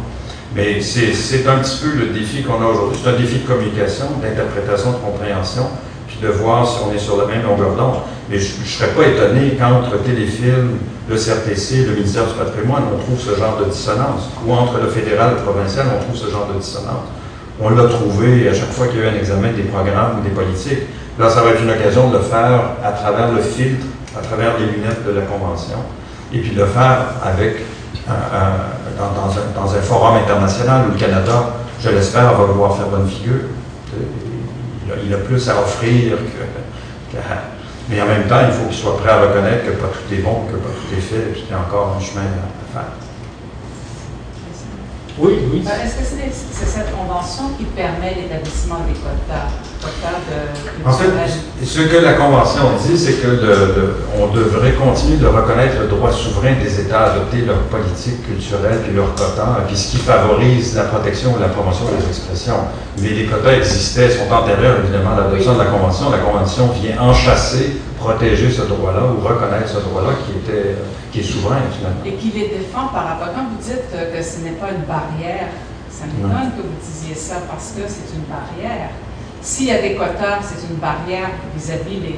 Mais 0.54 0.80
c'est 0.80 1.48
un 1.48 1.58
petit 1.58 1.78
peu 1.82 1.98
le 1.98 2.06
défi 2.12 2.42
qu'on 2.42 2.62
a 2.62 2.66
aujourd'hui. 2.66 3.00
C'est 3.02 3.10
un 3.10 3.18
défi 3.18 3.38
de 3.38 3.46
communication, 3.46 4.06
d'interprétation, 4.22 4.92
de 4.92 4.96
compréhension, 4.98 5.66
puis 6.06 6.18
de 6.22 6.28
voir 6.28 6.68
si 6.68 6.78
on 6.86 6.94
est 6.94 6.98
sur 6.98 7.16
la 7.16 7.26
même 7.26 7.42
longueur 7.42 7.74
d'onde. 7.74 8.02
Mais 8.30 8.38
je 8.38 8.60
ne 8.60 8.64
serais 8.64 8.90
pas 8.90 9.06
étonné 9.06 9.56
qu'entre 9.58 10.00
Téléfilm, 10.02 10.78
le 11.10 11.16
CRTC, 11.16 11.86
le 11.86 11.94
ministère 11.94 12.26
du 12.26 12.34
patrimoine, 12.34 12.84
on 12.94 12.98
trouve 12.98 13.18
ce 13.18 13.38
genre 13.38 13.58
de 13.58 13.64
dissonance. 13.70 14.30
Ou 14.46 14.52
entre 14.52 14.78
le 14.80 14.88
fédéral 14.88 15.32
et 15.32 15.34
le 15.34 15.42
provincial, 15.42 15.86
on 15.92 16.02
trouve 16.04 16.16
ce 16.16 16.30
genre 16.30 16.48
de 16.54 16.60
dissonance. 16.60 17.10
On 17.60 17.70
l'a 17.70 17.84
trouvé 17.84 18.48
à 18.48 18.54
chaque 18.54 18.70
fois 18.70 18.86
qu'il 18.86 19.00
y 19.00 19.02
a 19.02 19.06
eu 19.06 19.08
un 19.08 19.18
examen 19.18 19.52
des 19.52 19.64
programmes 19.64 20.20
ou 20.20 20.22
des 20.22 20.30
politiques. 20.30 20.86
Là, 21.18 21.30
ça 21.30 21.42
va 21.42 21.50
être 21.50 21.62
une 21.62 21.70
occasion 21.70 22.10
de 22.10 22.16
le 22.16 22.22
faire 22.22 22.78
à 22.82 22.92
travers 22.92 23.32
le 23.32 23.42
filtre, 23.42 23.86
à 24.16 24.22
travers 24.22 24.58
les 24.58 24.66
lunettes 24.66 25.04
de 25.04 25.12
la 25.12 25.22
Convention, 25.22 25.78
et 26.32 26.38
puis 26.38 26.50
de 26.50 26.60
le 26.60 26.66
faire 26.66 27.06
avec 27.22 27.56
dans, 28.96 29.74
un, 29.74 29.80
forum 29.80 30.16
international 30.16 30.86
où 30.88 30.92
le 30.92 30.98
Canada, 30.98 31.54
je 31.80 31.90
l'espère, 31.90 32.34
va 32.34 32.46
pouvoir 32.46 32.76
faire 32.76 32.86
bonne 32.86 33.08
figure. 33.08 33.48
Il 35.04 35.14
a, 35.14 35.16
plus 35.18 35.48
à 35.48 35.60
offrir 35.60 36.16
que 36.16 37.18
mais 37.88 38.00
en 38.00 38.06
même 38.06 38.26
temps, 38.26 38.40
il 38.46 38.52
faut 38.52 38.66
qu'il 38.66 38.76
soit 38.76 38.96
prêt 38.96 39.10
à 39.10 39.20
reconnaître 39.20 39.66
que 39.66 39.72
pas 39.72 39.88
tout 39.88 40.14
est 40.14 40.18
bon, 40.18 40.46
que 40.50 40.56
pas 40.56 40.70
tout 40.70 40.96
est 40.96 41.00
fait, 41.00 41.34
qu'il 41.34 41.50
y 41.50 41.52
a 41.52 41.58
encore 41.58 41.96
un 41.98 42.00
chemin 42.00 42.22
à 42.22 42.72
faire. 42.72 42.88
Oui, 45.16 45.38
oui. 45.52 45.62
Euh, 45.64 45.84
est-ce 45.86 45.94
que 45.94 46.04
c'est 46.04 46.66
cette 46.66 46.90
convention 46.90 47.50
qui 47.56 47.64
permet 47.66 48.16
l'établissement 48.16 48.78
des 48.88 48.98
quotas, 48.98 49.46
de 49.86 50.88
En 50.88 50.92
fait, 50.92 51.06
ce 51.64 51.80
que 51.82 51.96
la 51.98 52.14
convention 52.14 52.62
dit, 52.84 52.98
c'est 52.98 53.22
que 53.22 53.94
on 54.18 54.34
devrait 54.34 54.72
continuer 54.72 55.18
de 55.18 55.26
reconnaître 55.26 55.76
le 55.82 55.86
droit 55.86 56.10
souverain 56.10 56.54
des 56.60 56.80
États 56.80 57.00
à 57.00 57.12
adopter 57.12 57.42
leur 57.42 57.58
politique 57.70 58.26
culturelle 58.26 58.80
et 58.90 58.92
leurs 58.92 59.14
quotas, 59.14 59.62
puis 59.68 59.76
ce 59.76 59.92
qui 59.92 59.98
favorise 59.98 60.74
la 60.74 60.84
protection 60.84 61.34
ou 61.36 61.40
la 61.40 61.48
promotion 61.48 61.84
des 61.96 62.08
expressions. 62.08 62.66
Mais 62.98 63.10
les 63.10 63.26
quotas 63.26 63.52
existaient, 63.52 64.10
sont 64.10 64.32
antérieurs 64.32 64.78
évidemment 64.82 65.12
à 65.12 65.20
l'adoption 65.20 65.54
de 65.54 65.58
la 65.58 65.66
convention. 65.66 66.10
La 66.10 66.18
convention 66.18 66.70
vient 66.82 67.00
enchasser 67.00 67.76
protéger 68.04 68.50
ce 68.50 68.62
droit-là 68.62 69.02
ou 69.12 69.26
reconnaître 69.26 69.68
ce 69.68 69.80
droit-là 69.80 70.12
qui, 70.24 70.36
était, 70.38 70.76
qui 71.10 71.20
est 71.20 71.22
souverain 71.22 71.64
finalement. 71.72 72.04
Et 72.04 72.12
qui 72.20 72.30
les 72.36 72.48
défend 72.48 72.88
par 72.92 73.04
rapport, 73.08 73.32
quand 73.34 73.48
vous 73.48 73.62
dites 73.64 73.88
que 73.90 74.22
ce 74.22 74.44
n'est 74.44 74.58
pas 74.60 74.68
une 74.76 74.84
barrière, 74.84 75.48
ça 75.90 76.04
m'étonne 76.04 76.52
que 76.52 76.62
vous 76.62 76.78
disiez 76.84 77.14
ça 77.14 77.36
parce 77.48 77.72
que 77.72 77.82
c'est 77.88 78.12
une 78.12 78.28
barrière. 78.28 78.90
S'il 79.40 79.66
y 79.66 79.70
a 79.70 79.80
des 79.80 79.94
quotas, 79.94 80.40
c'est 80.42 80.68
une 80.68 80.76
barrière 80.76 81.30
vis-à-vis 81.56 82.00
des 82.00 82.16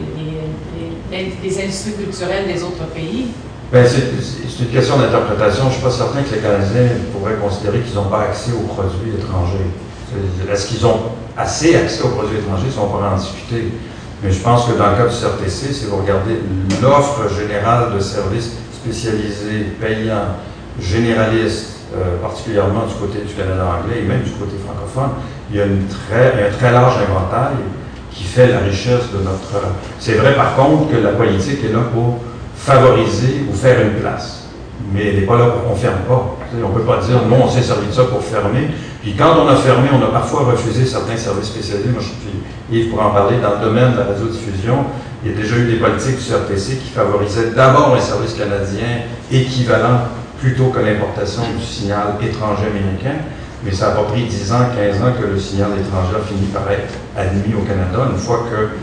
les, 1.10 1.32
les, 1.42 1.62
industries 1.62 1.92
culturelles 1.92 2.46
des 2.52 2.62
autres 2.62 2.84
pays. 2.94 3.28
Ben, 3.72 3.86
c'est 3.86 4.62
une 4.64 4.70
question 4.70 4.98
d'interprétation. 4.98 5.64
Je 5.64 5.68
ne 5.68 5.72
suis 5.74 5.82
pas 5.82 5.90
certain 5.90 6.22
que 6.22 6.34
les 6.34 6.40
Canadiens 6.40 6.88
pourraient 7.12 7.36
considérer 7.36 7.80
qu'ils 7.80 7.94
n'ont 7.94 8.10
pas 8.10 8.22
accès 8.22 8.50
aux 8.52 8.66
produits 8.66 9.14
étrangers. 9.18 9.70
Est-ce 10.50 10.66
qu'ils 10.66 10.86
ont 10.86 11.00
assez 11.36 11.76
accès 11.76 12.02
aux 12.02 12.08
produits 12.08 12.38
étrangers? 12.38 12.70
Si 12.70 12.78
on 12.78 12.88
pourrait 12.88 13.08
en 13.08 13.16
discuter. 13.16 13.72
Mais 14.26 14.32
je 14.32 14.40
pense 14.40 14.64
que 14.64 14.76
dans 14.76 14.90
le 14.90 14.96
cas 14.96 15.06
du 15.06 15.14
CRTC, 15.14 15.72
si 15.72 15.84
vous 15.84 15.98
regardez 15.98 16.40
l'offre 16.82 17.32
générale 17.32 17.94
de 17.94 18.00
services 18.00 18.54
spécialisés, 18.74 19.70
payants, 19.80 20.34
généralistes, 20.80 21.76
euh, 21.94 22.20
particulièrement 22.20 22.86
du 22.86 22.94
côté 22.94 23.20
du 23.24 23.32
Canada 23.32 23.78
anglais 23.78 24.00
et 24.00 24.02
même 24.02 24.22
du 24.22 24.32
côté 24.32 24.56
francophone, 24.66 25.14
il 25.48 25.58
y 25.58 25.60
a 25.60 25.64
un 25.64 26.50
très 26.58 26.72
large 26.72 26.94
inventaire 27.08 27.52
qui 28.10 28.24
fait 28.24 28.48
la 28.48 28.58
richesse 28.58 29.12
de 29.16 29.22
notre... 29.22 29.64
C'est 30.00 30.14
vrai 30.14 30.34
par 30.34 30.56
contre 30.56 30.90
que 30.90 30.96
la 30.96 31.10
politique 31.10 31.62
est 31.62 31.72
là 31.72 31.82
pour 31.94 32.18
favoriser 32.56 33.46
ou 33.48 33.54
faire 33.54 33.80
une 33.80 34.00
place. 34.00 34.48
Mais 34.92 35.06
elle 35.06 35.20
n'est 35.20 35.26
pas 35.26 35.38
là 35.38 35.46
pour 35.50 35.70
qu'on 35.70 35.76
ferme 35.76 36.00
pas. 36.08 36.36
On 36.52 36.68
ne 36.68 36.74
peut 36.74 36.84
pas 36.84 36.98
dire, 36.98 37.22
non, 37.28 37.44
on 37.44 37.48
s'est 37.48 37.62
servi 37.62 37.86
de 37.86 37.92
ça 37.92 38.02
pour 38.04 38.24
fermer. 38.24 38.70
Puis 39.06 39.14
quand 39.14 39.38
on 39.38 39.46
a 39.46 39.54
fermé, 39.54 39.88
on 39.94 40.02
a 40.04 40.08
parfois 40.08 40.50
refusé 40.50 40.84
certains 40.84 41.16
services 41.16 41.50
spécialisés. 41.50 41.90
Moi, 41.90 42.02
je 42.02 42.06
suis 42.08 42.42
Yves 42.72 42.90
pour 42.90 43.00
en 43.00 43.10
parler, 43.10 43.36
dans 43.38 43.60
le 43.60 43.64
domaine 43.64 43.92
de 43.92 43.98
la 43.98 44.06
radiodiffusion, 44.06 44.78
il 45.22 45.30
y 45.30 45.32
a 45.32 45.36
déjà 45.36 45.54
eu 45.58 45.66
des 45.66 45.76
politiques 45.76 46.16
du 46.16 46.24
CRTC 46.24 46.78
qui 46.78 46.90
favorisaient 46.90 47.50
d'abord 47.54 47.94
un 47.94 48.00
service 48.00 48.34
canadien 48.34 49.06
équivalent 49.30 50.10
plutôt 50.40 50.70
que 50.74 50.80
l'importation 50.80 51.42
du 51.56 51.64
signal 51.64 52.18
étranger 52.20 52.66
américain. 52.66 53.22
Mais 53.62 53.70
ça 53.70 53.90
n'a 53.90 53.94
pas 53.94 54.10
pris 54.10 54.24
10 54.24 54.52
ans, 54.52 54.66
15 54.74 55.00
ans 55.00 55.12
que 55.16 55.24
le 55.24 55.38
signal 55.38 55.70
étranger 55.78 56.16
a 56.16 56.26
fini 56.26 56.48
par 56.48 56.68
être 56.72 56.92
admis 57.16 57.54
au 57.54 57.62
Canada, 57.62 58.10
une 58.10 58.18
fois 58.18 58.42
que 58.50 58.74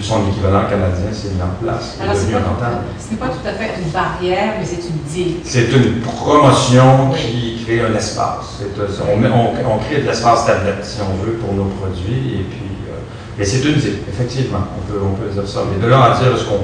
son 0.00 0.28
équivalent 0.28 0.62
canadien 0.70 1.10
s'est 1.12 1.30
mis 1.34 1.42
en 1.42 1.54
place 1.62 1.96
Alors, 2.00 2.14
c'est 2.14 2.26
ce 2.26 3.10
n'est 3.10 3.16
pas 3.18 3.28
tout 3.28 3.46
à 3.46 3.52
fait 3.52 3.70
une 3.82 3.90
barrière, 3.90 4.54
mais 4.60 4.64
c'est 4.64 4.82
une 4.88 5.02
digue. 5.08 5.36
C'est 5.44 5.70
une 5.72 6.00
promotion 6.00 7.10
qui 7.16 7.64
crée 7.64 7.80
un 7.80 7.94
espace. 7.96 8.58
C'est, 8.58 8.78
euh, 8.80 8.86
on, 9.12 9.16
met- 9.16 9.28
on- 9.28 9.74
on 9.74 9.78
crée 9.78 10.02
de 10.02 10.06
l'espace 10.06 10.46
tablette, 10.46 10.84
si 10.84 10.98
on 11.00 11.24
veut, 11.24 11.32
pour 11.32 11.52
nos 11.54 11.64
produits. 11.80 12.40
Et 12.40 12.44
puis, 12.48 12.70
euh, 12.88 12.94
mais 13.38 13.44
c'est 13.44 13.62
une 13.68 13.78
idée, 13.78 14.02
effectivement. 14.08 14.64
On 14.78 14.90
peut, 14.92 14.98
on 15.04 15.14
peut 15.14 15.28
dire 15.32 15.48
ça. 15.48 15.60
Mais 15.70 15.82
de 15.84 15.90
là 15.90 16.12
à 16.14 16.22
dire, 16.22 16.34
est-ce 16.34 16.44
qu'on. 16.44 16.62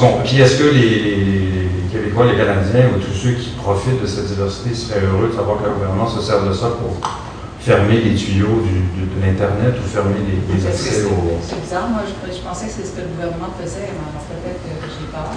Qu'on 0.00 0.18
puis 0.24 0.40
est-ce 0.40 0.58
que 0.58 0.64
les, 0.64 0.80
les- 0.80 1.16
les 1.24 1.68
Québécois, 1.92 2.26
les 2.26 2.36
Canadiens 2.36 2.86
ou 2.96 2.98
tous 2.98 3.12
ceux 3.14 3.32
qui 3.32 3.50
profitent 3.50 4.00
de 4.02 4.06
cette 4.06 4.26
diversité 4.26 4.74
seraient 4.74 5.02
heureux 5.06 5.28
de 5.30 5.36
savoir 5.36 5.58
que 5.58 5.66
le 5.68 5.74
gouvernement 5.74 6.08
se 6.08 6.20
sert 6.20 6.42
de 6.42 6.52
ça 6.52 6.68
pour 6.80 6.96
fermer 7.64 7.98
les 8.00 8.14
tuyaux 8.14 8.62
du- 8.66 9.06
de 9.06 9.20
l'Internet 9.24 9.74
ou 9.78 9.82
fermer 9.88 10.16
les, 10.52 10.66
accès 10.66 11.04
aux. 11.04 11.38
c'est 11.46 11.60
bizarre? 11.60 11.88
Moi, 11.90 12.00
je, 12.06 12.12
je 12.34 12.40
pensais 12.40 12.66
que 12.66 12.72
c'est 12.72 12.86
ce 12.86 12.92
que 12.92 13.00
le 13.02 13.08
gouvernement 13.08 13.50
faisait, 13.62 13.90
mais 13.92 14.06
alors 14.10 14.24
peut-être 14.28 14.62
que 14.62 14.68
j'ai 14.88 15.06
peur. 15.12 15.30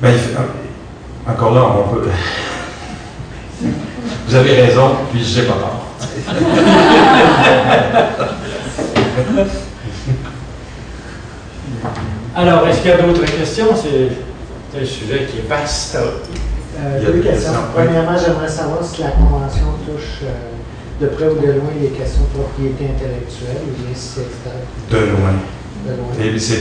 Ben, 0.00 0.10
il 0.12 0.18
fait- 0.18 0.36
encore 1.30 1.54
là, 1.54 1.62
on 1.78 1.82
peut. 1.94 2.08
Vous 4.26 4.34
avez 4.34 4.54
raison, 4.62 4.86
puis 5.12 5.22
j'ai 5.24 5.42
pas 5.42 5.54
tort. 5.54 5.86
Alors, 12.36 12.66
est-ce 12.68 12.80
qu'il 12.80 12.90
y 12.90 12.94
a 12.94 13.02
d'autres 13.02 13.24
questions? 13.24 13.66
C'est 13.74 14.80
un 14.80 14.84
sujet 14.84 15.26
qui 15.30 15.38
est 15.38 15.48
vaste. 15.48 15.96
Euh, 15.96 16.98
Il 17.00 17.04
y 17.04 17.06
a 17.06 17.10
deux 17.12 17.20
questions. 17.20 17.52
Premièrement, 17.74 18.16
j'aimerais 18.16 18.48
savoir 18.48 18.82
si 18.84 19.02
la 19.02 19.10
Convention 19.10 19.66
touche 19.86 20.20
euh, 20.24 20.28
de 21.00 21.06
près 21.06 21.28
ou 21.28 21.34
de 21.40 21.46
loin 21.52 21.72
les 21.80 21.88
questions 21.88 22.22
de 22.28 22.38
propriété 22.38 22.84
intellectuelle 22.92 23.62
ou 23.64 23.70
bien 23.82 23.94
si 23.94 24.20
c'est 24.20 24.94
De 24.94 24.96
loin. 25.06 25.32
de 25.86 25.92
loin. 25.96 26.12
Et 26.20 26.38
c'est 26.38 26.60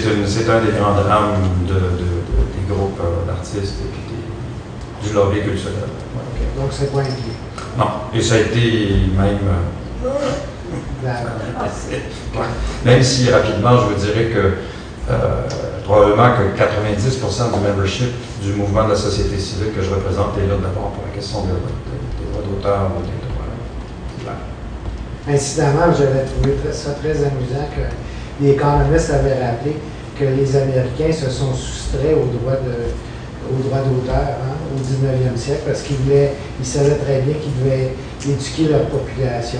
un 0.49 0.61
des 0.63 0.71
grands 0.79 0.93
drames 0.95 1.43
de, 1.67 1.73
de- 1.73 1.79
de- 1.79 2.47
des 2.55 2.65
groupes 2.73 2.99
euh, 3.01 3.27
d'artistes 3.27 3.75
et 3.83 3.89
puis 3.91 4.01
des- 4.09 5.07
du 5.09 5.13
lobby 5.13 5.41
culturel. 5.41 5.75
Ouais. 6.15 6.61
Donc, 6.61 6.69
c'est 6.71 6.91
pas 6.91 6.99
impliqué. 6.99 7.33
Non, 7.77 7.85
et 8.13 8.21
ça 8.21 8.35
a 8.35 8.37
été 8.39 8.91
même. 9.17 9.39
euh, 10.05 10.09
D'accord. 11.03 12.45
Même 12.85 13.03
si 13.03 13.29
rapidement, 13.31 13.77
je 13.77 13.93
vous 13.93 13.99
dirais 13.99 14.25
que 14.25 14.53
euh, 15.11 15.43
probablement 15.83 16.29
que 16.37 16.61
90% 16.61 17.51
du 17.53 17.59
membership 17.67 18.11
du 18.41 18.53
mouvement 18.53 18.83
de 18.85 18.89
la 18.91 18.95
société 18.95 19.37
civile 19.39 19.71
que 19.75 19.81
je 19.81 19.89
représente 19.89 20.37
est 20.37 20.47
là 20.47 20.55
d'abord 20.61 20.91
pour 20.91 21.03
la 21.07 21.13
question 21.15 21.41
de- 21.41 21.47
de- 21.47 21.55
des 22.19 22.31
droits 22.31 22.43
d'auteur 22.43 22.91
ou 22.97 23.01
des. 23.03 23.28
Incidemment, 25.29 25.93
j'avais 25.95 26.25
trouvé 26.25 26.55
ça 26.71 26.91
très 26.93 27.11
amusant 27.11 27.69
que 27.75 28.43
les 28.43 28.51
économistes 28.51 29.11
avaient 29.11 29.45
rappelé 29.45 29.75
que 30.19 30.25
les 30.25 30.55
Américains 30.55 31.13
se 31.13 31.29
sont 31.29 31.53
soustraits 31.53 32.15
aux 32.15 32.37
droits 32.37 32.57
de 32.57 32.89
d'auteur 33.49 34.15
hein, 34.15 34.57
au 34.75 34.79
19e 34.79 35.37
siècle 35.37 35.61
parce 35.67 35.81
qu'ils 35.81 35.97
ils 36.59 36.65
savaient 36.65 36.95
très 36.95 37.21
bien 37.21 37.35
qu'ils 37.35 37.63
devaient 37.63 37.93
éduquer 38.27 38.71
leur 38.71 38.85
population. 38.87 39.59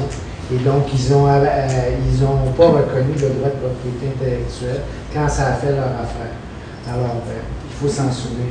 Et 0.52 0.58
donc, 0.58 0.86
ils 0.94 1.14
ont, 1.14 1.28
euh, 1.28 2.52
pas 2.58 2.68
reconnu 2.68 3.14
le 3.14 3.30
droit 3.30 3.50
de 3.50 3.60
propriété 3.62 4.08
intellectuelle 4.16 4.82
quand 5.14 5.30
ça 5.30 5.50
a 5.50 5.54
fait 5.54 5.72
leur 5.72 5.86
affaire. 5.86 6.34
Alors, 6.88 7.22
euh, 7.28 7.42
il 7.70 7.76
faut 7.76 7.88
s'en 7.88 8.12
souvenir. 8.12 8.48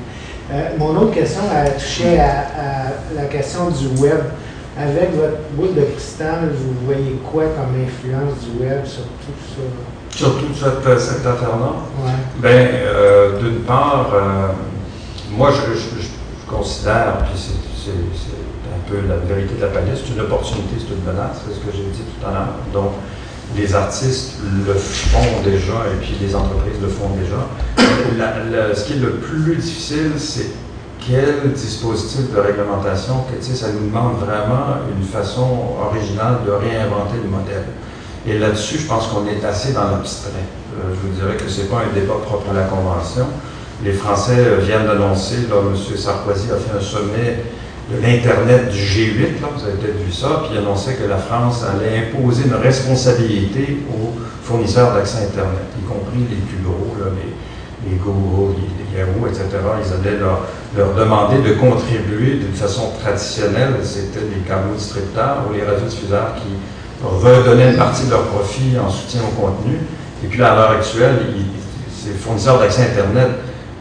Euh, 0.53 0.71
mon 0.79 0.97
autre 0.97 1.15
question 1.15 1.43
a 1.53 1.69
touché 1.71 2.19
à 2.21 2.93
la 3.15 3.25
question 3.25 3.71
du 3.71 4.01
web. 4.01 4.21
Avec 4.79 5.15
votre 5.17 5.39
boule 5.55 5.75
de 5.75 5.83
cristal, 5.93 6.51
vous 6.55 6.87
voyez 6.87 7.19
quoi 7.33 7.45
comme 7.47 7.75
influence 7.83 8.35
du 8.45 8.63
web 8.65 8.85
sur 8.87 9.03
tout 9.03 9.35
ça? 9.49 10.17
Surtout 10.17 10.47
cette, 10.55 11.01
cette 11.01 11.27
affaire-là? 11.27 11.75
Ouais. 12.05 12.13
Ben, 12.39 12.69
euh, 12.73 13.39
d'une 13.41 13.61
part, 13.61 14.11
euh, 14.15 14.49
moi, 15.37 15.51
je, 15.51 15.75
je- 15.75 15.81
je- 16.01 16.03
je 16.03 16.49
considère, 16.51 17.19
puis 17.25 17.35
c'est 17.39 17.91
un 17.91 18.89
peu 18.91 19.07
la 19.09 19.17
vérité 19.17 19.55
de 19.57 19.61
la 19.63 19.69
palette, 19.69 19.99
c'est 20.05 20.13
une 20.15 20.21
opportunité, 20.21 20.77
c'est 20.79 20.95
une 20.95 21.05
menace, 21.05 21.39
c'est 21.47 21.55
ce 21.55 21.59
que 21.61 21.73
j'ai 21.77 21.83
dit 21.93 22.03
tout 22.03 22.27
à 22.27 22.31
l'heure. 22.31 22.55
Donc, 22.73 22.93
les 23.57 23.75
artistes 23.75 24.35
le 24.67 24.75
font 24.75 25.43
déjà 25.45 25.73
et 25.93 25.97
puis 26.01 26.15
les 26.21 26.35
entreprises 26.37 26.81
le 26.81 26.89
font 26.89 27.11
déjà. 27.19 27.47
La- 28.19 28.45
la- 28.69 28.75
ce 28.75 28.85
qui 28.85 28.93
est 28.95 28.97
le 28.97 29.13
plus 29.15 29.57
difficile, 29.57 30.13
c'est 30.19 30.51
quel 31.07 31.53
dispositif 31.53 32.33
de 32.33 32.41
réglementation, 32.41 33.25
que, 33.31 33.43
ça 33.43 33.69
nous 33.73 33.89
demande 33.89 34.19
vraiment 34.19 34.83
une 34.97 35.05
façon 35.05 35.77
originale 35.87 36.39
de 36.47 36.53
réinventer 36.53 37.17
le 37.23 37.29
modèle. 37.29 37.65
Et 38.27 38.39
là-dessus, 38.39 38.79
je 38.79 38.87
pense 38.87 39.07
qu'on 39.09 39.27
est 39.27 39.45
assez 39.45 39.73
dans 39.73 39.91
l'abstrait. 39.91 40.45
Euh, 40.77 40.95
je 40.95 41.09
vous 41.09 41.15
dirais 41.15 41.37
que 41.37 41.49
ce 41.49 41.63
n'est 41.63 41.69
pas 41.69 41.83
un 41.89 41.95
débat 41.95 42.15
propre 42.25 42.51
à 42.51 42.55
la 42.55 42.65
Convention. 42.65 43.27
Les 43.83 43.93
Français 43.93 44.37
euh, 44.37 44.59
viennent 44.61 44.87
d'annoncer, 44.87 45.47
là, 45.49 45.57
M. 45.63 45.97
Sarkozy 45.97 46.51
a 46.51 46.57
fait 46.57 46.77
un 46.77 46.81
sommet 46.81 47.45
de 47.91 48.03
l'Internet 48.03 48.69
du 48.71 48.79
G8, 48.79 49.41
là, 49.41 49.49
vous 49.57 49.65
avez 49.65 49.79
peut-être 49.79 50.05
vu 50.05 50.13
ça, 50.13 50.43
puis 50.45 50.51
il 50.53 50.59
annonçait 50.59 50.95
que 50.95 51.09
la 51.09 51.17
France 51.17 51.65
allait 51.65 52.05
imposer 52.05 52.45
une 52.45 52.55
responsabilité 52.55 53.79
aux 53.89 54.13
fournisseurs 54.43 54.93
d'accès 54.93 55.25
Internet, 55.25 55.73
y 55.79 55.85
compris 55.89 56.21
les 56.29 56.37
plus 56.37 56.63
gros, 56.63 56.97
là, 57.01 57.07
les, 57.17 57.91
les 57.91 57.97
Google, 57.97 58.61
les 58.61 58.78
Etc. 58.97 59.45
Ils 59.53 60.09
allaient 60.09 60.19
leur, 60.19 60.95
demander 60.95 61.39
de 61.43 61.55
contribuer 61.55 62.35
d'une 62.37 62.55
façon 62.55 62.93
traditionnelle, 63.03 63.75
c'était 63.83 64.21
les 64.21 64.41
câbles 64.47 64.75
distributeurs 64.77 65.45
ou 65.49 65.53
les 65.53 65.65
radiodiffuseurs 65.65 66.35
qui 66.37 66.57
redonnaient 67.05 67.71
une 67.71 67.77
partie 67.77 68.07
de 68.07 68.11
leur 68.11 68.23
profit 68.25 68.77
en 68.79 68.91
soutien 68.91 69.21
au 69.23 69.41
contenu. 69.41 69.79
Et 70.25 70.27
puis 70.27 70.43
à 70.43 70.55
l'heure 70.55 70.71
actuelle, 70.73 71.19
ces 71.91 72.11
fournisseurs 72.11 72.59
d'accès 72.59 72.83
Internet 72.83 73.29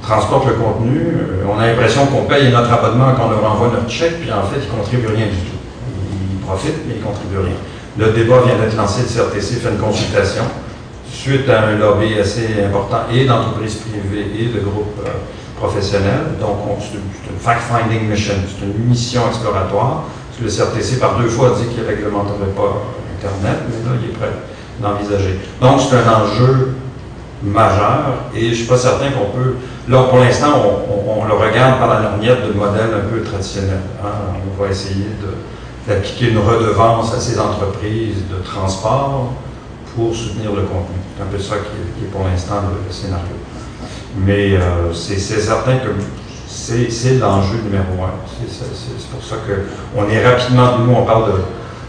transportent 0.02 0.48
le 0.48 0.54
contenu. 0.54 1.00
euh, 1.00 1.44
on 1.50 1.60
a 1.60 1.68
l'impression 1.68 2.06
qu'on 2.06 2.24
paye 2.24 2.52
notre 2.52 2.72
abonnement 2.72 3.14
quand 3.16 3.28
on 3.28 3.30
leur 3.32 3.52
envoie 3.52 3.70
notre 3.70 3.90
chèque, 3.90 4.22
puis 4.22 4.32
en 4.32 4.44
fait, 4.44 4.60
ils 4.62 4.72
ne 4.72 4.78
contribuent 4.78 5.08
rien 5.08 5.26
du 5.26 5.38
tout. 5.38 5.58
Ils 6.32 6.46
profitent, 6.46 6.86
mais 6.88 6.96
ils 6.96 7.02
ne 7.02 7.06
contribuent 7.06 7.44
rien. 7.44 7.58
Le 7.98 8.14
débat 8.14 8.42
vient 8.46 8.56
d'être 8.56 8.78
lancé, 8.78 9.02
le 9.02 9.08
CRTC 9.08 9.56
fait 9.56 9.70
une 9.70 9.80
consultation 9.80 10.44
suite 11.28 11.50
à 11.50 11.68
un 11.68 11.76
lobby 11.76 12.18
assez 12.20 12.48
important 12.66 13.00
et 13.14 13.26
d'entreprises 13.26 13.76
privées 13.84 14.28
et 14.40 14.46
de 14.46 14.62
groupes 14.62 15.00
euh, 15.06 15.10
professionnels. 15.58 16.38
Donc, 16.40 16.58
on- 16.70 16.80
c'est 16.80 16.96
une, 16.98 17.40
fact-finding 17.40 18.08
mission, 18.10 18.34
c'est 18.48 18.66
une 18.66 18.86
mission 18.88 19.22
exploratoire. 19.28 20.04
Parce 20.30 20.40
que 20.40 20.44
le 20.46 20.50
CRTC, 20.50 21.00
par 21.00 21.18
deux 21.18 21.28
fois, 21.28 21.50
a 21.50 21.60
dit 21.60 21.68
qu'il 21.68 21.84
ne 21.84 21.88
réglementerait 21.88 22.54
pas 22.56 22.82
Internet, 23.20 23.58
mais 23.68 23.90
là, 23.90 23.98
il 24.02 24.10
est 24.10 24.14
prêt 24.14 24.32
d'envisager. 24.80 25.40
Donc, 25.62 25.82
c'est 25.82 25.96
un 25.98 26.22
enjeu 26.22 26.76
majeur 27.44 28.30
et 28.36 28.46
je 28.46 28.50
ne 28.50 28.54
suis 28.56 28.66
pas 28.66 28.78
certain 28.78 29.10
qu'on 29.12 29.36
peut. 29.38 29.56
Là, 29.90 30.04
pour 30.04 30.20
l'instant, 30.20 30.54
on, 31.08 31.26
le 31.26 31.34
regarde 31.34 31.80
par 31.80 31.88
la 31.90 32.02
lorgnette 32.02 32.48
de 32.48 32.54
modèle 32.54 32.90
un 32.96 33.10
peu 33.12 33.22
traditionnel. 33.22 33.80
hein. 34.04 34.08
On 34.58 34.64
va 34.64 34.70
essayer 34.70 35.08
d'appliquer 35.88 36.30
une 36.30 36.40
redevance 36.40 37.14
à 37.14 37.20
ces 37.20 37.40
entreprises 37.40 38.24
de 38.32 38.44
transport 38.44 39.34
pour 39.98 40.16
soutenir 40.16 40.52
le 40.54 40.62
contenu. 40.62 41.02
C'est 41.18 41.24
un 41.24 41.26
peu 41.26 41.40
ça 41.40 41.56
qui 41.56 42.06
est, 42.06 42.08
pour 42.10 42.24
l'instant 42.24 42.62
le, 42.70 42.94
scénario. 42.94 43.34
Mais 44.16 44.54
euh, 44.54 44.94
c'est 44.94 45.18
certain 45.18 45.78
que 45.78 45.90
c'est 46.48 47.18
l'enjeu 47.18 47.58
numéro 47.64 48.06
un. 48.06 48.14
C'est 48.48 49.10
pour 49.10 49.24
ça 49.24 49.38
qu'on 49.42 50.08
est 50.08 50.24
rapidement, 50.24 50.78
nous 50.80 50.94
on 50.94 51.04
parle 51.04 51.34
de 51.34 51.38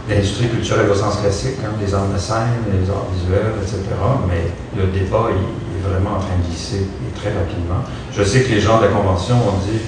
l'industrie 0.08 0.48
culturelle 0.48 0.88
au 0.90 0.94
sens 0.94 1.18
classique, 1.18 1.58
hein, 1.62 1.72
les 1.80 1.94
arts 1.94 2.08
de 2.08 2.18
scène, 2.18 2.64
les 2.72 2.88
arts 2.88 3.06
visuels, 3.12 3.52
etc. 3.60 3.82
Mais 4.26 4.52
le 4.74 4.88
débat 4.90 5.28
est 5.30 5.86
vraiment 5.86 6.16
en 6.16 6.20
train 6.20 6.36
de 6.42 6.48
glisser 6.48 6.86
et 6.86 7.18
très 7.18 7.30
rapidement. 7.30 7.84
Je 8.16 8.22
sais 8.22 8.40
que 8.40 8.48
les 8.54 8.60
gens 8.60 8.78
de 8.78 8.84
la 8.84 8.88
Convention 8.88 9.36
ont 9.36 9.58
dit 9.70 9.80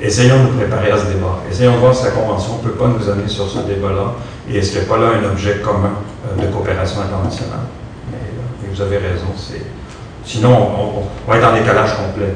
essayons 0.00 0.44
de 0.44 0.50
nous 0.50 0.58
préparer 0.58 0.90
à 0.90 0.98
ce 0.98 1.06
débat. 1.06 1.38
Essayons 1.48 1.74
de 1.74 1.78
voir 1.78 1.94
si 1.94 2.04
la 2.04 2.10
Convention 2.10 2.58
ne 2.58 2.68
peut 2.68 2.76
pas 2.76 2.88
nous 2.88 3.08
amener 3.08 3.28
sur 3.28 3.48
ce 3.48 3.58
débat-là 3.58 4.14
et 4.50 4.58
est-ce 4.58 4.72
qu'il 4.72 4.80
n'y 4.80 4.86
a 4.86 4.88
pas 4.88 4.98
là 4.98 5.08
un 5.20 5.30
objet 5.30 5.60
commun 5.62 5.92
euh, 6.26 6.42
de 6.42 6.50
coopération 6.52 7.00
internationale? 7.00 7.66
Mais, 8.10 8.18
euh, 8.18 8.72
vous 8.72 8.80
avez 8.80 8.98
raison. 8.98 9.26
Sinon, 10.24 10.50
on, 10.50 11.30
va 11.30 11.38
être 11.38 11.48
en 11.48 11.54
décalage 11.54 11.96
complet. 11.96 12.34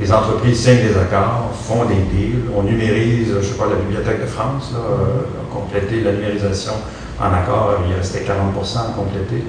Les, 0.00 0.12
entreprises 0.12 0.60
signent 0.60 0.88
des 0.88 0.96
accords, 0.96 1.50
font 1.52 1.84
des 1.84 1.96
deals, 2.12 2.44
on 2.56 2.62
numérise, 2.62 3.28
je 3.28 3.36
ne 3.36 3.42
sais 3.42 3.54
pas, 3.54 3.66
la 3.66 3.76
Bibliothèque 3.76 4.20
de 4.22 4.26
France, 4.26 4.70
là, 4.72 4.78
euh, 4.78 5.52
compléter 5.52 6.02
la 6.02 6.12
numérisation 6.12 6.72
en 7.20 7.32
accord, 7.34 7.78
il 7.88 7.94
restait 7.94 8.20
40% 8.20 8.78
à 8.78 8.92
compléter. 8.94 9.44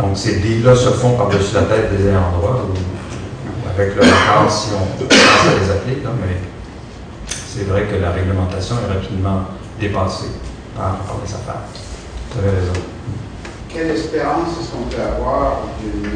Donc, 0.00 0.16
ces 0.16 0.36
deals-là 0.36 0.76
se 0.76 0.90
font 0.90 1.16
par-dessus 1.16 1.54
la 1.54 1.62
tête 1.62 1.96
des 1.96 2.08
ayants 2.08 2.30
droit, 2.38 2.64
avec 3.74 3.96
le 3.96 4.02
accord, 4.02 4.48
si 4.48 4.68
on 4.72 4.86
commence 4.96 5.12
à 5.12 5.60
les 5.60 5.70
appeler, 5.70 5.96
mais 6.04 6.36
c'est 7.26 7.64
vrai 7.68 7.82
que 7.82 8.00
la 8.00 8.12
réglementation 8.12 8.76
est 8.88 8.92
rapidement 8.92 9.42
dépassée 9.80 10.30
par, 10.78 11.18
les 11.24 11.34
affaires. 11.34 11.62
Vous 12.30 12.40
avez 12.40 12.56
raison. 12.56 12.72
Quelle 13.68 13.90
espérance 13.90 14.48
est-ce 14.60 14.70
qu'on 14.70 14.88
peut 14.88 15.02
avoir 15.02 15.62
euh, 15.84 16.08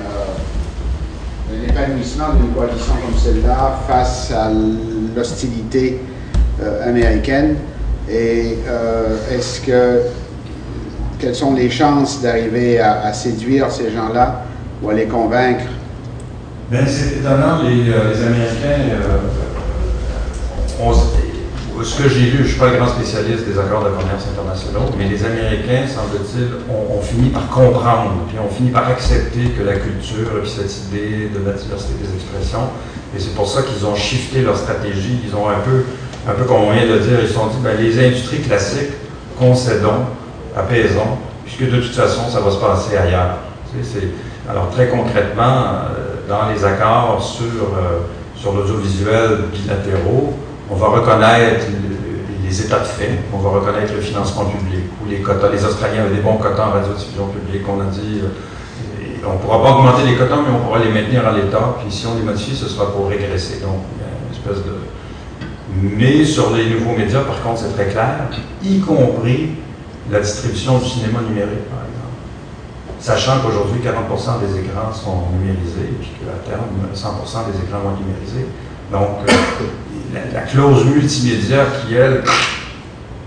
d'un 1.50 1.68
épanouissement 1.68 2.32
d'une 2.34 2.52
coalition 2.52 2.94
comme 2.94 3.18
celle-là 3.18 3.80
face 3.86 4.32
à 4.32 4.50
l'hostilité 5.14 6.00
euh, 6.62 6.88
américaine? 6.88 7.56
Et 8.08 8.58
euh, 8.66 9.16
est-ce 9.30 9.60
que 9.60 10.02
quelles 11.18 11.36
sont 11.36 11.54
les 11.54 11.70
chances 11.70 12.20
d'arriver 12.20 12.80
à, 12.80 13.12
séduire 13.12 13.70
ces 13.70 13.92
gens-là 13.92 14.44
ou 14.82 14.90
à 14.90 14.94
les 14.94 15.06
convaincre? 15.06 15.66
Bien, 16.68 16.80
c'est 16.86 17.18
étonnant, 17.18 17.62
les, 17.62 17.84
les 17.84 17.92
Américains, 17.92 18.98
ce 21.82 22.02
que 22.02 22.08
j'ai 22.08 22.30
lu, 22.30 22.38
je 22.38 22.42
ne 22.42 22.48
suis 22.48 22.58
pas 22.58 22.70
le 22.70 22.76
grand 22.76 22.88
spécialiste 22.88 23.46
des 23.46 23.58
accords 23.58 23.84
de 23.84 23.90
commerce 23.90 24.26
internationaux, 24.30 24.90
mais 24.98 25.08
les 25.08 25.24
Américains, 25.24 25.86
semble-t-il, 25.88 26.48
ont, 26.68 27.00
fini 27.00 27.30
par 27.30 27.48
comprendre, 27.48 28.12
puis 28.28 28.38
ont 28.38 28.48
fini 28.48 28.70
par 28.70 28.88
accepter 28.88 29.50
que 29.56 29.62
la 29.62 29.76
culture, 29.76 30.28
puis 30.42 30.50
cette 30.50 30.70
idée 30.86 31.30
de 31.32 31.44
la 31.44 31.52
diversité 31.52 31.94
des 31.94 32.14
expressions, 32.14 32.68
et 33.16 33.20
c'est 33.20 33.34
pour 33.34 33.48
ça 33.48 33.62
qu'ils 33.62 33.84
ont 33.86 33.94
shifté 33.94 34.42
leur 34.42 34.56
stratégie. 34.56 35.18
Ils 35.26 35.34
ont 35.34 35.48
un 35.48 35.60
peu, 35.60 35.84
un 36.28 36.32
peu 36.32 36.44
comme 36.44 36.62
on 36.62 36.72
vient 36.72 36.86
de 36.86 36.98
dire, 36.98 37.18
ils 37.20 37.28
se 37.28 37.34
sont 37.34 37.48
dit, 37.48 37.58
ben, 37.62 37.76
les 37.78 37.98
industries 38.06 38.40
classiques, 38.40 38.92
concédons, 39.38 40.06
apaisons, 40.56 41.18
puisque 41.44 41.70
de 41.70 41.80
toute 41.80 41.94
façon, 41.94 42.28
ça 42.30 42.40
va 42.40 42.50
se 42.50 42.58
passer 42.58 42.96
ailleurs. 42.96 43.36
alors 44.48 44.70
très 44.70 44.88
concrètement, 44.88 45.42
euh, 45.42 46.28
dans 46.28 46.48
les 46.52 46.64
accords 46.64 47.22
sur, 47.22 47.44
euh, 47.44 48.00
sur 48.36 48.52
l'audiovisuel 48.52 49.38
bilatéraux, 49.52 50.34
on 50.72 50.76
va 50.76 50.86
reconnaître 50.88 51.66
les 52.42 52.62
états 52.62 52.78
de 52.78 52.84
fait, 52.84 53.10
on 53.32 53.38
va 53.38 53.50
reconnaître 53.50 53.92
le 53.92 54.00
financement 54.00 54.46
public 54.46 54.84
ou 55.02 55.08
les 55.08 55.18
quotas. 55.18 55.50
Les 55.50 55.64
Australiens 55.64 56.02
avaient 56.04 56.16
des 56.16 56.22
bons 56.22 56.36
quotas 56.36 56.66
en 56.66 56.70
radiodiffusion 56.70 57.26
publique. 57.26 57.62
On 57.68 57.80
a 57.80 57.84
dit, 57.84 58.20
euh, 58.22 59.26
on 59.26 59.34
ne 59.34 59.38
pourra 59.38 59.62
pas 59.62 59.70
augmenter 59.76 60.04
les 60.04 60.16
quotas, 60.16 60.36
mais 60.36 60.54
on 60.54 60.64
pourra 60.64 60.78
les 60.78 60.90
maintenir 60.90 61.26
à 61.28 61.32
l'état. 61.32 61.76
Puis 61.80 61.92
si 61.92 62.06
on 62.06 62.14
les 62.16 62.22
modifie, 62.22 62.56
ce 62.56 62.68
sera 62.68 62.90
pour 62.90 63.08
régresser. 63.08 63.60
Donc, 63.60 63.84
une 64.00 64.34
espèce 64.34 64.64
de. 64.64 64.72
Mais 65.74 66.24
sur 66.24 66.54
les 66.54 66.70
nouveaux 66.70 66.96
médias, 66.96 67.20
par 67.20 67.42
contre, 67.42 67.60
c'est 67.60 67.74
très 67.74 67.92
clair, 67.92 68.28
y 68.62 68.80
compris 68.80 69.50
la 70.10 70.20
distribution 70.20 70.78
du 70.78 70.84
cinéma 70.84 71.20
numérique, 71.20 71.68
par 71.70 71.84
exemple. 71.84 72.16
Sachant 72.98 73.40
qu'aujourd'hui, 73.40 73.80
40% 73.80 74.40
des 74.40 74.60
écrans 74.60 74.92
sont 74.92 75.28
numérisés, 75.32 75.92
puis 76.00 76.10
qu'à 76.20 76.50
terme, 76.50 76.68
100% 76.94 77.52
des 77.52 77.64
écrans 77.64 77.80
vont 77.80 77.96
numérisés. 77.96 78.46
Donc, 78.92 79.24
euh, 80.14 80.18
la, 80.32 80.40
clause 80.42 80.84
multimédia 80.84 81.64
qui, 81.80 81.94
elle, 81.94 82.22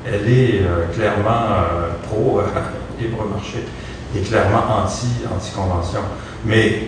elle 0.05 0.31
est 0.31 0.61
euh, 0.61 0.85
clairement 0.93 1.47
euh, 1.49 1.89
pro 2.03 2.41
libre 2.99 3.25
marché 3.33 3.65
et 4.15 4.21
clairement 4.21 4.83
anti, 4.83 5.07
anti-convention. 5.33 6.01
Mais 6.45 6.87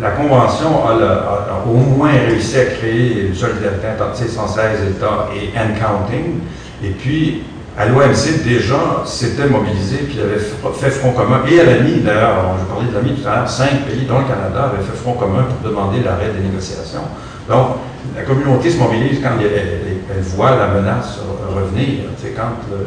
la 0.00 0.10
Convention 0.10 0.86
a, 0.88 1.68
au 1.68 1.74
moins 1.74 2.12
réussi 2.12 2.58
à 2.58 2.64
créer 2.66 3.28
une 3.28 3.34
solidarité 3.34 3.86
entre 4.00 4.16
116 4.16 4.96
États 4.96 5.28
et 5.34 5.56
and 5.58 5.78
counting. 5.78 6.40
Et 6.82 6.90
puis, 6.90 7.42
à 7.78 7.86
l'OMC, 7.86 8.42
déjà, 8.44 9.02
s'était 9.04 9.48
mobilisé, 9.48 9.98
puis 10.08 10.18
avait 10.20 10.38
fait 10.74 10.90
front 10.90 11.12
commun. 11.12 11.40
Et 11.50 11.60
à 11.60 11.64
l'AMI, 11.64 12.00
d'ailleurs, 12.00 12.56
je 12.58 12.64
parlais 12.64 12.88
de 12.88 12.94
l'AMI 12.94 13.20
tout 13.20 13.28
à 13.28 13.36
l'heure, 13.36 13.48
cinq 13.48 13.84
pays, 13.86 14.06
dont 14.08 14.18
le 14.18 14.24
Canada, 14.24 14.72
avaient 14.72 14.82
fait 14.82 14.96
front 14.96 15.12
commun 15.12 15.44
pour 15.44 15.70
demander 15.70 16.00
l'arrêt 16.00 16.30
des 16.36 16.42
négociations. 16.42 17.04
Donc, 17.48 17.76
la 18.14 18.22
communauté 18.22 18.70
se 18.70 18.78
mobilise 18.78 19.20
quand 19.22 19.38
elle, 19.40 20.22
voit 20.22 20.56
la 20.56 20.68
menace 20.68 21.18
revenir, 21.54 22.04
c'est 22.18 22.34
quand 22.34 22.52
le, 22.70 22.86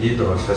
leader 0.00 0.32
refait, 0.32 0.54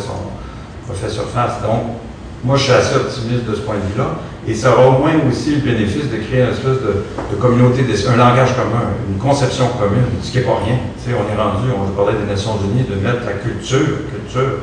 surface. 1.09 1.61
Donc, 1.61 1.97
moi, 2.43 2.55
je 2.55 2.63
suis 2.63 2.71
assez 2.71 2.95
optimiste 2.95 3.45
de 3.45 3.55
ce 3.55 3.61
point 3.61 3.75
de 3.75 3.93
vue-là. 3.93 4.15
Et 4.47 4.53
ça 4.53 4.71
aura 4.71 4.87
au 4.87 4.99
moins 4.99 5.11
aussi 5.27 5.55
le 5.55 5.61
bénéfice 5.61 6.09
de 6.09 6.17
créer 6.17 6.43
une 6.43 6.51
espèce 6.51 6.79
de, 6.79 7.35
communauté, 7.35 7.83
un 8.07 8.15
langage 8.15 8.55
commun, 8.55 8.95
une 9.09 9.17
conception 9.17 9.65
commune, 9.79 10.07
ce 10.23 10.31
qui 10.31 10.37
n'est 10.37 10.43
pas 10.43 10.59
rien. 10.63 10.77
On 11.07 11.11
est 11.11 11.35
rendu, 11.35 11.67
on 11.75 11.91
parlait 11.91 12.17
des 12.17 12.29
Nations 12.29 12.57
Unies, 12.63 12.83
de 12.83 12.95
mettre 12.95 13.25
la 13.25 13.33
culture, 13.33 14.07
culture, 14.09 14.59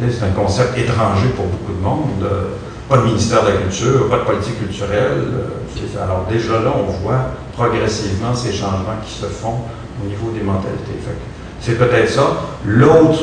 c'est 0.00 0.24
un 0.24 0.30
concept 0.30 0.78
étranger 0.78 1.28
pour 1.36 1.46
beaucoup 1.46 1.72
de 1.72 1.82
monde. 1.82 2.26
Pas 2.90 2.96
de 2.96 3.02
ministère 3.04 3.44
de 3.44 3.50
la 3.50 3.56
culture, 3.58 4.08
pas 4.08 4.18
de 4.18 4.24
politique 4.24 4.58
culturelle. 4.58 5.22
alors 6.02 6.26
déjà 6.28 6.54
là, 6.54 6.74
on 6.76 6.90
voit 7.04 7.30
progressivement 7.56 8.34
ces 8.34 8.50
changements 8.50 8.98
qui 9.06 9.14
se 9.14 9.26
font 9.26 9.60
au 10.02 10.08
niveau 10.08 10.32
des 10.36 10.42
mentalités. 10.42 10.98
C'est 11.60 11.78
peut-être 11.78 12.10
ça. 12.10 12.48
L'autre 12.66 13.20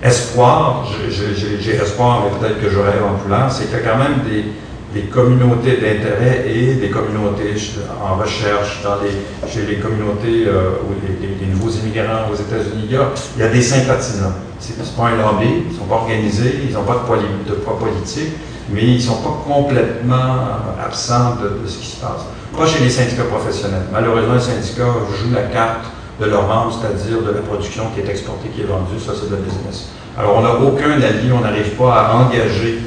espoir, 0.00 0.86
j'ai 1.10 1.74
espoir, 1.74 2.22
mais 2.24 2.38
peut-être 2.38 2.62
que 2.62 2.70
je 2.70 2.78
rêve 2.78 3.02
en 3.04 3.20
couleur, 3.20 3.50
c'est 3.50 3.64
qu'il 3.64 3.78
y 3.78 3.80
a 3.80 3.92
quand 3.92 3.98
même 3.98 4.20
des, 4.22 5.02
communautés 5.10 5.78
d'intérêt 5.78 6.44
et 6.46 6.74
des 6.74 6.90
communautés 6.90 7.54
en 8.00 8.16
recherche, 8.16 8.82
dans 8.84 8.96
les, 9.02 9.50
chez 9.50 9.62
les 9.66 9.76
communautés 9.76 10.46
euh, 10.46 10.78
ou 10.84 10.94
les, 11.02 11.46
nouveaux 11.46 11.70
immigrants 11.70 12.30
aux 12.30 12.36
États-Unis. 12.36 12.88
Il, 12.88 13.40
y 13.40 13.42
a 13.42 13.48
des 13.48 13.62
sympathisants. 13.62 14.34
Ce 14.60 14.72
n'est 14.72 14.88
pas 14.96 15.08
un 15.08 15.16
lobby, 15.16 15.64
ils 15.66 15.72
ne 15.72 15.78
sont 15.78 15.86
pas 15.86 15.96
organisés, 15.96 16.60
ils 16.68 16.74
n'ont 16.74 16.84
pas 16.84 17.04
de 17.48 17.54
poids 17.54 17.78
politique, 17.78 18.32
mais 18.72 18.82
ils 18.82 18.96
ne 18.96 19.00
sont 19.00 19.22
pas 19.22 19.42
complètement 19.46 20.56
absents 20.82 21.36
de, 21.36 21.68
ce 21.68 21.78
qui 21.78 21.86
se 21.86 22.00
passe. 22.00 22.22
Pas 22.56 22.66
chez 22.66 22.82
les 22.82 22.90
syndicats 22.90 23.24
professionnels. 23.24 23.82
Malheureusement, 23.92 24.34
les 24.34 24.40
syndicats 24.40 24.92
jouent 25.18 25.34
la 25.34 25.42
carte 25.42 25.84
de 26.20 26.26
leurs 26.26 26.46
membres, 26.46 26.72
c'est-à-dire 26.72 27.22
de 27.22 27.30
la 27.30 27.40
production 27.40 27.84
qui 27.94 28.00
est 28.00 28.10
exportée, 28.10 28.48
qui 28.48 28.62
est 28.62 28.64
vendue. 28.64 28.98
Ça, 28.98 29.12
c'est 29.14 29.30
la 29.30 29.36
business. 29.36 29.90
Alors, 30.18 30.36
on 30.36 30.42
n'a 30.42 30.54
aucun 30.54 30.92
allié, 30.92 31.32
on 31.32 31.40
n'arrive 31.40 31.70
pas 31.76 31.94
à 31.94 32.14
engager 32.16 32.80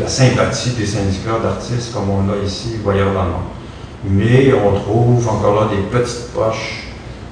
la 0.00 0.08
sympathie 0.08 0.70
des 0.70 0.86
syndicats 0.86 1.38
d'artistes 1.42 1.92
comme 1.92 2.10
on 2.10 2.26
l'a 2.26 2.38
ici, 2.44 2.76
voyons 2.82 3.12
dans 3.12 3.24
le 3.24 3.30
monde. 3.30 3.50
Mais 4.04 4.52
on 4.52 4.78
trouve 4.78 5.28
encore 5.28 5.54
là 5.54 5.68
des 5.70 5.82
petites 5.98 6.32
poches 6.32 6.88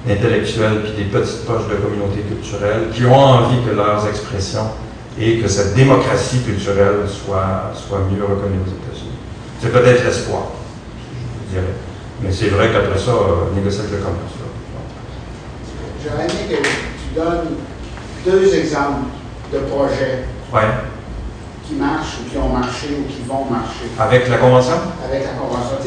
intellectuelles 0.09 0.81
puis 0.83 1.03
des 1.03 1.09
petites 1.09 1.45
poches 1.45 1.67
de 1.69 1.75
communautés 1.75 2.21
culturelles 2.27 2.89
qui 2.93 3.05
ont 3.05 3.15
envie 3.15 3.61
que 3.65 3.73
leurs 3.73 4.05
expressions 4.07 4.67
et 5.19 5.39
que 5.39 5.47
cette 5.47 5.75
démocratie 5.75 6.41
culturelle 6.41 7.07
soit, 7.07 7.71
soit 7.75 7.99
mieux 8.11 8.23
reconnue 8.23 8.59
aux 8.65 8.69
États-Unis. 8.69 9.17
C'est 9.61 9.71
peut-être 9.71 10.03
l'espoir, 10.03 10.43
je 11.47 11.55
dirais. 11.55 11.73
Mais 12.21 12.31
c'est 12.31 12.47
vrai 12.47 12.71
qu'après 12.71 12.97
ça, 12.97 13.11
euh, 13.11 13.55
négocier 13.55 13.81
avec 13.81 13.91
le 13.91 13.97
commerce. 13.97 14.33
J'aurais 16.03 16.23
aimé 16.23 16.57
que 16.57 16.63
tu 16.63 17.15
donnes 17.15 17.55
deux 18.25 18.55
exemples 18.55 19.07
de 19.53 19.59
projets 19.59 20.25
qui 21.65 21.75
marchent 21.75 22.17
ou 22.19 22.29
qui 22.29 22.37
ont 22.37 22.49
marché 22.49 22.87
ou 22.99 23.07
qui 23.07 23.21
vont 23.27 23.45
marcher. 23.49 23.87
Avec 23.97 24.27
la 24.27 24.37
Convention? 24.37 24.75
Avec 25.07 25.23
la 25.23 25.33
Convention. 25.39 25.77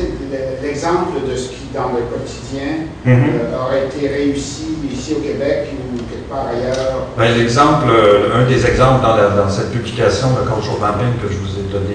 L'exemple 0.62 1.28
de 1.28 1.36
ce 1.36 1.48
qui, 1.50 1.68
dans 1.74 1.92
le 1.92 2.02
quotidien, 2.08 2.88
mm-hmm. 3.04 3.52
euh, 3.52 3.62
aurait 3.62 3.86
été 3.86 4.08
réussi 4.08 4.78
ici 4.90 5.14
au 5.18 5.20
Québec 5.20 5.68
ou 5.72 5.98
part 6.28 6.46
ailleurs. 6.48 7.06
Ben, 7.16 7.34
l'exemple, 7.36 7.86
euh, 7.88 8.42
un 8.42 8.46
des 8.46 8.66
exemples 8.66 9.02
dans, 9.02 9.48
cette 9.48 9.72
publication 9.72 10.28
de 10.30 10.48
Cultural 10.48 10.80
Mapping 10.80 11.16
que 11.22 11.32
je 11.32 11.38
vous 11.38 11.58
ai 11.58 11.62
donné 11.72 11.94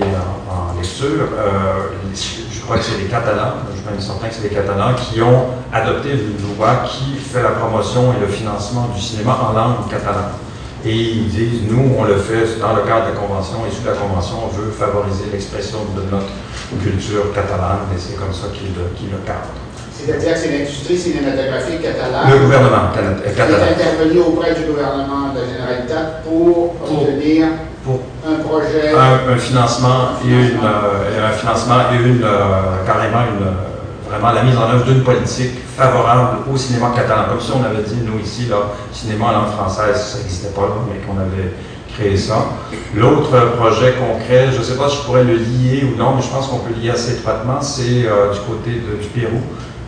en, 0.49 0.79
lecture, 0.79 1.27
euh, 1.37 1.93
je 2.13 2.61
crois 2.61 2.77
que 2.77 2.83
c'est 2.83 2.97
les 2.97 3.05
Catalans, 3.05 3.53
je 3.75 3.99
suis 3.99 4.07
certain 4.07 4.27
que 4.27 4.33
c'est 4.33 4.43
les 4.43 4.55
Catalans, 4.55 4.93
qui 4.95 5.21
ont 5.21 5.45
adopté 5.71 6.11
une 6.11 6.55
loi 6.57 6.83
qui 6.87 7.15
fait 7.19 7.43
la 7.43 7.49
promotion 7.49 8.13
et 8.13 8.19
le 8.19 8.27
financement 8.27 8.89
du 8.95 9.01
cinéma 9.01 9.37
en 9.49 9.53
langue 9.53 9.89
catalane. 9.89 10.31
Et 10.83 10.95
ils 10.95 11.29
disent, 11.29 11.61
nous, 11.69 11.93
on 11.97 12.05
le 12.05 12.17
fait 12.17 12.59
dans 12.59 12.73
le 12.73 12.81
cadre 12.81 13.07
de 13.07 13.13
la 13.13 13.19
Convention, 13.19 13.57
et 13.67 13.71
sous 13.71 13.85
la 13.85 13.93
Convention, 13.93 14.37
on 14.45 14.47
veut 14.47 14.71
favoriser 14.71 15.25
l'expression 15.31 15.79
de 15.95 16.01
notre 16.09 16.33
culture 16.81 17.31
catalane, 17.33 17.85
et 17.95 17.99
c'est 17.99 18.15
comme 18.15 18.33
ça 18.33 18.47
qu'ils 18.53 18.73
le, 18.73 18.89
qu 18.97 19.11
le 19.11 19.19
cadrent. 19.25 19.53
C'est-à-dire 20.03 20.33
que 20.33 20.39
c'est 20.39 20.51
l'industrie 20.51 20.97
cinématographique 20.97 21.81
catalane. 21.81 22.31
Le 22.31 22.39
gouvernement 22.39 22.89
catalan. 22.93 23.17
Qui 23.23 23.39
est 23.39 23.73
intervenu 23.73 24.19
auprès 24.19 24.53
du 24.55 24.63
gouvernement 24.65 25.33
de 25.33 25.41
la 25.41 25.45
Généralité 25.45 25.93
pour, 26.23 26.75
obtenir 26.81 27.47
pour 27.83 27.99
un 28.25 28.35
projet. 28.41 28.93
Un, 28.95 29.37
financement 29.37 30.17
et 30.25 30.29
une, 30.29 30.63
euh, 30.63 31.29
un 31.29 31.31
financement 31.31 31.75
et 31.93 31.97
une, 31.97 32.23
euh, 32.23 32.85
carrément 32.85 33.21
une, 33.29 33.45
vraiment 34.09 34.33
la 34.33 34.43
mise 34.43 34.57
en 34.57 34.69
œuvre 34.73 34.85
d'une 34.85 35.03
politique 35.03 35.59
favorable 35.77 36.39
au 36.51 36.57
cinéma 36.57 36.91
catalan. 36.95 37.25
Comme 37.29 37.41
si 37.41 37.51
on 37.51 37.63
avait 37.63 37.83
dit, 37.83 37.97
nous 38.03 38.19
ici, 38.19 38.47
là, 38.49 38.57
cinéma 38.91 39.25
en 39.25 39.31
langue 39.31 39.51
française, 39.51 39.97
ça 39.97 40.17
n'existait 40.19 40.49
pas 40.49 40.61
là, 40.61 40.75
mais 40.87 40.99
qu'on 41.05 41.19
avait 41.19 41.53
créé 41.93 42.17
ça. 42.17 42.45
L'autre 42.95 43.29
projet 43.57 43.93
concret, 43.93 44.47
je 44.51 44.59
ne 44.59 44.63
sais 44.63 44.75
pas 44.75 44.89
si 44.89 44.97
je 44.97 45.01
pourrais 45.03 45.23
le 45.23 45.35
lier 45.35 45.83
ou 45.83 45.97
non, 45.97 46.15
mais 46.15 46.21
je 46.21 46.29
pense 46.29 46.47
qu'on 46.47 46.59
peut 46.59 46.73
le 46.75 46.81
lier 46.81 46.89
assez 46.89 47.13
étroitement, 47.13 47.61
c'est 47.61 48.05
euh, 48.05 48.31
du 48.33 48.39
côté 48.39 48.71
du 48.71 49.07
Pérou, 49.07 49.41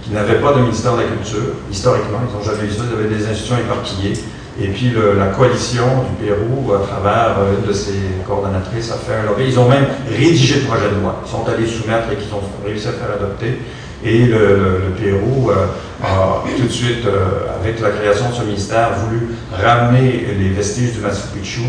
qui 0.04 0.12
n'avait 0.12 0.40
pas 0.40 0.54
de 0.54 0.60
ministère 0.60 0.94
de 0.94 1.02
la 1.02 1.08
Culture, 1.08 1.56
historiquement, 1.72 2.20
ils 2.28 2.36
n'ont 2.36 2.44
jamais 2.44 2.68
eu 2.68 2.72
ça, 2.72 2.84
ils 2.90 2.94
avaient 2.94 3.14
des 3.14 3.26
institutions 3.26 3.58
éparpillées. 3.58 4.14
Et 4.62 4.68
puis 4.68 4.94
la 5.18 5.28
coalition 5.28 5.86
du 6.04 6.26
Pérou, 6.26 6.74
à 6.74 6.86
travers 6.86 7.38
euh, 7.40 7.56
une 7.58 7.68
de 7.68 7.74
ses 7.74 7.98
coordonnatrices, 8.28 8.92
a 8.92 8.96
fait 8.96 9.16
un 9.16 9.24
lobby. 9.24 9.46
Ils 9.48 9.60
ont 9.60 9.68
même 9.68 9.86
rédigé 10.08 10.62
le 10.62 10.68
projet 10.68 10.90
de 10.94 11.02
loi. 11.02 11.22
Ils 11.26 11.32
sont 11.32 11.48
allés 11.50 11.66
soumettre 11.66 12.12
et 12.12 12.18
qu'ils 12.18 12.32
ont 12.34 12.42
réussi 12.64 12.88
à 12.88 12.92
faire 12.92 13.16
adopter. 13.16 13.60
Et 14.06 14.26
le, 14.26 14.94
Pérou 15.02 15.50
euh, 15.50 15.66
a 16.04 16.44
tout 16.56 16.68
de 16.68 16.72
suite, 16.72 17.06
euh, 17.08 17.48
avec 17.60 17.80
la 17.80 17.90
création 17.90 18.30
de 18.30 18.36
ce 18.36 18.42
ministère, 18.44 18.92
voulu 19.08 19.30
ramener 19.52 20.28
les 20.38 20.50
vestiges 20.50 20.94
du 20.94 21.00
Machu 21.00 21.28
Picchu 21.34 21.62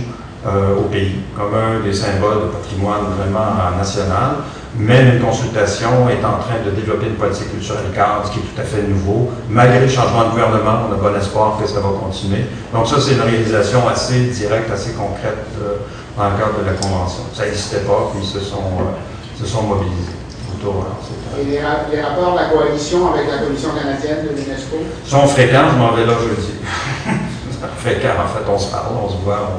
au 0.47 0.83
pays, 0.91 1.21
comme 1.35 1.55
un 1.55 1.83
des 1.83 1.95
symboles 1.95 2.43
de 2.43 2.49
patrimoine 2.49 3.07
vraiment 3.17 3.79
national 3.79 4.45
mais 4.77 5.15
une 5.15 5.21
consultation 5.21 6.09
est 6.09 6.25
en 6.25 6.43
train 6.43 6.59
de 6.65 6.71
développer 6.71 7.07
une 7.07 7.15
politique 7.15 7.51
culturelle 7.51 7.93
cadre, 7.95 8.27
ce 8.27 8.33
qui 8.33 8.39
est 8.41 8.43
tout 8.43 8.61
à 8.61 8.65
fait 8.65 8.83
nouveau. 8.83 9.31
Malgré 9.49 9.81
le 9.81 9.89
changement 9.89 10.25
de 10.25 10.31
gouvernement, 10.31 10.91
on 10.91 10.93
a 10.93 10.97
bon 10.97 11.17
espoir 11.17 11.59
que 11.61 11.69
ça 11.69 11.79
va 11.79 11.91
continuer. 12.03 12.47
Donc 12.73 12.89
ça, 12.89 12.97
c'est 13.01 13.13
une 13.13 13.23
réalisation 13.23 13.87
assez 13.89 14.19
directe, 14.35 14.71
assez 14.73 14.93
concrète 14.93 15.47
euh, 15.63 15.77
dans 16.17 16.31
le 16.31 16.37
cadre 16.37 16.59
de 16.59 16.67
la 16.67 16.73
Convention. 16.75 17.23
Ça 17.33 17.45
n'existait 17.45 17.87
pas, 17.87 18.11
puis 18.11 18.25
ils 18.25 18.29
se 18.29 18.41
sont, 18.41 18.83
euh, 18.83 19.41
se 19.41 19.47
sont 19.47 19.63
mobilisés. 19.63 20.19
Autour, 20.55 20.87
Et 21.41 21.45
les, 21.45 21.61
rapports 21.61 22.33
de 22.33 22.39
la 22.39 22.49
coalition 22.49 23.13
avec 23.13 23.27
la 23.31 23.39
Commission 23.39 23.71
canadienne 23.71 24.27
de 24.27 24.31
l'UNESCO? 24.31 24.77
Sont 25.07 25.27
fréquents, 25.29 25.71
je 25.73 25.79
m'en 25.79 25.93
vais 25.93 26.07
là 26.07 26.15
jeudi. 26.19 26.55
fréquents, 27.79 28.23
en 28.23 28.29
fait, 28.29 28.51
on 28.51 28.59
se 28.59 28.71
parle, 28.71 28.95
on 29.05 29.09
se 29.09 29.17
voit, 29.25 29.51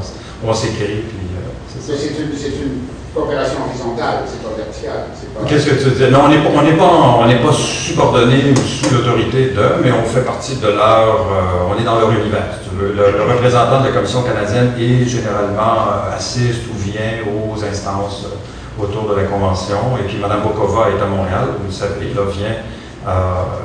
on, 0.44 0.54
s'écrit, 0.54 1.04
puis 1.08 1.20
euh, 1.36 1.92
c'est 1.96 2.48
une 2.48 2.95
coopération 3.16 3.60
horizontale, 3.66 4.28
c'est 4.28 4.44
pas 4.44 4.54
verticale. 4.56 5.08
Qu'est-ce 5.48 5.66
que 5.68 5.84
tu 5.84 5.90
dis? 5.96 6.12
Non, 6.12 6.26
on 6.26 6.30
n'est 6.30 6.74
pas, 6.74 6.84
on 6.84 7.48
pas, 7.48 7.54
subordonné 7.54 8.52
ou 8.52 8.56
sous 8.58 8.94
l'autorité 8.94 9.52
de, 9.56 9.82
mais 9.82 9.92
on 9.92 10.04
fait 10.04 10.26
partie 10.26 10.58
de 10.58 10.68
leur, 10.68 11.32
euh, 11.32 11.72
on 11.72 11.80
est 11.80 11.86
dans 11.86 11.98
leur 12.00 12.12
univers. 12.12 12.60
Le, 12.78 13.34
représentant 13.34 13.80
de 13.80 13.88
la 13.88 13.92
Commission 13.94 14.22
canadienne 14.22 14.74
est 14.78 15.06
généralement 15.06 15.88
euh, 15.88 16.16
assiste 16.16 16.64
ou 16.68 16.78
vient 16.78 17.24
aux 17.26 17.64
instances 17.64 18.26
euh, 18.26 18.84
autour 18.84 19.08
de 19.08 19.16
la 19.16 19.24
Convention. 19.24 19.96
Et 19.98 20.08
puis 20.08 20.18
Mme 20.18 20.42
Bokova 20.44 20.90
est 20.90 21.02
à 21.02 21.08
Montréal, 21.08 21.56
vous 21.58 21.68
le 21.68 21.72
savez, 21.72 22.12
là, 22.14 22.24
vient, 22.30 22.56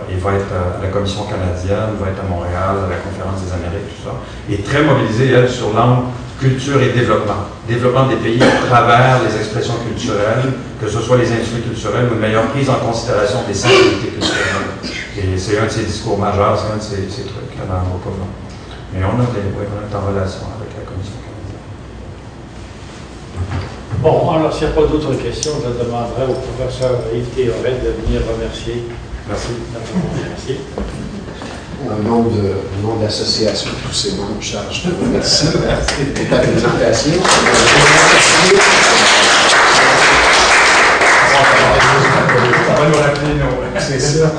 il 0.09 0.19
va 0.19 0.35
être 0.35 0.53
à 0.53 0.83
la 0.85 0.89
Commission 0.93 1.25
canadienne, 1.25 1.97
va 1.99 2.09
être 2.09 2.21
à 2.21 2.29
Montréal, 2.29 2.87
à 2.87 2.91
la 2.91 2.97
Conférence 2.97 3.43
des 3.43 3.51
Amériques, 3.51 3.89
tout 3.89 4.05
ça. 4.07 4.15
Et 4.49 4.63
très 4.63 4.85
mobilisée, 4.85 5.33
elle, 5.33 5.49
sur 5.49 5.73
l'angle 5.75 6.05
culture 6.41 6.81
et 6.81 6.91
développement. 6.91 7.45
Développement 7.69 8.07
des 8.09 8.17
pays 8.17 8.43
à 8.43 8.67
travers 8.67 9.23
les 9.23 9.37
expressions 9.37 9.75
culturelles, 9.87 10.53
que 10.81 10.89
ce 10.89 11.01
soit 11.01 11.19
les 11.19 11.31
industries 11.31 11.61
culturelles 11.61 12.09
ou 12.11 12.15
une 12.15 12.21
meilleure 12.21 12.49
prise 12.49 12.71
en 12.71 12.81
considération 12.81 13.41
des 13.47 13.55
sensibilités 13.55 14.09
culturelles. 14.09 14.67
Et 15.19 15.39
c'est 15.39 15.59
un 15.59 15.67
de 15.67 15.71
ses 15.71 15.85
discours 15.85 16.19
majeurs, 16.19 16.59
c'est 16.59 16.73
un 16.73 16.79
de 16.79 16.83
ces, 16.83 17.23
trucs 17.25 17.55
là, 17.59 17.69
dans 17.69 17.83
nos 17.93 18.01
Mais 18.95 19.05
on, 19.05 19.21
a 19.21 19.27
des, 19.37 19.53
oui, 19.53 19.69
on 19.69 19.85
est 19.85 19.95
en 19.95 20.01
relation 20.09 20.49
avec 20.57 20.73
la 20.81 20.85
Commission 20.89 21.21
canadienne. 21.21 21.61
Bon, 24.01 24.31
alors 24.31 24.53
s'il 24.53 24.67
n'y 24.67 24.73
a 24.73 24.77
pas 24.77 24.87
d'autres 24.87 25.15
questions, 25.23 25.53
je 25.61 25.85
demanderai 25.85 26.25
au 26.25 26.41
professeur 26.41 27.05
Yves 27.15 27.29
Théoret 27.37 27.77
de 27.85 28.01
venir 28.01 28.23
remercier. 28.33 28.89
Merci. 29.29 29.53
Merci 29.77 30.57
au 31.87 32.03
nom 32.03 32.23
de, 32.25 32.83
nom 32.83 32.97
de 32.97 33.05
l'association, 33.05 33.71
tous 33.87 33.93
ces 33.95 34.13
membres, 34.17 34.37
je 34.41 34.53
te 34.53 35.03
remercie 35.03 35.47
pour 35.47 36.29
ta 36.29 36.39
présentation. 36.39 37.13
C'est 43.79 44.01
ça. 44.01 44.33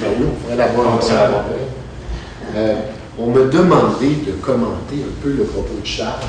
Oui, 0.00 0.26
on 0.26 0.42
pourrait 0.42 0.56
l'avoir. 0.56 0.98
Euh, 2.54 2.74
on 3.18 3.26
m'a 3.28 3.44
demandé 3.50 4.08
de 4.26 4.32
commenter 4.32 4.96
un 4.96 5.22
peu 5.22 5.32
le 5.32 5.44
propos 5.44 5.74
de 5.80 5.86
Charles 5.86 6.20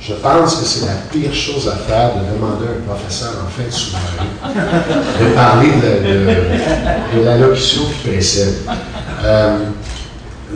je 0.00 0.14
pense 0.14 0.56
que 0.56 0.64
c'est 0.64 0.86
la 0.86 0.94
pire 1.10 1.34
chose 1.34 1.68
à 1.68 1.76
faire 1.76 2.12
de 2.14 2.34
demander 2.34 2.64
à 2.66 2.70
un 2.70 2.94
professeur 2.94 3.32
en 3.44 3.50
fait 3.50 3.68
de 5.24 5.34
parler 5.34 5.68
de, 5.68 7.22
la 7.22 7.36
locution 7.36 7.82
qui 7.84 8.08
précède. 8.08 8.54
Euh, 9.22 9.58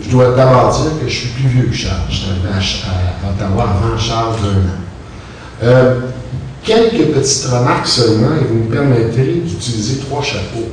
je 0.03 0.11
dois 0.11 0.35
d'abord 0.35 0.73
dire 0.73 0.93
que 1.01 1.09
je 1.09 1.15
suis 1.15 1.29
plus 1.29 1.49
vieux 1.49 1.67
que 1.67 1.75
Charles. 1.75 2.01
Je 2.09 2.15
suis 2.15 2.83
à, 2.89 3.31
Ottawa 3.31 3.65
avant 3.65 3.99
Charles 3.99 4.37
d'un 4.41 4.49
an. 4.49 4.83
Euh, 5.63 6.01
quelques 6.63 7.13
petites 7.13 7.45
remarques 7.45 7.87
seulement 7.87 8.35
et 8.41 8.45
vous 8.45 8.65
me 8.65 8.75
permettrez 8.75 9.43
d'utiliser 9.45 9.99
trois 9.99 10.23
chapeaux. 10.23 10.71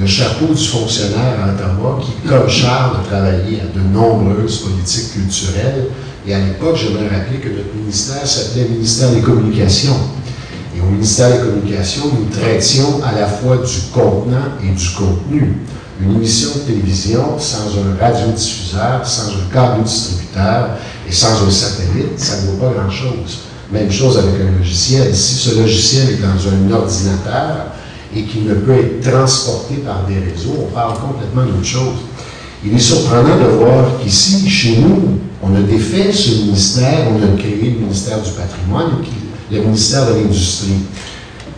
Le 0.00 0.06
chapeau 0.06 0.46
du 0.46 0.64
fonctionnaire 0.64 1.36
à 1.44 1.52
Ottawa 1.52 2.00
qui, 2.00 2.26
comme 2.26 2.48
Charles, 2.48 2.96
a 3.04 3.06
travaillé 3.06 3.60
à 3.60 3.76
de 3.76 3.82
nombreuses 3.92 4.62
politiques 4.62 5.12
culturelles 5.12 5.88
et 6.30 6.34
à 6.34 6.38
l'époque, 6.38 6.76
j'aimerais 6.76 7.08
rappeler 7.08 7.38
que 7.38 7.48
notre 7.48 7.74
ministère 7.74 8.24
s'appelait 8.24 8.68
ministère 8.68 9.10
des 9.10 9.20
Communications. 9.20 9.96
Et 10.76 10.80
au 10.80 10.84
ministère 10.84 11.28
des 11.32 11.38
Communications, 11.38 12.04
nous 12.06 12.26
traitions 12.30 13.02
à 13.02 13.18
la 13.18 13.26
fois 13.26 13.56
du 13.56 13.80
contenant 13.92 14.54
et 14.62 14.72
du 14.72 14.88
contenu. 14.90 15.56
Une 16.00 16.14
émission 16.14 16.50
de 16.54 16.72
télévision 16.72 17.36
sans 17.36 17.76
un 17.78 17.98
radiodiffuseur, 18.00 19.04
sans 19.04 19.28
un 19.30 19.52
câble 19.52 19.82
distributeur 19.82 20.70
et 21.08 21.10
sans 21.10 21.44
un 21.44 21.50
satellite, 21.50 22.18
ça 22.18 22.42
ne 22.42 22.52
vaut 22.52 22.58
pas 22.58 22.72
grand-chose. 22.78 23.40
Même 23.72 23.90
chose 23.90 24.16
avec 24.16 24.34
un 24.40 24.56
logiciel. 24.56 25.12
Si 25.12 25.34
ce 25.34 25.58
logiciel 25.58 26.10
est 26.10 26.22
dans 26.22 26.28
un 26.48 26.72
ordinateur 26.72 27.72
et 28.14 28.22
qu'il 28.22 28.44
ne 28.44 28.54
peut 28.54 28.78
être 28.78 29.10
transporté 29.10 29.74
par 29.84 30.06
des 30.06 30.20
réseaux, 30.30 30.54
on 30.60 30.72
parle 30.72 30.94
complètement 30.94 31.42
d'autre 31.42 31.66
chose. 31.66 31.98
Il 32.64 32.72
est 32.72 32.78
surprenant 32.78 33.36
de 33.36 33.56
voir 33.58 33.84
qu'ici, 34.00 34.48
chez 34.48 34.78
nous, 34.78 35.18
on 35.42 35.54
a 35.54 35.60
défait 35.60 36.12
ce 36.12 36.42
ministère, 36.42 37.08
on 37.10 37.22
a 37.22 37.36
créé 37.38 37.74
le 37.74 37.80
ministère 37.80 38.20
du 38.20 38.30
patrimoine, 38.30 38.92
le 39.50 39.60
ministère 39.60 40.06
de 40.06 40.20
l'Industrie. 40.20 40.84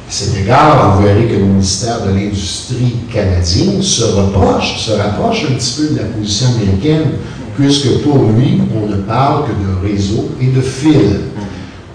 À 0.08 0.10
cet 0.10 0.36
égard, 0.36 0.96
vous 0.96 1.06
verrez 1.06 1.26
que 1.26 1.34
le 1.34 1.44
ministère 1.44 2.04
de 2.06 2.10
l'Industrie 2.10 2.96
canadien 3.12 3.80
se 3.80 4.04
rapproche, 4.04 4.78
se 4.78 4.92
rapproche 4.92 5.46
un 5.50 5.54
petit 5.54 5.80
peu 5.80 5.94
de 5.94 5.98
la 5.98 6.04
position 6.04 6.48
américaine, 6.56 7.12
puisque 7.56 8.02
pour 8.02 8.18
lui, 8.18 8.60
on 8.74 8.88
ne 8.88 9.02
parle 9.02 9.46
que 9.46 9.52
de 9.52 9.92
réseau 9.92 10.30
et 10.40 10.46
de 10.46 10.60
fil. 10.60 11.20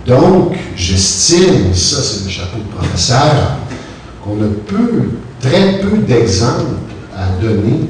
Donc, 0.05 0.55
j'estime, 0.75 1.73
ça 1.73 2.01
c'est 2.01 2.25
le 2.25 2.29
chapeau 2.29 2.57
de 2.59 2.75
professeur, 2.75 3.57
qu'on 4.23 4.41
a 4.41 4.47
peu, 4.67 5.09
très 5.41 5.79
peu 5.79 5.97
d'exemples 5.97 6.75
à 7.15 7.41
donner 7.41 7.87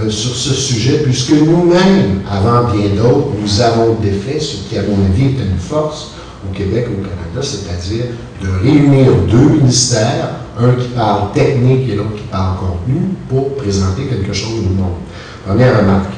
euh, 0.00 0.10
sur 0.10 0.34
ce 0.34 0.54
sujet, 0.54 0.98
puisque 1.04 1.32
nous-mêmes, 1.32 2.22
avant 2.30 2.72
bien 2.72 2.90
d'autres, 2.96 3.28
nous 3.40 3.60
avons 3.60 3.94
défait 3.94 4.40
ce 4.40 4.68
qui, 4.68 4.78
à 4.78 4.82
mon 4.82 5.04
avis, 5.06 5.26
est 5.26 5.44
une 5.44 5.58
force 5.58 6.12
au 6.48 6.54
Québec 6.56 6.86
et 6.88 6.94
au 6.94 7.02
Canada, 7.02 7.42
c'est-à-dire 7.42 8.06
de 8.42 8.48
réunir 8.62 9.12
deux 9.30 9.60
ministères, 9.60 10.30
un 10.58 10.72
qui 10.72 10.88
parle 10.88 11.32
technique 11.32 11.88
et 11.88 11.96
l'autre 11.96 12.16
qui 12.16 12.22
parle 12.30 12.56
contenu, 12.58 13.00
pour 13.28 13.56
présenter 13.56 14.04
quelque 14.04 14.32
chose 14.32 14.60
au 14.60 14.74
monde. 14.74 14.94
Première 15.46 15.78
remarque. 15.80 16.12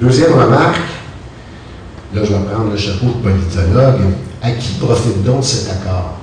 Deuxième 0.00 0.32
remarque, 0.32 0.80
là 2.14 2.22
je 2.24 2.32
vais 2.32 2.44
prendre 2.52 2.70
le 2.70 2.76
chapeau 2.76 3.06
de 3.06 3.30
politologue, 3.30 4.00
à 4.42 4.50
qui 4.50 4.72
profite 4.74 5.24
donc 5.24 5.44
cet 5.44 5.70
accord? 5.70 6.18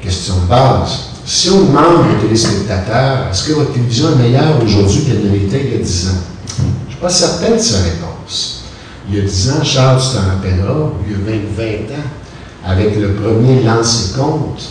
Question 0.00 0.34
de 0.42 0.48
base. 0.48 1.10
Si 1.30 1.50
on 1.50 1.66
demande 1.66 2.06
aux 2.06 2.22
téléspectateurs, 2.22 3.28
est-ce 3.30 3.48
que 3.48 3.52
votre 3.52 3.74
télévision 3.74 4.12
est 4.12 4.22
meilleure 4.22 4.64
aujourd'hui 4.64 5.02
qu'elle 5.04 5.26
ne 5.26 5.30
l'était 5.30 5.62
il 5.62 5.72
y 5.72 5.74
a 5.74 5.84
10 5.84 6.08
ans? 6.08 6.12
Je 6.56 6.62
ne 6.62 6.90
suis 6.90 7.00
pas 7.02 7.10
certain 7.10 7.54
de 7.54 7.60
sa 7.60 7.82
réponse. 7.82 8.64
Il 9.06 9.16
y 9.16 9.20
a 9.20 9.24
10 9.24 9.50
ans, 9.50 9.62
Charles, 9.62 10.00
tu 10.00 10.16
t'en 10.16 10.22
rappelleras, 10.22 10.88
il 11.06 11.12
y 11.12 11.14
a 11.14 11.30
même 11.30 11.44
20 11.54 11.64
ans, 11.94 12.06
avec 12.64 12.98
le 12.98 13.12
premier 13.12 13.62
lancé-compte, 13.62 14.70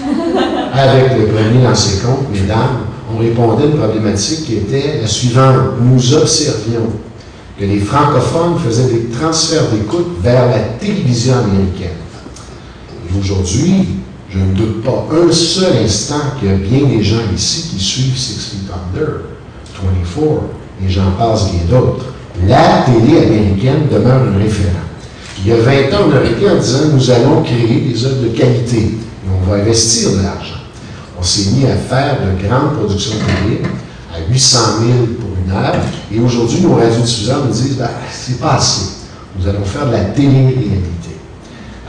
avec 0.72 1.18
le 1.18 1.26
premier 1.26 1.62
lancé-compte, 1.62 2.30
mesdames, 2.32 2.86
on 3.14 3.18
répondait 3.18 3.64
à 3.64 3.66
une 3.66 3.76
problématique 3.76 4.46
qui 4.46 4.54
était 4.56 5.00
la 5.02 5.06
suivante. 5.06 5.74
Nous 5.82 6.14
observions 6.14 6.90
que 7.60 7.66
les 7.66 7.80
francophones 7.80 8.58
faisaient 8.64 8.90
des 8.90 9.08
transferts 9.10 9.68
d'écoute 9.72 10.22
vers 10.22 10.46
la 10.46 10.60
télévision 10.80 11.34
américaine. 11.34 11.98
Et 13.10 13.20
aujourd'hui, 13.20 13.98
je 14.30 14.38
ne 14.38 14.52
doute 14.54 14.82
pas 14.84 15.06
un 15.10 15.32
seul 15.32 15.72
instant 15.84 16.20
qu'il 16.38 16.48
y 16.48 16.52
a 16.52 16.56
bien 16.56 16.86
des 16.86 17.02
gens 17.02 17.20
ici 17.34 17.70
qui 17.70 17.82
suivent 17.82 18.16
Six 18.16 18.50
Feet 18.50 18.70
Under, 18.72 19.20
24, 19.82 20.42
et 20.84 20.88
j'en 20.90 21.10
passe 21.12 21.50
bien 21.50 21.60
d'autres. 21.70 22.06
La 22.46 22.82
télé 22.84 23.18
américaine 23.26 23.88
demeure 23.90 24.20
un 24.34 24.38
référent. 24.38 24.72
Il 25.40 25.48
y 25.48 25.52
a 25.52 25.56
20 25.56 25.72
ans, 25.94 26.06
on 26.08 26.16
aurait 26.16 26.30
été 26.32 26.48
en 26.50 26.56
disant 26.56 26.78
nous 26.92 27.10
allons 27.10 27.42
créer 27.42 27.80
des 27.88 28.04
œuvres 28.04 28.22
de 28.22 28.28
qualité 28.28 28.76
et 28.78 28.98
on 29.30 29.48
va 29.50 29.56
investir 29.56 30.10
de 30.12 30.16
l'argent. 30.22 30.56
On 31.18 31.22
s'est 31.22 31.50
mis 31.52 31.64
à 31.64 31.74
faire 31.76 32.18
de 32.20 32.46
grandes 32.46 32.74
productions 32.78 33.14
télé 33.42 33.62
à 34.14 34.30
800 34.30 34.58
000 34.80 34.90
pour 35.18 35.30
une 35.44 35.50
heure. 35.52 35.74
Et 36.12 36.20
aujourd'hui, 36.20 36.60
nos 36.60 36.74
radiodiffuseurs 36.74 37.44
nous 37.46 37.52
disent 37.52 37.76
ben, 37.76 37.88
c'est 38.12 38.38
pas 38.40 38.54
assez. 38.54 38.86
Nous 39.38 39.48
allons 39.48 39.64
faire 39.64 39.86
de 39.86 39.92
la 39.92 40.04
télé-réalité. 40.04 41.16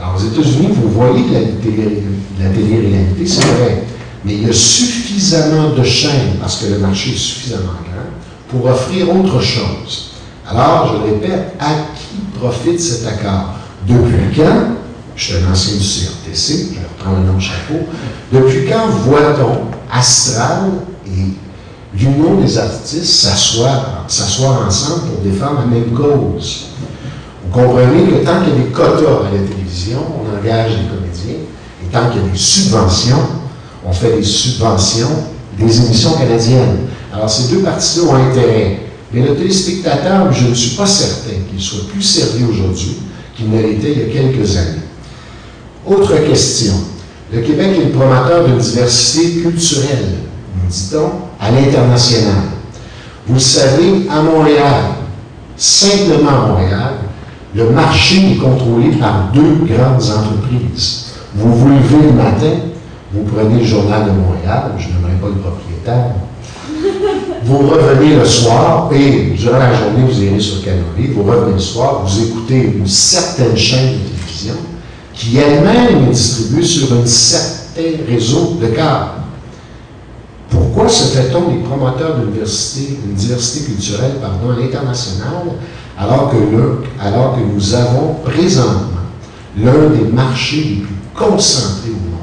Alors, 0.00 0.16
aux 0.16 0.24
États-Unis, 0.24 0.68
vous 0.74 0.88
voyez 0.90 1.28
de 1.28 1.34
la 1.34 1.40
télé- 1.62 2.02
de 2.02 2.10
la 2.42 2.50
télé-réalité, 2.50 3.26
c'est 3.26 3.44
vrai. 3.44 3.84
Mais 4.24 4.34
il 4.34 4.46
y 4.46 4.50
a 4.50 4.52
suffisamment 4.52 5.70
de 5.70 5.82
chaînes, 5.82 6.36
parce 6.40 6.56
que 6.62 6.72
le 6.72 6.78
marché 6.78 7.10
est 7.10 7.18
suffisamment 7.18 7.72
grand, 7.84 8.10
pour 8.48 8.66
offrir 8.70 9.08
autre 9.14 9.40
chose. 9.40 10.10
Alors, 10.48 10.92
je 10.92 11.10
répète, 11.10 11.54
à 11.58 11.70
qui 11.94 12.38
profite 12.38 12.80
cet 12.80 13.06
accord? 13.06 13.54
Depuis 13.86 14.36
quand, 14.36 14.76
je 15.16 15.24
suis 15.24 15.34
un 15.36 15.50
ancien 15.50 15.74
du 15.74 15.84
CRTC, 15.84 16.74
je 16.74 16.80
reprends 16.80 17.18
le 17.18 17.26
nom 17.26 17.36
de 17.36 17.40
chapeau, 17.40 17.86
depuis 18.32 18.66
quand 18.68 18.88
voit-on 19.04 19.70
Astral 19.92 20.70
et 21.06 21.34
l'Union 21.98 22.40
des 22.40 22.58
artistes 22.58 23.04
s'asseoir 23.04 24.06
ensemble 24.66 25.02
pour 25.08 25.20
défendre 25.24 25.60
la 25.60 25.66
même 25.66 25.92
cause? 25.92 26.66
Vous 27.44 27.58
comprenez 27.58 28.04
que 28.04 28.24
tant 28.24 28.42
qu'il 28.42 28.52
y 28.52 28.56
a 28.56 28.64
des 28.64 28.70
quotas 28.70 29.28
à 29.28 29.32
la 29.32 29.48
télévision, 29.48 29.98
on 29.98 30.38
engage 30.38 30.70
des 30.72 30.88
comédiens, 30.88 31.44
tant 31.92 32.10
qu'il 32.10 32.22
y 32.22 32.24
a 32.24 32.28
des 32.28 32.38
subventions, 32.38 33.18
on 33.86 33.92
fait 33.92 34.16
des 34.16 34.22
subventions 34.22 35.08
des 35.58 35.84
émissions 35.84 36.12
canadiennes. 36.12 36.78
Alors, 37.12 37.28
ces 37.28 37.54
deux 37.54 37.60
parties-là 37.60 38.04
ont 38.06 38.14
intérêt. 38.14 38.80
Mais 39.12 39.22
le 39.22 39.34
téléspectateur, 39.34 40.32
je 40.32 40.48
ne 40.48 40.54
suis 40.54 40.76
pas 40.76 40.86
certain 40.86 41.36
qu'il 41.50 41.60
soit 41.60 41.88
plus 41.88 42.02
servi 42.02 42.44
aujourd'hui 42.44 42.98
qu'il 43.36 43.50
ne 43.50 43.60
l'était 43.60 43.92
il 43.92 43.98
y 43.98 44.02
a 44.02 44.22
quelques 44.22 44.56
années. 44.56 44.80
Autre 45.86 46.14
question. 46.26 46.74
Le 47.32 47.40
Québec 47.40 47.76
est 47.76 47.84
le 47.86 47.90
promoteur 47.90 48.44
d'une 48.44 48.58
diversité 48.58 49.40
culturelle, 49.40 50.18
nous 50.56 50.70
dit-on, 50.70 51.10
à 51.40 51.50
l'international. 51.50 52.34
Vous 53.26 53.34
le 53.34 53.40
savez, 53.40 54.08
à 54.10 54.22
Montréal, 54.22 54.82
simplement 55.56 56.30
à 56.30 56.48
Montréal, 56.48 56.94
le 57.54 57.70
marché 57.70 58.32
est 58.32 58.36
contrôlé 58.36 58.90
par 58.98 59.30
deux 59.32 59.64
grandes 59.64 60.02
entreprises. 60.02 61.09
Vous 61.34 61.54
vous 61.54 61.68
levez 61.68 62.06
le 62.08 62.12
matin, 62.12 62.56
vous 63.12 63.22
prenez 63.22 63.60
le 63.60 63.64
journal 63.64 64.04
de 64.06 64.10
Montréal, 64.10 64.72
je 64.78 64.88
n'aimerais 64.88 65.18
pas 65.20 65.28
le 65.28 65.34
propriétaire, 65.34 66.14
vous 67.44 67.58
revenez 67.58 68.16
le 68.16 68.24
soir 68.24 68.90
et 68.92 69.32
durant 69.36 69.58
la 69.58 69.72
journée, 69.74 70.02
vous 70.08 70.22
irez 70.22 70.40
sur 70.40 70.64
Canopy, 70.64 71.08
vous 71.14 71.22
revenez 71.22 71.54
le 71.54 71.58
soir, 71.58 72.02
vous 72.04 72.22
écoutez 72.24 72.72
une 72.76 72.86
certaine 72.86 73.56
chaîne 73.56 73.92
de 73.94 74.08
télévision 74.08 74.54
qui 75.14 75.36
elle-même 75.36 76.04
est 76.06 76.10
distribuée 76.10 76.62
sur 76.64 76.92
un 76.94 77.06
certain 77.06 77.82
réseau 78.08 78.56
de 78.60 78.66
câbles. 78.68 79.10
Pourquoi 80.48 80.88
se 80.88 81.16
fait-on 81.16 81.50
des 81.52 81.58
promoteurs 81.62 82.16
d'une 82.18 82.32
diversité, 82.32 82.98
d'une 83.04 83.14
diversité 83.14 83.66
culturelle 83.66 84.14
pardon, 84.20 84.50
à 84.56 84.60
l'international 84.60 85.32
alors 85.98 86.30
que, 86.30 86.36
le- 86.36 86.78
alors 87.00 87.36
que 87.36 87.40
nous 87.54 87.74
avons 87.74 88.14
présentement 88.24 88.86
l'un 89.62 89.90
des 89.90 90.10
marchés 90.10 90.56
les 90.56 90.76
plus 90.76 90.94
concentrés 91.14 91.90
au 91.90 92.10
monde? 92.10 92.20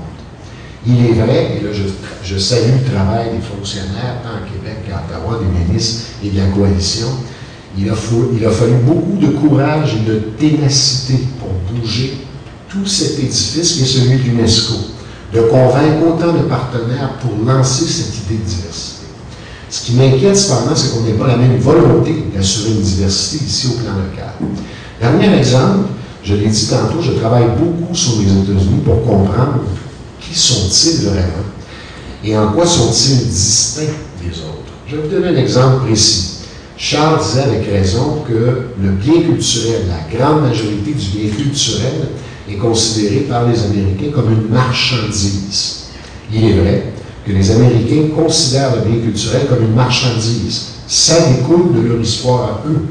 Il 0.86 1.06
est 1.06 1.14
vrai, 1.14 1.58
et 1.60 1.64
là 1.64 1.70
je, 2.24 2.38
salue 2.38 2.72
le 2.86 2.92
travail 2.94 3.32
des 3.36 3.42
fonctionnaires, 3.46 4.22
tant 4.24 4.30
à 4.30 4.48
Québec 4.48 4.86
qu'à 4.88 5.04
Ottawa, 5.06 5.40
des 5.42 5.74
ministres 5.74 6.04
et 6.24 6.30
de 6.30 6.38
la 6.38 6.48
coalition, 6.48 7.08
il 7.78 7.90
a, 7.90 7.94
fou- 7.96 8.30
il 8.40 8.46
a 8.46 8.50
fallu 8.52 8.76
beaucoup 8.86 9.18
de 9.20 9.28
courage 9.28 9.96
et 9.96 10.10
de 10.10 10.16
ténacité 10.40 11.20
pour 11.40 11.50
bouger 11.76 12.18
tout 12.70 12.86
cet 12.86 13.20
édifice 13.20 13.74
qui 13.74 13.82
est 13.84 13.86
celui 13.86 14.18
de 14.18 14.24
l'UNESCO, 14.24 14.76
de 15.34 15.42
convaincre 15.42 16.08
autant 16.08 16.34
de 16.34 16.44
partenaires 16.44 17.14
pour 17.22 17.32
lancer 17.46 17.86
cette 17.86 18.16
idée 18.26 18.42
de 18.44 18.50
diversité. 18.50 19.06
Ce 19.70 19.84
qui 19.86 19.94
m'inquiète 19.96 20.38
cependant, 20.38 20.76
c'est 20.76 20.94
qu'on 20.94 21.02
n'ait 21.02 21.14
pas 21.14 21.28
la 21.28 21.36
même 21.38 21.58
volonté 21.58 22.24
d'assurer 22.34 22.72
une 22.72 22.82
diversité 22.82 23.44
ici 23.44 23.68
au 23.68 23.72
plan 23.82 23.92
local. 23.96 24.34
Dernier 25.02 25.38
exemple, 25.38 25.90
je 26.28 26.36
l'ai 26.36 26.48
dit 26.48 26.68
tantôt, 26.68 27.02
je 27.02 27.12
travaille 27.12 27.48
beaucoup 27.58 27.96
sur 27.96 28.20
les 28.20 28.26
États-Unis 28.26 28.82
pour 28.84 29.02
comprendre 29.06 29.62
qui 30.20 30.38
sont-ils 30.38 31.06
vraiment 31.06 31.46
et 32.24 32.38
en 32.38 32.52
quoi 32.52 32.66
sont-ils 32.66 33.28
distincts 33.28 33.94
des 34.22 34.32
autres. 34.40 34.74
Je 34.88 34.96
vais 34.96 35.04
vous 35.04 35.08
donner 35.08 35.28
un 35.28 35.42
exemple 35.42 35.86
précis. 35.86 36.40
Charles 36.76 37.20
disait 37.24 37.44
avec 37.44 37.66
raison 37.66 38.24
que 38.28 38.68
le 38.82 38.90
bien 38.92 39.22
culturel, 39.22 39.84
la 39.88 40.18
grande 40.18 40.42
majorité 40.42 40.92
du 40.92 41.18
bien 41.18 41.30
culturel, 41.30 42.10
est 42.50 42.56
considéré 42.56 43.22
par 43.22 43.48
les 43.48 43.64
Américains 43.64 44.12
comme 44.14 44.32
une 44.32 44.50
marchandise. 44.50 45.86
Il 46.34 46.44
est 46.44 46.60
vrai 46.60 46.84
que 47.26 47.32
les 47.32 47.52
Américains 47.52 48.10
considèrent 48.16 48.76
le 48.76 48.90
bien 48.90 49.02
culturel 49.02 49.48
comme 49.48 49.64
une 49.64 49.76
marchandise. 49.76 50.74
Ça 50.88 51.16
découle 51.30 51.74
de 51.74 51.88
leur 51.88 52.02
histoire 52.02 52.44
à 52.44 52.64
eux. 52.68 52.82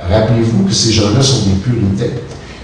Rappelez-vous 0.00 0.64
que 0.64 0.72
ces 0.72 0.92
gens-là 0.92 1.22
sont 1.22 1.46
des 1.46 1.56
puritains. 1.62 2.16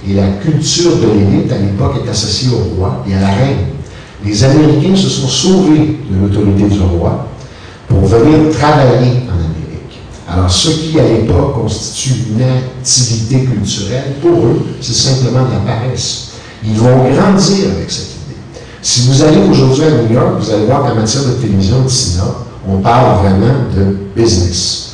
Et 0.08 0.14
la 0.14 0.28
culture 0.42 0.96
de 0.96 1.06
l'élite, 1.06 1.52
à 1.52 1.58
l'époque, 1.58 2.02
est 2.04 2.10
associée 2.10 2.48
au 2.50 2.76
roi 2.76 3.04
et 3.08 3.14
à 3.14 3.20
la 3.20 3.28
reine. 3.28 3.58
Les 4.24 4.44
Américains 4.44 4.96
se 4.96 5.08
sont 5.08 5.28
sauvés 5.28 5.98
de 6.10 6.20
l'autorité 6.20 6.64
du 6.64 6.80
roi 6.80 7.28
pour 7.88 8.00
venir 8.00 8.50
travailler 8.52 9.22
en 9.28 9.34
Amérique. 9.34 10.00
Alors, 10.28 10.50
ce 10.50 10.70
qui, 10.70 10.98
à 10.98 11.04
l'époque, 11.04 11.54
constitue 11.54 12.14
une 12.30 12.42
activité 12.42 13.44
culturelle, 13.44 14.14
pour 14.20 14.44
eux, 14.44 14.66
c'est 14.80 14.94
simplement 14.94 15.44
de 15.46 15.52
la 15.52 15.74
paresse. 15.74 16.32
Ils 16.64 16.74
vont 16.74 17.10
grandir 17.10 17.70
avec 17.76 17.90
cette 17.90 18.10
idée. 18.10 18.40
Si 18.80 19.08
vous 19.08 19.22
allez 19.22 19.38
aujourd'hui 19.48 19.84
à 19.84 19.90
New 19.90 20.12
York, 20.12 20.34
vous 20.40 20.50
allez 20.50 20.66
voir 20.66 20.82
qu'en 20.82 20.94
matière 20.94 21.24
de 21.24 21.32
télévision, 21.32 21.82
de 21.82 21.88
cinéma, 21.88 22.34
on 22.68 22.78
parle 22.78 23.20
vraiment 23.24 23.54
de 23.76 23.96
business. 24.16 24.92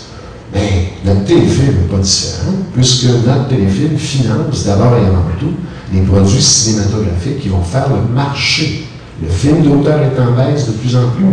Notre 1.05 1.25
téléfilm 1.25 1.67
n'est 1.69 1.97
pas 1.97 2.03
différent, 2.03 2.53
puisque 2.75 3.05
notre 3.05 3.49
téléfilm 3.49 3.97
finance 3.97 4.65
d'abord 4.65 4.95
et 4.95 5.07
avant 5.07 5.25
tout 5.39 5.53
les 5.93 6.01
produits 6.03 6.43
cinématographiques 6.43 7.41
qui 7.41 7.49
vont 7.49 7.63
faire 7.63 7.87
le 7.89 8.15
marché. 8.15 8.85
Le 9.23 9.29
film 9.29 9.63
d'auteur 9.63 10.01
est 10.01 10.21
en 10.21 10.33
baisse 10.33 10.67
de 10.67 10.73
plus 10.73 10.95
en 10.97 11.09
plus. 11.17 11.25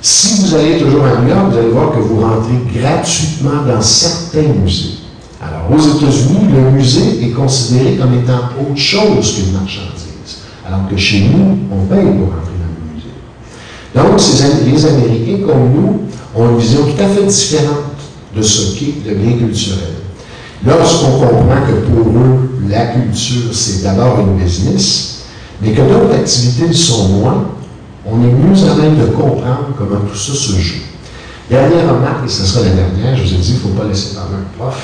Si 0.00 0.42
vous 0.42 0.54
allez 0.54 0.78
toujours 0.78 1.04
à 1.04 1.20
New 1.20 1.28
York, 1.28 1.50
vous 1.50 1.58
allez 1.58 1.68
voir 1.68 1.92
que 1.92 1.98
vous 1.98 2.20
rentrez 2.20 2.58
gratuitement 2.74 3.62
dans 3.66 3.80
certains 3.80 4.52
musées. 4.62 4.98
Alors, 5.42 5.70
aux 5.70 5.78
États-Unis, 5.78 6.52
le 6.52 6.70
musée 6.70 7.22
est 7.22 7.30
considéré 7.30 7.96
comme 7.96 8.14
étant 8.14 8.50
autre 8.60 8.80
chose 8.80 9.34
qu'une 9.34 9.52
marchandise, 9.52 10.42
alors 10.66 10.88
que 10.88 10.96
chez 10.96 11.20
nous, 11.20 11.58
on 11.70 11.84
paye 11.86 12.04
pour 12.04 12.28
rentrer 12.28 12.54
dans 12.60 12.72
le 12.72 12.94
musée. 12.94 13.12
Donc, 13.94 14.20
ces 14.20 14.70
les 14.70 14.86
Américains, 14.86 15.46
comme 15.46 15.70
nous, 15.74 16.00
ont 16.34 16.50
une 16.50 16.58
vision 16.58 16.80
tout 16.84 17.02
à 17.02 17.08
fait 17.08 17.24
différente 17.24 17.93
de 18.36 18.42
ce 18.42 18.78
qu'est 18.78 19.08
le 19.08 19.14
bien 19.14 19.36
culturel. 19.38 19.94
Lorsqu'on 20.66 21.18
comprend 21.18 21.60
que 21.66 21.86
pour 21.86 22.08
eux, 22.08 22.50
la 22.68 22.86
culture, 22.86 23.52
c'est 23.52 23.82
d'abord 23.82 24.20
une 24.20 24.42
business, 24.42 25.24
mais 25.60 25.72
que 25.72 25.82
d'autres 25.82 26.14
activités 26.14 26.72
sont 26.72 27.08
moins, 27.08 27.50
on 28.06 28.22
est 28.22 28.32
mieux 28.32 28.70
à 28.70 28.74
même 28.74 28.98
de 28.98 29.06
comprendre 29.06 29.68
comment 29.76 30.00
tout 30.00 30.16
ça 30.16 30.32
se 30.32 30.52
joue. 30.52 30.82
Dernière 31.50 31.94
remarque, 31.94 32.24
et 32.24 32.28
ce 32.28 32.44
sera 32.44 32.64
la 32.64 32.70
dernière, 32.70 33.16
je 33.16 33.22
vous 33.24 33.34
ai 33.34 33.36
dit, 33.36 33.50
il 33.50 33.54
ne 33.54 33.60
faut 33.60 33.80
pas 33.80 33.86
laisser 33.86 34.14
parler 34.14 34.36
un 34.36 34.58
prof. 34.58 34.82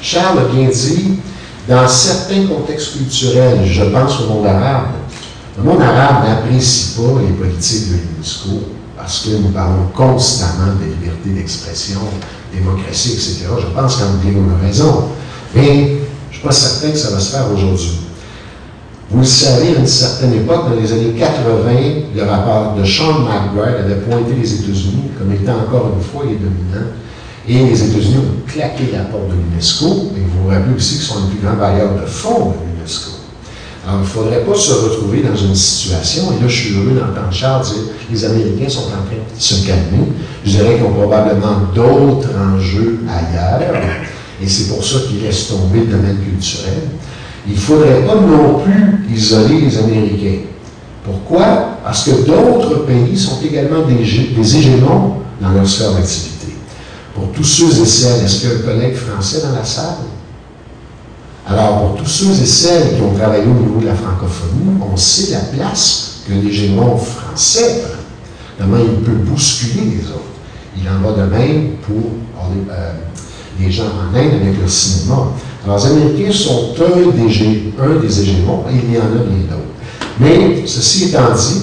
Charles 0.00 0.38
a 0.38 0.54
bien 0.54 0.68
dit, 0.68 1.18
dans 1.68 1.86
certains 1.86 2.46
contextes 2.46 2.96
culturels, 2.96 3.60
je 3.66 3.84
pense 3.84 4.20
au 4.20 4.32
monde 4.32 4.46
arabe, 4.46 4.86
le 5.58 5.64
monde 5.64 5.82
arabe 5.82 6.24
n'apprécie 6.26 6.96
pas 6.96 7.20
les 7.20 7.34
politiques 7.34 7.88
de 7.90 7.96
l'UNESCO 7.96 8.79
parce 9.00 9.24
que 9.24 9.30
nous 9.30 9.48
parlons 9.48 9.86
constamment 9.94 10.74
de 10.78 10.84
liberté 10.84 11.30
d'expression, 11.30 12.00
démocratie, 12.52 13.12
etc. 13.12 13.46
Je 13.58 13.74
pense 13.74 13.96
qu'en 13.96 14.04
on 14.04 14.62
a 14.62 14.66
raison. 14.66 15.04
Mais 15.54 15.64
je 15.64 15.72
ne 15.72 16.32
suis 16.32 16.42
pas 16.42 16.52
certain 16.52 16.90
que 16.90 16.98
ça 16.98 17.10
va 17.10 17.18
se 17.18 17.32
faire 17.32 17.46
aujourd'hui. 17.50 17.98
Vous 19.10 19.20
le 19.20 19.26
savez, 19.26 19.74
à 19.74 19.80
une 19.80 19.86
certaine 19.86 20.34
époque, 20.34 20.68
dans 20.68 20.80
les 20.80 20.92
années 20.92 21.14
80, 21.18 21.70
le 22.14 22.22
rapport 22.24 22.74
de 22.76 22.84
Sean 22.84 23.20
McBride 23.20 23.84
avait 23.84 24.00
pointé 24.02 24.34
les 24.38 24.54
États-Unis 24.54 25.10
comme 25.18 25.32
étant 25.32 25.58
encore 25.66 25.92
une 25.96 26.04
fois 26.04 26.24
les 26.28 26.36
dominants. 26.36 26.92
Et 27.48 27.54
les 27.54 27.82
États-Unis 27.82 28.18
ont 28.18 28.48
claqué 28.48 28.90
la 28.92 29.04
porte 29.04 29.28
de 29.28 29.34
l'UNESCO. 29.34 30.12
Et 30.16 30.20
vous 30.20 30.44
vous 30.44 30.48
rappelez 30.50 30.76
aussi 30.76 30.96
qu'ils 30.96 31.06
sont 31.06 31.20
le 31.20 31.30
plus 31.30 31.44
grand 31.44 31.56
bailleur 31.56 31.94
de 31.94 32.06
fonds 32.06 32.50
de 32.50 32.76
l'UNESCO. 32.76 33.19
Alors, 33.86 34.00
il 34.00 34.02
ne 34.02 34.06
faudrait 34.06 34.44
pas 34.44 34.54
se 34.54 34.72
retrouver 34.72 35.22
dans 35.22 35.34
une 35.34 35.54
situation, 35.54 36.32
et 36.32 36.42
là, 36.42 36.48
je 36.48 36.54
suis 36.54 36.74
heureux 36.74 36.92
d'entendre 36.92 37.32
Charles 37.32 37.64
dire 37.64 37.82
les 38.10 38.24
Américains 38.26 38.68
sont 38.68 38.80
en 38.88 39.04
train 39.06 39.16
de 39.34 39.40
se 39.40 39.66
calmer. 39.66 40.12
Je 40.44 40.50
dirais 40.50 40.76
qu'ils 40.76 40.84
ont 40.84 40.92
probablement 40.92 41.62
d'autres 41.74 42.28
enjeux 42.36 43.00
ailleurs, 43.08 43.72
et 44.42 44.48
c'est 44.48 44.68
pour 44.68 44.84
ça 44.84 44.98
qu'ils 45.08 45.22
laissent 45.22 45.48
tomber 45.48 45.80
le 45.80 45.86
domaine 45.86 46.18
culturel. 46.18 46.82
Il 47.46 47.54
ne 47.54 47.58
faudrait 47.58 48.04
pas 48.06 48.16
non 48.16 48.60
plus 48.60 49.14
isoler 49.14 49.62
les 49.62 49.78
Américains. 49.78 50.42
Pourquoi? 51.02 51.78
Parce 51.82 52.04
que 52.04 52.10
d'autres 52.26 52.84
pays 52.84 53.16
sont 53.16 53.38
également 53.42 53.86
des, 53.86 53.94
des 53.94 54.56
hégémons 54.56 55.14
dans 55.40 55.48
leur 55.48 55.66
sphère 55.66 55.92
d'activité. 55.92 56.54
Pour 57.14 57.32
tous 57.32 57.44
ceux 57.44 57.82
et 57.82 57.86
celles, 57.86 58.24
est-ce 58.24 58.40
qu'il 58.40 58.50
y 58.50 58.52
a 58.52 58.56
un 58.56 58.60
collègue 58.60 58.94
français 58.94 59.40
dans 59.42 59.56
la 59.56 59.64
salle? 59.64 59.96
Alors, 61.50 61.80
pour 61.80 61.96
tous 61.96 62.08
ceux 62.08 62.30
et 62.30 62.46
celles 62.46 62.94
qui 62.94 63.02
ont 63.02 63.12
travaillé 63.12 63.42
au 63.42 63.60
niveau 63.60 63.80
de 63.80 63.86
la 63.86 63.94
francophonie, 63.94 64.78
on 64.80 64.96
sait 64.96 65.32
la 65.32 65.40
place 65.40 66.20
que 66.28 66.32
l'hégémon 66.32 66.96
français 66.96 67.82
prend. 67.82 67.96
comment 68.60 68.76
il 68.78 69.02
peut 69.02 69.18
bousculer 69.28 69.96
les 69.96 70.06
autres. 70.10 70.20
Il 70.76 70.84
en 70.88 71.00
va 71.02 71.20
de 71.20 71.28
même 71.28 71.70
pour 71.82 72.12
les, 72.54 72.72
euh, 72.72 72.92
les 73.58 73.68
gens 73.68 73.82
en 73.82 74.16
Inde 74.16 74.32
avec 74.40 74.62
le 74.62 74.68
cinéma. 74.68 75.32
Alors, 75.64 75.78
les 75.78 75.86
Américains 75.86 76.32
sont 76.32 76.72
un 76.78 77.10
des, 77.10 77.72
un 77.82 78.00
des 78.00 78.20
hégémons, 78.20 78.64
et 78.70 78.74
il 78.84 78.94
y 78.94 78.98
en 78.98 79.00
a 79.00 79.24
bien 79.24 79.48
d'autres. 79.50 79.74
Mais, 80.20 80.64
ceci 80.66 81.06
étant 81.06 81.34
dit, 81.34 81.62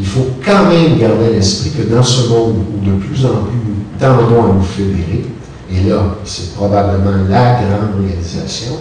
il 0.00 0.04
faut 0.04 0.30
quand 0.44 0.64
même 0.64 0.98
garder 0.98 1.26
à 1.26 1.30
l'esprit 1.30 1.70
que 1.70 1.94
dans 1.94 2.02
ce 2.02 2.28
monde 2.28 2.56
où 2.74 2.84
de 2.84 2.96
plus 2.96 3.24
en 3.24 3.44
plus 3.44 3.58
nous 3.68 4.00
tendons 4.00 4.50
à 4.50 4.54
nous 4.54 4.62
fédérer, 4.62 5.26
et 5.70 5.88
là, 5.88 6.16
c'est 6.24 6.54
probablement 6.54 7.28
la 7.30 7.60
grande 7.60 8.04
réalisation, 8.04 8.78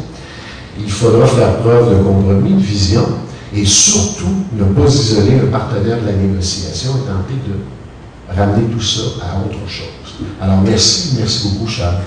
il 0.84 0.92
faudra 0.92 1.26
faire 1.26 1.58
preuve 1.58 1.98
de 1.98 2.04
compromis, 2.04 2.54
de 2.54 2.62
vision, 2.62 3.06
et 3.54 3.66
surtout 3.66 4.46
ne 4.54 4.64
pas 4.66 4.90
isoler 4.90 5.40
un 5.44 5.52
partenaire 5.52 6.02
de 6.02 6.06
la 6.08 6.14
négociation 6.14 6.92
et 6.92 7.08
tenter 7.08 7.40
de 7.48 8.36
ramener 8.36 8.68
tout 8.68 8.82
ça 8.82 9.02
à 9.22 9.40
autre 9.40 9.68
chose. 9.68 10.26
Alors 10.42 10.62
merci, 10.62 11.16
merci 11.18 11.50
beaucoup 11.50 11.68
Charles. 11.68 11.98